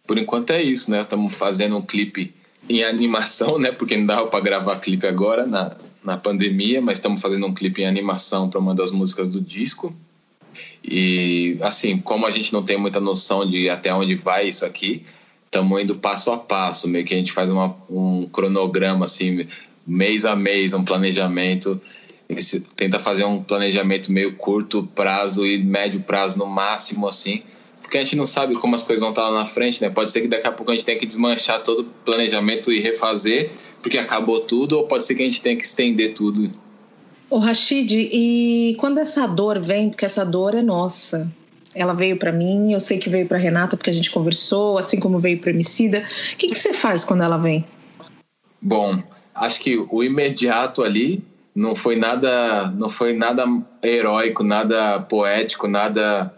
Por 0.08 0.18
enquanto 0.18 0.52
é 0.52 0.62
isso, 0.64 0.90
né? 0.90 1.02
Estamos 1.02 1.36
fazendo 1.36 1.76
um 1.78 1.82
clipe 1.82 2.34
em 2.70 2.84
animação, 2.84 3.60
né? 3.60 3.72
Porque 3.72 3.98
não 3.98 4.06
dava 4.06 4.28
para 4.28 4.40
gravar 4.40 4.78
clipe 4.78 5.06
agora 5.06 5.46
na, 5.46 5.76
na 6.02 6.16
pandemia, 6.16 6.82
mas 6.82 7.00
estamos 7.00 7.22
fazendo 7.22 7.46
um 7.46 7.54
clipe 7.54 7.82
em 7.82 7.86
animação 7.86 8.50
para 8.50 8.60
uma 8.60 8.74
das 8.74 8.92
músicas 8.92 9.28
do 9.28 9.42
disco. 9.42 9.94
E 10.82 11.58
assim, 11.62 11.98
como 11.98 12.26
a 12.26 12.32
gente 12.32 12.54
não 12.54 12.64
tem 12.64 12.78
muita 12.78 13.02
noção 13.02 13.46
de 13.46 13.70
até 13.70 13.94
onde 13.94 14.16
vai 14.16 14.48
isso 14.48 14.66
aqui, 14.66 15.04
estamos 15.50 15.82
indo 15.82 15.96
passo 15.96 16.32
a 16.32 16.38
passo, 16.38 16.88
meio 16.88 17.04
que 17.04 17.14
a 17.14 17.18
gente 17.18 17.32
faz 17.32 17.50
uma, 17.50 17.76
um 17.90 18.28
cronograma 18.28 19.06
assim, 19.06 19.48
mês 19.86 20.24
a 20.24 20.36
mês, 20.36 20.74
um 20.74 20.86
planejamento. 20.86 21.82
Esse, 22.30 22.62
tenta 22.62 23.00
fazer 23.00 23.26
um 23.26 23.42
planejamento 23.42 24.12
meio 24.12 24.36
curto 24.36 24.88
prazo 24.94 25.46
e 25.46 25.58
médio 25.58 26.02
prazo 26.02 26.38
no 26.38 26.46
máximo 26.46 27.08
assim, 27.08 27.42
porque 27.82 27.98
a 27.98 28.04
gente 28.04 28.16
não 28.16 28.28
sabe 28.28 28.54
como 28.54 28.76
as 28.76 28.84
coisas 28.84 29.02
vão 29.02 29.10
estar 29.10 29.28
lá 29.28 29.40
na 29.40 29.46
frente, 29.46 29.82
né? 29.82 29.90
Pode 29.90 30.12
ser 30.12 30.22
que 30.22 30.28
daqui 30.28 30.46
a 30.46 30.52
pouco 30.52 30.72
a 30.72 30.76
gente 30.76 30.86
tenha 30.86 31.00
que 31.00 31.08
desmanchar 31.08 31.64
todo 31.64 31.82
o 31.82 31.86
planejamento 32.06 32.72
e 32.72 32.80
refazer, 32.80 33.50
porque 33.82 33.98
acabou 33.98 34.42
tudo, 34.42 34.78
ou 34.78 34.88
pode 34.88 35.04
ser 35.04 35.16
que 35.16 35.24
a 35.24 35.26
gente 35.26 35.42
tenha 35.42 35.56
que 35.56 35.64
estender 35.66 36.14
tudo 36.14 36.52
o 37.30 37.38
Rashid, 37.38 38.10
e 38.12 38.76
quando 38.80 38.98
essa 38.98 39.28
dor 39.28 39.60
vem, 39.60 39.90
porque 39.90 40.06
essa 40.06 40.26
dor 40.26 40.56
é 40.56 40.64
nossa, 40.64 41.32
ela 41.76 41.94
veio 41.94 42.18
para 42.18 42.32
mim, 42.32 42.74
eu 42.74 42.80
sei 42.80 42.98
que 42.98 43.10
veio 43.10 43.28
para 43.28 43.38
Renata 43.38 43.78
porque 43.78 43.90
a 43.90 43.94
gente 43.94 44.12
conversou, 44.12 44.78
assim 44.78 45.00
como 45.00 45.20
veio 45.20 45.40
para 45.40 45.52
Emicida. 45.52 46.04
O 46.34 46.38
que, 46.38 46.48
que 46.48 46.56
você 46.56 46.74
faz 46.74 47.04
quando 47.04 47.24
ela 47.24 47.38
vem? 47.38 47.66
Bom, 48.62 49.02
acho 49.34 49.60
que 49.60 49.78
o 49.90 50.04
imediato 50.04 50.84
ali 50.84 51.24
não 51.56 51.76
foi 51.76 51.96
nada, 51.96 52.72
não 52.72 52.90
foi 52.90 53.14
nada 53.14 53.46
heróico, 53.84 54.44
nada 54.44 55.00
poético, 55.02 55.68
nada 55.68 56.34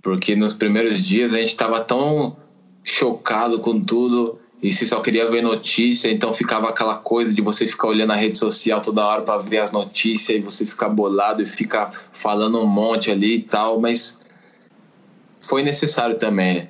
porque 0.00 0.34
nos 0.34 0.52
primeiros 0.52 1.04
dias 1.04 1.32
a 1.32 1.38
gente 1.38 1.48
estava 1.48 1.80
tão 1.80 2.36
chocado 2.82 3.60
com 3.60 3.80
tudo 3.80 4.38
e 4.62 4.72
se 4.72 4.86
só 4.86 5.00
queria 5.00 5.28
ver 5.28 5.42
notícia, 5.42 6.08
então 6.10 6.32
ficava 6.32 6.68
aquela 6.68 6.94
coisa 6.94 7.32
de 7.32 7.42
você 7.42 7.66
ficar 7.66 7.88
olhando 7.88 8.12
a 8.12 8.16
rede 8.16 8.38
social 8.38 8.80
toda 8.80 9.04
hora 9.04 9.22
para 9.22 9.38
ver 9.38 9.58
as 9.58 9.72
notícias 9.72 10.38
e 10.38 10.40
você 10.40 10.64
ficar 10.64 10.88
bolado 10.88 11.42
e 11.42 11.46
ficar 11.46 11.92
falando 12.12 12.60
um 12.60 12.66
monte 12.66 13.10
ali 13.10 13.36
e 13.36 13.42
tal, 13.42 13.80
mas 13.80 14.21
foi 15.42 15.62
necessário 15.62 16.16
também. 16.16 16.68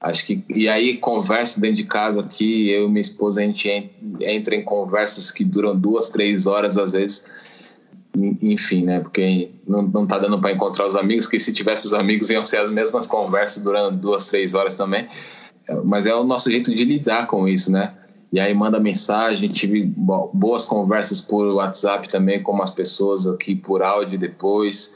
Acho 0.00 0.26
que 0.26 0.44
e 0.48 0.68
aí 0.68 0.96
conversa 0.96 1.60
dentro 1.60 1.76
de 1.76 1.84
casa 1.84 2.20
aqui, 2.20 2.70
eu 2.70 2.86
e 2.86 2.88
minha 2.88 3.00
esposa 3.00 3.40
a 3.40 3.44
gente 3.44 3.90
entra 4.20 4.54
em 4.54 4.62
conversas 4.62 5.30
que 5.30 5.44
duram 5.44 5.78
duas, 5.78 6.08
três 6.10 6.46
horas 6.46 6.76
às 6.76 6.92
vezes, 6.92 7.24
enfim, 8.16 8.84
né? 8.84 9.00
Porque 9.00 9.50
não, 9.66 9.82
não 9.82 10.06
tá 10.06 10.18
dando 10.18 10.40
para 10.40 10.52
encontrar 10.52 10.86
os 10.86 10.96
amigos, 10.96 11.26
que 11.26 11.38
se 11.38 11.52
tivesse 11.52 11.86
os 11.86 11.94
amigos 11.94 12.30
iam 12.30 12.44
ser 12.44 12.58
as 12.58 12.70
mesmas 12.70 13.06
conversas 13.06 13.62
durando 13.62 13.96
duas, 13.96 14.28
três 14.28 14.54
horas 14.54 14.74
também 14.74 15.08
mas 15.84 16.06
é 16.06 16.14
o 16.14 16.24
nosso 16.24 16.50
jeito 16.50 16.74
de 16.74 16.84
lidar 16.84 17.26
com 17.26 17.46
isso, 17.46 17.70
né? 17.70 17.94
E 18.32 18.40
aí 18.40 18.54
manda 18.54 18.80
mensagem, 18.80 19.48
tive 19.50 19.84
boas 20.32 20.64
conversas 20.64 21.20
por 21.20 21.46
WhatsApp 21.54 22.08
também 22.08 22.42
com 22.42 22.60
as 22.62 22.70
pessoas 22.70 23.26
aqui 23.26 23.54
por 23.54 23.82
áudio 23.82 24.18
depois. 24.18 24.94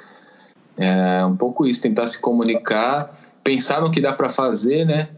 É 0.77 1.25
um 1.25 1.37
pouco 1.37 1.67
isso, 1.67 1.81
tentar 1.81 2.07
se 2.07 2.21
comunicar, 2.21 3.19
pensar 3.43 3.81
no 3.81 3.91
que 3.91 4.01
dá 4.01 4.13
para 4.13 4.29
fazer, 4.29 4.85
né? 4.85 5.09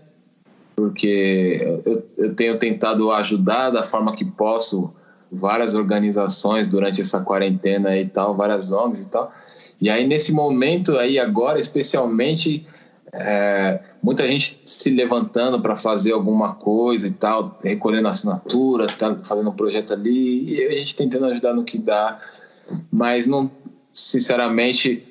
Porque 0.76 1.80
eu, 1.84 2.04
eu 2.16 2.34
tenho 2.34 2.58
tentado 2.58 3.10
ajudar 3.10 3.70
da 3.70 3.82
forma 3.82 4.14
que 4.14 4.24
posso 4.24 4.94
várias 5.30 5.74
organizações 5.74 6.66
durante 6.66 7.00
essa 7.00 7.20
quarentena 7.20 7.96
e 7.96 8.06
tal, 8.06 8.36
várias 8.36 8.70
ONGs 8.70 9.00
e 9.00 9.08
tal. 9.08 9.32
E 9.80 9.90
aí 9.90 10.06
nesse 10.06 10.32
momento 10.32 10.96
aí 10.96 11.18
agora, 11.18 11.58
especialmente 11.58 12.66
é, 13.12 13.80
muita 14.02 14.26
gente 14.26 14.60
se 14.64 14.90
levantando 14.90 15.60
para 15.60 15.74
fazer 15.74 16.12
alguma 16.12 16.54
coisa 16.54 17.06
e 17.06 17.10
tal, 17.10 17.58
recolhendo 17.62 18.08
assinatura, 18.08 18.86
tá 18.86 19.16
fazendo 19.22 19.50
um 19.50 19.54
projeto 19.54 19.92
ali, 19.92 20.54
e 20.54 20.66
a 20.66 20.78
gente 20.78 20.94
tentando 20.94 21.26
ajudar 21.26 21.54
no 21.54 21.64
que 21.64 21.78
dá, 21.78 22.18
mas 22.90 23.26
não, 23.26 23.50
sinceramente, 23.92 25.04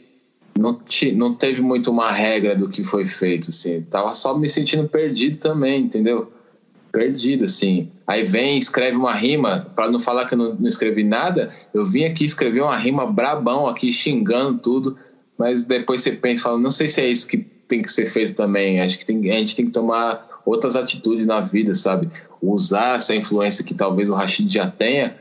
não, 0.58 0.76
te, 0.76 1.12
não 1.12 1.36
teve 1.36 1.62
muito 1.62 1.92
uma 1.92 2.12
regra 2.12 2.56
do 2.56 2.68
que 2.68 2.84
foi 2.84 3.06
feito, 3.06 3.50
assim, 3.50 3.82
tava 3.90 4.14
só 4.14 4.38
me 4.38 4.48
sentindo 4.48 4.88
perdido 4.88 5.38
também, 5.38 5.82
entendeu? 5.82 6.32
Perdido, 6.92 7.44
assim. 7.44 7.90
Aí 8.06 8.24
vem, 8.24 8.58
escreve 8.58 8.98
uma 8.98 9.14
rima, 9.14 9.68
para 9.76 9.90
não 9.92 10.00
falar 10.00 10.26
que 10.26 10.34
eu 10.34 10.38
não, 10.38 10.56
não 10.56 10.68
escrevi 10.68 11.04
nada, 11.04 11.52
eu 11.74 11.86
vim 11.86 12.06
aqui 12.06 12.26
escrever 12.26 12.62
uma 12.62 12.78
rima 12.78 13.06
brabão 13.06 13.68
aqui, 13.68 13.92
xingando 13.92 14.60
tudo, 14.60 14.98
mas 15.38 15.64
depois 15.64 16.02
você 16.02 16.12
pensa, 16.12 16.44
fala, 16.44 16.58
não 16.58 16.72
sei 16.72 16.90
se 16.90 17.02
é 17.02 17.08
isso 17.08 17.28
que 17.28 17.46
tem 17.68 17.82
que 17.82 17.92
ser 17.92 18.10
feito 18.10 18.34
também. 18.34 18.80
Acho 18.80 18.98
que 18.98 19.06
tem, 19.06 19.30
a 19.32 19.36
gente 19.36 19.56
tem 19.56 19.66
que 19.66 19.72
tomar 19.72 20.42
outras 20.46 20.76
atitudes 20.76 21.26
na 21.26 21.42
vida, 21.42 21.76
sabe? 21.76 22.10
Usar 22.42 22.96
essa 22.96 23.14
influência 23.14 23.64
que 23.64 23.74
talvez 23.74 24.10
o 24.10 24.14
Rashid 24.14 24.52
já 24.52 24.68
tenha. 24.70 25.16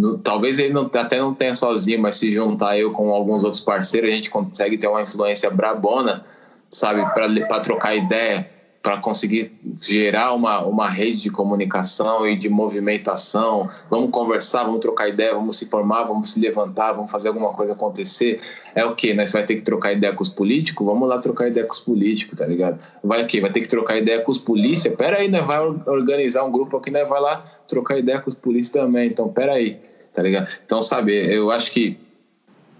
No, 0.00 0.16
talvez 0.16 0.58
ele 0.58 0.72
não, 0.72 0.86
até 0.86 1.18
não 1.18 1.34
tenha 1.34 1.54
sozinho, 1.54 2.00
mas 2.00 2.14
se 2.14 2.32
juntar 2.32 2.78
eu 2.78 2.90
com 2.90 3.10
alguns 3.10 3.44
outros 3.44 3.62
parceiros, 3.62 4.08
a 4.08 4.12
gente 4.14 4.30
consegue 4.30 4.78
ter 4.78 4.86
uma 4.86 5.02
influência 5.02 5.50
brabona, 5.50 6.24
sabe? 6.70 7.04
Para 7.12 7.60
trocar 7.60 7.94
ideia 7.94 8.48
para 8.82 8.96
conseguir 8.96 9.52
gerar 9.78 10.32
uma, 10.32 10.64
uma 10.64 10.88
rede 10.88 11.24
de 11.24 11.30
comunicação 11.30 12.26
e 12.26 12.34
de 12.34 12.48
movimentação. 12.48 13.68
Vamos 13.90 14.10
conversar, 14.10 14.64
vamos 14.64 14.80
trocar 14.80 15.06
ideia, 15.06 15.34
vamos 15.34 15.58
se 15.58 15.66
formar, 15.66 16.04
vamos 16.04 16.30
se 16.30 16.40
levantar, 16.40 16.92
vamos 16.92 17.10
fazer 17.10 17.28
alguma 17.28 17.52
coisa 17.52 17.74
acontecer. 17.74 18.40
É 18.74 18.82
o 18.82 18.94
que? 18.94 19.12
Nós 19.12 19.32
vai 19.32 19.44
ter 19.44 19.56
que 19.56 19.62
trocar 19.62 19.92
ideia 19.92 20.14
com 20.14 20.22
os 20.22 20.30
políticos? 20.30 20.86
Vamos 20.86 21.06
lá 21.06 21.18
trocar 21.18 21.48
ideia 21.48 21.66
com 21.66 21.74
os 21.74 21.80
políticos, 21.80 22.38
tá 22.38 22.46
ligado? 22.46 22.82
Vai 23.04 23.22
o 23.22 23.26
quê? 23.26 23.38
Vai 23.38 23.52
ter 23.52 23.60
que 23.60 23.68
trocar 23.68 23.98
ideia 23.98 24.22
com 24.22 24.30
os 24.30 24.38
polícia? 24.38 24.90
Pera 24.92 25.18
aí, 25.18 25.28
né? 25.28 25.42
Vai 25.42 25.58
organizar 25.60 26.44
um 26.44 26.50
grupo 26.50 26.78
aqui, 26.78 26.90
né? 26.90 27.04
Vai 27.04 27.20
lá 27.20 27.44
trocar 27.68 27.98
ideia 27.98 28.18
com 28.18 28.30
os 28.30 28.34
polícias 28.34 28.70
também. 28.70 29.08
Então, 29.08 29.28
pera 29.28 29.52
aí, 29.52 29.78
tá 30.12 30.22
ligado? 30.22 30.50
Então, 30.64 30.82
sabe, 30.82 31.12
eu 31.12 31.50
acho 31.50 31.70
que 31.72 31.98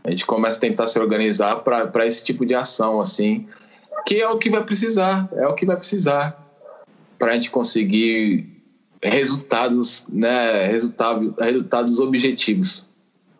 a 0.02 0.10
gente 0.10 0.26
começa 0.26 0.58
a 0.58 0.60
tentar 0.60 0.88
se 0.88 0.98
organizar 0.98 1.56
para 1.56 2.06
esse 2.06 2.24
tipo 2.24 2.44
de 2.46 2.54
ação, 2.54 3.00
assim, 3.00 3.46
que 4.06 4.20
é 4.20 4.28
o 4.28 4.38
que 4.38 4.50
vai 4.50 4.64
precisar, 4.64 5.28
é 5.32 5.46
o 5.46 5.54
que 5.54 5.66
vai 5.66 5.76
precisar 5.76 6.36
para 7.18 7.32
a 7.32 7.34
gente 7.34 7.50
conseguir 7.50 8.48
resultados, 9.02 10.04
né, 10.08 10.66
resultado, 10.66 11.34
resultados 11.38 12.00
objetivos. 12.00 12.89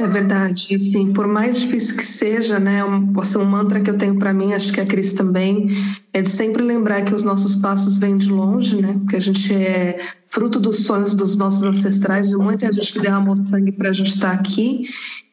É 0.01 0.06
verdade. 0.06 0.74
Assim, 0.74 1.12
por 1.12 1.27
mais 1.27 1.55
difícil 1.55 1.94
que 1.94 2.02
seja, 2.02 2.59
né, 2.59 2.82
um, 2.82 3.12
assim, 3.20 3.36
um 3.36 3.44
mantra 3.44 3.81
que 3.81 3.90
eu 3.90 3.98
tenho 3.98 4.18
para 4.18 4.32
mim, 4.32 4.55
acho 4.55 4.72
que 4.72 4.81
a 4.81 4.86
Cris 4.86 5.12
também, 5.12 5.66
é 6.14 6.22
de 6.22 6.28
sempre 6.28 6.62
lembrar 6.62 7.02
que 7.02 7.14
os 7.14 7.22
nossos 7.22 7.55
passos 7.56 7.98
vêm 7.98 8.16
de 8.16 8.31
longe, 8.31 8.81
né, 8.81 8.98
que 9.10 9.16
a 9.16 9.20
gente 9.20 9.55
é 9.55 9.98
fruto 10.31 10.59
dos 10.59 10.86
sonhos 10.86 11.12
dos 11.12 11.36
nossos 11.36 11.62
ancestrais, 11.64 12.31
de 12.31 12.36
muita 12.36 12.72
gente 12.72 12.98
derramou 12.98 13.36
sangue 13.47 13.72
para 13.72 13.90
a 13.90 13.93
gente 13.93 14.09
estar 14.09 14.31
aqui 14.31 14.81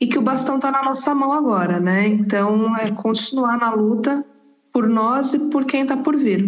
e 0.02 0.08
que 0.08 0.20
o 0.20 0.22
bastão 0.22 0.58
está 0.58 0.70
na 0.70 0.84
nossa 0.84 1.16
mão 1.16 1.32
agora, 1.32 1.80
né? 1.80 2.06
Então, 2.08 2.76
é 2.76 2.92
continuar 2.92 3.58
na 3.58 3.74
luta 3.74 4.26
por 4.74 4.90
nós 4.90 5.34
e 5.34 5.50
por 5.50 5.64
quem 5.64 5.84
está 5.84 5.96
por 5.96 6.18
vir. 6.18 6.46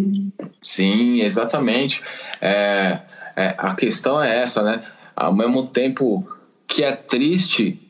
Sim, 0.62 1.20
exatamente. 1.20 2.02
É, 2.38 3.00
é, 3.34 3.54
a 3.56 3.74
questão 3.74 4.22
é 4.22 4.42
essa, 4.42 4.62
né? 4.62 4.82
Ao 5.16 5.34
mesmo 5.34 5.66
tempo 5.68 6.26
que 6.66 6.84
é 6.84 6.92
triste, 6.92 7.89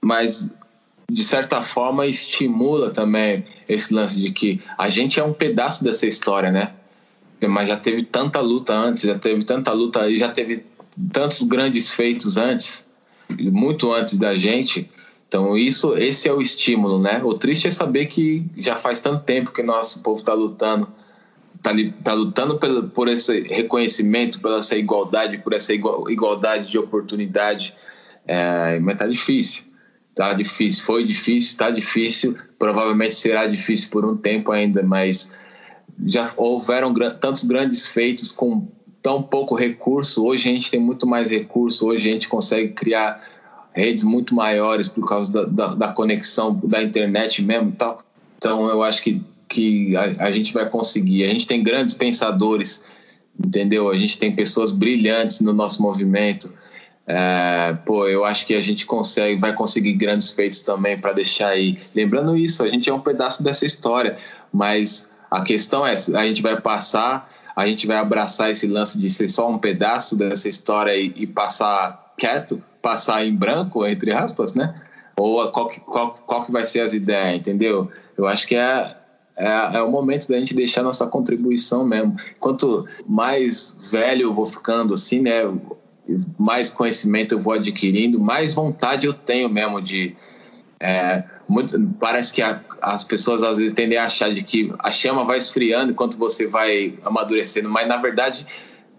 mas 0.00 0.50
de 1.10 1.24
certa 1.24 1.60
forma 1.62 2.06
estimula 2.06 2.90
também 2.90 3.44
esse 3.68 3.92
lance 3.92 4.18
de 4.18 4.30
que 4.30 4.60
a 4.78 4.88
gente 4.88 5.18
é 5.18 5.24
um 5.24 5.32
pedaço 5.32 5.82
dessa 5.82 6.06
história, 6.06 6.50
né? 6.50 6.72
Mas 7.48 7.68
já 7.68 7.76
teve 7.76 8.02
tanta 8.02 8.40
luta 8.40 8.74
antes, 8.74 9.02
já 9.02 9.18
teve 9.18 9.42
tanta 9.44 9.72
luta, 9.72 10.14
já 10.14 10.28
teve 10.28 10.64
tantos 11.12 11.42
grandes 11.42 11.90
feitos 11.90 12.36
antes, 12.36 12.84
muito 13.28 13.92
antes 13.92 14.18
da 14.18 14.34
gente, 14.34 14.90
então 15.26 15.56
isso, 15.56 15.96
esse 15.96 16.28
é 16.28 16.32
o 16.32 16.42
estímulo, 16.42 17.00
né? 17.00 17.20
O 17.22 17.34
triste 17.34 17.68
é 17.68 17.70
saber 17.70 18.06
que 18.06 18.44
já 18.56 18.76
faz 18.76 19.00
tanto 19.00 19.24
tempo 19.24 19.52
que 19.52 19.62
nosso 19.62 20.00
povo 20.00 20.20
está 20.20 20.34
lutando 20.34 20.88
tá, 21.62 21.70
tá 22.02 22.12
lutando 22.12 22.58
por, 22.58 22.88
por 22.90 23.08
esse 23.08 23.40
reconhecimento, 23.42 24.40
por 24.40 24.52
essa 24.52 24.76
igualdade, 24.76 25.38
por 25.38 25.52
essa 25.52 25.72
igual, 25.72 26.10
igualdade 26.10 26.70
de 26.70 26.78
oportunidade, 26.78 27.74
é, 28.26 28.78
mas 28.80 28.98
tá 28.98 29.06
difícil. 29.06 29.64
Tá 30.14 30.34
difícil, 30.34 30.84
foi 30.84 31.04
difícil, 31.04 31.56
tá 31.56 31.70
difícil, 31.70 32.36
provavelmente 32.58 33.14
será 33.14 33.46
difícil 33.46 33.88
por 33.90 34.04
um 34.04 34.16
tempo 34.16 34.50
ainda, 34.50 34.82
mas 34.82 35.32
já 36.04 36.30
houveram 36.36 36.92
tantos 37.20 37.44
grandes 37.44 37.86
feitos 37.86 38.32
com 38.32 38.68
tão 39.02 39.22
pouco 39.22 39.54
recurso. 39.54 40.24
Hoje 40.24 40.48
a 40.48 40.52
gente 40.52 40.70
tem 40.70 40.80
muito 40.80 41.06
mais 41.06 41.30
recurso, 41.30 41.86
hoje 41.86 42.08
a 42.08 42.12
gente 42.12 42.28
consegue 42.28 42.72
criar 42.72 43.22
redes 43.72 44.04
muito 44.04 44.34
maiores 44.34 44.88
por 44.88 45.08
causa 45.08 45.32
da, 45.32 45.44
da, 45.44 45.74
da 45.74 45.88
conexão 45.88 46.60
da 46.64 46.82
internet 46.82 47.42
mesmo 47.42 47.72
tal. 47.72 47.98
Então 48.36 48.68
eu 48.68 48.82
acho 48.82 49.02
que, 49.02 49.22
que 49.48 49.96
a, 49.96 50.24
a, 50.24 50.30
gente 50.30 50.52
vai 50.52 50.68
conseguir. 50.68 51.24
A 51.24 51.28
gente 51.28 51.46
tem 51.46 51.62
grandes 51.62 51.94
pensadores, 51.94 52.84
entendeu? 53.38 53.88
A 53.88 53.96
gente 53.96 54.18
tem 54.18 54.34
pessoas 54.34 54.70
brilhantes 54.70 55.40
no 55.40 55.52
nosso 55.52 55.82
movimento. 55.82 56.52
É, 57.12 57.76
pô, 57.84 58.06
eu 58.06 58.24
acho 58.24 58.46
que 58.46 58.54
a 58.54 58.62
gente 58.62 58.86
consegue, 58.86 59.40
vai 59.40 59.52
conseguir 59.52 59.94
grandes 59.94 60.30
feitos 60.30 60.60
também 60.60 60.96
para 60.96 61.12
deixar 61.12 61.48
aí. 61.48 61.76
Lembrando 61.92 62.36
isso, 62.36 62.62
a 62.62 62.68
gente 62.68 62.88
é 62.88 62.94
um 62.94 63.00
pedaço 63.00 63.42
dessa 63.42 63.66
história, 63.66 64.16
mas 64.52 65.10
a 65.28 65.42
questão 65.42 65.84
é, 65.84 65.94
a 65.94 66.24
gente 66.24 66.40
vai 66.40 66.60
passar, 66.60 67.28
a 67.56 67.66
gente 67.66 67.84
vai 67.84 67.96
abraçar 67.96 68.50
esse 68.50 68.68
lance 68.68 68.96
de 68.96 69.10
ser 69.10 69.28
só 69.28 69.50
um 69.50 69.58
pedaço 69.58 70.16
dessa 70.16 70.48
história 70.48 70.96
e, 70.96 71.12
e 71.16 71.26
passar 71.26 72.14
quieto, 72.16 72.62
passar 72.80 73.26
em 73.26 73.34
branco, 73.34 73.84
entre 73.84 74.12
aspas, 74.12 74.54
né? 74.54 74.72
Ou 75.16 75.50
qual 75.50 75.66
que, 75.66 75.80
qual, 75.80 76.12
qual 76.12 76.44
que 76.44 76.52
vai 76.52 76.64
ser 76.64 76.80
as 76.80 76.94
ideias, 76.94 77.36
entendeu? 77.36 77.90
Eu 78.16 78.28
acho 78.28 78.46
que 78.46 78.54
é, 78.54 78.96
é, 79.36 79.76
é, 79.78 79.82
o 79.82 79.90
momento 79.90 80.28
da 80.28 80.38
gente 80.38 80.54
deixar 80.54 80.84
nossa 80.84 81.08
contribuição 81.08 81.84
mesmo. 81.84 82.16
Quanto 82.38 82.86
mais 83.04 83.76
velho 83.90 84.22
eu 84.22 84.32
vou 84.32 84.46
ficando, 84.46 84.94
assim, 84.94 85.20
né? 85.20 85.42
Mais 86.38 86.70
conhecimento 86.70 87.34
eu 87.34 87.38
vou 87.38 87.52
adquirindo, 87.52 88.18
mais 88.18 88.54
vontade 88.54 89.06
eu 89.06 89.12
tenho 89.12 89.48
mesmo 89.48 89.80
de. 89.80 90.14
É, 90.78 91.24
muito, 91.46 91.78
parece 91.98 92.32
que 92.32 92.40
a, 92.40 92.60
as 92.80 93.04
pessoas 93.04 93.42
às 93.42 93.58
vezes 93.58 93.72
tendem 93.72 93.98
a 93.98 94.06
achar 94.06 94.32
de 94.32 94.42
que 94.42 94.72
a 94.78 94.90
chama 94.90 95.24
vai 95.24 95.36
esfriando 95.36 95.92
enquanto 95.92 96.16
você 96.16 96.46
vai 96.46 96.98
amadurecendo, 97.04 97.68
mas 97.68 97.86
na 97.86 97.96
verdade, 97.96 98.46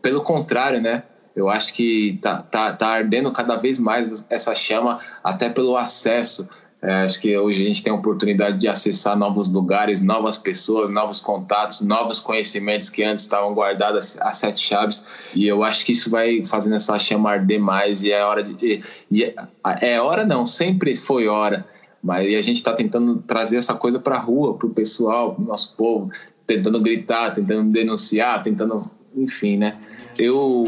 pelo 0.02 0.22
contrário, 0.22 0.82
né? 0.82 1.04
Eu 1.36 1.50
acho 1.50 1.74
que 1.74 2.20
tá, 2.22 2.42
tá, 2.42 2.74
tá 2.74 2.88
ardendo 2.88 3.32
cada 3.32 3.56
vez 3.56 3.80
mais 3.80 4.26
essa 4.30 4.54
chama, 4.54 5.00
até 5.24 5.50
pelo 5.50 5.78
acesso. 5.78 6.50
É, 6.82 7.04
acho 7.04 7.20
que 7.20 7.38
hoje 7.38 7.62
a 7.62 7.68
gente 7.68 7.84
tem 7.84 7.94
a 7.94 7.96
oportunidade 7.96 8.58
de 8.58 8.68
acessar 8.68 9.16
novos 9.16 9.48
lugares, 9.48 10.02
novas 10.02 10.36
pessoas, 10.36 10.90
novos 10.90 11.22
contatos, 11.22 11.82
novos 11.82 12.20
conhecimentos 12.20 12.90
que 12.90 13.04
antes 13.04 13.24
estavam 13.24 13.54
guardados 13.54 14.18
a 14.20 14.34
sete 14.34 14.62
chaves. 14.62 15.06
E 15.36 15.48
eu 15.48 15.64
acho 15.64 15.86
que 15.86 15.92
isso 15.92 16.10
vai 16.10 16.44
fazendo 16.44 16.76
essa 16.76 16.98
chama 16.98 17.30
arder 17.30 17.60
mais. 17.60 18.02
E 18.02 18.12
é 18.12 18.24
hora 18.26 18.44
de. 18.44 18.82
E 19.12 19.24
é, 19.24 19.36
é 19.82 20.02
hora, 20.02 20.26
não, 20.26 20.48
sempre 20.48 20.96
foi 20.96 21.28
hora. 21.28 21.68
Mas 22.04 22.26
a 22.34 22.42
gente 22.42 22.58
está 22.58 22.74
tentando 22.74 23.18
trazer 23.28 23.58
essa 23.58 23.76
coisa 23.76 24.00
para 24.00 24.16
a 24.16 24.20
rua, 24.20 24.56
para 24.58 24.66
o 24.66 24.72
pessoal, 24.72 25.36
para 25.36 25.44
o 25.44 25.48
nosso 25.48 25.76
povo, 25.76 26.10
tentando 26.48 26.82
gritar, 26.82 27.32
tentando 27.32 27.72
denunciar, 27.72 28.42
tentando. 28.42 28.84
Enfim, 29.16 29.58
né? 29.58 29.78
Eu 30.18 30.66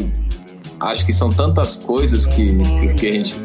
acho 0.79 1.05
que 1.05 1.13
são 1.13 1.33
tantas 1.33 1.77
coisas 1.77 2.27
que, 2.27 2.55
que 2.99 3.07
a 3.07 3.13
gente 3.13 3.35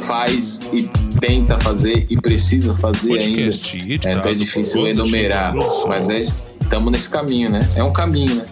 faz 0.00 0.60
e 0.72 0.88
tenta 1.18 1.58
fazer 1.60 2.06
e 2.08 2.16
precisa 2.16 2.74
fazer 2.74 3.08
Podcast 3.08 3.76
ainda. 3.76 4.08
É 4.08 4.14
até 4.14 4.34
difícil 4.34 4.86
enumerar, 4.86 5.54
mas 5.86 6.08
é 6.08 6.16
estamos 6.16 6.92
nesse 6.92 7.08
caminho, 7.08 7.50
né? 7.50 7.60
É 7.76 7.82
um 7.82 7.92
caminho, 7.92 8.36
né? 8.36 8.46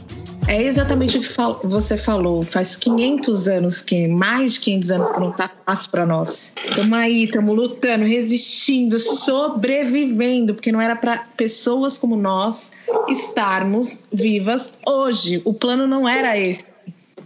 É 0.49 0.63
exatamente 0.63 1.19
o 1.19 1.21
que 1.21 1.67
você 1.67 1.97
falou. 1.99 2.43
Faz 2.43 2.75
500 2.75 3.49
anos, 3.49 3.83
que 3.83 4.09
mais 4.09 4.55
de 4.55 4.61
500 4.61 4.91
anos 4.91 5.11
que 5.11 5.21
não 5.21 5.31
tá 5.31 5.51
fácil 5.67 5.91
para 5.91 6.07
nós. 6.07 6.55
Estamos 6.67 6.99
aí, 6.99 7.25
estamos 7.25 7.55
lutando, 7.55 8.07
resistindo, 8.07 8.99
sobrevivendo, 8.99 10.55
porque 10.55 10.73
não 10.73 10.81
era 10.81 10.97
para 10.97 11.19
pessoas 11.37 11.99
como 11.99 12.17
nós 12.17 12.73
estarmos 13.09 14.01
vivas 14.11 14.73
hoje. 14.87 15.43
O 15.45 15.53
plano 15.53 15.87
não 15.87 16.09
era 16.09 16.39
esse. 16.39 16.65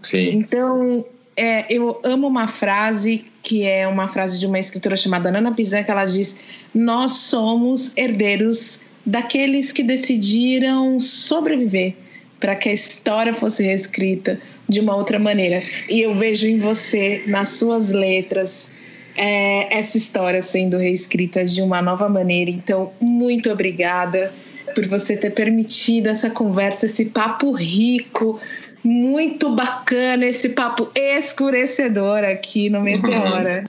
Sim. 0.03 0.31
Então, 0.31 1.05
é, 1.36 1.73
eu 1.73 2.01
amo 2.03 2.27
uma 2.27 2.49
frase 2.49 3.24
que 3.43 3.66
é 3.66 3.86
uma 3.89 4.06
frase 4.09 4.39
de 4.39 4.47
uma 4.47 4.59
escritora 4.59 4.97
chamada 4.97 5.31
Nana 5.31 5.52
Pizan, 5.52 5.82
que 5.82 5.90
ela 5.90 6.05
diz: 6.05 6.36
Nós 6.74 7.12
somos 7.12 7.97
herdeiros 7.97 8.81
daqueles 9.05 9.73
que 9.73 9.82
decidiram 9.82 11.01
sobreviver 11.01 11.94
para 12.39 12.56
que 12.56 12.69
a 12.69 12.73
história 12.73 13.35
fosse 13.35 13.62
reescrita 13.62 14.40
de 14.69 14.81
uma 14.81 14.97
outra 14.97 15.19
maneira. 15.19 15.62
E 15.89 16.01
eu 16.01 16.14
vejo 16.14 16.47
em 16.47 16.59
você, 16.59 17.23
nas 17.27 17.51
suas 17.51 17.90
letras, 17.90 18.73
é, 19.16 19.77
essa 19.77 19.97
história 19.97 20.43
sendo 20.43 20.77
reescrita 20.77 21.44
de 21.44 21.62
uma 21.62 21.82
nova 21.82 22.09
maneira. 22.09 22.51
Então, 22.51 22.93
muito 23.01 23.51
obrigada 23.51 24.32
por 24.74 24.86
você 24.86 25.16
ter 25.16 25.31
permitido 25.31 26.09
essa 26.09 26.31
conversa, 26.31 26.86
esse 26.86 27.06
papo 27.06 27.52
rico 27.52 28.40
muito 28.85 29.51
bacana 29.55 30.27
esse 30.27 30.51
papo 30.51 30.91
escurecedor 30.95 32.25
aqui 32.25 32.69
no 32.69 32.81
Meteora. 32.81 33.69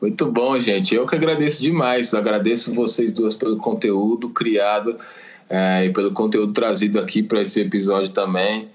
Muito 0.00 0.30
bom, 0.30 0.58
gente. 0.58 0.94
Eu 0.94 1.06
que 1.06 1.14
agradeço 1.14 1.60
demais. 1.60 2.14
Agradeço 2.14 2.74
vocês 2.74 3.12
duas 3.12 3.34
pelo 3.34 3.58
conteúdo 3.58 4.30
criado 4.30 4.96
é, 5.48 5.84
e 5.86 5.92
pelo 5.92 6.12
conteúdo 6.12 6.52
trazido 6.52 6.98
aqui 6.98 7.22
para 7.22 7.42
esse 7.42 7.60
episódio 7.60 8.10
também. 8.10 8.68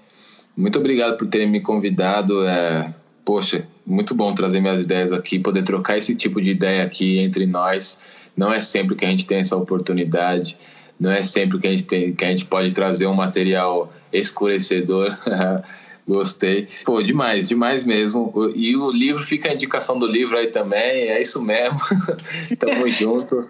Muito 0.56 0.78
obrigado 0.78 1.16
por 1.16 1.26
terem 1.26 1.48
me 1.48 1.60
convidado. 1.60 2.46
É, 2.46 2.94
poxa, 3.24 3.66
muito 3.84 4.14
bom 4.14 4.32
trazer 4.34 4.60
minhas 4.60 4.84
ideias 4.84 5.12
aqui, 5.12 5.38
poder 5.38 5.64
trocar 5.64 5.98
esse 5.98 6.14
tipo 6.14 6.40
de 6.40 6.50
ideia 6.50 6.84
aqui 6.84 7.18
entre 7.18 7.44
nós. 7.44 7.98
Não 8.36 8.52
é 8.52 8.60
sempre 8.60 8.94
que 8.94 9.04
a 9.04 9.10
gente 9.10 9.26
tem 9.26 9.38
essa 9.38 9.56
oportunidade. 9.56 10.56
Não 10.98 11.10
é 11.10 11.22
sempre 11.24 11.58
que 11.58 11.66
a 11.66 11.70
gente, 11.70 11.84
tem, 11.84 12.14
que 12.14 12.24
a 12.24 12.30
gente 12.30 12.46
pode 12.46 12.70
trazer 12.72 13.06
um 13.06 13.14
material 13.14 13.92
escurecedor. 14.12 15.16
Gostei. 16.08 16.68
Pô, 16.84 17.02
demais, 17.02 17.48
demais 17.48 17.82
mesmo. 17.82 18.32
E 18.54 18.76
o 18.76 18.90
livro 18.92 19.22
fica 19.22 19.50
a 19.50 19.54
indicação 19.54 19.98
do 19.98 20.06
livro 20.06 20.38
aí 20.38 20.46
também, 20.46 21.08
é 21.08 21.20
isso 21.20 21.42
mesmo. 21.42 21.80
Tamo 22.58 22.86
junto. 22.88 23.48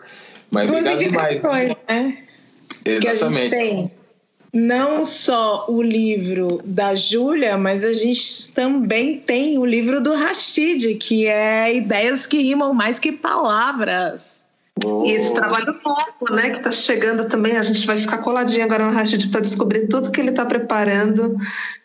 Mas 0.51 0.69
obrigado 0.69 0.99
demais. 0.99 1.43
Né? 1.43 2.19
Exatamente. 2.85 3.01
Que 3.01 3.09
a 3.09 3.15
gente 3.15 3.51
tem 3.51 3.91
não 4.53 5.05
só 5.05 5.67
o 5.69 5.83
livro 5.83 6.59
da 6.65 6.95
Júlia, 6.95 7.59
mas 7.59 7.85
a 7.85 7.93
gente 7.93 8.51
também 8.53 9.19
tem 9.19 9.59
o 9.59 9.67
livro 9.67 10.01
do 10.01 10.15
Rashid, 10.15 10.95
que 10.95 11.27
é 11.27 11.75
Ideias 11.75 12.25
que 12.25 12.41
rimam 12.41 12.73
mais 12.73 12.99
que 12.99 13.13
palavras. 13.13 14.36
E 14.85 15.13
esse 15.13 15.33
trabalho 15.33 15.75
novo, 15.83 16.35
né, 16.35 16.51
que 16.51 16.57
está 16.59 16.71
chegando 16.71 17.27
também, 17.27 17.57
a 17.57 17.63
gente 17.63 17.87
vai 17.87 17.97
ficar 17.97 18.19
coladinho 18.19 18.63
agora 18.63 18.85
no 18.85 18.93
Rashid 18.93 19.29
para 19.31 19.41
descobrir 19.41 19.89
tudo 19.89 20.11
que 20.11 20.21
ele 20.21 20.31
está 20.31 20.45
preparando. 20.45 21.35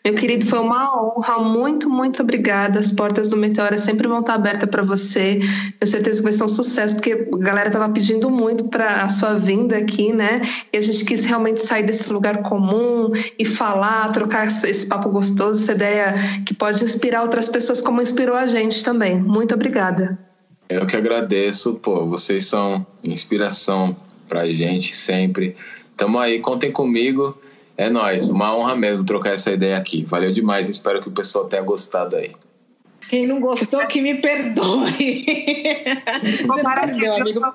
Meu 0.04 0.14
querido, 0.14 0.46
foi 0.46 0.58
uma 0.58 0.92
honra, 0.94 1.38
muito, 1.38 1.88
muito 1.88 2.22
obrigada. 2.22 2.78
As 2.78 2.92
portas 2.92 3.30
do 3.30 3.38
Meteora 3.38 3.78
sempre 3.78 4.06
vão 4.06 4.20
estar 4.20 4.34
abertas 4.34 4.68
para 4.68 4.82
você. 4.82 5.38
Tenho 5.80 5.90
certeza 5.90 6.18
que 6.18 6.24
vai 6.24 6.32
ser 6.34 6.44
um 6.44 6.48
sucesso, 6.48 6.96
porque 6.96 7.12
a 7.12 7.38
galera 7.38 7.68
estava 7.68 7.88
pedindo 7.88 8.28
muito 8.28 8.68
para 8.68 9.02
a 9.02 9.08
sua 9.08 9.34
vinda 9.34 9.78
aqui, 9.78 10.12
né? 10.12 10.42
E 10.70 10.76
a 10.76 10.82
gente 10.82 11.02
quis 11.06 11.24
realmente 11.24 11.62
sair 11.62 11.84
desse 11.84 12.12
lugar 12.12 12.42
comum 12.42 13.10
e 13.38 13.46
falar, 13.46 14.12
trocar 14.12 14.46
esse 14.46 14.86
papo 14.86 15.08
gostoso, 15.08 15.62
essa 15.62 15.72
ideia 15.72 16.14
que 16.44 16.52
pode 16.52 16.84
inspirar 16.84 17.22
outras 17.22 17.48
pessoas, 17.48 17.80
como 17.80 18.02
inspirou 18.02 18.36
a 18.36 18.46
gente 18.46 18.84
também. 18.84 19.18
Muito 19.18 19.54
obrigada. 19.54 20.31
Eu 20.74 20.86
que 20.86 20.96
agradeço, 20.96 21.74
pô, 21.74 22.06
vocês 22.06 22.46
são 22.46 22.86
inspiração 23.02 23.96
pra 24.28 24.46
gente 24.46 24.94
sempre. 24.94 25.54
Tamo 25.96 26.18
aí, 26.18 26.40
contem 26.40 26.72
comigo. 26.72 27.36
É 27.76 27.90
nós, 27.90 28.30
uma 28.30 28.56
honra 28.56 28.76
mesmo 28.76 29.04
trocar 29.04 29.34
essa 29.34 29.50
ideia 29.50 29.76
aqui. 29.76 30.04
Valeu 30.04 30.32
demais, 30.32 30.68
espero 30.68 31.00
que 31.00 31.08
o 31.08 31.12
pessoal 31.12 31.46
tenha 31.46 31.62
gostado 31.62 32.16
aí. 32.16 32.32
Quem 33.08 33.26
não 33.26 33.40
gostou, 33.40 33.84
que 33.86 34.00
me 34.00 34.14
perdoe. 34.14 35.24
Perdeu, 36.74 37.16
amigo. 37.16 37.40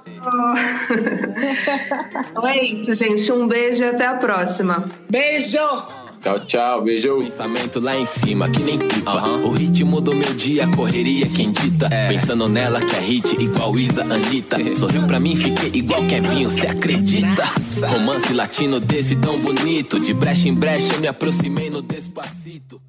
Então 2.30 2.48
é 2.48 2.64
isso, 2.64 2.94
gente. 2.94 3.32
Um 3.32 3.48
beijo 3.48 3.84
e 3.84 3.88
até 3.88 4.06
a 4.06 4.16
próxima. 4.16 4.88
Beijo! 5.10 5.97
Tchau, 6.22 6.40
tchau, 6.46 6.82
beijo. 6.82 7.18
Pensamento 7.20 7.80
lá 7.80 7.96
em 7.96 8.06
cima, 8.06 8.50
que 8.50 8.62
nem 8.64 8.78
pipa. 8.78 9.28
O 9.46 9.52
ritmo 9.52 10.02
do 10.02 10.16
meu 10.16 10.34
dia, 10.34 10.68
correria, 10.76 11.28
quem 11.28 11.52
dita. 11.52 11.88
É. 11.92 12.08
Pensando 12.08 12.50
nela 12.50 12.80
que 12.80 12.96
é 12.96 13.00
hit, 13.00 13.42
igual 13.42 13.78
Isa, 13.78 14.04
Anitta. 14.04 14.58
Sorriu 14.76 15.04
pra 15.04 15.20
mim, 15.20 15.36
fiquei 15.36 15.72
igual 15.74 16.06
Kevinho, 16.06 16.50
cê 16.50 16.68
acredita? 16.68 17.44
Romance 17.86 18.34
latino 18.34 18.80
desse 18.80 19.16
tão 19.16 19.40
bonito. 19.40 20.00
De 20.00 20.14
brecha 20.14 20.50
em 20.50 20.54
brecha, 20.54 20.96
eu 20.96 21.00
me 21.00 21.08
aproximei 21.08 21.70
no 21.70 21.82
despacito. 21.82 22.82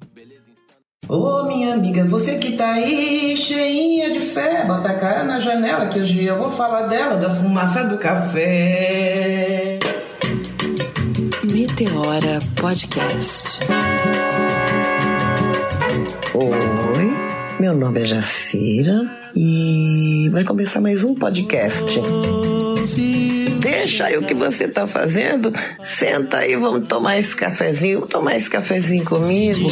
Ô 1.07 1.15
oh, 1.15 1.43
minha 1.47 1.73
amiga, 1.73 2.05
você 2.05 2.37
que 2.37 2.51
tá 2.51 2.73
aí 2.73 3.35
cheinha 3.35 4.11
de 4.11 4.19
fé, 4.19 4.63
bota 4.65 4.89
a 4.89 4.93
cara 4.93 5.23
na 5.23 5.39
janela 5.39 5.87
que 5.87 5.99
hoje 5.99 6.23
eu 6.23 6.37
vou 6.37 6.51
falar 6.51 6.83
dela, 6.83 7.15
da 7.15 7.31
fumaça 7.31 7.83
do 7.85 7.97
café 7.97 9.79
Meteora 11.79 12.39
Podcast. 12.59 13.59
Oi, 16.33 17.09
meu 17.57 17.73
nome 17.73 18.01
é 18.01 18.05
Jacira 18.05 19.09
e 19.33 20.27
vai 20.29 20.43
começar 20.43 20.81
mais 20.81 21.05
um 21.05 21.15
podcast. 21.15 22.01
Deixa 23.61 24.07
aí 24.07 24.17
o 24.17 24.23
que 24.23 24.33
você 24.33 24.67
tá 24.67 24.87
fazendo, 24.87 25.53
senta 25.81 26.39
aí, 26.39 26.57
vamos 26.57 26.85
tomar 26.85 27.17
esse 27.17 27.33
cafezinho, 27.33 28.05
tomar 28.07 28.35
esse 28.35 28.49
cafezinho 28.49 29.05
comigo. 29.05 29.69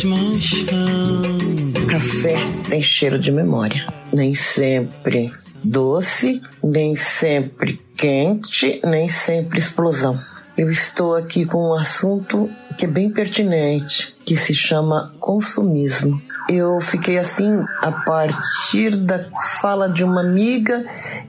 Café 1.90 2.38
tem 2.70 2.82
cheiro 2.82 3.20
de 3.20 3.34
memória, 3.34 3.86
nem 4.14 4.34
sempre 4.34 5.30
doce, 5.62 6.42
nem 6.64 6.96
sempre 6.96 7.82
quente, 7.98 8.80
nem 8.86 9.10
sempre 9.10 9.60
explosão. 9.60 10.18
Eu 10.58 10.72
estou 10.72 11.16
aqui 11.16 11.46
com 11.46 11.70
um 11.70 11.74
assunto 11.76 12.50
que 12.78 12.86
é 12.86 12.88
bem 12.88 13.12
pertinente, 13.12 14.16
que 14.26 14.36
se 14.36 14.56
chama 14.56 15.14
consumismo. 15.20 16.20
Eu 16.50 16.80
fiquei 16.82 17.20
assim 17.20 17.64
a 17.82 17.92
partir 17.92 18.96
da 18.96 19.30
fala 19.62 19.88
de 19.88 20.04
uma 20.04 20.22
amiga 20.22 20.84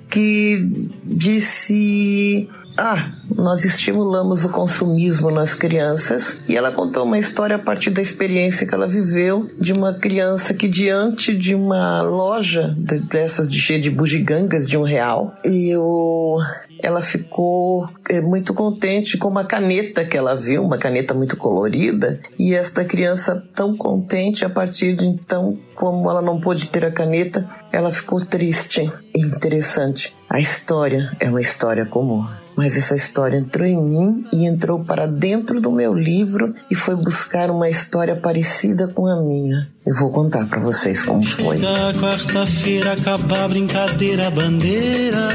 que 0.09 0.91
disse 1.05 2.49
ah, 2.81 3.11
nós 3.37 3.65
estimulamos 3.65 4.45
o 4.45 4.49
consumismo 4.49 5.33
nas 5.33 5.53
crianças 5.53 6.41
e 6.49 6.57
ela 6.57 6.71
contou 6.71 7.05
uma 7.05 7.19
história 7.19 7.57
a 7.57 7.59
partir 7.59 7.91
da 7.91 8.01
experiência 8.01 8.67
que 8.69 8.73
ela 8.73 8.87
viveu 8.87 9.51
de 9.61 9.73
uma 9.73 9.95
criança 9.95 10.55
que 10.55 10.69
diante 10.69 11.37
de 11.37 11.57
uma 11.57 12.01
loja 12.03 12.73
dessas 13.11 13.51
de 13.51 13.61
cheia 13.61 13.81
de 13.81 13.91
bugigangas 13.91 14.69
de 14.69 14.79
um 14.79 14.85
real 14.85 15.35
e 15.45 15.75
eu 15.75 16.37
ela 16.83 17.01
ficou 17.01 17.89
é, 18.09 18.21
muito 18.21 18.55
contente 18.55 19.17
com 19.19 19.29
uma 19.29 19.45
caneta 19.45 20.05
que 20.05 20.17
ela 20.17 20.35
viu, 20.35 20.65
uma 20.65 20.79
caneta 20.79 21.15
muito 21.15 21.37
colorida, 21.37 22.21
e 22.39 22.55
esta 22.55 22.85
criança 22.85 23.43
tão 23.55 23.77
contente 23.77 24.45
a 24.45 24.51
partir 24.51 24.95
de 24.95 25.05
então, 25.05 25.59
como 25.75 26.11
ela 26.11 26.23
não 26.23 26.41
pôde 26.41 26.69
ter 26.69 26.85
a 26.85 26.91
caneta, 26.91 27.49
ela 27.73 27.93
ficou 27.93 28.25
triste. 28.25 28.91
Interessante. 29.15 30.15
A 30.29 30.41
história 30.41 31.17
é 31.21 31.29
uma 31.29 31.41
história 31.41 31.87
comum. 31.87 32.25
Mas 32.57 32.77
essa 32.77 32.97
história 32.97 33.37
entrou 33.37 33.65
em 33.65 33.81
mim 33.81 34.25
e 34.33 34.45
entrou 34.45 34.85
para 34.85 35.07
dentro 35.07 35.61
do 35.61 35.71
meu 35.71 35.95
livro 35.95 36.53
e 36.69 36.75
foi 36.75 36.97
buscar 36.97 37.53
uma 37.53 37.71
história 37.71 38.17
parecida 38.17 38.89
com 38.89 39.07
a 39.07 39.23
minha. 39.23 39.69
Eu 39.87 39.95
vou 39.95 40.11
contar 40.11 40.45
para 40.49 40.61
vocês 40.61 41.05
como 41.05 41.25
foi. 41.25 41.57
quarta-feira 42.01 42.95
acabar 42.95 43.49
brincadeira 43.49 44.29
bandeira 44.29 45.29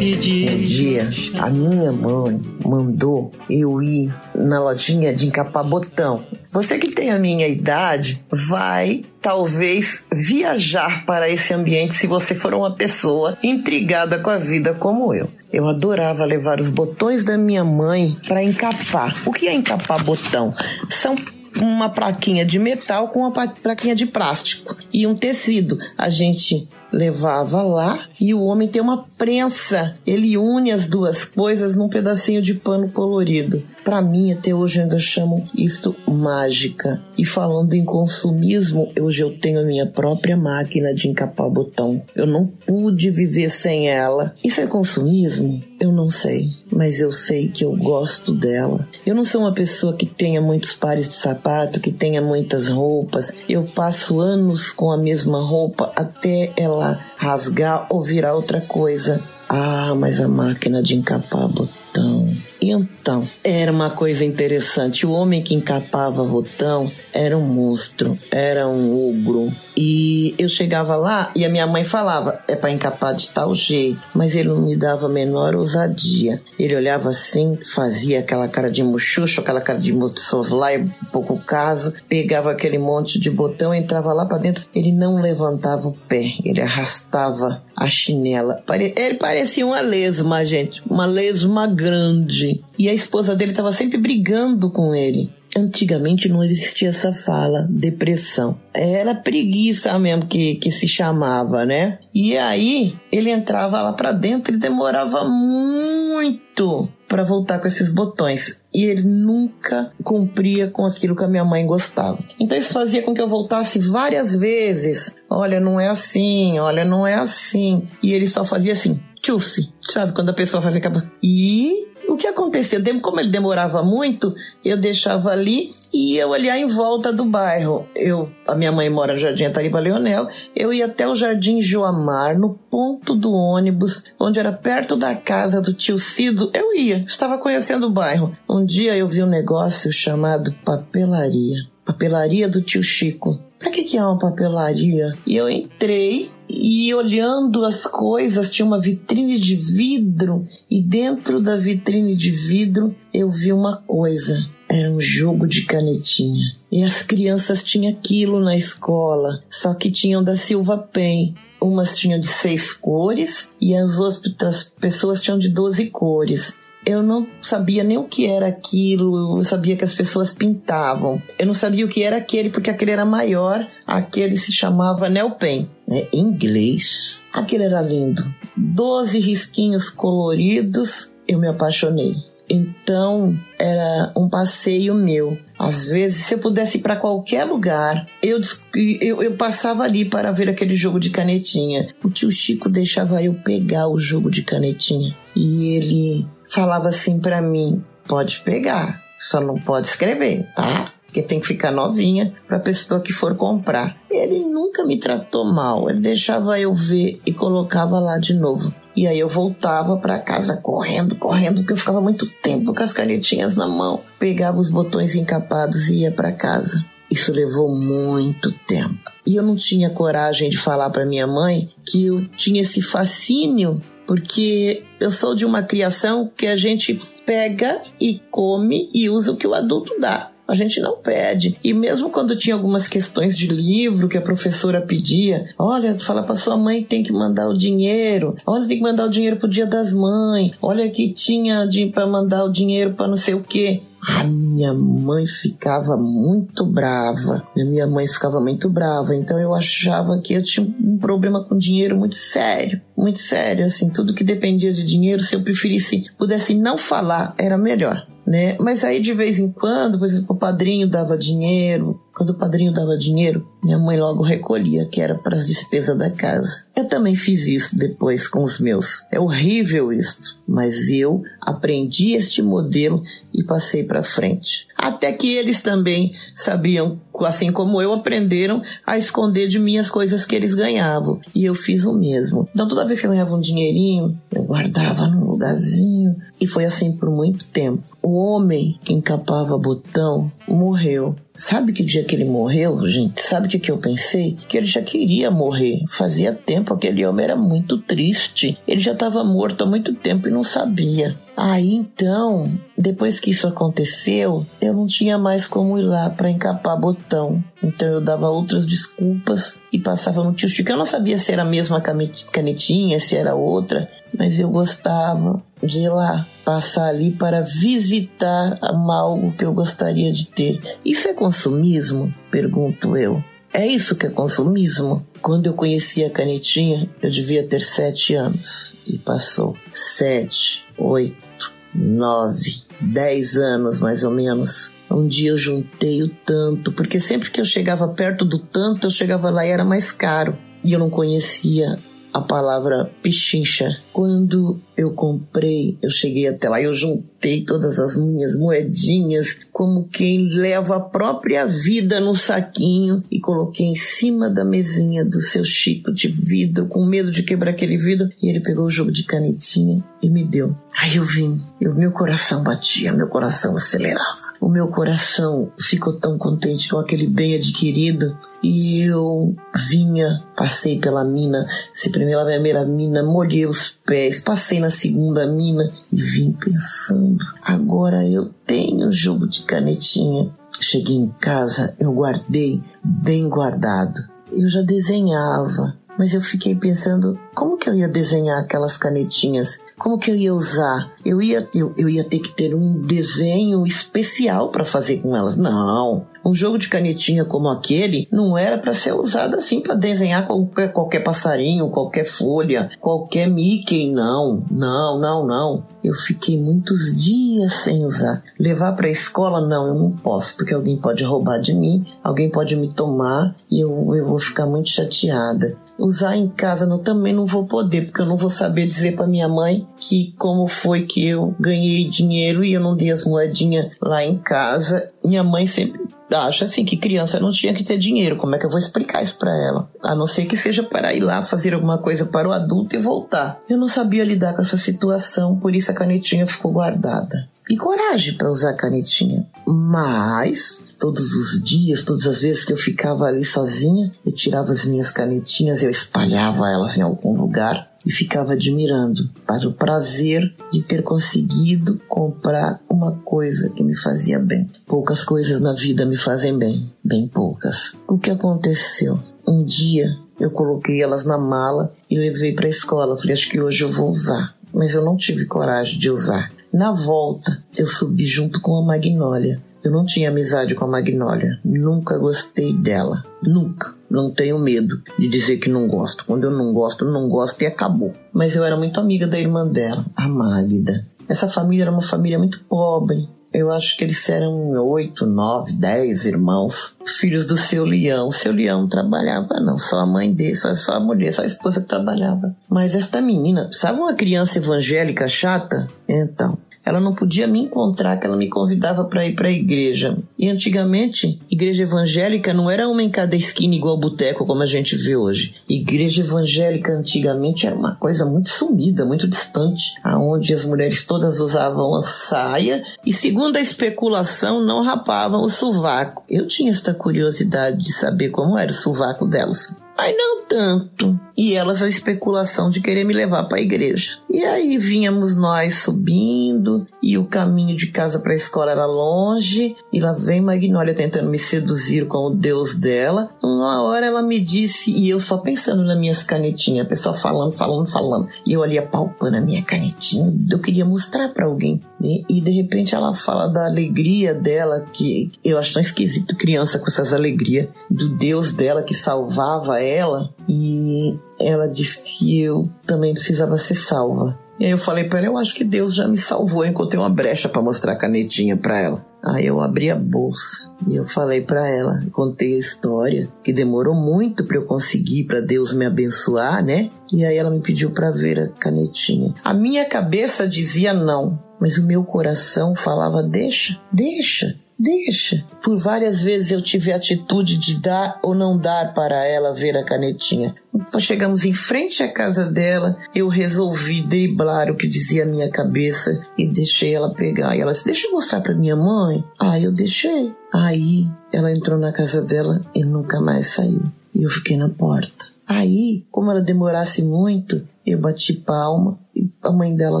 Um 0.00 0.62
dia, 0.62 1.10
a 1.38 1.50
minha 1.50 1.92
mãe 1.92 2.40
mandou 2.64 3.30
eu 3.50 3.82
ir 3.82 4.10
na 4.34 4.58
lojinha 4.58 5.12
de 5.12 5.26
encapar 5.26 5.62
botão. 5.62 6.24
Você 6.50 6.78
que 6.78 6.88
tem 6.88 7.10
a 7.10 7.18
minha 7.18 7.46
idade 7.46 8.24
vai 8.30 9.02
talvez 9.20 10.02
viajar 10.10 11.04
para 11.04 11.28
esse 11.28 11.52
ambiente 11.52 11.92
se 11.92 12.06
você 12.06 12.34
for 12.34 12.54
uma 12.54 12.74
pessoa 12.74 13.36
intrigada 13.42 14.18
com 14.18 14.30
a 14.30 14.38
vida 14.38 14.72
como 14.72 15.12
eu. 15.12 15.28
Eu 15.52 15.68
adorava 15.68 16.24
levar 16.24 16.60
os 16.60 16.70
botões 16.70 17.22
da 17.22 17.36
minha 17.36 17.62
mãe 17.62 18.16
para 18.26 18.42
encapar. 18.42 19.22
O 19.26 19.32
que 19.34 19.48
é 19.48 19.52
encapar 19.52 20.02
botão? 20.02 20.54
São 20.88 21.14
uma 21.56 21.90
plaquinha 21.90 22.46
de 22.46 22.58
metal 22.58 23.08
com 23.08 23.20
uma 23.20 23.32
plaquinha 23.32 23.94
de 23.94 24.06
plástico 24.06 24.74
e 24.90 25.06
um 25.06 25.14
tecido. 25.14 25.78
A 25.98 26.08
gente 26.08 26.66
levava 26.92 27.62
lá 27.62 28.08
e 28.20 28.34
o 28.34 28.42
homem 28.42 28.68
tem 28.68 28.82
uma 28.82 29.04
prensa. 29.16 29.96
Ele 30.06 30.36
une 30.36 30.70
as 30.72 30.86
duas 30.86 31.24
coisas 31.24 31.76
num 31.76 31.88
pedacinho 31.88 32.42
de 32.42 32.54
pano 32.54 32.90
colorido. 32.90 33.62
Para 33.84 34.02
mim, 34.02 34.32
até 34.32 34.54
hoje 34.54 34.80
ainda 34.80 34.98
chamo 34.98 35.44
isto 35.56 35.94
mágica. 36.06 37.02
E 37.16 37.24
falando 37.24 37.74
em 37.74 37.84
consumismo, 37.84 38.92
hoje 38.98 39.22
eu 39.22 39.36
tenho 39.38 39.60
a 39.60 39.64
minha 39.64 39.86
própria 39.86 40.36
máquina 40.36 40.94
de 40.94 41.08
encapar 41.08 41.50
botão. 41.50 42.02
Eu 42.14 42.26
não 42.26 42.46
pude 42.46 43.10
viver 43.10 43.50
sem 43.50 43.88
ela. 43.88 44.34
Isso 44.42 44.60
é 44.60 44.66
consumismo? 44.66 45.62
Eu 45.78 45.92
não 45.92 46.10
sei, 46.10 46.50
mas 46.70 47.00
eu 47.00 47.10
sei 47.10 47.48
que 47.48 47.64
eu 47.64 47.74
gosto 47.74 48.34
dela. 48.34 48.86
Eu 49.06 49.14
não 49.14 49.24
sou 49.24 49.40
uma 49.40 49.52
pessoa 49.52 49.96
que 49.96 50.04
tenha 50.04 50.40
muitos 50.40 50.74
pares 50.74 51.08
de 51.08 51.14
sapato, 51.14 51.80
que 51.80 51.90
tenha 51.90 52.20
muitas 52.20 52.68
roupas. 52.68 53.32
Eu 53.48 53.64
passo 53.64 54.20
anos 54.20 54.72
com 54.72 54.90
a 54.90 54.98
mesma 54.98 55.42
roupa 55.42 55.90
até 55.96 56.52
ela 56.54 56.79
ela 56.80 56.98
rasgar 57.16 57.86
ou 57.90 58.02
virar 58.02 58.34
outra 58.34 58.60
coisa. 58.60 59.22
Ah, 59.48 59.94
mas 59.96 60.20
a 60.20 60.28
máquina 60.28 60.82
de 60.82 60.94
encapar 60.94 61.48
botão. 61.48 62.36
Então, 62.60 63.28
era 63.42 63.72
uma 63.72 63.90
coisa 63.90 64.24
interessante. 64.24 65.04
O 65.04 65.10
homem 65.10 65.42
que 65.42 65.54
encapava 65.54 66.22
botão 66.24 66.90
era 67.12 67.36
um 67.36 67.46
monstro, 67.46 68.16
era 68.30 68.68
um 68.68 69.08
ogro. 69.08 69.52
E 69.76 70.34
eu 70.38 70.48
chegava 70.48 70.94
lá 70.96 71.30
e 71.34 71.44
a 71.44 71.48
minha 71.48 71.66
mãe 71.66 71.84
falava: 71.84 72.42
é 72.46 72.54
para 72.54 72.70
encapar 72.70 73.14
de 73.14 73.30
tal 73.30 73.54
jeito. 73.54 74.00
Mas 74.14 74.34
ele 74.34 74.48
não 74.48 74.62
me 74.62 74.76
dava 74.76 75.06
a 75.06 75.08
menor 75.08 75.54
ousadia. 75.54 76.42
Ele 76.58 76.76
olhava 76.76 77.10
assim, 77.10 77.58
fazia 77.74 78.20
aquela 78.20 78.48
cara 78.48 78.70
de 78.70 78.82
muxuxo, 78.82 79.40
aquela 79.40 79.60
cara 79.60 79.78
de 79.78 79.92
soslaio, 80.16 80.92
pouco 81.12 81.38
caso, 81.38 81.94
pegava 82.08 82.50
aquele 82.50 82.78
monte 82.78 83.18
de 83.18 83.30
botão, 83.30 83.74
entrava 83.74 84.12
lá 84.12 84.26
para 84.26 84.38
dentro. 84.38 84.64
Ele 84.74 84.92
não 84.92 85.20
levantava 85.20 85.88
o 85.88 85.96
pé, 86.08 86.34
ele 86.44 86.60
arrastava 86.60 87.62
a 87.76 87.86
chinela. 87.86 88.62
Ele 88.96 89.14
parecia 89.14 89.64
uma 89.66 89.80
lesma, 89.80 90.44
gente, 90.44 90.82
uma 90.88 91.06
lesma 91.06 91.66
grande. 91.66 92.62
E 92.78 92.88
a 92.88 92.94
esposa 92.94 93.34
dele 93.34 93.52
estava 93.52 93.72
sempre 93.72 93.96
brigando 93.98 94.70
com 94.70 94.94
ele. 94.94 95.30
Antigamente 95.56 96.28
não 96.28 96.44
existia 96.44 96.90
essa 96.90 97.12
fala, 97.12 97.66
depressão. 97.68 98.58
Era 98.72 99.14
preguiça 99.14 99.98
mesmo 99.98 100.26
que, 100.26 100.54
que 100.56 100.70
se 100.70 100.86
chamava, 100.86 101.64
né? 101.64 101.98
E 102.14 102.36
aí 102.36 102.96
ele 103.10 103.30
entrava 103.30 103.82
lá 103.82 103.92
para 103.92 104.12
dentro 104.12 104.54
e 104.54 104.58
demorava 104.58 105.24
muito 105.24 106.88
para 107.08 107.24
voltar 107.24 107.58
com 107.58 107.66
esses 107.66 107.92
botões. 107.92 108.62
E 108.72 108.84
ele 108.84 109.02
nunca 109.02 109.92
cumpria 110.04 110.68
com 110.68 110.86
aquilo 110.86 111.16
que 111.16 111.24
a 111.24 111.28
minha 111.28 111.44
mãe 111.44 111.66
gostava. 111.66 112.18
Então 112.38 112.56
isso 112.56 112.72
fazia 112.72 113.02
com 113.02 113.12
que 113.12 113.20
eu 113.20 113.28
voltasse 113.28 113.80
várias 113.80 114.36
vezes. 114.36 115.16
Olha, 115.28 115.58
não 115.58 115.80
é 115.80 115.88
assim, 115.88 116.60
olha, 116.60 116.84
não 116.84 117.04
é 117.04 117.14
assim. 117.14 117.88
E 118.00 118.12
ele 118.12 118.28
só 118.28 118.44
fazia 118.44 118.72
assim, 118.72 119.00
tchuf. 119.20 119.68
Sabe 119.80 120.12
quando 120.12 120.30
a 120.30 120.34
pessoa 120.34 120.62
fazia 120.62 120.78
aquela. 120.78 121.10
E 121.22 121.90
o 122.08 122.16
que 122.16 122.26
acontecia? 122.26 122.80
Como 123.00 123.20
ele 123.20 123.30
demorava 123.30 123.82
muito, 123.82 124.34
eu 124.64 124.76
deixava 124.76 125.30
ali 125.30 125.72
e 125.92 126.14
ia 126.14 126.26
olhar 126.26 126.58
em 126.58 126.66
volta 126.66 127.12
do 127.12 127.24
bairro. 127.24 127.86
Eu, 127.94 128.28
a 128.46 128.54
minha 128.54 128.72
mãe 128.72 128.90
mora 128.90 129.12
no 129.12 129.18
Jardim 129.18 129.44
Atariba 129.44 129.78
Leonel, 129.78 130.28
eu 130.54 130.72
ia 130.72 130.86
até 130.86 131.06
o 131.06 131.14
Jardim 131.14 131.62
Joamar, 131.62 132.38
no 132.38 132.54
ponto 132.70 133.14
do 133.14 133.30
ônibus, 133.30 134.02
onde 134.18 134.38
era 134.38 134.52
perto 134.52 134.96
da 134.96 135.14
casa 135.14 135.60
do 135.60 135.72
tio 135.72 135.98
Cido. 135.98 136.50
Eu 136.52 136.74
ia, 136.74 137.04
estava 137.06 137.38
conhecendo 137.38 137.86
o 137.86 137.92
bairro. 137.92 138.36
Um 138.48 138.64
dia 138.64 138.96
eu 138.96 139.08
vi 139.08 139.22
um 139.22 139.28
negócio 139.28 139.92
chamado 139.92 140.52
papelaria. 140.64 141.58
Papelaria 141.84 142.48
do 142.48 142.60
tio 142.60 142.82
Chico. 142.82 143.38
Para 143.60 143.70
que, 143.70 143.84
que 143.84 143.98
é 143.98 144.02
uma 144.02 144.18
papelaria? 144.18 145.12
E 145.26 145.36
eu 145.36 145.50
entrei 145.50 146.30
e 146.48 146.94
olhando 146.94 147.62
as 147.66 147.82
coisas, 147.82 148.50
tinha 148.50 148.64
uma 148.64 148.80
vitrine 148.80 149.38
de 149.38 149.54
vidro 149.54 150.46
e 150.70 150.82
dentro 150.82 151.42
da 151.42 151.56
vitrine 151.56 152.16
de 152.16 152.30
vidro 152.30 152.96
eu 153.12 153.30
vi 153.30 153.52
uma 153.52 153.76
coisa. 153.86 154.34
Era 154.66 154.90
um 154.90 155.00
jogo 155.00 155.46
de 155.46 155.66
canetinha. 155.66 156.56
E 156.72 156.82
as 156.82 157.02
crianças 157.02 157.62
tinham 157.62 157.92
aquilo 157.92 158.40
na 158.40 158.56
escola, 158.56 159.44
só 159.50 159.74
que 159.74 159.90
tinham 159.90 160.24
da 160.24 160.38
Silva 160.38 160.78
Pen. 160.78 161.34
Umas 161.60 161.94
tinham 161.94 162.18
de 162.18 162.28
seis 162.28 162.72
cores 162.72 163.50
e 163.60 163.74
as 163.74 163.98
outras 163.98 164.72
pessoas 164.80 165.20
tinham 165.20 165.38
de 165.38 165.50
doze 165.50 165.90
cores 165.90 166.54
eu 166.84 167.02
não 167.02 167.26
sabia 167.42 167.84
nem 167.84 167.98
o 167.98 168.04
que 168.04 168.26
era 168.26 168.46
aquilo, 168.46 169.38
eu 169.38 169.44
sabia 169.44 169.76
que 169.76 169.84
as 169.84 169.92
pessoas 169.92 170.32
pintavam. 170.32 171.22
Eu 171.38 171.46
não 171.46 171.54
sabia 171.54 171.84
o 171.84 171.88
que 171.88 172.02
era 172.02 172.16
aquele, 172.16 172.50
porque 172.50 172.70
aquele 172.70 172.90
era 172.90 173.04
maior, 173.04 173.66
aquele 173.86 174.38
se 174.38 174.52
chamava 174.52 175.08
Nelpen, 175.08 175.68
né? 175.86 176.06
Em 176.12 176.20
inglês. 176.20 177.20
Aquele 177.32 177.64
era 177.64 177.80
lindo. 177.80 178.24
Doze 178.56 179.18
risquinhos 179.18 179.90
coloridos, 179.90 181.10
eu 181.28 181.38
me 181.38 181.48
apaixonei. 181.48 182.16
Então 182.48 183.38
era 183.56 184.12
um 184.16 184.28
passeio 184.28 184.92
meu. 184.94 185.38
Às 185.56 185.84
vezes, 185.84 186.24
se 186.24 186.34
eu 186.34 186.38
pudesse 186.38 186.78
ir 186.78 186.80
para 186.80 186.96
qualquer 186.96 187.44
lugar, 187.44 188.08
eu, 188.20 188.40
eu, 188.74 189.22
eu, 189.22 189.36
passava 189.36 189.84
ali 189.84 190.04
para 190.04 190.32
ver 190.32 190.48
aquele 190.48 190.74
jogo 190.74 190.98
de 190.98 191.10
canetinha. 191.10 191.94
O 192.02 192.10
tio 192.10 192.30
Chico 192.32 192.68
deixava 192.68 193.22
eu 193.22 193.34
pegar 193.34 193.86
o 193.86 194.00
jogo 194.00 194.28
de 194.28 194.42
canetinha. 194.42 195.14
E 195.36 195.76
ele 195.76 196.26
falava 196.50 196.88
assim 196.88 197.20
para 197.20 197.40
mim: 197.40 197.82
pode 198.06 198.40
pegar, 198.40 199.02
só 199.18 199.40
não 199.40 199.56
pode 199.58 199.88
escrever, 199.88 200.46
tá? 200.54 200.92
Porque 201.06 201.22
tem 201.22 201.40
que 201.40 201.46
ficar 201.46 201.72
novinha 201.72 202.32
para 202.46 202.58
a 202.58 202.60
pessoa 202.60 203.00
que 203.00 203.12
for 203.12 203.34
comprar. 203.34 203.96
Ele 204.08 204.38
nunca 204.38 204.84
me 204.84 204.98
tratou 204.98 205.44
mal, 205.44 205.90
ele 205.90 206.00
deixava 206.00 206.58
eu 206.60 206.72
ver 206.72 207.20
e 207.26 207.32
colocava 207.32 207.98
lá 207.98 208.18
de 208.18 208.32
novo. 208.32 208.72
E 208.94 209.06
aí 209.06 209.18
eu 209.18 209.28
voltava 209.28 209.96
para 209.96 210.18
casa 210.18 210.56
correndo, 210.56 211.16
correndo, 211.16 211.56
porque 211.56 211.72
eu 211.72 211.76
ficava 211.76 212.00
muito 212.00 212.26
tempo 212.26 212.72
com 212.72 212.82
as 212.82 212.92
canetinhas 212.92 213.56
na 213.56 213.66
mão. 213.66 214.02
Pegava 214.18 214.58
os 214.58 214.70
botões 214.70 215.14
encapados 215.16 215.88
e 215.88 216.02
ia 216.02 216.12
para 216.12 216.32
casa. 216.32 216.84
Isso 217.10 217.32
levou 217.32 217.74
muito 217.74 218.52
tempo. 218.52 219.10
E 219.26 219.34
eu 219.34 219.42
não 219.42 219.56
tinha 219.56 219.90
coragem 219.90 220.48
de 220.48 220.56
falar 220.56 220.90
para 220.90 221.06
minha 221.06 221.26
mãe 221.26 221.70
que 221.84 222.06
eu 222.06 222.24
tinha 222.36 222.62
esse 222.62 222.80
fascínio, 222.80 223.82
porque 224.06 224.84
eu 225.00 225.10
sou 225.10 225.34
de 225.34 225.44
uma 225.44 225.62
criação 225.62 226.30
que 226.36 226.46
a 226.46 226.56
gente 226.56 227.00
pega 227.24 227.80
e 228.00 228.20
come 228.30 228.90
e 228.94 229.08
usa 229.08 229.32
o 229.32 229.36
que 229.36 229.46
o 229.46 229.54
adulto 229.54 229.98
dá 229.98 230.30
a 230.50 230.54
gente 230.56 230.80
não 230.80 230.96
pede. 230.96 231.56
E 231.62 231.72
mesmo 231.72 232.10
quando 232.10 232.36
tinha 232.36 232.56
algumas 232.56 232.88
questões 232.88 233.38
de 233.38 233.46
livro 233.46 234.08
que 234.08 234.18
a 234.18 234.20
professora 234.20 234.82
pedia, 234.82 235.48
olha, 235.56 235.96
fala 236.00 236.24
para 236.24 236.34
sua 236.34 236.56
mãe 236.56 236.82
que 236.82 236.88
tem 236.88 237.04
que 237.04 237.12
mandar 237.12 237.48
o 237.48 237.56
dinheiro, 237.56 238.36
olha, 238.44 238.66
tem 238.66 238.78
que 238.78 238.82
mandar 238.82 239.06
o 239.06 239.10
dinheiro 239.10 239.36
pro 239.36 239.48
Dia 239.48 239.64
das 239.64 239.92
Mães, 239.92 240.50
olha 240.60 240.90
que 240.90 241.12
tinha 241.12 241.68
para 241.94 242.04
mandar 242.04 242.42
o 242.42 242.50
dinheiro 242.50 242.94
para 242.94 243.06
não 243.06 243.16
sei 243.16 243.34
o 243.34 243.42
quê. 243.42 243.80
A 244.02 244.24
minha 244.24 244.72
mãe 244.72 245.26
ficava 245.26 245.96
muito 245.96 246.64
brava. 246.64 247.46
Minha 247.54 247.86
mãe 247.86 248.08
ficava 248.08 248.40
muito 248.40 248.70
brava. 248.70 249.14
Então 249.14 249.38
eu 249.38 249.54
achava 249.54 250.20
que 250.20 250.34
eu 250.34 250.42
tinha 250.42 250.66
um 250.66 250.98
problema 250.98 251.44
com 251.44 251.58
dinheiro 251.58 251.96
muito 251.96 252.14
sério. 252.14 252.80
Muito 252.96 253.18
sério, 253.18 253.66
assim. 253.66 253.90
Tudo 253.90 254.14
que 254.14 254.24
dependia 254.24 254.72
de 254.72 254.84
dinheiro, 254.84 255.22
se 255.22 255.34
eu 255.34 255.42
preferisse, 255.42 256.06
pudesse 256.18 256.54
não 256.54 256.78
falar, 256.78 257.34
era 257.38 257.58
melhor 257.58 258.06
né? 258.30 258.56
Mas 258.60 258.84
aí 258.84 259.00
de 259.00 259.12
vez 259.12 259.40
em 259.40 259.50
quando, 259.50 259.98
por 259.98 260.06
exemplo, 260.06 260.36
o 260.36 260.38
padrinho 260.38 260.88
dava 260.88 261.18
dinheiro. 261.18 262.00
Quando 262.14 262.30
o 262.30 262.34
padrinho 262.34 262.72
dava 262.72 262.96
dinheiro, 262.96 263.46
minha 263.62 263.78
mãe 263.78 263.98
logo 263.98 264.22
recolhia, 264.22 264.86
que 264.86 265.00
era 265.00 265.14
para 265.14 265.36
as 265.36 265.46
despesas 265.46 265.96
da 265.96 266.10
casa. 266.10 266.64
Eu 266.74 266.86
também 266.86 267.14
fiz 267.14 267.46
isso 267.46 267.78
depois 267.78 268.26
com 268.26 268.44
os 268.44 268.58
meus. 268.58 269.04
É 269.10 269.20
horrível 269.20 269.92
isso, 269.92 270.38
mas 270.46 270.88
eu 270.88 271.22
aprendi 271.40 272.12
este 272.12 272.42
modelo 272.42 273.02
e 273.32 273.44
passei 273.44 273.84
para 273.84 274.02
frente. 274.02 274.66
Até 274.76 275.12
que 275.12 275.34
eles 275.34 275.60
também 275.60 276.12
sabiam, 276.34 277.00
assim 277.20 277.52
como 277.52 277.80
eu, 277.80 277.92
aprenderam 277.92 278.62
a 278.86 278.98
esconder 278.98 279.46
de 279.46 279.58
mim 279.58 279.78
as 279.78 279.90
coisas 279.90 280.24
que 280.24 280.34
eles 280.34 280.54
ganhavam. 280.54 281.20
E 281.34 281.44
eu 281.44 281.54
fiz 281.54 281.84
o 281.84 281.92
mesmo. 281.92 282.48
Então 282.52 282.66
toda 282.66 282.86
vez 282.86 283.00
que 283.00 283.06
eu 283.06 283.10
ganhava 283.10 283.34
um 283.34 283.40
dinheirinho, 283.40 284.18
eu 284.32 284.42
guardava 284.42 285.06
num 285.06 285.24
lugarzinho. 285.24 286.16
E 286.40 286.46
foi 286.46 286.64
assim 286.64 286.92
por 286.92 287.10
muito 287.10 287.44
tempo. 287.46 287.82
O 288.02 288.16
homem 288.16 288.78
que 288.82 288.92
encapava 288.92 289.58
botão 289.58 290.32
morreu. 290.48 291.14
Sabe 291.40 291.72
que 291.72 291.82
dia 291.82 292.04
que 292.04 292.14
ele 292.14 292.26
morreu, 292.26 292.86
gente? 292.86 293.22
Sabe 293.22 293.46
o 293.46 293.50
que, 293.50 293.58
que 293.58 293.70
eu 293.70 293.78
pensei? 293.78 294.36
Que 294.46 294.58
ele 294.58 294.66
já 294.66 294.82
queria 294.82 295.30
morrer. 295.30 295.82
Fazia 295.88 296.34
tempo, 296.34 296.74
aquele 296.74 297.06
homem 297.06 297.24
era 297.24 297.34
muito 297.34 297.78
triste. 297.78 298.58
Ele 298.68 298.78
já 298.78 298.92
estava 298.92 299.24
morto 299.24 299.64
há 299.64 299.66
muito 299.66 299.94
tempo 299.94 300.28
e 300.28 300.30
não 300.30 300.44
sabia. 300.44 301.18
Aí 301.34 301.72
então, 301.72 302.52
depois 302.76 303.18
que 303.18 303.30
isso 303.30 303.48
aconteceu, 303.48 304.44
eu 304.60 304.74
não 304.74 304.86
tinha 304.86 305.16
mais 305.16 305.46
como 305.46 305.78
ir 305.78 305.82
lá 305.82 306.10
para 306.10 306.28
encapar 306.28 306.78
botão. 306.78 307.42
Então 307.64 307.88
eu 307.88 308.00
dava 308.02 308.28
outras 308.28 308.66
desculpas 308.66 309.62
e 309.72 309.78
passava 309.78 310.22
no 310.22 310.34
tio 310.34 310.46
Chico. 310.46 310.70
Eu 310.70 310.76
não 310.76 310.84
sabia 310.84 311.18
se 311.18 311.32
era 311.32 311.40
a 311.40 311.46
mesma 311.46 311.80
canetinha, 311.80 313.00
se 313.00 313.16
era 313.16 313.34
outra, 313.34 313.88
mas 314.14 314.38
eu 314.38 314.50
gostava 314.50 315.42
de 315.62 315.78
ir 315.78 315.88
lá 315.88 316.26
passar 316.50 316.88
ali 316.88 317.12
para 317.12 317.42
visitar 317.42 318.58
algo 318.60 319.32
que 319.36 319.44
eu 319.44 319.52
gostaria 319.52 320.12
de 320.12 320.26
ter. 320.26 320.58
Isso 320.84 321.06
é 321.06 321.14
consumismo? 321.14 322.12
Pergunto 322.28 322.96
eu. 322.96 323.22
É 323.52 323.64
isso 323.64 323.94
que 323.94 324.06
é 324.06 324.10
consumismo? 324.10 325.06
Quando 325.22 325.46
eu 325.46 325.54
conheci 325.54 326.02
a 326.02 326.10
canetinha, 326.10 326.90
eu 327.00 327.08
devia 327.08 327.44
ter 327.44 327.60
sete 327.60 328.16
anos. 328.16 328.74
E 328.84 328.98
passou 328.98 329.56
sete, 329.72 330.64
oito, 330.76 331.52
nove, 331.72 332.64
dez 332.80 333.36
anos 333.36 333.78
mais 333.78 334.02
ou 334.02 334.10
menos. 334.10 334.72
Um 334.90 335.06
dia 335.06 335.30
eu 335.30 335.38
juntei 335.38 336.02
o 336.02 336.08
tanto, 336.08 336.72
porque 336.72 337.00
sempre 337.00 337.30
que 337.30 337.40
eu 337.40 337.44
chegava 337.44 337.86
perto 337.86 338.24
do 338.24 338.40
tanto, 338.40 338.88
eu 338.88 338.90
chegava 338.90 339.30
lá 339.30 339.46
e 339.46 339.50
era 339.50 339.64
mais 339.64 339.92
caro. 339.92 340.36
E 340.64 340.72
eu 340.72 340.80
não 340.80 340.90
conhecia 340.90 341.78
a 342.12 342.20
palavra 342.20 342.90
pichincha. 343.02 343.76
Quando 343.92 344.60
eu 344.76 344.92
comprei, 344.92 345.78
eu 345.82 345.90
cheguei 345.90 346.26
até 346.26 346.48
lá, 346.48 346.60
eu 346.60 346.74
juntei 346.74 347.44
todas 347.44 347.78
as 347.78 347.96
minhas 347.96 348.36
moedinhas, 348.36 349.36
como 349.52 349.88
quem 349.88 350.28
leva 350.34 350.76
a 350.76 350.80
própria 350.80 351.46
vida 351.46 352.00
no 352.00 352.14
saquinho, 352.14 353.04
e 353.10 353.20
coloquei 353.20 353.66
em 353.66 353.76
cima 353.76 354.30
da 354.30 354.44
mesinha 354.44 355.04
do 355.04 355.20
seu 355.20 355.44
Chico 355.44 355.92
de 355.92 356.08
vidro, 356.08 356.66
com 356.66 356.84
medo 356.84 357.10
de 357.10 357.22
quebrar 357.22 357.50
aquele 357.50 357.76
vidro, 357.76 358.08
e 358.22 358.28
ele 358.28 358.40
pegou 358.40 358.64
o 358.64 358.70
jogo 358.70 358.90
de 358.90 359.04
canetinha 359.04 359.84
e 360.02 360.08
me 360.08 360.24
deu. 360.24 360.56
Aí 360.78 360.96
eu 360.96 361.04
vim, 361.04 361.40
e 361.60 361.68
o 361.68 361.74
meu 361.74 361.92
coração 361.92 362.42
batia, 362.42 362.92
meu 362.92 363.08
coração 363.08 363.56
acelerava 363.56 364.30
o 364.40 364.48
meu 364.48 364.68
coração 364.68 365.52
ficou 365.60 365.92
tão 365.92 366.16
contente 366.16 366.68
com 366.70 366.78
aquele 366.78 367.06
bem 367.06 367.34
adquirido 367.34 368.18
e 368.42 368.82
eu 368.82 369.34
vinha, 369.68 370.24
passei 370.36 370.78
pela 370.78 371.04
mina, 371.04 371.46
se 371.74 371.90
pela 371.90 372.24
primeira 372.24 372.64
mina, 372.64 373.02
molhei 373.02 373.46
os 373.46 373.70
pés, 373.84 374.22
passei 374.22 374.60
na 374.60 374.70
segunda 374.70 375.26
mina 375.26 375.70
e 375.92 376.00
vim 376.00 376.32
pensando, 376.32 377.18
agora 377.44 378.06
eu 378.06 378.30
tenho 378.46 378.92
jogo 378.92 379.28
de 379.28 379.42
canetinha. 379.42 380.30
Cheguei 380.60 380.96
em 380.96 381.08
casa, 381.08 381.74
eu 381.78 381.92
guardei 381.92 382.62
bem 382.84 383.28
guardado. 383.28 384.02
Eu 384.30 384.48
já 384.48 384.60
desenhava, 384.62 385.76
mas 386.00 386.14
eu 386.14 386.22
fiquei 386.22 386.54
pensando 386.54 387.20
como 387.34 387.58
que 387.58 387.68
eu 387.68 387.74
ia 387.74 387.86
desenhar 387.86 388.40
aquelas 388.40 388.78
canetinhas 388.78 389.60
como 389.80 389.98
que 389.98 390.10
eu 390.10 390.14
ia 390.14 390.34
usar? 390.34 390.92
Eu 391.02 391.22
ia, 391.22 391.48
eu, 391.54 391.72
eu 391.74 391.88
ia 391.88 392.04
ter 392.04 392.18
que 392.18 392.30
ter 392.32 392.54
um 392.54 392.82
desenho 392.82 393.66
especial 393.66 394.50
para 394.50 394.62
fazer 394.62 394.98
com 394.98 395.16
elas. 395.16 395.38
Não. 395.38 396.04
Um 396.22 396.34
jogo 396.34 396.58
de 396.58 396.68
canetinha 396.68 397.24
como 397.24 397.48
aquele 397.48 398.06
não 398.12 398.36
era 398.36 398.58
para 398.58 398.74
ser 398.74 398.92
usado 398.92 399.36
assim 399.36 399.62
para 399.62 399.74
desenhar 399.74 400.26
qualquer, 400.26 400.70
qualquer 400.70 401.00
passarinho, 401.00 401.70
qualquer 401.70 402.04
folha, 402.04 402.68
qualquer 402.78 403.26
Mickey. 403.26 403.90
Não, 403.90 404.44
não, 404.50 405.00
não, 405.00 405.26
não. 405.26 405.64
Eu 405.82 405.94
fiquei 405.94 406.38
muitos 406.38 407.02
dias 407.02 407.62
sem 407.64 407.82
usar. 407.86 408.22
Levar 408.38 408.72
para 408.72 408.86
a 408.86 408.90
escola, 408.92 409.48
não, 409.48 409.66
eu 409.66 409.74
não 409.74 409.92
posso, 409.92 410.36
porque 410.36 410.52
alguém 410.52 410.76
pode 410.76 411.02
roubar 411.02 411.40
de 411.40 411.54
mim, 411.54 411.86
alguém 412.04 412.28
pode 412.28 412.54
me 412.54 412.68
tomar 412.68 413.34
e 413.50 413.64
eu, 413.64 413.94
eu 413.94 414.06
vou 414.06 414.18
ficar 414.18 414.44
muito 414.44 414.68
chateada 414.68 415.56
usar 415.80 416.16
em 416.16 416.28
casa 416.28 416.66
não, 416.66 416.78
também 416.78 417.12
não 417.12 417.26
vou 417.26 417.46
poder, 417.46 417.86
porque 417.86 418.02
eu 418.02 418.06
não 418.06 418.16
vou 418.16 418.30
saber 418.30 418.66
dizer 418.66 418.94
para 418.94 419.06
minha 419.06 419.28
mãe 419.28 419.66
que 419.78 420.14
como 420.18 420.46
foi 420.46 420.84
que 420.84 421.08
eu 421.08 421.34
ganhei 421.40 421.88
dinheiro 421.88 422.44
e 422.44 422.52
eu 422.52 422.60
não 422.60 422.76
dei 422.76 422.90
as 422.90 423.04
moedinhas 423.04 423.72
lá 423.80 424.04
em 424.04 424.16
casa. 424.18 424.90
Minha 425.02 425.24
mãe 425.24 425.46
sempre 425.46 425.80
acha 426.12 426.44
assim 426.44 426.64
que 426.64 426.76
criança 426.76 427.20
não 427.20 427.30
tinha 427.30 427.54
que 427.54 427.64
ter 427.64 427.78
dinheiro. 427.78 428.16
Como 428.16 428.34
é 428.34 428.38
que 428.38 428.44
eu 428.44 428.50
vou 428.50 428.58
explicar 428.58 429.02
isso 429.02 429.16
para 429.16 429.34
ela? 429.36 429.70
A 429.82 429.94
não 429.94 430.06
ser 430.06 430.26
que 430.26 430.36
seja 430.36 430.62
para 430.62 430.92
ir 430.92 431.00
lá 431.00 431.22
fazer 431.22 431.54
alguma 431.54 431.78
coisa 431.78 432.04
para 432.04 432.28
o 432.28 432.32
adulto 432.32 432.74
e 432.74 432.78
voltar. 432.78 433.40
Eu 433.48 433.56
não 433.56 433.68
sabia 433.68 434.04
lidar 434.04 434.34
com 434.34 434.42
essa 434.42 434.58
situação, 434.58 435.36
por 435.36 435.54
isso 435.54 435.70
a 435.70 435.74
canetinha 435.74 436.26
ficou 436.26 436.52
guardada. 436.52 437.28
E 437.48 437.56
coragem 437.56 438.14
para 438.14 438.30
usar 438.30 438.50
a 438.50 438.56
canetinha. 438.56 439.26
Mas 439.46 440.62
todos 440.80 441.12
os 441.12 441.42
dias, 441.44 441.84
todas 441.84 442.06
as 442.06 442.22
vezes 442.22 442.44
que 442.44 442.52
eu 442.52 442.56
ficava 442.56 443.04
ali 443.04 443.24
sozinha, 443.24 443.92
eu 444.04 444.10
tirava 444.10 444.50
as 444.50 444.64
minhas 444.64 444.90
canetinhas, 444.90 445.62
eu 445.62 445.70
espalhava 445.70 446.48
elas 446.48 446.78
em 446.78 446.82
algum 446.82 447.14
lugar 447.20 447.70
e 447.86 447.92
ficava 447.92 448.32
admirando 448.32 449.10
para 449.26 449.46
o 449.46 449.52
prazer 449.52 450.34
de 450.50 450.62
ter 450.62 450.82
conseguido 450.82 451.80
comprar 451.86 452.60
uma 452.68 452.92
coisa 453.04 453.50
que 453.50 453.62
me 453.62 453.76
fazia 453.76 454.18
bem. 454.18 454.50
Poucas 454.66 455.04
coisas 455.04 455.40
na 455.40 455.52
vida 455.52 455.84
me 455.84 455.96
fazem 455.96 456.36
bem, 456.36 456.72
bem 456.82 457.06
poucas. 457.06 457.74
O 457.86 457.98
que 457.98 458.10
aconteceu? 458.10 458.98
Um 459.28 459.44
dia 459.44 459.96
eu 460.18 460.30
coloquei 460.30 460.82
elas 460.82 461.04
na 461.04 461.18
mala 461.18 461.72
e 461.88 461.98
levei 461.98 462.32
para 462.32 462.46
a 462.46 462.50
escola. 462.50 462.96
falei, 462.96 463.12
acho 463.12 463.28
que 463.28 463.40
hoje 463.40 463.64
eu 463.64 463.70
vou 463.70 463.90
usar. 463.90 464.34
Mas 464.52 464.74
eu 464.74 464.84
não 464.84 464.96
tive 464.96 465.26
coragem 465.26 465.78
de 465.78 465.90
usar. 465.90 466.30
Na 466.52 466.72
volta, 466.72 467.42
eu 467.56 467.66
subi 467.66 468.04
junto 468.06 468.40
com 468.40 468.56
a 468.56 468.64
Magnólia. 468.64 469.40
Eu 469.62 469.70
não 469.70 469.84
tinha 469.84 470.08
amizade 470.08 470.54
com 470.54 470.64
a 470.64 470.68
Magnólia. 470.68 471.38
Nunca 471.44 471.98
gostei 471.98 472.52
dela. 472.52 473.04
Nunca. 473.22 473.74
Não 473.90 474.10
tenho 474.10 474.38
medo 474.38 474.80
de 474.98 475.08
dizer 475.08 475.36
que 475.36 475.50
não 475.50 475.68
gosto. 475.68 476.04
Quando 476.06 476.24
eu 476.24 476.30
não 476.30 476.52
gosto, 476.52 476.84
não 476.84 477.08
gosto 477.08 477.42
e 477.42 477.46
acabou. 477.46 477.92
Mas 478.12 478.34
eu 478.34 478.44
era 478.44 478.56
muito 478.56 478.80
amiga 478.80 479.06
da 479.06 479.18
irmã 479.18 479.46
dela, 479.46 479.84
a 479.94 480.08
Magda. 480.08 480.86
Essa 481.08 481.28
família 481.28 481.64
era 481.64 481.72
uma 481.72 481.82
família 481.82 482.18
muito 482.18 482.42
pobre. 482.44 483.08
Eu 483.32 483.52
acho 483.52 483.76
que 483.76 483.84
eles 483.84 484.08
eram 484.08 484.32
oito, 484.68 485.06
nove, 485.06 485.52
dez 485.52 486.04
irmãos, 486.04 486.76
filhos 486.84 487.26
do 487.26 487.38
seu 487.38 487.64
Leão. 487.64 488.08
O 488.08 488.12
seu 488.12 488.32
Leão 488.32 488.68
trabalhava, 488.68 489.38
não, 489.40 489.58
só 489.58 489.80
a 489.80 489.86
mãe 489.86 490.12
dele, 490.12 490.36
só, 490.36 490.52
só 490.54 490.72
a 490.72 490.80
mulher, 490.80 491.12
só 491.12 491.22
a 491.22 491.26
esposa 491.26 491.60
que 491.60 491.68
trabalhava. 491.68 492.34
Mas 492.48 492.74
esta 492.74 493.00
menina, 493.00 493.48
sabe 493.52 493.78
uma 493.78 493.94
criança 493.94 494.38
evangélica 494.38 495.08
chata? 495.08 495.68
Então, 495.88 496.38
ela 496.64 496.80
não 496.80 496.94
podia 496.94 497.26
me 497.26 497.40
encontrar, 497.40 497.98
que 497.98 498.06
ela 498.06 498.16
me 498.16 498.28
convidava 498.28 498.84
para 498.84 499.06
ir 499.06 499.14
para 499.14 499.28
a 499.28 499.32
igreja. 499.32 499.96
E 500.18 500.28
antigamente, 500.28 501.18
igreja 501.30 501.62
evangélica 501.62 502.32
não 502.32 502.50
era 502.50 502.68
uma 502.68 502.82
em 502.82 502.90
cada 502.90 503.16
esquina 503.16 503.54
igual 503.54 503.78
boteco 503.78 504.26
como 504.26 504.42
a 504.42 504.46
gente 504.46 504.76
vê 504.76 504.96
hoje. 504.96 505.34
Igreja 505.48 506.02
evangélica 506.02 506.72
antigamente 506.72 507.46
era 507.46 507.56
uma 507.56 507.74
coisa 507.76 508.04
muito 508.04 508.30
sumida, 508.30 508.84
muito 508.84 509.08
distante, 509.08 509.74
aonde 509.82 510.34
as 510.34 510.44
mulheres 510.44 510.84
todas 510.84 511.20
usavam 511.20 511.74
a 511.74 511.82
saia 511.82 512.62
e 512.84 512.92
segundo 512.92 513.36
a 513.36 513.40
especulação 513.40 514.44
não 514.44 514.62
rapavam 514.62 515.22
o 515.22 515.28
sovaco. 515.28 516.04
Eu 516.08 516.26
tinha 516.26 516.52
esta 516.52 516.74
curiosidade 516.74 517.58
de 517.58 517.72
saber 517.72 518.10
como 518.10 518.36
era 518.36 518.50
o 518.50 518.54
sovaco 518.54 519.06
delas 519.06 519.59
mas 519.80 519.96
não 519.96 520.26
tanto. 520.26 521.00
E 521.16 521.34
elas 521.34 521.62
a 521.62 521.68
especulação 521.68 522.50
de 522.50 522.60
querer 522.60 522.84
me 522.84 522.94
levar 522.94 523.24
para 523.24 523.38
a 523.38 523.42
igreja. 523.42 523.98
E 524.08 524.24
aí 524.24 524.58
vínhamos 524.58 525.16
nós 525.16 525.56
subindo 525.56 526.66
e 526.82 526.96
o 526.96 527.04
caminho 527.04 527.56
de 527.56 527.68
casa 527.68 527.98
para 527.98 528.12
a 528.12 528.16
escola 528.16 528.50
era 528.50 528.66
longe 528.66 529.56
e 529.72 529.80
lá 529.80 529.92
vem 529.92 530.20
Magnólia 530.20 530.74
tentando 530.74 531.08
me 531.08 531.18
seduzir 531.18 531.86
com 531.86 532.08
o 532.08 532.14
Deus 532.14 532.56
dela. 532.56 533.08
Uma 533.22 533.62
hora 533.62 533.86
ela 533.86 534.02
me 534.02 534.20
disse 534.20 534.70
e 534.70 534.88
eu 534.88 535.00
só 535.00 535.18
pensando 535.18 535.64
nas 535.64 535.78
minhas 535.78 536.02
canetinhas, 536.02 536.66
a 536.66 536.68
pessoa 536.68 536.94
falando, 536.94 537.32
falando, 537.32 537.70
falando 537.70 538.08
e 538.26 538.32
eu 538.32 538.42
ali 538.42 538.58
apalpando 538.58 539.16
a 539.16 539.20
minha 539.20 539.42
canetinha. 539.42 540.12
Eu 540.30 540.38
queria 540.38 540.64
mostrar 540.64 541.08
para 541.10 541.26
alguém. 541.26 541.60
Né? 541.78 542.02
E 542.08 542.20
de 542.20 542.30
repente 542.30 542.74
ela 542.74 542.94
fala 542.94 543.26
da 543.26 543.46
alegria 543.46 544.14
dela 544.14 544.66
que 544.72 545.10
eu 545.24 545.38
acho 545.38 545.54
tão 545.54 545.62
esquisito 545.62 546.16
criança 546.16 546.58
com 546.58 546.66
essas 546.66 546.92
alegrias 546.92 547.48
do 547.70 547.88
Deus 547.96 548.32
dela 548.32 548.62
que 548.62 548.74
salvava 548.74 549.60
ela 549.60 549.69
ela 549.70 550.14
e 550.28 550.98
ela 551.18 551.46
disse 551.46 551.82
que 551.82 552.22
eu 552.22 552.48
também 552.66 552.94
precisava 552.94 553.38
ser 553.38 553.54
salva. 553.54 554.18
E 554.38 554.46
aí 554.46 554.50
eu 554.50 554.58
falei 554.58 554.84
para 554.84 555.00
ela, 555.00 555.08
eu 555.08 555.18
acho 555.18 555.34
que 555.34 555.44
Deus 555.44 555.74
já 555.74 555.86
me 555.86 555.98
salvou. 555.98 556.44
Eu 556.44 556.50
encontrei 556.50 556.80
uma 556.80 556.88
brecha 556.88 557.28
para 557.28 557.42
mostrar 557.42 557.72
a 557.72 557.78
canetinha 557.78 558.36
para 558.36 558.58
ela. 558.58 558.86
Aí 559.02 559.26
eu 559.26 559.40
abri 559.40 559.70
a 559.70 559.76
bolsa 559.76 560.50
e 560.66 560.76
eu 560.76 560.84
falei 560.84 561.22
para 561.22 561.48
ela, 561.48 561.82
contei 561.92 562.34
a 562.34 562.38
história 562.38 563.08
que 563.24 563.32
demorou 563.32 563.74
muito 563.74 564.24
para 564.24 564.36
eu 564.36 564.44
conseguir 564.44 565.04
para 565.04 565.20
Deus 565.20 565.54
me 565.54 565.64
abençoar, 565.64 566.44
né? 566.44 566.70
E 566.92 567.04
aí 567.04 567.16
ela 567.16 567.30
me 567.30 567.40
pediu 567.40 567.70
para 567.70 567.90
ver 567.90 568.18
a 568.18 568.28
canetinha. 568.28 569.14
A 569.24 569.32
minha 569.32 569.64
cabeça 569.64 570.28
dizia 570.28 570.74
não, 570.74 571.18
mas 571.40 571.56
o 571.56 571.66
meu 571.66 571.82
coração 571.82 572.54
falava 572.54 573.02
deixa, 573.02 573.58
deixa. 573.72 574.36
Deixa. 574.60 575.24
Por 575.42 575.56
várias 575.56 576.02
vezes 576.02 576.30
eu 576.30 576.42
tive 576.42 576.70
a 576.70 576.76
atitude 576.76 577.38
de 577.38 577.58
dar 577.58 577.98
ou 578.02 578.14
não 578.14 578.36
dar 578.36 578.74
para 578.74 579.06
ela 579.06 579.32
ver 579.32 579.56
a 579.56 579.64
canetinha. 579.64 580.34
Nós 580.70 580.82
chegamos 580.82 581.24
em 581.24 581.32
frente 581.32 581.82
à 581.82 581.90
casa 581.90 582.30
dela, 582.30 582.76
eu 582.94 583.08
resolvi 583.08 583.80
driblar 583.80 584.50
o 584.50 584.56
que 584.56 584.68
dizia 584.68 585.04
a 585.04 585.06
minha 585.06 585.30
cabeça 585.30 586.06
e 586.18 586.26
deixei 586.26 586.74
ela 586.74 586.92
pegar. 586.92 587.34
E 587.34 587.40
ela 587.40 587.52
disse: 587.52 587.64
Deixa 587.64 587.86
eu 587.86 587.92
mostrar 587.92 588.20
para 588.20 588.34
minha 588.34 588.54
mãe. 588.54 589.02
Ah, 589.18 589.40
eu 589.40 589.50
deixei. 589.50 590.12
Aí 590.30 590.86
ela 591.10 591.32
entrou 591.32 591.58
na 591.58 591.72
casa 591.72 592.02
dela 592.02 592.42
e 592.54 592.62
nunca 592.62 593.00
mais 593.00 593.28
saiu. 593.28 593.62
E 593.94 594.02
eu 594.02 594.10
fiquei 594.10 594.36
na 594.36 594.50
porta. 594.50 595.06
Aí, 595.26 595.86
como 595.90 596.10
ela 596.10 596.20
demorasse 596.20 596.82
muito, 596.82 597.40
eu 597.64 597.78
bati 597.78 598.12
palma 598.12 598.78
e 598.94 599.08
a 599.22 599.32
mãe 599.32 599.56
dela 599.56 599.80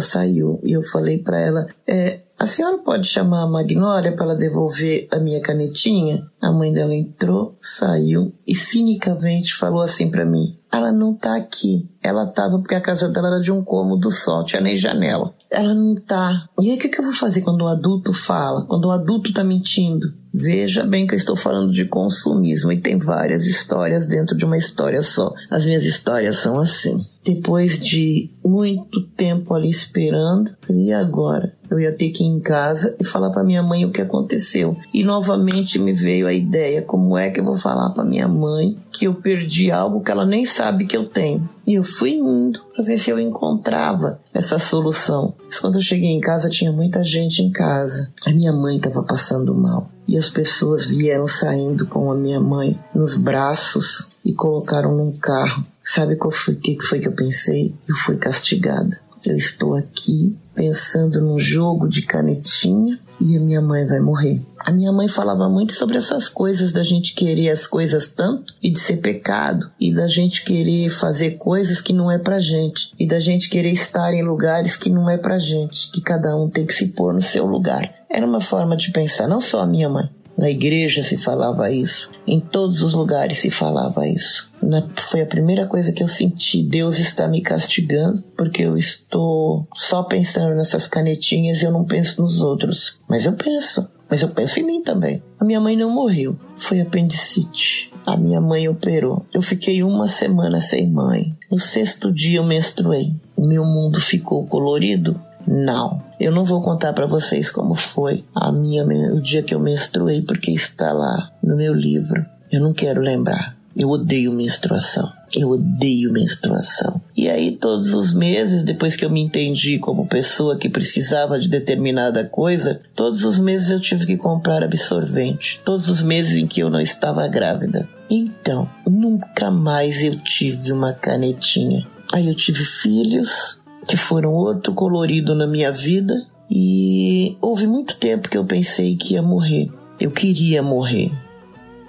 saiu. 0.00 0.58
E 0.64 0.72
eu 0.72 0.82
falei 0.84 1.18
para 1.18 1.38
ela: 1.38 1.66
é, 1.86 2.20
a 2.40 2.46
senhora 2.46 2.78
pode 2.78 3.06
chamar 3.06 3.42
a 3.42 3.46
Magnólia 3.46 4.12
para 4.12 4.24
ela 4.24 4.34
devolver 4.34 5.06
a 5.10 5.18
minha 5.18 5.42
canetinha? 5.42 6.26
A 6.40 6.50
mãe 6.50 6.72
dela 6.72 6.94
entrou, 6.94 7.58
saiu 7.60 8.32
e 8.46 8.54
cinicamente 8.54 9.54
falou 9.54 9.82
assim 9.82 10.10
para 10.10 10.24
mim: 10.24 10.56
Ela 10.72 10.90
não 10.90 11.12
tá 11.12 11.36
aqui. 11.36 11.86
Ela 12.02 12.26
tava 12.26 12.58
porque 12.58 12.74
a 12.74 12.80
casa 12.80 13.10
dela 13.10 13.28
era 13.28 13.40
de 13.42 13.52
um 13.52 13.62
cômodo 13.62 14.10
só, 14.10 14.42
tinha 14.42 14.62
nem 14.62 14.74
janela. 14.74 15.34
Ela 15.50 15.74
não 15.74 15.94
tá. 15.96 16.48
E 16.58 16.70
aí 16.70 16.78
o 16.78 16.80
que, 16.80 16.88
que 16.88 16.98
eu 16.98 17.04
vou 17.04 17.12
fazer 17.12 17.42
quando 17.42 17.62
um 17.62 17.68
adulto 17.68 18.14
fala? 18.14 18.64
Quando 18.64 18.88
um 18.88 18.92
adulto 18.92 19.34
tá 19.34 19.44
mentindo? 19.44 20.10
Veja 20.32 20.84
bem 20.84 21.06
que 21.06 21.12
eu 21.12 21.18
estou 21.18 21.36
falando 21.36 21.70
de 21.70 21.84
consumismo 21.84 22.72
e 22.72 22.80
tem 22.80 22.96
várias 22.96 23.44
histórias 23.44 24.06
dentro 24.06 24.34
de 24.34 24.46
uma 24.46 24.56
história 24.56 25.02
só. 25.02 25.30
As 25.50 25.66
minhas 25.66 25.84
histórias 25.84 26.38
são 26.38 26.58
assim. 26.58 26.96
Depois 27.22 27.78
de 27.80 28.30
muito 28.42 29.06
tempo 29.08 29.52
ali 29.52 29.68
esperando, 29.68 30.56
e 30.70 30.90
agora? 30.90 31.59
Eu 31.70 31.78
ia 31.78 31.92
ter 31.92 32.10
que 32.10 32.24
ir 32.24 32.26
em 32.26 32.40
casa 32.40 32.96
e 32.98 33.04
falar 33.04 33.30
para 33.30 33.44
minha 33.44 33.62
mãe 33.62 33.84
o 33.84 33.92
que 33.92 34.00
aconteceu. 34.00 34.76
E 34.92 35.04
novamente 35.04 35.78
me 35.78 35.92
veio 35.92 36.26
a 36.26 36.32
ideia: 36.32 36.82
como 36.82 37.16
é 37.16 37.30
que 37.30 37.38
eu 37.38 37.44
vou 37.44 37.56
falar 37.56 37.90
para 37.90 38.04
minha 38.04 38.26
mãe 38.26 38.76
que 38.90 39.06
eu 39.06 39.14
perdi 39.14 39.70
algo 39.70 40.02
que 40.02 40.10
ela 40.10 40.26
nem 40.26 40.44
sabe 40.44 40.86
que 40.86 40.96
eu 40.96 41.06
tenho? 41.06 41.48
E 41.66 41.74
eu 41.74 41.84
fui 41.84 42.14
indo 42.14 42.58
para 42.74 42.84
ver 42.84 42.98
se 42.98 43.10
eu 43.10 43.20
encontrava 43.20 44.20
essa 44.34 44.58
solução. 44.58 45.34
Mas 45.46 45.60
quando 45.60 45.76
eu 45.76 45.80
cheguei 45.80 46.08
em 46.08 46.20
casa, 46.20 46.50
tinha 46.50 46.72
muita 46.72 47.04
gente 47.04 47.42
em 47.42 47.52
casa. 47.52 48.10
A 48.26 48.30
minha 48.30 48.52
mãe 48.52 48.76
estava 48.76 49.04
passando 49.04 49.54
mal. 49.54 49.88
E 50.08 50.18
as 50.18 50.28
pessoas 50.28 50.86
vieram 50.86 51.28
saindo 51.28 51.86
com 51.86 52.10
a 52.10 52.16
minha 52.16 52.40
mãe 52.40 52.76
nos 52.92 53.16
braços 53.16 54.08
e 54.24 54.32
colocaram 54.32 54.96
num 54.96 55.12
carro. 55.12 55.64
Sabe 55.84 56.18
foi, 56.32 56.56
que 56.56 56.76
foi 56.80 56.98
que 56.98 57.06
eu 57.06 57.14
pensei? 57.14 57.72
Eu 57.88 57.94
fui 57.94 58.16
castigada. 58.16 58.98
Eu 59.24 59.36
estou 59.36 59.74
aqui 59.74 60.36
pensando 60.60 61.22
num 61.22 61.38
jogo 61.38 61.88
de 61.88 62.02
canetinha 62.02 63.00
e 63.18 63.34
a 63.34 63.40
minha 63.40 63.62
mãe 63.62 63.86
vai 63.86 63.98
morrer. 63.98 64.42
A 64.58 64.70
minha 64.70 64.92
mãe 64.92 65.08
falava 65.08 65.48
muito 65.48 65.72
sobre 65.72 65.96
essas 65.96 66.28
coisas 66.28 66.70
da 66.70 66.84
gente 66.84 67.14
querer 67.14 67.48
as 67.48 67.66
coisas 67.66 68.08
tanto 68.08 68.54
e 68.62 68.70
de 68.70 68.78
ser 68.78 68.98
pecado 68.98 69.70
e 69.80 69.90
da 69.90 70.06
gente 70.06 70.44
querer 70.44 70.90
fazer 70.90 71.38
coisas 71.38 71.80
que 71.80 71.94
não 71.94 72.12
é 72.12 72.18
pra 72.18 72.40
gente 72.40 72.92
e 72.98 73.06
da 73.06 73.18
gente 73.18 73.48
querer 73.48 73.70
estar 73.70 74.12
em 74.12 74.22
lugares 74.22 74.76
que 74.76 74.90
não 74.90 75.08
é 75.08 75.16
pra 75.16 75.38
gente, 75.38 75.90
que 75.92 76.02
cada 76.02 76.36
um 76.36 76.50
tem 76.50 76.66
que 76.66 76.74
se 76.74 76.88
pôr 76.88 77.14
no 77.14 77.22
seu 77.22 77.46
lugar. 77.46 77.94
Era 78.10 78.26
uma 78.26 78.42
forma 78.42 78.76
de 78.76 78.90
pensar, 78.90 79.26
não 79.26 79.40
só 79.40 79.62
a 79.62 79.66
minha 79.66 79.88
mãe. 79.88 80.10
Na 80.36 80.50
igreja 80.50 81.02
se 81.02 81.16
falava 81.16 81.70
isso, 81.70 82.10
em 82.30 82.38
todos 82.38 82.80
os 82.84 82.94
lugares 82.94 83.38
se 83.38 83.50
falava 83.50 84.06
isso. 84.06 84.48
Foi 84.96 85.20
a 85.20 85.26
primeira 85.26 85.66
coisa 85.66 85.92
que 85.92 86.00
eu 86.00 86.06
senti. 86.06 86.62
Deus 86.62 87.00
está 87.00 87.26
me 87.26 87.42
castigando 87.42 88.22
porque 88.36 88.62
eu 88.62 88.76
estou 88.76 89.66
só 89.74 90.04
pensando 90.04 90.54
nessas 90.54 90.86
canetinhas 90.86 91.60
e 91.60 91.64
eu 91.64 91.72
não 91.72 91.84
penso 91.84 92.22
nos 92.22 92.40
outros. 92.40 93.00
Mas 93.08 93.24
eu 93.24 93.32
penso. 93.32 93.88
Mas 94.08 94.22
eu 94.22 94.28
penso 94.28 94.60
em 94.60 94.62
mim 94.62 94.80
também. 94.80 95.20
A 95.40 95.44
minha 95.44 95.60
mãe 95.60 95.76
não 95.76 95.90
morreu. 95.90 96.38
Foi 96.54 96.80
apendicite. 96.80 97.92
A 98.06 98.16
minha 98.16 98.40
mãe 98.40 98.68
operou. 98.68 99.26
Eu 99.34 99.42
fiquei 99.42 99.82
uma 99.82 100.06
semana 100.06 100.60
sem 100.60 100.88
mãe. 100.88 101.36
No 101.50 101.58
sexto 101.58 102.12
dia 102.12 102.38
eu 102.38 102.44
menstruei. 102.44 103.12
O 103.36 103.44
meu 103.44 103.64
mundo 103.64 104.00
ficou 104.00 104.46
colorido 104.46 105.20
não, 105.52 106.00
eu 106.20 106.30
não 106.30 106.44
vou 106.44 106.62
contar 106.62 106.92
para 106.92 107.06
vocês 107.06 107.50
como 107.50 107.74
foi 107.74 108.24
a 108.36 108.52
minha 108.52 108.84
o 109.12 109.20
dia 109.20 109.42
que 109.42 109.52
eu 109.52 109.58
menstruei 109.58 110.22
porque 110.22 110.52
está 110.52 110.92
lá 110.92 111.32
no 111.42 111.56
meu 111.56 111.74
livro. 111.74 112.24
Eu 112.52 112.60
não 112.60 112.72
quero 112.72 113.00
lembrar. 113.00 113.56
Eu 113.76 113.90
odeio 113.90 114.32
menstruação. 114.32 115.12
Eu 115.34 115.50
odeio 115.50 116.12
menstruação. 116.12 117.00
E 117.16 117.28
aí, 117.28 117.56
todos 117.56 117.92
os 117.92 118.14
meses, 118.14 118.62
depois 118.62 118.94
que 118.94 119.04
eu 119.04 119.10
me 119.10 119.20
entendi 119.20 119.76
como 119.80 120.06
pessoa 120.06 120.56
que 120.56 120.68
precisava 120.68 121.36
de 121.36 121.48
determinada 121.48 122.24
coisa, 122.24 122.80
todos 122.94 123.24
os 123.24 123.36
meses 123.36 123.70
eu 123.70 123.80
tive 123.80 124.06
que 124.06 124.16
comprar 124.16 124.62
absorvente. 124.62 125.60
Todos 125.64 125.88
os 125.88 126.00
meses 126.00 126.36
em 126.36 126.46
que 126.46 126.60
eu 126.60 126.70
não 126.70 126.80
estava 126.80 127.26
grávida. 127.26 127.88
Então, 128.08 128.70
nunca 128.86 129.50
mais 129.50 130.00
eu 130.00 130.14
tive 130.14 130.70
uma 130.70 130.92
canetinha. 130.92 131.84
Aí 132.12 132.28
eu 132.28 132.34
tive 132.34 132.64
filhos, 132.64 133.59
que 133.88 133.96
foram 133.96 134.32
outro 134.32 134.72
colorido 134.72 135.34
na 135.34 135.46
minha 135.46 135.72
vida 135.72 136.26
e 136.50 137.36
houve 137.40 137.66
muito 137.66 137.96
tempo 137.96 138.28
que 138.28 138.36
eu 138.36 138.44
pensei 138.44 138.96
que 138.96 139.14
ia 139.14 139.22
morrer. 139.22 139.70
Eu 139.98 140.10
queria 140.10 140.62
morrer. 140.62 141.12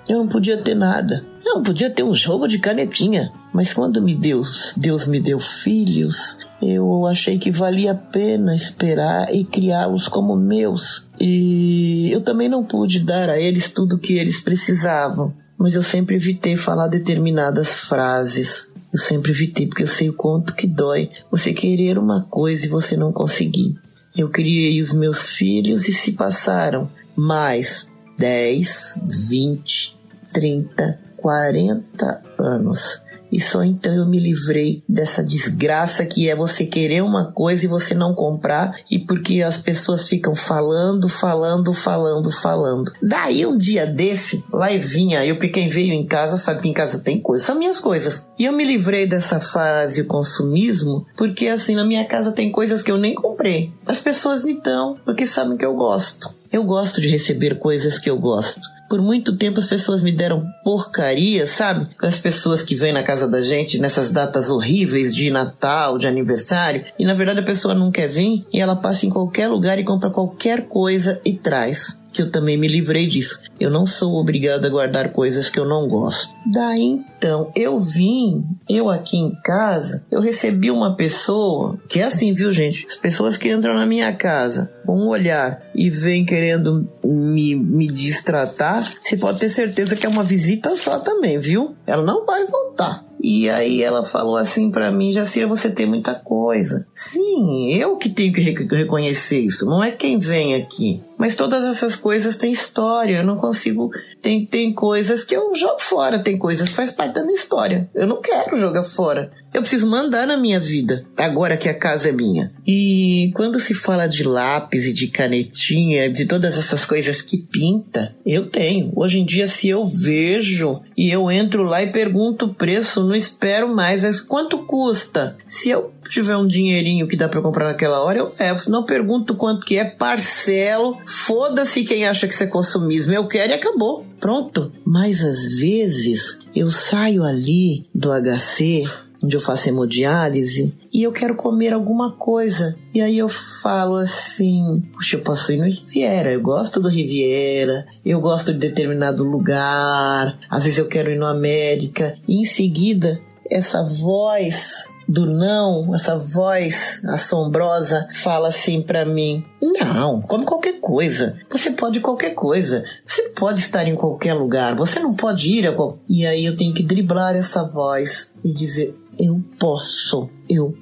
Eu 0.07 0.19
não 0.19 0.27
podia 0.27 0.57
ter 0.57 0.75
nada. 0.75 1.25
Eu 1.45 1.55
não 1.55 1.63
podia 1.63 1.89
ter 1.89 2.03
um 2.03 2.13
jogo 2.13 2.47
de 2.47 2.59
canetinha. 2.59 3.31
Mas 3.53 3.73
quando 3.73 4.01
me 4.01 4.15
deu, 4.15 4.41
Deus 4.77 5.07
me 5.07 5.19
deu 5.19 5.39
filhos, 5.39 6.37
eu 6.61 7.05
achei 7.05 7.37
que 7.37 7.51
valia 7.51 7.91
a 7.91 7.95
pena 7.95 8.55
esperar 8.55 9.33
e 9.33 9.43
criá-los 9.43 10.07
como 10.07 10.35
meus. 10.35 11.07
E 11.19 12.09
eu 12.11 12.21
também 12.21 12.47
não 12.47 12.63
pude 12.63 12.99
dar 12.99 13.29
a 13.29 13.39
eles 13.39 13.71
tudo 13.71 13.95
o 13.95 13.99
que 13.99 14.13
eles 14.13 14.41
precisavam. 14.41 15.33
Mas 15.57 15.75
eu 15.75 15.83
sempre 15.83 16.15
evitei 16.15 16.55
falar 16.55 16.87
determinadas 16.87 17.69
frases 17.69 18.70
eu 18.93 18.99
sempre 18.99 19.31
evitei 19.31 19.67
porque 19.67 19.83
eu 19.83 19.87
sei 19.87 20.09
o 20.09 20.13
quanto 20.13 20.55
que 20.55 20.67
dói 20.67 21.09
você 21.29 21.53
querer 21.53 21.97
uma 21.97 22.23
coisa 22.23 22.65
e 22.65 22.69
você 22.69 22.97
não 22.97 23.13
conseguir. 23.13 23.75
Eu 24.15 24.29
criei 24.29 24.81
os 24.81 24.93
meus 24.93 25.31
filhos 25.31 25.87
e 25.87 25.93
se 25.93 26.13
passaram 26.13 26.89
mais 27.15 27.87
10, 28.17 28.99
20, 29.29 29.97
30, 30.33 30.99
40 31.17 32.23
anos. 32.37 33.01
E 33.31 33.39
só 33.39 33.63
então 33.63 33.93
eu 33.93 34.05
me 34.05 34.19
livrei 34.19 34.83
dessa 34.87 35.23
desgraça 35.23 36.05
que 36.05 36.29
é 36.29 36.35
você 36.35 36.65
querer 36.65 37.01
uma 37.01 37.31
coisa 37.31 37.65
e 37.65 37.67
você 37.67 37.93
não 37.93 38.13
comprar 38.13 38.75
e 38.89 38.99
porque 38.99 39.41
as 39.41 39.57
pessoas 39.57 40.07
ficam 40.07 40.35
falando, 40.35 41.07
falando, 41.07 41.73
falando, 41.73 42.31
falando. 42.31 42.91
Daí 43.01 43.45
um 43.45 43.57
dia 43.57 43.85
desse, 43.85 44.43
lá 44.51 44.71
e 44.71 44.77
vinha, 44.77 45.25
eu 45.25 45.37
quem 45.51 45.69
veio 45.69 45.93
em 45.93 46.05
casa 46.05 46.37
sabe 46.37 46.61
que 46.61 46.69
em 46.69 46.73
casa 46.73 46.99
tem 46.99 47.19
coisas, 47.19 47.45
são 47.45 47.57
minhas 47.57 47.79
coisas. 47.79 48.27
E 48.37 48.45
eu 48.45 48.53
me 48.53 48.63
livrei 48.63 49.05
dessa 49.05 49.39
fase 49.39 50.03
consumismo 50.03 51.05
porque 51.17 51.47
assim 51.47 51.75
na 51.75 51.83
minha 51.83 52.05
casa 52.05 52.31
tem 52.31 52.51
coisas 52.51 52.81
que 52.83 52.91
eu 52.91 52.97
nem 52.97 53.13
comprei. 53.13 53.71
As 53.85 53.99
pessoas 53.99 54.43
me 54.43 54.59
dão 54.61 54.97
porque 55.05 55.27
sabem 55.27 55.57
que 55.57 55.65
eu 55.65 55.75
gosto. 55.75 56.33
Eu 56.51 56.63
gosto 56.63 56.99
de 56.99 57.07
receber 57.07 57.57
coisas 57.59 57.97
que 57.97 58.09
eu 58.09 58.17
gosto. 58.17 58.61
Por 58.91 59.01
muito 59.01 59.37
tempo 59.37 59.57
as 59.57 59.67
pessoas 59.67 60.03
me 60.03 60.11
deram 60.11 60.45
porcaria, 60.65 61.47
sabe? 61.47 61.87
As 61.97 62.19
pessoas 62.19 62.61
que 62.61 62.75
vêm 62.75 62.91
na 62.91 63.01
casa 63.01 63.25
da 63.25 63.41
gente 63.41 63.79
nessas 63.79 64.11
datas 64.11 64.49
horríveis 64.49 65.15
de 65.15 65.31
Natal, 65.31 65.97
de 65.97 66.07
aniversário, 66.07 66.83
e 66.99 67.05
na 67.05 67.13
verdade 67.13 67.39
a 67.39 67.43
pessoa 67.43 67.73
não 67.73 67.89
quer 67.89 68.09
vir 68.09 68.45
e 68.53 68.59
ela 68.59 68.75
passa 68.75 69.05
em 69.05 69.09
qualquer 69.09 69.47
lugar 69.47 69.79
e 69.79 69.85
compra 69.85 70.09
qualquer 70.09 70.67
coisa 70.67 71.21
e 71.23 71.33
traz 71.33 72.01
que 72.11 72.21
eu 72.21 72.29
também 72.29 72.57
me 72.57 72.67
livrei 72.67 73.07
disso. 73.07 73.39
Eu 73.57 73.69
não 73.69 73.85
sou 73.85 74.15
obrigado 74.15 74.65
a 74.65 74.69
guardar 74.69 75.13
coisas 75.13 75.49
que 75.49 75.57
eu 75.57 75.63
não 75.63 75.87
gosto. 75.87 76.29
Daí 76.51 76.99
então, 77.21 77.51
eu 77.55 77.79
vim, 77.79 78.43
eu 78.67 78.89
aqui 78.89 79.15
em 79.15 79.31
casa, 79.43 80.03
eu 80.09 80.19
recebi 80.19 80.71
uma 80.71 80.95
pessoa, 80.95 81.79
que 81.87 81.99
é 81.99 82.05
assim, 82.05 82.33
viu, 82.33 82.51
gente? 82.51 82.87
As 82.89 82.97
pessoas 82.97 83.37
que 83.37 83.47
entram 83.47 83.75
na 83.75 83.85
minha 83.85 84.11
casa 84.11 84.71
com 84.87 84.93
um 84.93 85.07
olhar 85.07 85.61
e 85.75 85.87
vêm 85.91 86.25
querendo 86.25 86.89
me, 87.03 87.53
me 87.53 87.87
distratar, 87.87 88.91
você 89.03 89.15
pode 89.15 89.39
ter 89.39 89.49
certeza 89.49 89.95
que 89.95 90.03
é 90.03 90.09
uma 90.09 90.23
visita 90.23 90.75
só 90.75 90.97
também, 90.97 91.37
viu? 91.37 91.75
Ela 91.85 92.01
não 92.01 92.25
vai 92.25 92.43
voltar. 92.47 93.05
E 93.23 93.47
aí 93.47 93.83
ela 93.83 94.03
falou 94.03 94.35
assim 94.35 94.71
para 94.71 94.91
mim, 94.91 95.11
Jacira, 95.11 95.45
você 95.45 95.69
tem 95.69 95.85
muita 95.85 96.15
coisa. 96.15 96.87
Sim, 96.95 97.71
eu 97.71 97.95
que 97.97 98.09
tenho 98.09 98.33
que 98.33 98.41
reconhecer 98.41 99.41
isso, 99.41 99.65
não 99.65 99.83
é 99.83 99.91
quem 99.91 100.17
vem 100.17 100.55
aqui. 100.55 101.03
Mas 101.19 101.35
todas 101.35 101.63
essas 101.63 101.95
coisas 101.95 102.35
têm 102.35 102.51
história, 102.51 103.17
eu 103.17 103.23
não 103.23 103.37
consigo. 103.37 103.91
Tem, 104.21 104.45
tem 104.45 104.71
coisas 104.71 105.23
que 105.23 105.35
eu 105.35 105.55
jogo 105.55 105.79
fora, 105.79 106.19
tem 106.19 106.37
coisas 106.37 106.69
que 106.69 106.75
faz 106.75 106.91
parte 106.91 107.15
da 107.15 107.23
minha 107.23 107.35
história. 107.35 107.89
Eu 107.93 108.05
não 108.05 108.21
quero 108.21 108.59
jogar 108.59 108.83
fora. 108.83 109.31
Eu 109.53 109.61
preciso 109.61 109.85
mandar 109.85 110.25
na 110.25 110.37
minha 110.37 110.59
vida, 110.59 111.05
agora 111.17 111.57
que 111.57 111.67
a 111.67 111.77
casa 111.77 112.07
é 112.07 112.11
minha. 112.11 112.53
E 112.65 113.31
quando 113.35 113.59
se 113.59 113.73
fala 113.73 114.07
de 114.07 114.23
lápis 114.23 114.85
e 114.85 114.93
de 114.93 115.07
canetinha, 115.07 116.09
de 116.09 116.25
todas 116.25 116.57
essas 116.57 116.85
coisas 116.85 117.21
que 117.21 117.37
pinta, 117.37 118.15
eu 118.25 118.45
tenho. 118.45 118.93
Hoje 118.95 119.19
em 119.19 119.25
dia, 119.25 119.49
se 119.49 119.67
eu 119.67 119.85
vejo 119.85 120.81
e 120.95 121.09
eu 121.09 121.29
entro 121.29 121.63
lá 121.63 121.83
e 121.83 121.91
pergunto 121.91 122.45
o 122.45 122.53
preço, 122.53 123.03
não 123.03 123.13
espero 123.13 123.73
mais. 123.75 124.03
Mas 124.03 124.21
quanto 124.21 124.59
custa? 124.59 125.35
Se 125.47 125.69
eu 125.69 125.91
tiver 126.09 126.37
um 126.37 126.47
dinheirinho 126.47 127.07
que 127.07 127.17
dá 127.17 127.27
para 127.27 127.41
comprar 127.41 127.65
naquela 127.65 128.01
hora, 128.01 128.19
eu 128.19 128.33
levo. 128.39 128.69
Não 128.69 128.83
pergunto 128.83 129.35
quanto 129.35 129.65
que 129.65 129.77
é, 129.77 129.83
parcelo. 129.83 130.97
Foda-se 131.05 131.83
quem 131.83 132.07
acha 132.07 132.25
que 132.25 132.33
isso 132.33 132.43
é 132.43 132.47
consumismo. 132.47 133.13
Eu 133.13 133.27
quero 133.27 133.51
e 133.51 133.55
acabou. 133.55 134.05
Pronto. 134.17 134.71
Mas 134.85 135.21
às 135.21 135.59
vezes 135.59 136.39
eu 136.55 136.71
saio 136.71 137.23
ali 137.23 137.85
do 137.93 138.09
HC 138.11 138.87
onde 139.23 139.35
eu 139.35 139.39
faço 139.39 139.69
hemodiálise, 139.69 140.73
e 140.93 141.03
eu 141.03 141.11
quero 141.11 141.35
comer 141.35 141.73
alguma 141.73 142.11
coisa. 142.13 142.75
E 142.93 143.01
aí 143.01 143.17
eu 143.17 143.29
falo 143.29 143.95
assim: 143.95 144.83
puxa, 144.93 145.17
eu 145.17 145.21
posso 145.21 145.51
ir 145.51 145.57
no 145.57 145.65
Riviera, 145.65 146.31
eu 146.31 146.41
gosto 146.41 146.79
do 146.79 146.89
Riviera, 146.89 147.85
eu 148.05 148.19
gosto 148.19 148.51
de 148.51 148.59
determinado 148.59 149.23
lugar, 149.23 150.37
às 150.49 150.63
vezes 150.63 150.79
eu 150.79 150.87
quero 150.87 151.11
ir 151.11 151.17
no 151.17 151.25
América. 151.25 152.17
E 152.27 152.41
em 152.41 152.45
seguida, 152.45 153.19
essa 153.49 153.83
voz 153.83 154.85
do 155.11 155.25
não, 155.25 155.93
essa 155.93 156.17
voz 156.17 157.01
assombrosa 157.05 158.07
fala 158.13 158.47
assim 158.47 158.81
para 158.81 159.03
mim: 159.03 159.43
"Não, 159.61 160.21
come 160.21 160.45
qualquer 160.45 160.79
coisa. 160.79 161.37
Você 161.49 161.71
pode 161.71 161.99
qualquer 161.99 162.33
coisa. 162.33 162.83
Você 163.05 163.29
pode 163.29 163.59
estar 163.59 163.85
em 163.87 163.95
qualquer 163.95 164.33
lugar. 164.33 164.73
Você 164.75 164.99
não 164.99 165.13
pode 165.13 165.49
ir 165.49 165.67
a 165.67 165.73
qual... 165.73 165.99
E 166.07 166.25
aí 166.25 166.45
eu 166.45 166.55
tenho 166.55 166.73
que 166.73 166.83
driblar 166.83 167.35
essa 167.35 167.63
voz 167.63 168.31
e 168.43 168.53
dizer: 168.53 168.95
"Eu 169.21 169.43
posso. 169.59 170.29
Eu 170.49 170.75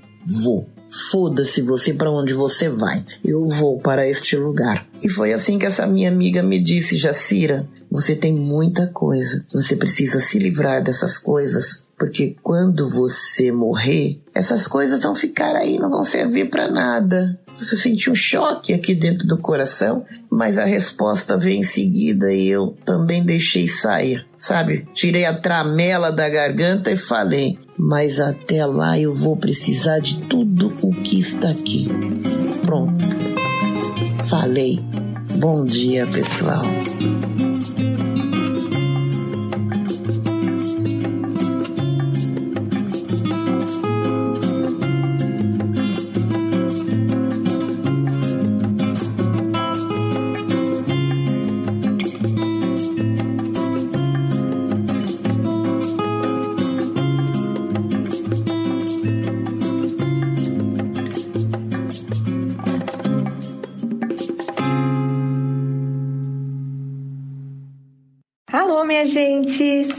vou." 0.44 0.68
Foda-se 1.12 1.62
você 1.62 1.94
para 1.94 2.10
onde 2.10 2.34
você 2.34 2.68
vai. 2.68 3.06
Eu 3.24 3.48
vou 3.48 3.80
para 3.80 4.08
este 4.08 4.36
lugar. 4.36 4.88
E 5.04 5.08
foi 5.08 5.34
assim 5.34 5.60
que 5.60 5.68
essa 5.68 5.86
minha 5.86 6.10
amiga 6.10 6.42
me 6.42 6.60
disse, 6.60 6.98
Jacira, 6.98 7.70
você 7.92 8.16
tem 8.16 8.34
muita 8.34 8.88
coisa. 8.88 9.46
Você 9.54 9.76
precisa 9.76 10.20
se 10.20 10.40
livrar 10.40 10.82
dessas 10.82 11.16
coisas 11.20 11.84
porque 12.00 12.38
quando 12.42 12.90
você 12.90 13.52
morrer, 13.52 14.22
essas 14.34 14.66
coisas 14.66 15.04
vão 15.04 15.14
ficar 15.14 15.54
aí, 15.54 15.78
não 15.78 15.90
vão 15.90 16.06
servir 16.06 16.50
para 16.50 16.72
nada. 16.72 17.38
Você 17.60 17.76
sentiu 17.76 18.14
um 18.14 18.16
choque 18.16 18.74
aqui 18.74 18.96
dentro 18.96 19.28
do 19.28 19.38
coração, 19.38 20.06
mas 20.32 20.58
a 20.58 20.64
resposta 20.64 21.38
veio 21.38 21.58
em 21.58 21.64
seguida 21.64 22.32
e 22.34 22.48
eu 22.48 22.76
também 22.86 23.24
deixei 23.24 23.68
sair. 23.68 24.26
Sabe, 24.40 24.88
tirei 24.94 25.26
a 25.26 25.34
tramela 25.34 26.12
da 26.12 26.30
garganta 26.30 26.90
e 26.90 26.96
falei: 26.96 27.60
Mas 27.78 28.20
até 28.20 28.66
lá 28.66 28.98
eu 28.98 29.14
vou 29.14 29.36
precisar 29.36 30.00
de 30.00 30.18
tudo 30.22 30.74
o 30.82 30.92
que 30.92 31.20
está 31.20 31.50
aqui. 31.50 31.88
Pronto. 32.66 33.06
Falei. 34.26 34.80
Bom 35.36 35.66
dia, 35.66 36.06
pessoal. 36.08 36.64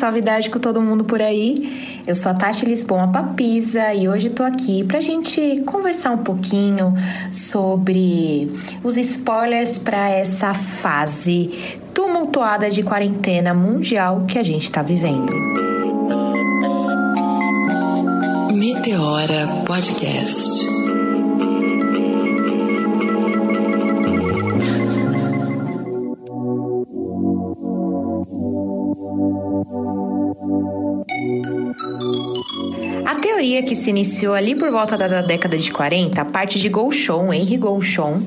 Suavidade 0.01 0.49
com 0.49 0.59
todo 0.59 0.81
mundo 0.81 1.05
por 1.05 1.21
aí. 1.21 2.01
Eu 2.07 2.15
sou 2.15 2.33
a 2.33 2.35
Tati 2.35 2.65
Lisboa 2.65 3.07
Papisa 3.09 3.93
e 3.93 4.09
hoje 4.09 4.31
tô 4.31 4.43
aqui 4.43 4.83
pra 4.83 4.99
gente 4.99 5.63
conversar 5.67 6.13
um 6.13 6.25
pouquinho 6.25 6.95
sobre 7.31 8.51
os 8.83 8.97
spoilers 8.97 9.77
para 9.77 10.09
essa 10.09 10.55
fase 10.55 11.79
tumultuada 11.93 12.71
de 12.71 12.83
quarentena 12.83 13.53
mundial 13.53 14.25
que 14.27 14.39
a 14.39 14.43
gente 14.43 14.73
tá 14.73 14.81
vivendo. 14.81 15.35
Meteora 18.55 19.49
Podcast. 19.67 20.70
Que 33.63 33.75
se 33.75 33.91
iniciou 33.91 34.35
ali 34.35 34.55
por 34.55 34.71
volta 34.71 34.97
da 34.97 35.21
década 35.21 35.57
de 35.57 35.71
40, 35.71 36.21
a 36.21 36.25
parte 36.25 36.59
de 36.59 36.69
Gauchon, 36.69 37.33
Henri 37.33 37.57
Gauchon, 37.57 38.23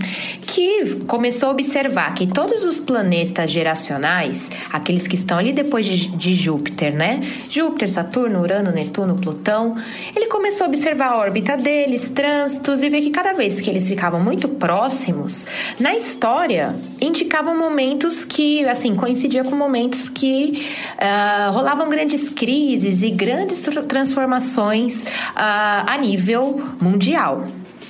que 0.54 1.00
começou 1.08 1.50
a 1.50 1.52
observar 1.52 2.14
que 2.14 2.28
todos 2.28 2.64
os 2.64 2.80
planetas 2.80 3.50
geracionais, 3.50 4.52
aqueles 4.72 5.08
que 5.08 5.16
estão 5.16 5.40
ali 5.40 5.52
depois 5.52 5.84
de, 5.84 6.16
de 6.16 6.36
Júpiter, 6.36 6.94
né? 6.94 7.28
Júpiter, 7.50 7.90
Saturno, 7.90 8.40
Urano, 8.40 8.72
Netuno, 8.72 9.16
Plutão, 9.16 9.76
ele 10.16 10.28
começou 10.28 10.66
a 10.66 10.68
observar 10.68 11.14
a 11.14 11.18
órbita 11.18 11.58
deles, 11.58 12.08
trânsitos 12.10 12.84
e 12.84 12.90
ver 12.90 13.02
que 13.02 13.10
cada 13.10 13.34
vez 13.34 13.60
que 13.60 13.68
eles 13.68 13.88
ficavam 13.88 14.22
muito 14.22 14.48
próximos, 14.48 15.48
na 15.80 15.96
história 15.96 16.76
indicavam 17.02 17.58
momentos 17.58 18.24
que, 18.24 18.64
assim, 18.68 18.96
coincidia 18.96 19.44
com 19.44 19.56
momentos 19.56 20.08
que 20.08 20.68
uh, 21.00 21.52
rolavam 21.52 21.90
grandes 21.90 22.30
crises 22.30 23.02
e 23.02 23.10
grandes 23.10 23.60
transformações 23.88 25.02
uh, 25.02 25.88
a 25.88 25.98
nível 25.98 26.62
mundial. 26.80 27.44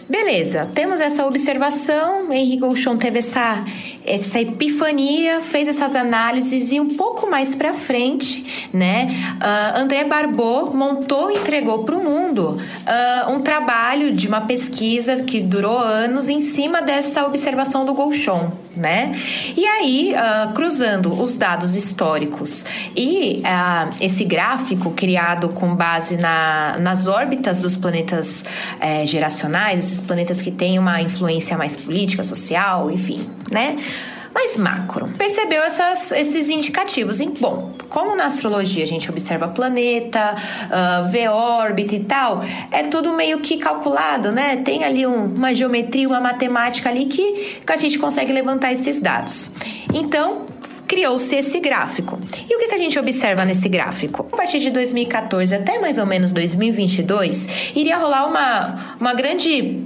Beleza, 0.08 0.70
temos 0.74 1.02
essa 1.02 1.26
observação, 1.26 2.32
Henri 2.32 2.58
Gouchon 2.58 2.98
teve 2.98 3.20
essa, 3.20 3.64
essa 4.06 4.40
epifania, 4.40 5.42
fez 5.42 5.68
essas 5.68 5.96
análises 5.96 6.72
e 6.72 6.80
um 6.80 6.96
pouco 6.96 7.30
mais 7.30 7.56
para 7.56 7.74
frente, 7.74 8.70
né, 8.74 9.08
uh, 9.38 9.80
André 9.80 10.04
Barbot 10.04 10.76
montou 10.76 11.32
e 11.32 11.36
entregou 11.36 11.84
para 11.84 11.96
o 11.96 12.04
mundo 12.04 12.60
uh, 12.60 13.32
um 13.32 13.42
trabalho 13.42 14.12
de 14.12 14.28
uma 14.28 14.42
pesquisa 14.42 15.24
que 15.24 15.40
durou 15.40 15.78
anos 15.78 16.30
em 16.30 16.42
cima 16.42 16.82
dessa 16.82 17.26
observação 17.26 17.86
do 17.86 17.94
Gouchon, 17.94 18.52
né? 18.76 19.16
E 19.56 19.66
aí, 19.66 20.14
uh, 20.14 20.54
cruzando 20.54 21.12
os 21.22 21.36
dados 21.36 21.76
históricos 21.76 22.66
e 22.96 23.42
uh, 23.42 23.94
esse 24.02 24.24
gráfico 24.24 24.92
criado 24.92 25.50
com 25.50 25.76
base 25.76 26.18
na, 26.18 26.78
nas 26.80 27.08
órbitas 27.08 27.60
dos 27.60 27.78
planetas 27.78 28.42
uh, 28.42 29.08
geracionais, 29.08 29.93
esses 29.94 30.06
planetas 30.06 30.42
que 30.42 30.52
têm 30.52 30.80
uma 30.80 31.02
influência 31.02 31.58
mais 31.58 31.76
política, 31.76 32.24
social, 32.24 32.90
enfim, 32.90 33.22
né? 33.52 33.78
mais 34.34 34.58
macro. 34.58 35.10
Percebeu 35.16 35.62
essas, 35.62 36.12
esses 36.12 36.50
indicativos. 36.50 37.20
E, 37.20 37.28
bom, 37.28 37.72
como 37.88 38.16
na 38.16 38.26
astrologia 38.26 38.84
a 38.84 38.88
gente 38.88 39.08
observa 39.10 39.48
planeta, 39.50 40.36
uh, 40.36 41.12
vê 41.12 41.28
órbita 41.28 41.96
e 41.96 42.04
tal, 42.04 42.44
é 42.72 42.82
tudo 42.84 43.14
meio 43.14 43.40
que 43.42 43.58
calculado, 43.58 44.32
né? 44.32 44.58
Tem 44.58 44.84
ali 44.84 45.06
um, 45.06 45.26
uma 45.26 45.54
geometria, 45.54 46.08
uma 46.08 46.20
matemática 46.20 46.90
ali 46.90 47.06
que, 47.06 47.60
que 47.64 47.72
a 47.72 47.78
gente 47.78 48.00
consegue 48.00 48.34
levantar 48.34 48.74
esses 48.74 49.00
dados. 49.00 49.52
Então, 49.94 50.48
criou-se 50.94 51.36
esse 51.36 51.60
gráfico. 51.60 52.20
E 52.48 52.56
o 52.56 52.60
que, 52.60 52.68
que 52.68 52.76
a 52.76 52.78
gente 52.78 53.00
observa 53.00 53.44
nesse 53.44 53.68
gráfico? 53.68 54.28
A 54.32 54.38
partir 54.38 54.60
de 54.60 54.70
2014 54.70 55.56
até 55.56 55.80
mais 55.80 55.98
ou 55.98 56.06
menos 56.06 56.32
2022, 56.32 57.48
iria 57.76 57.98
rolar 57.98 58.28
uma, 58.28 58.96
uma 59.00 59.14
grande 59.16 59.84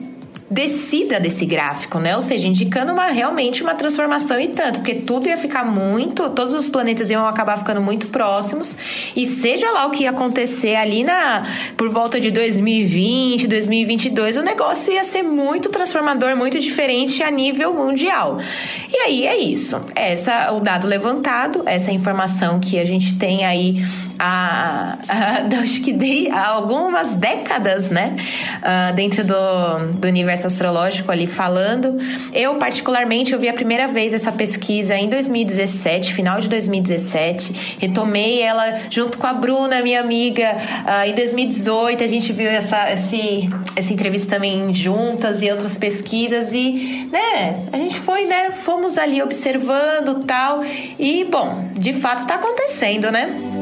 descida 0.49 1.19
desse 1.19 1.45
gráfico, 1.45 1.99
né? 1.99 2.15
Ou 2.15 2.21
seja, 2.21 2.47
indicando 2.47 2.93
uma, 2.93 3.07
realmente 3.07 3.61
uma 3.61 3.75
transformação 3.75 4.39
e 4.39 4.47
tanto, 4.47 4.79
porque 4.79 4.95
tudo 4.95 5.27
ia 5.27 5.37
ficar 5.37 5.65
muito, 5.65 6.29
todos 6.29 6.53
os 6.53 6.69
planetas 6.69 7.09
iam 7.09 7.27
acabar 7.27 7.57
ficando 7.57 7.81
muito 7.81 8.07
próximos, 8.07 8.77
e 9.15 9.25
seja 9.25 9.69
lá 9.71 9.85
o 9.85 9.91
que 9.91 10.03
ia 10.03 10.11
acontecer 10.11 10.75
ali 10.75 11.03
na 11.03 11.45
por 11.75 11.89
volta 11.89 12.19
de 12.19 12.31
2020, 12.31 13.47
2022, 13.47 14.37
o 14.37 14.41
negócio 14.41 14.93
ia 14.93 15.03
ser 15.03 15.23
muito 15.23 15.69
transformador, 15.69 16.35
muito 16.35 16.59
diferente 16.59 17.21
a 17.21 17.29
nível 17.29 17.73
mundial. 17.73 18.39
E 18.91 18.97
aí 18.97 19.27
é 19.27 19.37
isso. 19.37 19.79
Essa 19.95 20.53
o 20.53 20.59
dado 20.61 20.87
levantado, 20.87 21.63
essa 21.65 21.91
informação 21.91 22.59
que 22.59 22.79
a 22.79 22.85
gente 22.85 23.17
tem 23.17 23.45
aí 23.45 23.83
há, 24.19 24.97
acho 25.63 25.81
que 25.81 25.91
de, 25.91 26.29
há 26.29 26.47
algumas 26.47 27.15
décadas, 27.15 27.89
né? 27.89 28.15
Uh, 28.57 28.95
dentro 28.95 29.25
do, 29.25 29.93
do 29.99 30.07
universo 30.07 30.47
astrológico 30.47 31.11
ali 31.11 31.27
falando. 31.27 31.97
Eu, 32.33 32.55
particularmente, 32.55 33.33
eu 33.33 33.39
vi 33.39 33.49
a 33.49 33.53
primeira 33.53 33.87
vez 33.87 34.13
essa 34.13 34.31
pesquisa 34.31 34.95
em 34.95 35.09
2017, 35.09 36.13
final 36.13 36.39
de 36.39 36.49
2017. 36.49 37.77
Retomei 37.79 38.41
ela 38.41 38.81
junto 38.89 39.17
com 39.17 39.27
a 39.27 39.33
Bruna, 39.33 39.81
minha 39.81 39.99
amiga, 39.99 40.55
uh, 40.85 41.07
em 41.07 41.13
2018. 41.13 42.03
A 42.03 42.07
gente 42.07 42.33
viu 42.33 42.49
essa, 42.49 42.91
esse, 42.91 43.49
essa 43.75 43.93
entrevista 43.93 44.35
também 44.35 44.73
juntas 44.73 45.41
e 45.41 45.51
outras 45.51 45.77
pesquisas. 45.77 46.53
E, 46.53 47.07
né, 47.11 47.67
a 47.71 47.77
gente 47.77 47.99
foi, 47.99 48.25
né? 48.25 48.51
Fomos 48.51 48.97
ali 48.97 49.21
observando 49.21 50.23
tal. 50.25 50.63
E, 50.99 51.25
bom, 51.25 51.69
de 51.73 51.93
fato 51.93 52.23
está 52.23 52.35
acontecendo, 52.35 53.11
né? 53.11 53.56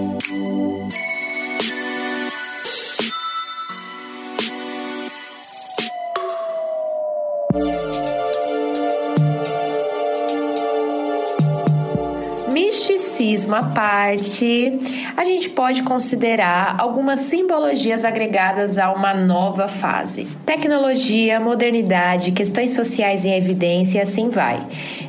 Misticismo 13.15 13.55
à 13.55 13.63
parte, 13.63 14.79
a 15.15 15.23
gente 15.23 15.49
pode 15.49 15.83
considerar 15.83 16.75
algumas 16.77 17.21
simbologias 17.21 18.05
agregadas 18.05 18.77
a 18.77 18.91
uma 18.91 19.13
nova 19.13 19.67
fase. 19.67 20.27
Tecnologia, 20.45 21.39
modernidade, 21.39 22.31
questões 22.31 22.71
sociais 22.71 23.25
em 23.25 23.33
evidência 23.33 23.97
e 23.97 24.01
assim 24.01 24.29
vai. 24.29 24.57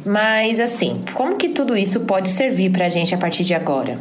Mas 0.05 0.61
assim, 0.61 1.01
como 1.15 1.37
que 1.37 1.49
tudo 1.49 1.77
isso 1.77 2.01
pode 2.01 2.29
servir 2.29 2.71
para 2.71 2.87
a 2.87 2.89
gente 2.89 3.15
a 3.15 3.19
partir 3.19 3.45
de 3.45 3.55
agora? 3.55 3.99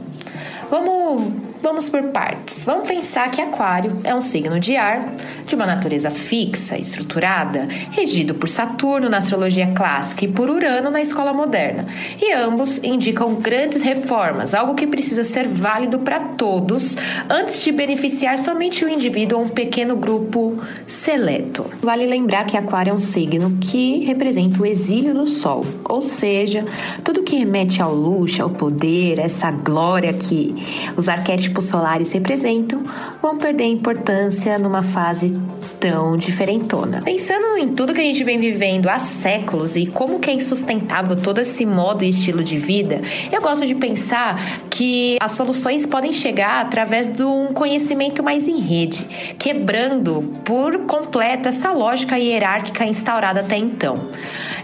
Vamos 0.70 1.45
Vamos 1.66 1.90
por 1.90 2.04
partes. 2.12 2.64
Vamos 2.64 2.88
pensar 2.88 3.32
que 3.32 3.42
Aquário 3.42 4.00
é 4.04 4.14
um 4.14 4.22
signo 4.22 4.60
de 4.60 4.76
ar, 4.76 5.04
de 5.48 5.56
uma 5.56 5.66
natureza 5.66 6.12
fixa, 6.12 6.78
estruturada, 6.78 7.68
regido 7.92 8.36
por 8.36 8.48
Saturno 8.48 9.10
na 9.10 9.18
astrologia 9.18 9.74
clássica 9.74 10.26
e 10.26 10.28
por 10.28 10.48
Urano 10.48 10.92
na 10.92 11.02
escola 11.02 11.34
moderna. 11.34 11.88
E 12.22 12.32
ambos 12.34 12.78
indicam 12.84 13.34
grandes 13.34 13.82
reformas, 13.82 14.54
algo 14.54 14.76
que 14.76 14.86
precisa 14.86 15.24
ser 15.24 15.48
válido 15.48 15.98
para 15.98 16.20
todos 16.20 16.98
antes 17.28 17.60
de 17.64 17.72
beneficiar 17.72 18.38
somente 18.38 18.86
o 18.86 18.90
indivíduo 18.90 19.40
ou 19.40 19.46
um 19.46 19.50
pequeno 19.50 19.96
grupo 19.96 20.62
seleto. 20.86 21.66
Vale 21.82 22.06
lembrar 22.06 22.46
que 22.46 22.56
Aquário 22.56 22.92
é 22.92 22.94
um 22.94 23.00
signo 23.00 23.58
que 23.60 24.06
representa 24.06 24.62
o 24.62 24.68
exílio 24.68 25.16
do 25.16 25.26
Sol, 25.26 25.66
ou 25.84 26.04
seja, 26.04 26.64
tudo 27.04 27.24
que 27.24 27.36
remete 27.36 27.82
ao 27.82 27.96
luxo, 27.96 28.44
ao 28.44 28.52
poder, 28.52 29.18
essa 29.18 29.50
glória 29.50 30.14
que 30.14 30.54
os 30.96 31.10
arquétipos 31.10 31.55
arquétipos 31.56 31.66
solares 31.66 32.12
representam 32.12 32.84
vão 33.22 33.38
perder 33.38 33.66
importância 33.66 34.60
numa 34.60 34.84
fase 34.84 35.34
tão 35.80 36.18
diferentona. 36.18 37.00
Pensando 37.04 37.58
em 37.58 37.70
tudo 37.70 37.94
que 37.94 38.02
a 38.02 38.04
gente 38.04 38.24
vem 38.24 38.40
vivendo 38.40 38.88
há 38.88 39.00
séculos 39.00 39.76
e 39.76 39.86
como 39.86 40.20
que 40.20 40.30
é 40.30 40.34
insustentável 40.34 41.16
todo 41.16 41.40
esse 41.40 41.66
modo 41.66 42.04
e 42.04 42.10
estilo 42.10 42.44
de 42.44 42.58
vida, 42.58 43.02
eu 43.32 43.42
gosto 43.42 43.66
de 43.66 43.76
pensar 43.76 44.40
que 44.70 45.18
as 45.20 45.32
soluções 45.32 45.86
podem 45.86 46.12
chegar 46.14 46.62
através 46.62 47.12
de 47.12 47.24
um 47.24 47.48
conhecimento 47.48 48.24
mais 48.24 48.48
em 48.48 48.60
rede, 48.60 49.36
quebrando 49.38 50.34
por 50.44 50.80
completo 50.80 51.50
essa 51.50 51.72
lógica 51.72 52.18
hierárquica 52.18 52.86
instaurada 52.86 53.42
até 53.42 53.58
então. 53.58 54.10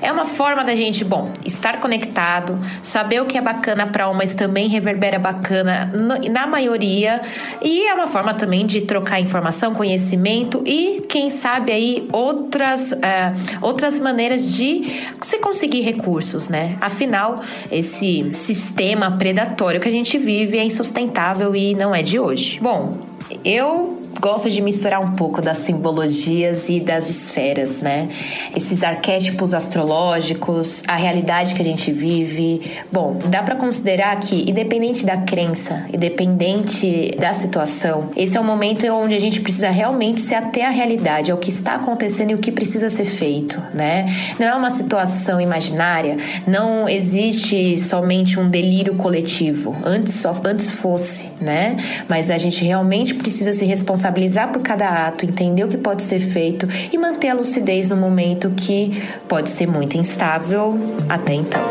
É 0.01 0.11
uma 0.11 0.26
forma 0.26 0.63
da 0.63 0.76
gente, 0.76 1.03
bom, 1.03 1.31
estar 1.45 1.80
conectado, 1.80 2.59
saber 2.81 3.22
o 3.22 3.26
que 3.26 3.38
é 3.38 3.41
bacana 3.41 3.85
para 3.85 4.07
uma, 4.07 4.18
mas 4.18 4.34
também 4.34 4.68
reverbera 4.68 5.19
bacana 5.19 5.91
na 6.31 6.47
maioria, 6.47 6.81
e 6.86 7.88
é 7.88 7.94
uma 7.94 8.08
forma 8.08 8.34
também 8.34 8.66
de 8.66 8.82
trocar 8.82 9.20
informação, 9.20 9.74
conhecimento 9.74 10.64
e, 10.66 11.02
quem 11.08 11.30
sabe, 11.30 11.72
aí 11.72 12.08
outras, 12.12 12.91
é, 12.91 13.34
outras 13.62 13.99
maneiras 13.99 14.53
de 14.53 15.02
se 15.22 15.40
conseguir 15.40 15.82
recursos, 15.82 16.49
né? 16.49 16.78
Afinal, 16.82 17.36
esse 17.72 18.30
sistema 18.34 19.12
predatório 19.18 19.80
que 19.80 19.88
a 19.88 19.91
gente 19.91 20.18
vive 20.18 20.58
é 20.58 20.64
insustentável 20.64 21.56
e 21.56 21.76
não 21.76 21.94
é 21.94 22.02
de 22.02 22.20
hoje. 22.20 22.60
Bom, 22.62 23.11
eu 23.44 24.02
gosto 24.20 24.49
de 24.49 24.62
misturar 24.62 25.02
um 25.02 25.14
pouco 25.14 25.41
das 25.41 25.60
simbologias 25.60 26.70
e 26.70 26.80
das 26.80 27.10
esferas, 27.10 27.80
né? 27.80 28.10
Esses 28.56 28.84
arquétipos 28.84 29.53
astrológicos, 29.53 30.84
a 30.88 30.95
realidade 30.95 31.56
que 31.56 31.62
a 31.62 31.66
gente 31.66 31.91
vive. 31.91 32.72
Bom, 32.91 33.18
dá 33.26 33.41
para 33.41 33.56
considerar 33.56 34.20
que, 34.20 34.49
independente 34.49 35.06
da 35.06 35.18
crença, 35.18 35.86
independente 35.94 37.16
da 37.20 37.34
situação, 37.34 38.10
esse 38.16 38.38
é 38.38 38.40
o 38.40 38.44
momento 38.44 38.86
onde 38.88 39.16
a 39.16 39.20
gente 39.20 39.41
precisa 39.41 39.70
realmente 39.70 40.22
se 40.22 40.36
ater 40.36 40.66
à 40.66 40.70
realidade, 40.70 41.32
ao 41.32 41.38
que 41.38 41.49
está 41.49 41.76
acontecendo 41.76 42.32
e 42.32 42.36
o 42.36 42.38
que 42.38 42.52
precisa 42.52 42.90
ser 42.90 43.06
feito, 43.06 43.62
né? 43.74 44.03
Não 44.40 44.48
é 44.48 44.53
uma 44.53 44.72
situação 44.72 45.40
imaginária, 45.40 46.18
não 46.45 46.88
existe 46.88 47.78
somente 47.80 48.40
um 48.40 48.48
delírio 48.48 48.95
coletivo. 48.95 49.76
Antes 49.84 50.16
só 50.16 50.40
antes 50.44 50.70
fosse, 50.70 51.26
né? 51.40 51.78
Mas 52.08 52.30
a 52.30 52.38
gente 52.38 52.64
realmente 52.64 53.14
precisa 53.22 53.53
se 53.53 53.65
responsabilizar 53.65 54.52
por 54.52 54.61
cada 54.61 55.07
ato, 55.07 55.26
entender 55.26 55.64
o 55.64 55.68
que 55.68 55.77
pode 55.77 56.03
ser 56.03 56.19
feito 56.19 56.68
e 56.91 56.98
manter 56.98 57.30
a 57.30 57.34
lucidez 57.34 57.89
no 57.89 57.95
momento 57.95 58.49
que 58.52 59.02
pode 59.27 59.49
ser 59.49 59.68
muito 59.68 59.95
instável 59.95 60.80
até 61.07 61.34
então. 61.34 61.61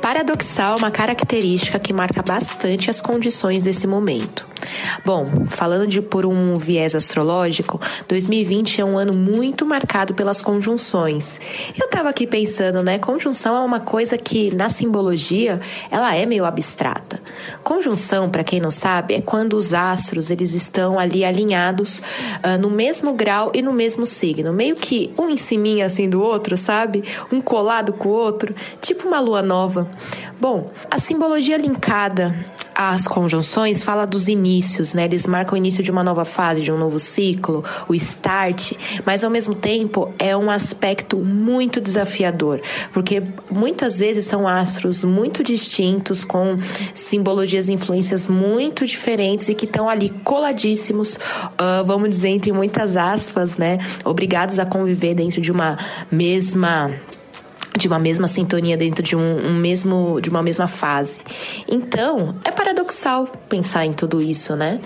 Paradoxal 0.00 0.72
é 0.72 0.76
uma 0.78 0.90
característica 0.90 1.78
que 1.78 1.92
marca 1.92 2.22
bastante 2.22 2.88
as 2.88 3.00
condições 3.00 3.62
desse 3.62 3.86
momento. 3.86 4.47
Bom, 5.04 5.46
falando 5.46 5.86
de 5.86 6.00
por 6.00 6.24
um 6.24 6.56
viés 6.58 6.94
astrológico, 6.94 7.80
2020 8.08 8.80
é 8.80 8.84
um 8.84 8.98
ano 8.98 9.12
muito 9.12 9.66
marcado 9.66 10.14
pelas 10.14 10.40
conjunções. 10.40 11.40
Eu 11.78 11.88
tava 11.90 12.08
aqui 12.08 12.26
pensando, 12.26 12.82
né? 12.82 12.98
Conjunção 12.98 13.56
é 13.56 13.60
uma 13.60 13.80
coisa 13.80 14.16
que 14.16 14.54
na 14.54 14.68
simbologia 14.68 15.60
ela 15.90 16.14
é 16.14 16.24
meio 16.24 16.44
abstrata. 16.44 17.20
Conjunção, 17.62 18.30
para 18.30 18.42
quem 18.42 18.60
não 18.60 18.70
sabe, 18.70 19.14
é 19.14 19.20
quando 19.20 19.54
os 19.54 19.74
astros 19.74 20.30
eles 20.30 20.54
estão 20.54 20.98
ali 20.98 21.24
alinhados 21.24 21.98
uh, 21.98 22.58
no 22.58 22.70
mesmo 22.70 23.12
grau 23.12 23.52
e 23.54 23.60
no 23.60 23.72
mesmo 23.72 24.06
signo, 24.06 24.52
meio 24.52 24.76
que 24.76 25.12
um 25.18 25.28
em 25.28 25.36
cima 25.36 25.58
assim 25.84 26.08
do 26.08 26.22
outro, 26.22 26.56
sabe? 26.56 27.04
Um 27.32 27.40
colado 27.40 27.92
com 27.92 28.08
o 28.08 28.12
outro, 28.12 28.54
tipo 28.80 29.08
uma 29.08 29.20
lua 29.20 29.42
nova. 29.42 29.90
Bom, 30.40 30.70
a 30.90 30.98
simbologia 30.98 31.56
linkada 31.56 32.34
as 32.80 33.08
conjunções 33.08 33.82
fala 33.82 34.06
dos 34.06 34.28
inícios, 34.28 34.77
né? 34.94 35.04
Eles 35.04 35.26
marcam 35.26 35.54
o 35.54 35.56
início 35.56 35.82
de 35.82 35.90
uma 35.90 36.02
nova 36.02 36.24
fase, 36.24 36.60
de 36.60 36.72
um 36.72 36.78
novo 36.78 36.98
ciclo, 36.98 37.64
o 37.88 37.94
start, 37.94 38.72
mas 39.04 39.24
ao 39.24 39.30
mesmo 39.30 39.54
tempo 39.54 40.12
é 40.18 40.36
um 40.36 40.50
aspecto 40.50 41.18
muito 41.18 41.80
desafiador, 41.80 42.60
porque 42.92 43.22
muitas 43.50 43.98
vezes 43.98 44.24
são 44.24 44.46
astros 44.46 45.04
muito 45.04 45.42
distintos, 45.42 46.24
com 46.24 46.58
simbologias 46.94 47.68
e 47.68 47.72
influências 47.72 48.28
muito 48.28 48.86
diferentes 48.86 49.48
e 49.48 49.54
que 49.54 49.64
estão 49.64 49.88
ali 49.88 50.10
coladíssimos, 50.24 51.16
uh, 51.16 51.84
vamos 51.84 52.08
dizer, 52.10 52.28
entre 52.28 52.52
muitas 52.52 52.96
aspas, 52.96 53.56
né? 53.56 53.78
Obrigados 54.04 54.58
a 54.58 54.66
conviver 54.66 55.14
dentro 55.14 55.40
de 55.40 55.50
uma 55.50 55.78
mesma 56.10 56.90
de 57.78 57.88
uma 57.88 57.98
mesma 57.98 58.28
sintonia 58.28 58.76
dentro 58.76 59.02
de 59.02 59.16
um, 59.16 59.46
um, 59.46 59.54
mesmo 59.54 60.20
de 60.20 60.28
uma 60.28 60.42
mesma 60.42 60.66
fase. 60.66 61.20
Então, 61.66 62.34
é 62.44 62.50
paradoxal 62.50 63.26
pensar 63.48 63.86
em 63.86 63.92
tudo 63.92 64.20
isso, 64.20 64.54
né? 64.56 64.80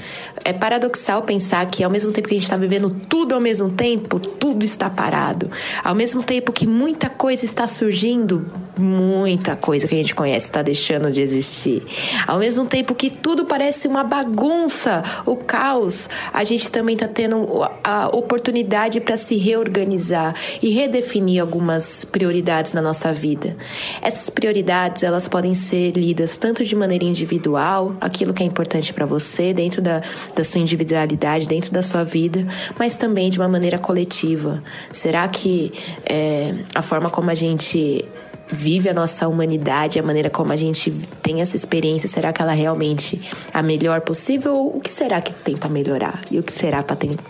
É 0.44 0.52
paradoxal 0.52 1.23
pensar 1.23 1.64
que 1.66 1.82
ao 1.82 1.90
mesmo 1.90 2.12
tempo 2.12 2.28
que 2.28 2.35
a 2.35 2.36
gente 2.36 2.44
está 2.44 2.56
vivendo 2.56 2.90
tudo 3.09 3.35
ao 3.35 3.40
mesmo 3.40 3.70
tempo, 3.70 4.20
tudo 4.20 4.64
está 4.64 4.90
parado. 4.90 5.51
Ao 5.82 5.94
mesmo 5.94 6.23
tempo 6.23 6.52
que 6.52 6.66
muita 6.66 7.09
coisa 7.09 7.44
está 7.44 7.66
surgindo, 7.66 8.47
muita 8.76 9.56
coisa 9.56 9.86
que 9.86 9.94
a 9.94 9.98
gente 9.98 10.14
conhece 10.14 10.46
está 10.46 10.62
deixando 10.62 11.10
de 11.10 11.20
existir. 11.20 11.82
Ao 12.26 12.38
mesmo 12.38 12.66
tempo 12.66 12.94
que 12.94 13.10
tudo 13.10 13.44
parece 13.44 13.86
uma 13.86 14.02
bagunça, 14.02 15.02
o 15.26 15.36
caos, 15.36 16.08
a 16.32 16.44
gente 16.44 16.70
também 16.70 16.94
está 16.94 17.08
tendo 17.08 17.48
a 17.84 18.08
oportunidade 18.08 19.00
para 19.00 19.16
se 19.16 19.36
reorganizar 19.36 20.34
e 20.62 20.70
redefinir 20.70 21.40
algumas 21.40 22.04
prioridades 22.04 22.72
na 22.72 22.80
nossa 22.80 23.12
vida. 23.12 23.56
Essas 24.00 24.30
prioridades, 24.30 25.02
elas 25.02 25.28
podem 25.28 25.54
ser 25.54 25.92
lidas 25.92 26.38
tanto 26.38 26.64
de 26.64 26.74
maneira 26.74 27.04
individual, 27.04 27.94
aquilo 28.00 28.32
que 28.32 28.42
é 28.42 28.46
importante 28.46 28.92
para 28.92 29.06
você, 29.06 29.52
dentro 29.52 29.82
da, 29.82 30.02
da 30.34 30.44
sua 30.44 30.60
individualidade, 30.60 31.46
dentro 31.46 31.72
da 31.72 31.82
sua 31.82 32.04
vida, 32.04 32.46
mas 32.78 32.96
também 32.96 33.30
de 33.30 33.38
uma 33.38 33.48
maneira 33.48 33.78
coletiva. 33.78 34.62
Será 34.90 35.28
que 35.28 35.72
é, 36.04 36.54
a 36.74 36.82
forma 36.82 37.10
como 37.10 37.30
a 37.30 37.34
gente 37.34 38.04
vive 38.52 38.90
a 38.90 38.94
nossa 38.94 39.26
humanidade, 39.26 39.98
a 39.98 40.02
maneira 40.02 40.28
como 40.28 40.52
a 40.52 40.56
gente 40.56 40.90
tem 41.22 41.40
essa 41.40 41.56
experiência, 41.56 42.06
será 42.06 42.32
que 42.32 42.42
ela 42.42 42.52
é 42.52 42.56
realmente 42.56 43.20
a 43.52 43.62
melhor 43.62 44.02
possível? 44.02 44.54
Ou 44.54 44.76
o 44.76 44.80
que 44.80 44.90
será 44.90 45.20
que 45.22 45.32
tem 45.32 45.56
para 45.56 45.70
melhorar? 45.70 46.20
E 46.30 46.38
o 46.38 46.42
que 46.42 46.52
será 46.52 46.84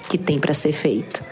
que 0.08 0.18
tem 0.18 0.38
para 0.40 0.52
ser 0.52 0.72
feito? 0.72 1.22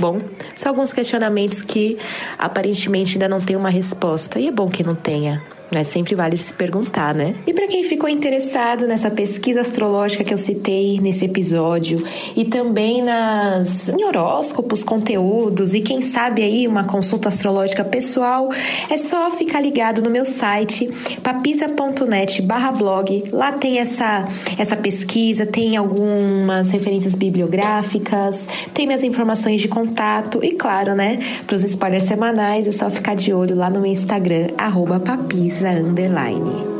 Bom, 0.00 0.18
são 0.56 0.72
alguns 0.72 0.92
questionamentos 0.92 1.62
que 1.62 1.98
aparentemente 2.38 3.12
ainda 3.14 3.28
não 3.28 3.40
tem 3.40 3.54
uma 3.54 3.68
resposta, 3.68 4.40
e 4.40 4.48
é 4.48 4.50
bom 4.50 4.68
que 4.68 4.82
não 4.82 4.94
tenha, 4.94 5.40
mas 5.70 5.88
sempre 5.88 6.14
vale 6.14 6.36
se 6.36 6.52
perguntar, 6.52 7.14
né? 7.14 7.34
E 7.46 7.52
para 7.52 7.66
quem 7.66 7.84
ficou 7.84 8.08
interessado 8.08 8.86
nessa 8.86 9.10
pesquisa 9.10 9.62
astrológica 9.62 10.22
que 10.22 10.32
eu 10.32 10.38
citei 10.38 11.00
nesse 11.00 11.24
episódio 11.24 12.04
e 12.36 12.44
também 12.44 13.02
nas 13.02 13.88
em 13.88 14.04
horóscopos, 14.04 14.84
conteúdos 14.84 15.74
e 15.74 15.80
quem 15.80 16.00
sabe 16.02 16.42
aí 16.42 16.68
uma 16.68 16.84
consulta 16.84 17.28
astrológica 17.28 17.84
pessoal, 17.84 18.48
é 18.88 18.96
só 18.96 19.30
ficar 19.30 19.60
ligado 19.60 20.02
no 20.02 20.10
meu 20.10 20.24
site 20.24 20.88
papisa.net/blog. 21.22 23.24
Lá 23.32 23.52
tem 23.52 23.78
essa 23.78 24.24
essa 24.58 24.76
pesquisa, 24.76 25.46
tem 25.46 25.76
algumas 25.76 26.70
referências 26.70 27.14
bibliográficas, 27.14 28.48
tem 28.72 28.86
minhas 28.86 29.02
informações 29.02 29.60
de 29.60 29.68
contato 29.68 30.40
e 30.42 30.52
claro, 30.52 30.94
né, 30.94 31.18
para 31.46 31.56
os 31.56 31.64
spoilers 31.64 32.04
semanais 32.04 32.68
é 32.68 32.72
só 32.72 32.90
ficar 32.90 33.16
de 33.16 33.32
olho 33.32 33.56
lá 33.56 33.70
no 33.70 33.80
meu 33.80 33.90
Instagram 33.90 34.48
@papisa 35.04 35.63
Luísa 35.64 35.70
Underline. 35.70 36.74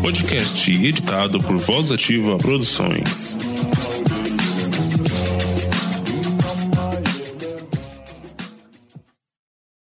Podcast 0.00 0.70
editado 0.70 1.40
por 1.40 1.56
Voz 1.56 1.90
Ativa 1.90 2.38
Produções. 2.38 3.49